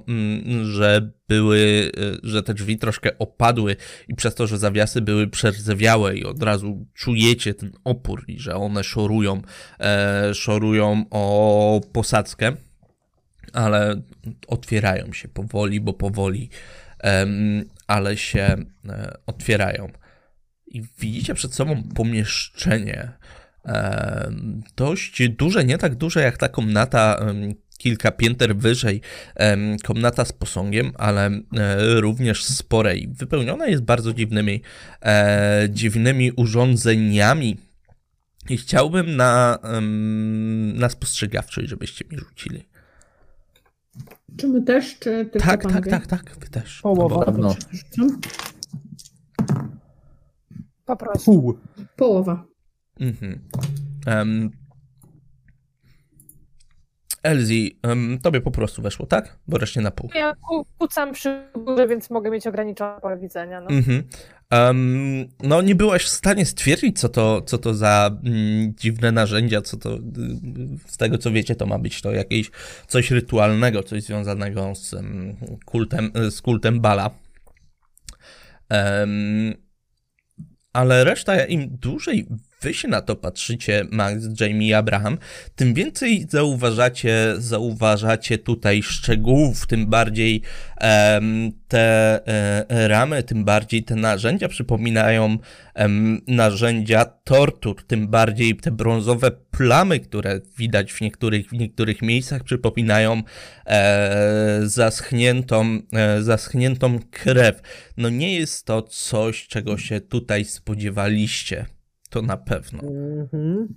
że 0.64 1.12
były, 1.28 1.92
e, 1.98 2.18
że 2.24 2.44
te 2.44 2.54
drzwi 2.54 2.78
troszkę 2.78 3.18
opadły 3.18 3.76
i 4.08 4.16
przez 4.16 4.36
to, 4.36 4.48
że 4.48 4.58
zawiasy 4.58 5.02
były 5.02 5.28
przerzewiałe 5.28 6.18
i 6.18 6.26
od 6.26 6.44
razu 6.44 6.86
czujecie 6.94 7.54
ten 7.54 7.72
opór 7.84 8.24
i 8.28 8.40
że 8.40 8.56
one 8.56 8.84
szorują, 8.84 9.42
e, 9.80 10.34
szorują 10.34 11.06
o 11.12 11.82
posadzkę 11.94 12.69
ale 13.54 14.02
otwierają 14.48 15.14
się 15.14 15.28
powoli, 15.28 15.82
bo 15.82 15.94
powoli, 15.94 16.50
ale 17.88 18.18
się 18.18 18.56
e, 18.90 19.18
otwierają. 19.26 19.92
I 20.68 20.84
widzicie 21.00 21.34
przed 21.34 21.54
sobą 21.54 21.84
pomieszczenie 21.96 23.12
dość 24.76 25.30
duże, 25.30 25.66
nie 25.66 25.78
tak 25.78 25.96
duże 25.96 26.22
jak 26.22 26.38
ta 26.38 26.50
komnata 26.50 27.26
kilka 27.80 28.12
pięter 28.12 28.56
wyżej, 28.56 29.02
komnata 29.84 30.26
z 30.26 30.34
posągiem, 30.34 30.92
ale 30.98 31.26
e, 31.26 31.42
również 32.02 32.44
spore 32.44 32.98
i 32.98 33.08
wypełnione 33.08 33.72
jest 33.72 33.84
bardzo 33.84 34.14
dziwnymi, 34.14 34.62
e, 35.06 35.68
dziwnymi 35.70 36.32
urządzeniami. 36.32 37.58
I 38.50 38.58
chciałbym 38.58 39.16
na, 39.16 39.60
na 40.74 40.90
spostrzegawczość, 40.90 41.70
żebyście 41.70 42.06
mi 42.12 42.18
rzucili. 42.18 42.70
Czy 44.38 44.48
my 44.48 44.62
też, 44.62 45.00
czy 45.00 45.26
tylko 45.26 45.48
Tak, 45.48 45.64
tak, 45.64 45.88
tak, 45.88 46.08
tak, 46.08 46.36
wy 46.40 46.48
też. 46.50 46.82
Połowa. 46.82 47.16
Bo- 47.16 47.26
Pewno. 47.26 47.56
Po 50.86 50.96
prostu. 50.96 51.32
Pół. 51.32 51.58
Połowa. 51.96 52.46
Mhm. 53.00 53.40
Em, 54.06 54.52
Elzi, 57.24 57.80
em, 57.84 58.20
tobie 58.24 58.42
po 58.42 58.52
prostu 58.52 58.82
weszło, 58.82 59.06
tak? 59.06 59.38
Bo 59.48 59.58
reszcie 59.58 59.82
na 59.82 59.92
pół. 59.92 60.10
Ja 60.16 60.34
ku- 60.36 60.66
kucam 60.78 61.12
przy 61.14 61.44
górze, 61.66 61.88
więc 61.88 62.10
mogę 62.10 62.30
mieć 62.32 62.48
ograniczone 62.48 63.02
pole 63.02 63.18
widzenia. 63.18 63.62
No. 63.62 63.68
Mhm. 63.70 64.04
Em, 64.50 65.28
no, 65.44 65.62
nie 65.62 65.76
byłaś 65.76 66.04
w 66.04 66.10
stanie 66.10 66.46
stwierdzić, 66.46 67.00
co 67.00 67.10
to, 67.10 67.42
co 67.42 67.58
to 67.58 67.74
za 67.74 68.20
mm, 68.24 68.76
dziwne 68.76 69.12
narzędzia, 69.12 69.62
co 69.62 69.78
to, 69.78 70.00
z 70.88 70.98
tego 70.98 71.18
co 71.18 71.32
wiecie, 71.32 71.56
to 71.56 71.66
ma 71.66 71.80
być 71.80 72.02
to 72.02 72.12
jakieś 72.12 72.52
coś 72.88 73.12
rytualnego, 73.12 73.84
coś 73.84 74.04
związanego 74.04 74.76
z 74.76 74.94
em, 74.94 75.38
kultem, 75.66 76.12
z 76.30 76.42
kultem 76.42 76.80
Bala. 76.80 77.12
Em, 78.70 79.54
ale 80.74 81.04
reszta, 81.04 81.46
im 81.46 81.78
dłużej 81.78 82.28
wy 82.62 82.74
się 82.74 82.88
na 82.88 83.02
to 83.02 83.16
patrzycie, 83.16 83.86
Max, 83.92 84.16
Jamie 84.40 84.78
Abraham, 84.78 85.18
tym 85.56 85.74
więcej 85.74 86.26
zauważacie, 86.30 87.34
zauważacie 87.38 88.38
tutaj 88.38 88.84
szczegółów, 88.84 89.68
tym 89.68 89.88
bardziej 89.88 90.42
te 91.68 92.20
e, 92.28 92.88
ramy, 92.88 93.24
tym 93.24 93.46
bardziej 93.46 93.84
te 93.84 93.96
narzędzia 93.96 94.48
przypominają 94.48 95.38
narzędzia 96.28 97.06
tortur, 97.06 97.84
tym 97.88 98.08
bardziej 98.08 98.56
te 98.56 98.72
brązowe 98.72 99.32
plamy, 99.32 100.00
które 100.00 100.42
widać 100.58 100.94
w 100.94 101.02
niektórych, 101.02 101.50
w 101.50 101.54
niektórych 101.54 102.02
miejscach 102.02 102.44
przypominają 102.44 103.22
e, 103.66 104.60
zaschniętą, 104.64 105.80
e, 105.94 106.22
zaschniętą 106.22 107.00
krew. 107.12 107.62
No 107.98 108.10
nie 108.10 108.34
jest 108.34 108.66
to 108.66 108.82
coś, 108.82 109.48
czego 109.48 109.78
się 109.78 110.02
tutaj 110.02 110.46
spodziewaliście. 110.46 111.79
To 112.10 112.22
na 112.22 112.38
pewno. 112.38 112.80
Mhm. 112.82 113.68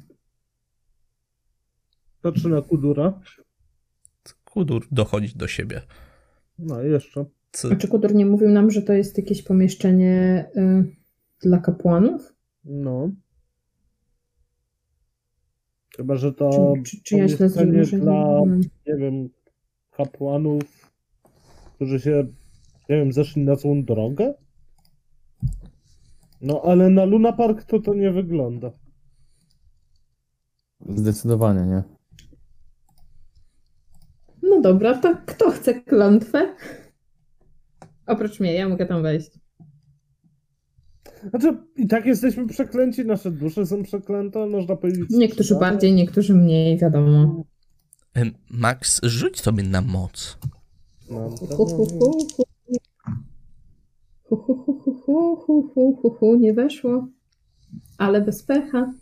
Patrzę 2.22 2.48
na 2.48 2.62
Kudura. 2.62 3.20
Kudur 4.44 4.86
dochodzi 4.90 5.36
do 5.36 5.48
siebie. 5.48 5.82
No, 6.58 6.82
jeszcze. 6.82 7.24
Co, 7.52 7.68
A 7.72 7.76
czy 7.76 7.88
Kudur 7.88 8.14
nie 8.14 8.26
mówił 8.26 8.50
nam, 8.50 8.70
że 8.70 8.82
to 8.82 8.92
jest 8.92 9.18
jakieś 9.18 9.42
pomieszczenie 9.42 10.44
y, 10.56 10.96
dla 11.42 11.58
kapłanów? 11.58 12.32
No. 12.64 13.10
Chyba, 15.96 16.16
że 16.16 16.32
to 16.32 16.74
Czy, 16.84 16.90
czy, 16.96 17.02
czy 17.02 17.16
ja 17.16 17.24
pomieszczenie 17.24 17.84
zrobię? 17.84 18.04
dla, 18.04 18.12
Hmm. 18.14 18.60
nie 18.86 18.96
wiem, 18.96 19.28
kapłanów, 19.90 20.90
którzy 21.74 22.00
się, 22.00 22.26
nie 22.88 22.96
wiem, 22.96 23.12
zeszli 23.12 23.42
na 23.42 23.54
złą 23.54 23.84
drogę? 23.84 24.34
No, 26.42 26.62
ale 26.64 26.90
na 26.90 27.04
Luna 27.04 27.32
Park 27.32 27.64
to 27.64 27.78
to 27.80 27.94
nie 27.94 28.10
wygląda. 28.12 28.70
Zdecydowanie, 30.88 31.60
nie? 31.66 31.82
No 34.42 34.60
dobra, 34.60 34.98
to 34.98 35.16
kto 35.26 35.50
chce 35.50 35.74
klątwę? 35.74 36.54
Oprócz 38.06 38.40
mnie, 38.40 38.54
ja 38.54 38.68
mogę 38.68 38.86
tam 38.86 39.02
wejść. 39.02 39.30
Znaczy, 41.30 41.56
i 41.76 41.86
tak 41.88 42.06
jesteśmy 42.06 42.46
przeklęci, 42.46 43.04
nasze 43.04 43.30
dusze 43.30 43.66
są 43.66 43.82
przeklęte, 43.82 44.46
można 44.46 44.76
powiedzieć. 44.76 45.04
Niektórzy 45.10 45.54
tak? 45.54 45.60
bardziej, 45.60 45.92
niektórzy 45.92 46.34
mniej, 46.34 46.78
wiadomo. 46.78 47.44
Max, 48.50 49.00
rzuć 49.02 49.40
sobie 49.40 49.62
na 49.62 49.80
moc. 49.80 50.38
No, 51.10 51.28
Hu, 51.28 51.46
to- 51.46 51.56
hu, 51.56 51.66
hu, 51.66 51.86
hu. 52.36 52.42
Hu, 54.32 54.36
hu, 54.36 54.54
hu, 54.54 54.74
hu, 54.74 54.92
hu, 55.04 55.36
hu, 55.36 55.72
hu, 55.74 55.96
hu, 56.02 56.10
hu, 56.10 56.36
nie 56.36 56.52
weszło. 56.52 57.08
Ale 57.98 58.20
bez 58.20 58.42
pecha. 58.42 58.92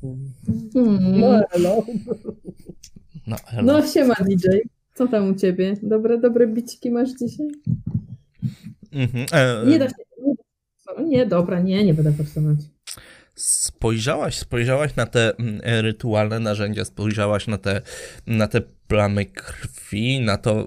Hmm. 0.00 1.20
No, 1.20 1.40
elo. 1.52 1.86
No, 3.26 3.36
hello. 3.46 3.72
No 3.72 3.86
siema 3.86 4.14
DJ. 4.14 4.46
Co 4.94 5.08
tam 5.08 5.30
u 5.30 5.34
ciebie? 5.34 5.76
Dobre, 5.82 6.18
dobre 6.18 6.46
biciki 6.46 6.90
masz 6.90 7.10
dzisiaj? 7.10 7.48
Mhm. 8.92 9.26
E, 9.32 9.66
Nie 9.66 9.78
da 9.78 9.88
się. 9.88 9.94
Nie, 10.98 11.04
nie 11.04 11.26
dobra, 11.26 11.60
nie, 11.60 11.84
nie 11.84 11.94
będę 11.94 12.12
forsować. 12.12 12.58
Spojrzałaś, 13.34 14.38
spojrzałaś 14.38 14.96
na 14.96 15.06
te 15.06 15.36
mm, 15.38 15.60
rytualne 15.64 16.40
narzędzia, 16.40 16.84
spojrzałaś 16.84 17.46
na 17.46 17.58
te, 17.58 17.82
na 18.26 18.48
te 18.48 18.60
plamy 18.88 19.26
krwi, 19.26 20.20
na 20.20 20.36
to 20.36 20.66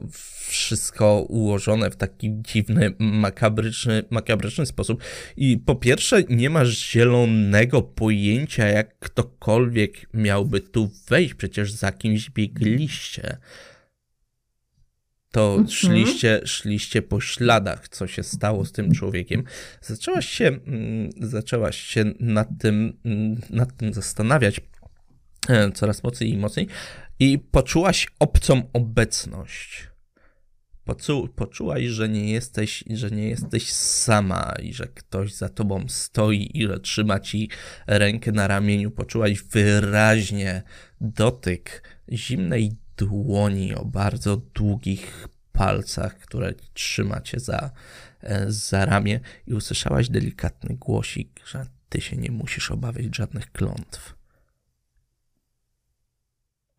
wszystko 0.53 1.25
ułożone 1.29 1.89
w 1.89 1.95
taki 1.95 2.29
dziwny, 2.41 2.93
makabryczny, 2.99 4.03
makabryczny 4.09 4.65
sposób. 4.65 5.03
I 5.37 5.57
po 5.57 5.75
pierwsze, 5.75 6.23
nie 6.29 6.49
masz 6.49 6.91
zielonego 6.91 7.81
pojęcia, 7.81 8.67
jak 8.67 8.99
ktokolwiek 8.99 10.13
miałby 10.13 10.61
tu 10.61 10.91
wejść. 11.07 11.33
Przecież 11.33 11.71
za 11.71 11.91
kimś 11.91 12.29
biegliście. 12.29 13.37
To 15.31 15.49
Mhm. 15.51 15.67
szliście, 15.69 16.41
szliście 16.45 17.01
po 17.01 17.21
śladach, 17.21 17.89
co 17.89 18.07
się 18.07 18.23
stało 18.23 18.65
z 18.65 18.71
tym 18.71 18.91
człowiekiem. 18.91 19.43
Zaczęłaś 19.81 20.29
się, 20.29 20.47
mm, 20.47 21.09
zaczęłaś 21.17 21.77
się 21.77 22.05
nad 22.19 22.47
tym, 22.59 22.97
mm, 23.05 23.41
nad 23.49 23.77
tym 23.77 23.93
zastanawiać 23.93 24.61
e, 25.49 25.71
coraz 25.71 26.03
mocniej 26.03 26.29
i 26.33 26.37
mocniej 26.37 26.67
i 27.19 27.39
poczułaś 27.39 28.07
obcą 28.19 28.69
obecność. 28.73 29.92
Poczu, 30.85 31.29
poczułaś, 31.35 31.83
że 31.83 32.09
nie 32.09 32.31
jesteś, 32.31 32.83
że 32.89 33.11
nie 33.11 33.29
jesteś 33.29 33.73
sama 33.73 34.53
i 34.63 34.73
że 34.73 34.87
ktoś 34.87 35.33
za 35.33 35.49
tobą 35.49 35.85
stoi 35.87 36.51
i 36.53 36.67
że 36.67 36.79
trzyma 36.79 37.19
ci 37.19 37.49
rękę 37.87 38.31
na 38.31 38.47
ramieniu. 38.47 38.91
Poczułaś 38.91 39.43
wyraźnie 39.43 40.63
dotyk 41.01 41.83
zimnej 42.11 42.71
dłoni 42.97 43.75
o 43.75 43.85
bardzo 43.85 44.37
długich 44.37 45.27
palcach, 45.51 46.17
które 46.17 46.53
trzyma 46.73 47.21
cię 47.21 47.39
za, 47.39 47.71
e, 48.21 48.45
za 48.51 48.85
ramię 48.85 49.19
i 49.47 49.53
usłyszałaś 49.53 50.09
delikatny 50.09 50.75
głosik, 50.75 51.39
że 51.45 51.65
ty 51.89 52.01
się 52.01 52.17
nie 52.17 52.31
musisz 52.31 52.71
obawiać 52.71 53.15
żadnych 53.15 53.51
klątw. 53.51 54.15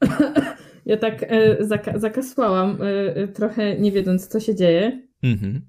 Ja 0.86 0.96
tak 0.96 1.22
e, 1.22 1.56
zaka- 1.64 1.98
zakasłałam, 1.98 2.78
e, 2.82 3.16
e, 3.16 3.28
trochę 3.28 3.78
nie 3.78 3.92
wiedząc, 3.92 4.26
co 4.28 4.40
się 4.40 4.54
dzieje. 4.54 5.02
Mhm. 5.22 5.60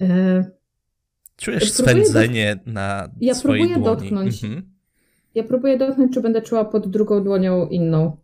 E, 0.00 0.44
Czujesz 1.36 1.72
Próbuję 1.72 2.04
swędzenie 2.04 2.58
na 2.66 3.10
Ja 3.20 3.34
swojej 3.34 3.64
próbuję 3.64 3.84
dłoni. 3.84 4.00
dotknąć. 4.00 4.44
Mhm. 4.44 4.62
ja 5.34 5.44
próbuję 5.44 5.78
dotknąć, 5.78 6.14
czy 6.14 6.20
będę 6.20 6.42
czuła 6.42 6.64
pod 6.64 6.88
drugą 6.90 7.24
dłonią 7.24 7.66
inną. 7.68 8.16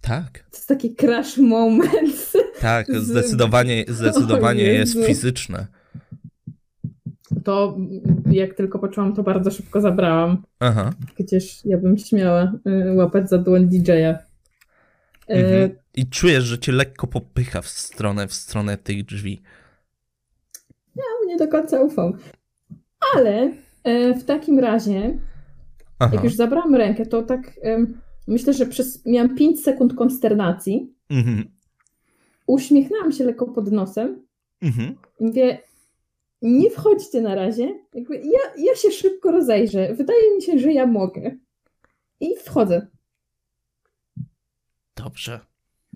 Tak, 0.00 0.38
To 0.38 0.56
jest 0.56 0.68
taki 0.68 0.94
crash 0.96 1.38
moment. 1.38 2.32
tak, 2.60 2.86
Z- 2.86 3.04
zdecydowanie, 3.04 3.84
zdecydowanie 3.98 4.62
jest 4.62 5.04
fizyczne. 5.06 5.66
To 7.44 7.76
jak 8.30 8.54
tylko 8.54 8.78
poczułam, 8.78 9.14
to 9.14 9.22
bardzo 9.22 9.50
szybko 9.50 9.80
zabrałam. 9.80 10.42
Aha. 10.60 10.90
Gdzież 11.18 11.64
ja 11.64 11.78
bym 11.78 11.98
śmiała 11.98 12.52
y, 12.88 12.94
łapać 12.94 13.28
za 13.28 13.38
dłoń 13.38 13.68
DJ-a. 13.68 14.27
Mhm. 15.28 15.70
I 15.94 16.06
czujesz, 16.06 16.44
że 16.44 16.58
cię 16.58 16.72
lekko 16.72 17.06
popycha 17.06 17.62
w 17.62 17.68
stronę, 17.68 18.28
w 18.28 18.34
stronę 18.34 18.78
tych 18.78 19.04
drzwi. 19.04 19.42
Ja 20.96 21.02
mu 21.20 21.28
nie 21.28 21.36
do 21.36 21.48
końca 21.48 21.80
ufam. 21.80 22.18
Ale 23.14 23.52
e, 23.84 24.14
w 24.14 24.24
takim 24.24 24.58
razie, 24.58 25.18
Aha. 25.98 26.14
jak 26.14 26.24
już 26.24 26.34
zabrałam 26.34 26.74
rękę, 26.74 27.06
to 27.06 27.22
tak 27.22 27.60
myślę, 28.26 28.52
że 28.52 28.66
przez, 28.66 29.06
miałam 29.06 29.36
5 29.36 29.62
sekund 29.62 29.94
konsternacji. 29.94 30.94
Mhm. 31.10 31.44
Uśmiechnęłam 32.46 33.12
się 33.12 33.24
lekko 33.24 33.46
pod 33.46 33.72
nosem. 33.72 34.26
Mhm. 34.62 34.94
Mówię, 35.20 35.58
nie 36.42 36.70
wchodźcie 36.70 37.20
na 37.20 37.34
razie. 37.34 37.74
Jakby 37.94 38.16
ja, 38.16 38.64
ja 38.64 38.74
się 38.74 38.90
szybko 38.90 39.30
rozejrzę. 39.30 39.94
Wydaje 39.94 40.34
mi 40.36 40.42
się, 40.42 40.58
że 40.58 40.72
ja 40.72 40.86
mogę. 40.86 41.36
I 42.20 42.36
wchodzę. 42.36 42.86
Dobrze. 45.04 45.40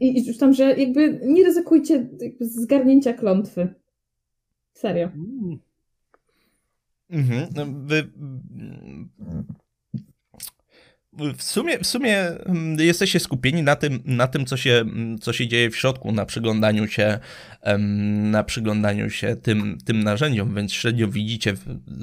I, 0.01 0.19
i 0.19 0.27
już 0.27 0.39
tam, 0.39 0.53
że 0.53 0.77
jakby 0.77 1.21
nie 1.25 1.45
ryzykujcie 1.45 2.09
jakby 2.21 2.49
zgarnięcia 2.49 3.13
klątwy. 3.13 3.75
Serio. 4.75 5.09
Mm. 5.15 5.59
Mhm. 7.11 7.49
No, 7.55 7.67
Wy... 7.67 8.09
W 11.37 11.43
sumie, 11.43 11.79
w 11.79 11.87
sumie 11.87 12.19
mm, 12.19 12.81
jesteście 12.81 13.21
skupieni 13.21 13.63
na 13.63 13.77
tym, 13.77 14.03
na 14.05 14.27
tym 14.27 14.47
co, 14.47 14.57
się, 14.57 14.73
mm, 14.73 15.19
co 15.19 15.33
się 15.33 15.49
dzieje 15.49 15.71
w 15.71 15.77
środku, 15.77 16.13
na 16.13 16.27
przyglądaniu 16.27 16.89
się, 16.89 17.19
na 18.23 18.45
przyglądaniu 18.45 19.11
się 19.11 19.37
tym, 19.37 19.79
tym 19.85 20.03
narzędziom, 20.03 20.55
więc 20.55 20.73
średnio 20.73 21.09
widzicie, 21.09 21.55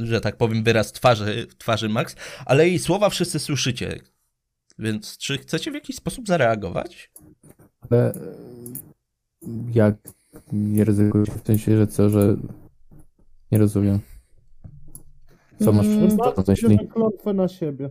że 0.03 0.21
tak 0.21 0.37
powiem, 0.37 0.63
wyraz 0.63 0.91
twarzy, 0.91 1.47
twarzy 1.57 1.89
Max, 1.89 2.15
ale 2.45 2.67
jej 2.67 2.79
słowa 2.79 3.09
wszyscy 3.09 3.39
słyszycie. 3.39 3.99
Więc 4.79 5.17
czy 5.17 5.37
chcecie 5.37 5.71
w 5.71 5.73
jakiś 5.73 5.95
sposób 5.95 6.27
zareagować? 6.27 7.11
Ale 7.89 8.13
jak 9.73 9.95
nie 10.51 10.83
ryzykujesz 10.83 11.29
w 11.29 11.47
sensie, 11.47 11.77
że 11.77 11.87
co, 11.87 12.09
że 12.09 12.37
nie 13.51 13.57
rozumiem. 13.57 13.99
Co 15.63 15.71
masz 15.71 15.85
Mm. 15.85 16.17
na 16.17 16.43
myśli? 16.47 16.87
klątwę 16.87 17.33
na 17.33 17.47
siebie. 17.47 17.89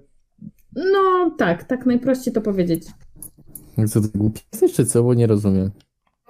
No 0.77 1.31
tak, 1.39 1.65
tak 1.65 1.87
najprościej 1.87 2.35
to 2.35 2.41
powiedzieć. 2.41 2.87
Co 3.89 4.01
ty 4.01 4.09
głupi 4.19 4.41
jesteś, 4.53 4.73
czy 4.73 4.87
co? 4.87 5.03
Bo 5.03 5.15
nie 5.15 5.27
rozumiem. 5.27 5.71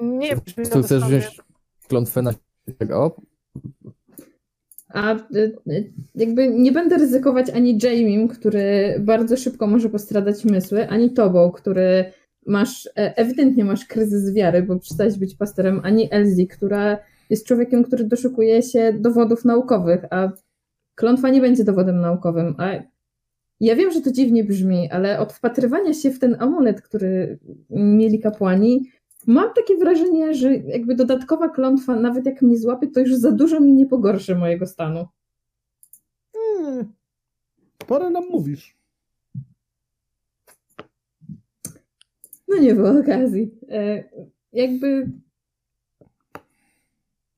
Nie 0.00 0.36
brzmi 0.36 0.66
to 0.66 0.82
chcesz 0.82 1.04
wziąć 1.04 1.40
klątwę 1.88 2.22
na 2.22 2.32
tak 2.78 2.90
o? 2.90 3.16
A 4.88 5.14
y, 5.14 5.56
y, 5.70 5.92
jakby 6.14 6.48
nie 6.48 6.72
będę 6.72 6.98
ryzykować 6.98 7.50
ani 7.50 7.78
Jamiem, 7.82 8.28
który 8.28 8.96
bardzo 9.00 9.36
szybko 9.36 9.66
może 9.66 9.88
postradać 9.88 10.36
zmysły, 10.36 10.88
ani 10.88 11.10
tobą, 11.10 11.50
który 11.50 12.12
masz, 12.46 12.86
e, 12.86 13.16
ewidentnie 13.16 13.64
masz 13.64 13.84
kryzys 13.84 14.34
wiary, 14.34 14.62
bo 14.62 14.78
przestałeś 14.78 15.18
być 15.18 15.34
pastorem, 15.34 15.80
ani 15.84 16.08
Elsie, 16.10 16.46
która 16.46 16.98
jest 17.30 17.46
człowiekiem, 17.46 17.84
który 17.84 18.04
doszukuje 18.04 18.62
się 18.62 18.92
dowodów 18.92 19.44
naukowych, 19.44 20.00
a 20.10 20.32
klątwa 20.94 21.28
nie 21.28 21.40
będzie 21.40 21.64
dowodem 21.64 22.00
naukowym. 22.00 22.54
A 22.58 22.70
ja 23.60 23.76
wiem, 23.76 23.90
że 23.90 24.00
to 24.00 24.12
dziwnie 24.12 24.44
brzmi, 24.44 24.90
ale 24.90 25.18
od 25.18 25.32
wpatrywania 25.32 25.94
się 25.94 26.10
w 26.10 26.18
ten 26.18 26.36
amulet, 26.38 26.82
który 26.82 27.38
mieli 27.70 28.20
kapłani, 28.20 28.90
Mam 29.28 29.54
takie 29.54 29.76
wrażenie, 29.76 30.34
że 30.34 30.56
jakby 30.56 30.94
dodatkowa 30.94 31.48
klątwa, 31.48 31.96
nawet 31.96 32.26
jak 32.26 32.42
mnie 32.42 32.58
złapie, 32.58 32.88
to 32.88 33.00
już 33.00 33.14
za 33.14 33.32
dużo 33.32 33.60
mi 33.60 33.72
nie 33.72 33.86
pogorszy 33.86 34.36
mojego 34.36 34.66
stanu. 34.66 35.08
Mm. 36.58 36.92
Parę 37.86 38.10
nam 38.10 38.24
mówisz. 38.30 38.76
No 42.48 42.58
nie 42.58 42.74
było 42.74 43.00
okazji. 43.00 43.50
E, 43.68 44.04
jakby 44.52 45.10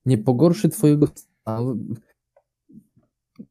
Nie 0.05 0.17
pogorszy 0.17 0.69
twojego 0.69 1.07
stanu. 1.15 1.77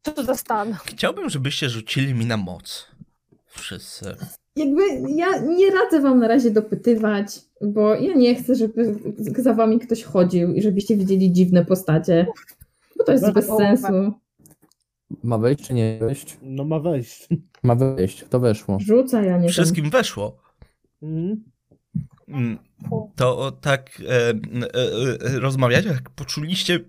Co 0.03 0.11
to 0.11 0.23
za 0.23 0.35
stan? 0.35 0.73
Chciałbym, 0.73 1.29
żebyście 1.29 1.69
rzucili 1.69 2.13
mi 2.13 2.25
na 2.25 2.37
moc. 2.37 2.87
Wszyscy. 3.47 4.15
Jakby 4.55 4.81
ja 5.15 5.27
nie 5.57 5.71
radzę 5.71 6.01
wam 6.01 6.19
na 6.19 6.27
razie 6.27 6.51
dopytywać, 6.51 7.39
bo 7.61 7.95
ja 7.95 8.13
nie 8.13 8.35
chcę, 8.35 8.55
żeby 8.55 8.95
za 9.17 9.53
wami 9.53 9.79
ktoś 9.79 10.03
chodził 10.03 10.53
i 10.53 10.61
żebyście 10.61 10.97
widzieli 10.97 11.31
dziwne 11.31 11.65
postacie, 11.65 12.27
bo 12.97 13.03
to 13.03 13.11
jest 13.11 13.31
bez 13.33 13.47
Połowę. 13.47 13.77
sensu. 13.77 14.13
ma 15.23 15.37
wejść 15.37 15.67
czy 15.67 15.73
nie 15.73 15.97
wejść? 16.01 16.37
No 16.41 16.63
ma 16.65 16.79
wejść. 16.79 17.27
Ma 17.63 17.75
wejść, 17.75 18.25
to 18.29 18.39
weszło. 18.39 18.77
Rzuca, 18.81 19.21
ja 19.23 19.37
nie 19.37 19.49
Wszystkim 19.49 19.89
weszło. 19.89 20.37
Mhm. 21.01 21.43
Mm, 22.27 22.57
To 23.15 23.51
tak 23.61 24.01
e, 24.09 24.29
e, 24.29 24.33
e, 25.35 25.39
rozmawiacie, 25.39 25.89
jak 25.89 26.09
poczuliście 26.09 26.79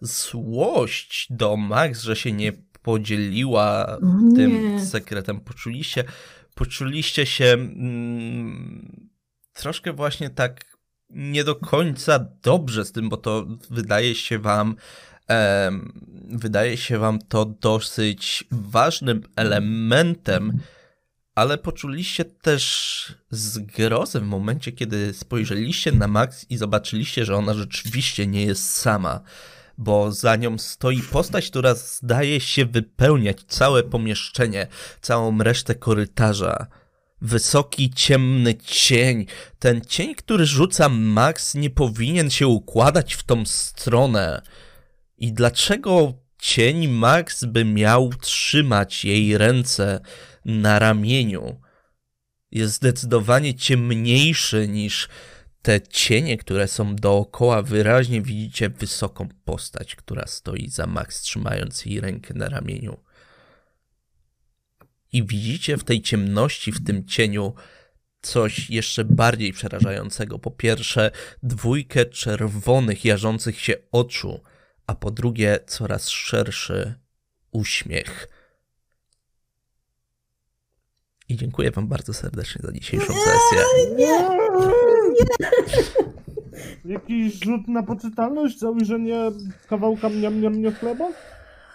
złość 0.00 1.26
do 1.30 1.56
Max, 1.56 2.02
że 2.02 2.16
się 2.16 2.32
nie 2.32 2.52
podzieliła 2.82 3.98
wiem. 4.02 4.32
tym 4.36 4.72
Nie. 4.72 4.80
sekretem. 4.80 5.40
Poczuliście, 5.40 6.04
poczuliście 6.54 7.26
się 7.26 7.44
mm, 7.44 9.10
troszkę 9.52 9.92
właśnie 9.92 10.30
tak 10.30 10.78
nie 11.10 11.44
do 11.44 11.56
końca 11.56 12.26
dobrze 12.42 12.84
z 12.84 12.92
tym, 12.92 13.08
bo 13.08 13.16
to 13.16 13.46
wydaje 13.70 14.14
się 14.14 14.38
wam 14.38 14.76
wydaje 16.28 16.76
się 16.76 16.98
wam 16.98 17.18
to 17.18 17.44
dosyć 17.44 18.44
ważnym 18.50 19.22
elementem, 19.36 20.58
ale 21.34 21.58
poczuliście 21.58 22.24
też 22.24 23.14
zgrozę 23.30 24.20
w 24.20 24.24
momencie, 24.24 24.72
kiedy 24.72 25.14
spojrzeliście 25.14 25.92
na 25.92 26.08
Max 26.08 26.46
i 26.50 26.56
zobaczyliście, 26.56 27.24
że 27.24 27.36
ona 27.36 27.54
rzeczywiście 27.54 28.26
nie 28.26 28.44
jest 28.44 28.70
sama, 28.70 29.20
bo 29.78 30.12
za 30.12 30.36
nią 30.36 30.58
stoi 30.58 31.02
postać, 31.02 31.50
która 31.50 31.74
zdaje 31.74 32.40
się 32.40 32.64
wypełniać 32.64 33.36
całe 33.48 33.82
pomieszczenie, 33.82 34.66
całą 35.00 35.38
resztę 35.38 35.74
korytarza. 35.74 36.66
Wysoki, 37.20 37.90
ciemny 37.90 38.54
cień. 38.54 39.26
Ten 39.58 39.80
cień, 39.80 40.14
który 40.14 40.46
rzuca 40.46 40.88
Max, 40.88 41.54
nie 41.54 41.70
powinien 41.70 42.30
się 42.30 42.46
układać 42.46 43.14
w 43.14 43.22
tą 43.22 43.46
stronę. 43.46 44.42
I 45.18 45.32
dlaczego 45.32 46.14
cień 46.38 46.88
Max 46.88 47.44
by 47.44 47.64
miał 47.64 48.10
trzymać 48.20 49.04
jej 49.04 49.38
ręce 49.38 50.00
na 50.44 50.78
ramieniu? 50.78 51.60
Jest 52.50 52.74
zdecydowanie 52.74 53.54
ciemniejszy 53.54 54.68
niż 54.68 55.08
te 55.62 55.80
cienie, 55.80 56.38
które 56.38 56.68
są 56.68 56.96
dookoła. 56.96 57.62
Wyraźnie 57.62 58.22
widzicie 58.22 58.68
wysoką 58.68 59.28
postać, 59.44 59.96
która 59.96 60.26
stoi 60.26 60.68
za 60.68 60.86
Max, 60.86 61.20
trzymając 61.20 61.86
jej 61.86 62.00
rękę 62.00 62.34
na 62.34 62.48
ramieniu. 62.48 62.96
I 65.12 65.24
widzicie 65.24 65.76
w 65.76 65.84
tej 65.84 66.02
ciemności, 66.02 66.72
w 66.72 66.84
tym 66.84 67.06
cieniu, 67.06 67.54
coś 68.22 68.70
jeszcze 68.70 69.04
bardziej 69.04 69.52
przerażającego. 69.52 70.38
Po 70.38 70.50
pierwsze, 70.50 71.10
dwójkę 71.42 72.06
czerwonych, 72.06 73.04
jarzących 73.04 73.60
się 73.60 73.74
oczu, 73.92 74.40
a 74.86 74.94
po 74.94 75.10
drugie, 75.10 75.58
coraz 75.66 76.08
szerszy 76.08 76.94
uśmiech. 77.52 78.28
I 81.28 81.36
dziękuję 81.36 81.70
Wam 81.70 81.88
bardzo 81.88 82.12
serdecznie 82.12 82.62
za 82.64 82.72
dzisiejszą 82.72 83.14
sesję. 83.14 83.64
Jakiś 86.84 87.34
rzut 87.44 87.68
na 87.68 87.82
poczytalność 87.82 88.58
za 88.58 88.70
ujrzenie 88.70 89.16
kawałka 89.68 90.08
mniam, 90.08 90.34
mniam, 90.34 90.52
mniam 90.52 90.72
chleba? 90.72 91.08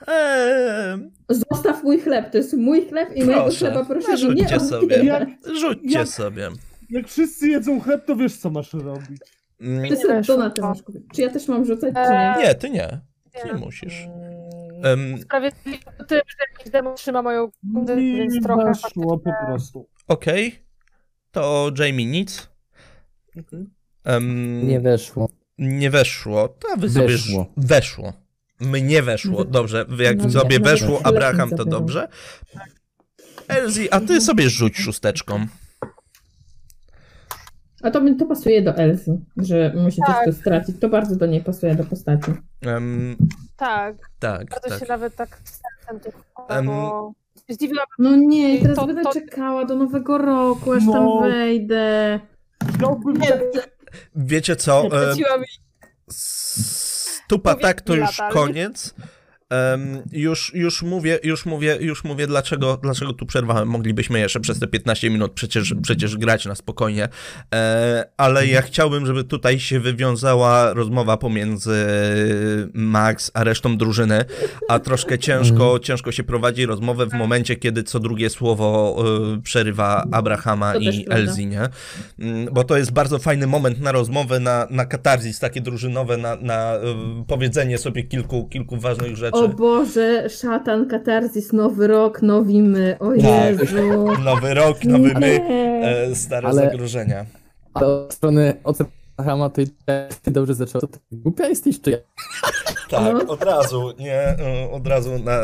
Eee, 0.08 0.98
Zostaw 1.30 1.84
mój 1.84 2.00
chleb, 2.00 2.32
to 2.32 2.38
jest 2.38 2.54
mój 2.58 2.88
chleb 2.90 3.16
i 3.16 3.24
mojego 3.24 3.44
proszę, 3.44 3.58
chleba 3.58 3.86
proszę 3.86 4.28
mi 4.30 4.36
nie 4.36 4.60
sobie. 4.60 4.78
odbierać. 4.96 5.30
Rzućcie 5.62 5.98
Jak- 6.00 6.08
sobie. 6.08 6.50
Jak 6.90 7.08
wszyscy 7.08 7.48
jedzą 7.48 7.80
chleb, 7.82 8.06
to 8.06 8.16
wiesz, 8.16 8.38
co 8.38 8.50
masz 8.50 8.74
robić. 8.74 9.22
Mm, 9.62 9.90
Ty 9.90 9.96
sobie 9.98 10.22
to 10.22 10.38
na 10.38 10.50
tym 10.50 10.66
masz 10.66 10.82
kupić. 10.84 11.04
Czy 11.14 11.22
ja 11.22 11.30
też 11.30 11.48
mam 11.48 11.66
rzucać, 11.66 11.94
czy 11.94 12.12
nie? 12.12 12.36
Nie, 12.48 12.56
ty 12.56 12.70
nie. 12.70 13.00
Ty 13.42 13.48
nie 13.48 13.54
musisz. 13.54 14.08
Em, 14.84 15.18
Sprawiedliwie 15.22 15.78
o 16.00 16.04
tym, 16.04 16.18
że 16.28 16.36
jakiś 16.58 16.72
demon 16.72 16.96
trzyma 16.96 17.22
moją 17.22 17.50
kundę, 17.74 17.96
więc 17.96 18.44
trochę 18.44 18.66
weszło 18.66 19.18
po 19.20 19.32
prostu. 19.46 19.88
Okej. 20.08 20.56
To 21.32 21.72
Jamie 21.80 22.06
nic. 22.06 22.50
Em, 24.04 24.68
Nie 24.68 24.80
weszło. 24.80 25.30
nie 25.58 25.90
weszło. 25.90 26.48
To 26.48 26.78
wy 26.78 26.90
sobie. 26.90 27.08
Weszło. 27.08 27.46
Weszło. 27.58 28.14
Mnie 28.60 29.04
weszło. 29.04 29.38
Wy- 29.46 29.52
Dobrze. 29.52 29.86
Jak 30.00 30.18
No 30.18 30.30
sobie 30.30 30.58
nie, 30.58 30.64
weszło 30.64 30.90
nawet 30.90 31.08
Abraham, 31.08 31.50
to 31.50 31.66
dobrze. 31.66 32.08
Elzi, 33.48 33.92
a 33.92 34.00
ty 34.00 34.22
sobie 34.22 34.50
rzuć 34.50 34.78
szósteczką. 34.78 35.46
A 37.84 37.92
to, 37.92 38.02
to 38.20 38.26
pasuje 38.26 38.62
do 38.62 38.76
Elzy, 38.76 39.20
że 39.38 39.74
musi 39.76 40.02
Tak. 40.08 40.16
coś 40.16 40.26
tu 40.36 40.42
stracić. 40.42 40.80
To 40.80 40.90
bardzo 40.90 41.16
do 41.16 41.26
niej 41.26 41.42
pasuje 41.44 41.76
do 41.76 41.84
postaci. 41.84 42.32
Em, 42.62 43.16
Tak, 43.58 43.96
tak, 44.20 44.50
bardzo 44.50 44.70
się 44.70 44.80
tak. 44.80 44.90
nawet 44.90 45.16
tak 45.16 45.40
sercem 45.44 46.12
Em, 46.50 46.66
bo 46.66 47.14
No 48.00 48.16
nie, 48.16 48.62
teraz 48.62 48.76
To- 48.78 48.88
będę 48.88 49.04
to- 49.04 49.14
czekała 49.14 49.66
do 49.66 49.76
nowego 49.76 50.18
roku, 50.18 50.74
aż 50.74 50.86
No. 50.86 50.94
tam 50.94 51.30
wejdę. 51.32 52.20
Wiecie 54.16 54.56
co? 54.56 54.90
e, 54.92 55.16
Stupa 56.10 57.56
tak, 57.56 57.82
to 57.82 57.96
już 57.96 58.18
koniec. 58.32 58.94
Em, 59.50 60.04
już, 60.12 60.52
już 60.54 60.82
mówię, 60.84 61.20
już 61.24 61.46
mówię, 61.46 61.78
już 61.82 62.04
mówię, 62.04 62.28
dlaczego, 62.28 62.78
dlaczego 62.78 63.14
tu 63.14 63.26
przerwałem. 63.26 63.68
Moglibyśmy 63.68 64.20
jeszcze 64.20 64.40
przez 64.40 64.60
te 64.60 64.68
15 64.68 65.10
minut 65.10 65.34
przecież, 65.34 65.74
przecież 65.82 66.18
grać 66.18 66.46
na 66.46 66.56
spokojnie. 66.56 67.10
E, 67.56 68.06
ale 68.18 68.48
ja 68.48 68.62
chciałbym, 68.62 69.06
żeby 69.06 69.24
tutaj 69.24 69.60
się 69.60 69.80
wywiązała 69.80 70.74
rozmowa 70.74 71.18
pomiędzy 71.18 71.86
Max 72.74 73.32
a 73.34 73.44
resztą 73.44 73.78
drużyny, 73.78 74.26
a 74.70 74.80
troszkę 74.80 75.20
ciężko, 75.20 75.80
ciężko 75.80 76.12
się 76.12 76.24
prowadzi 76.24 76.66
rozmowę 76.66 77.06
w 77.06 77.14
momencie, 77.14 77.56
kiedy 77.56 77.84
co 77.84 78.00
drugie 78.00 78.30
słowo 78.30 78.98
e, 79.36 79.42
przerywa 79.42 80.08
Abrahama 80.12 80.74
To 80.74 80.80
i. 80.80 81.06
Elzi, 81.10 81.48
nie? 81.48 81.62
Mm, 82.20 82.54
Bo 82.54 82.64
to 82.64 82.78
jest 82.78 82.92
bardzo 82.92 83.20
fajny 83.20 83.48
moment 83.48 83.80
na 83.82 83.92
rozmowę, 83.92 84.40
na, 84.40 84.68
na 84.70 84.86
katarzis 84.86 85.40
takie 85.40 85.62
drużynowe, 85.62 86.18
na, 86.18 86.36
na 86.36 86.76
y, 86.76 86.80
powiedzenie 87.28 87.78
sobie 87.78 88.04
kilku, 88.04 88.48
kilku 88.48 88.78
ważnych 88.78 89.16
rzeczy. 89.16 89.37
O 89.44 89.48
Boże, 89.48 90.30
szatan, 90.30 90.88
katarzis, 90.88 91.54
nowy 91.54 91.88
rok, 91.88 92.22
nowi 92.22 92.62
my. 92.62 92.98
O 93.00 93.06
Tak. 93.10 93.60
Jezu. 93.60 94.06
Nowy 94.26 94.54
rok, 94.54 94.84
nowy 94.84 95.14
my, 95.14 95.42
e, 95.84 96.16
stare 96.16 96.48
Ale- 96.48 96.62
zagrożenia. 96.70 97.26
Ale 97.74 97.88
od 97.88 98.14
strony 98.14 98.54
od 98.64 98.78
Abrahama 99.18 99.50
to 99.50 99.62
i 99.62 99.68
ty 100.22 100.32
dobrze 100.32 100.54
zaczął. 100.54 100.82
To 100.82 100.88
ty 100.88 101.00
głupia 101.12 101.48
jesteś, 101.48 101.82
czy 101.82 101.92
ja? 101.92 101.98
Tak, 102.90 103.14
No. 103.14 103.34
od 103.34 103.44
razu, 103.44 103.92
nie, 104.00 104.30
y, 104.66 104.72
od 104.72 104.88
razu 104.88 105.20
na, 105.20 105.32
e, 105.32 105.40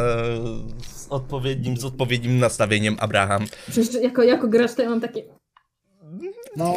z 0.87 1.07
odpowiednim, 1.09 1.77
z 1.77 1.85
odpowiednim 1.85 2.39
nastawieniem 2.39 2.95
Abraham. 2.99 3.45
Przecież 3.69 4.01
jako, 4.01 4.23
jako 4.23 4.47
gracz 4.47 4.73
to 4.73 4.81
ja 4.81 4.89
mam 4.89 5.01
takie... 5.01 5.23
No, 6.57 6.73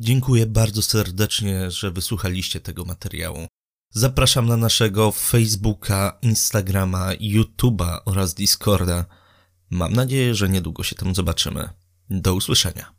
Dziękuję 0.00 0.46
bardzo 0.46 0.82
serdecznie, 0.82 1.70
że 1.70 1.90
wysłuchaliście 1.90 2.60
tego 2.60 2.84
materiału. 2.84 3.46
Zapraszam 3.90 4.46
na 4.46 4.56
naszego 4.56 5.12
Facebooka, 5.12 6.18
Instagrama, 6.22 7.08
YouTube'a 7.14 7.98
oraz 8.04 8.34
Discorda. 8.34 9.04
Mam 9.70 9.92
nadzieję, 9.92 10.34
że 10.34 10.48
niedługo 10.48 10.82
się 10.82 10.96
tam 10.96 11.14
zobaczymy. 11.14 11.68
Do 12.10 12.34
usłyszenia. 12.34 12.95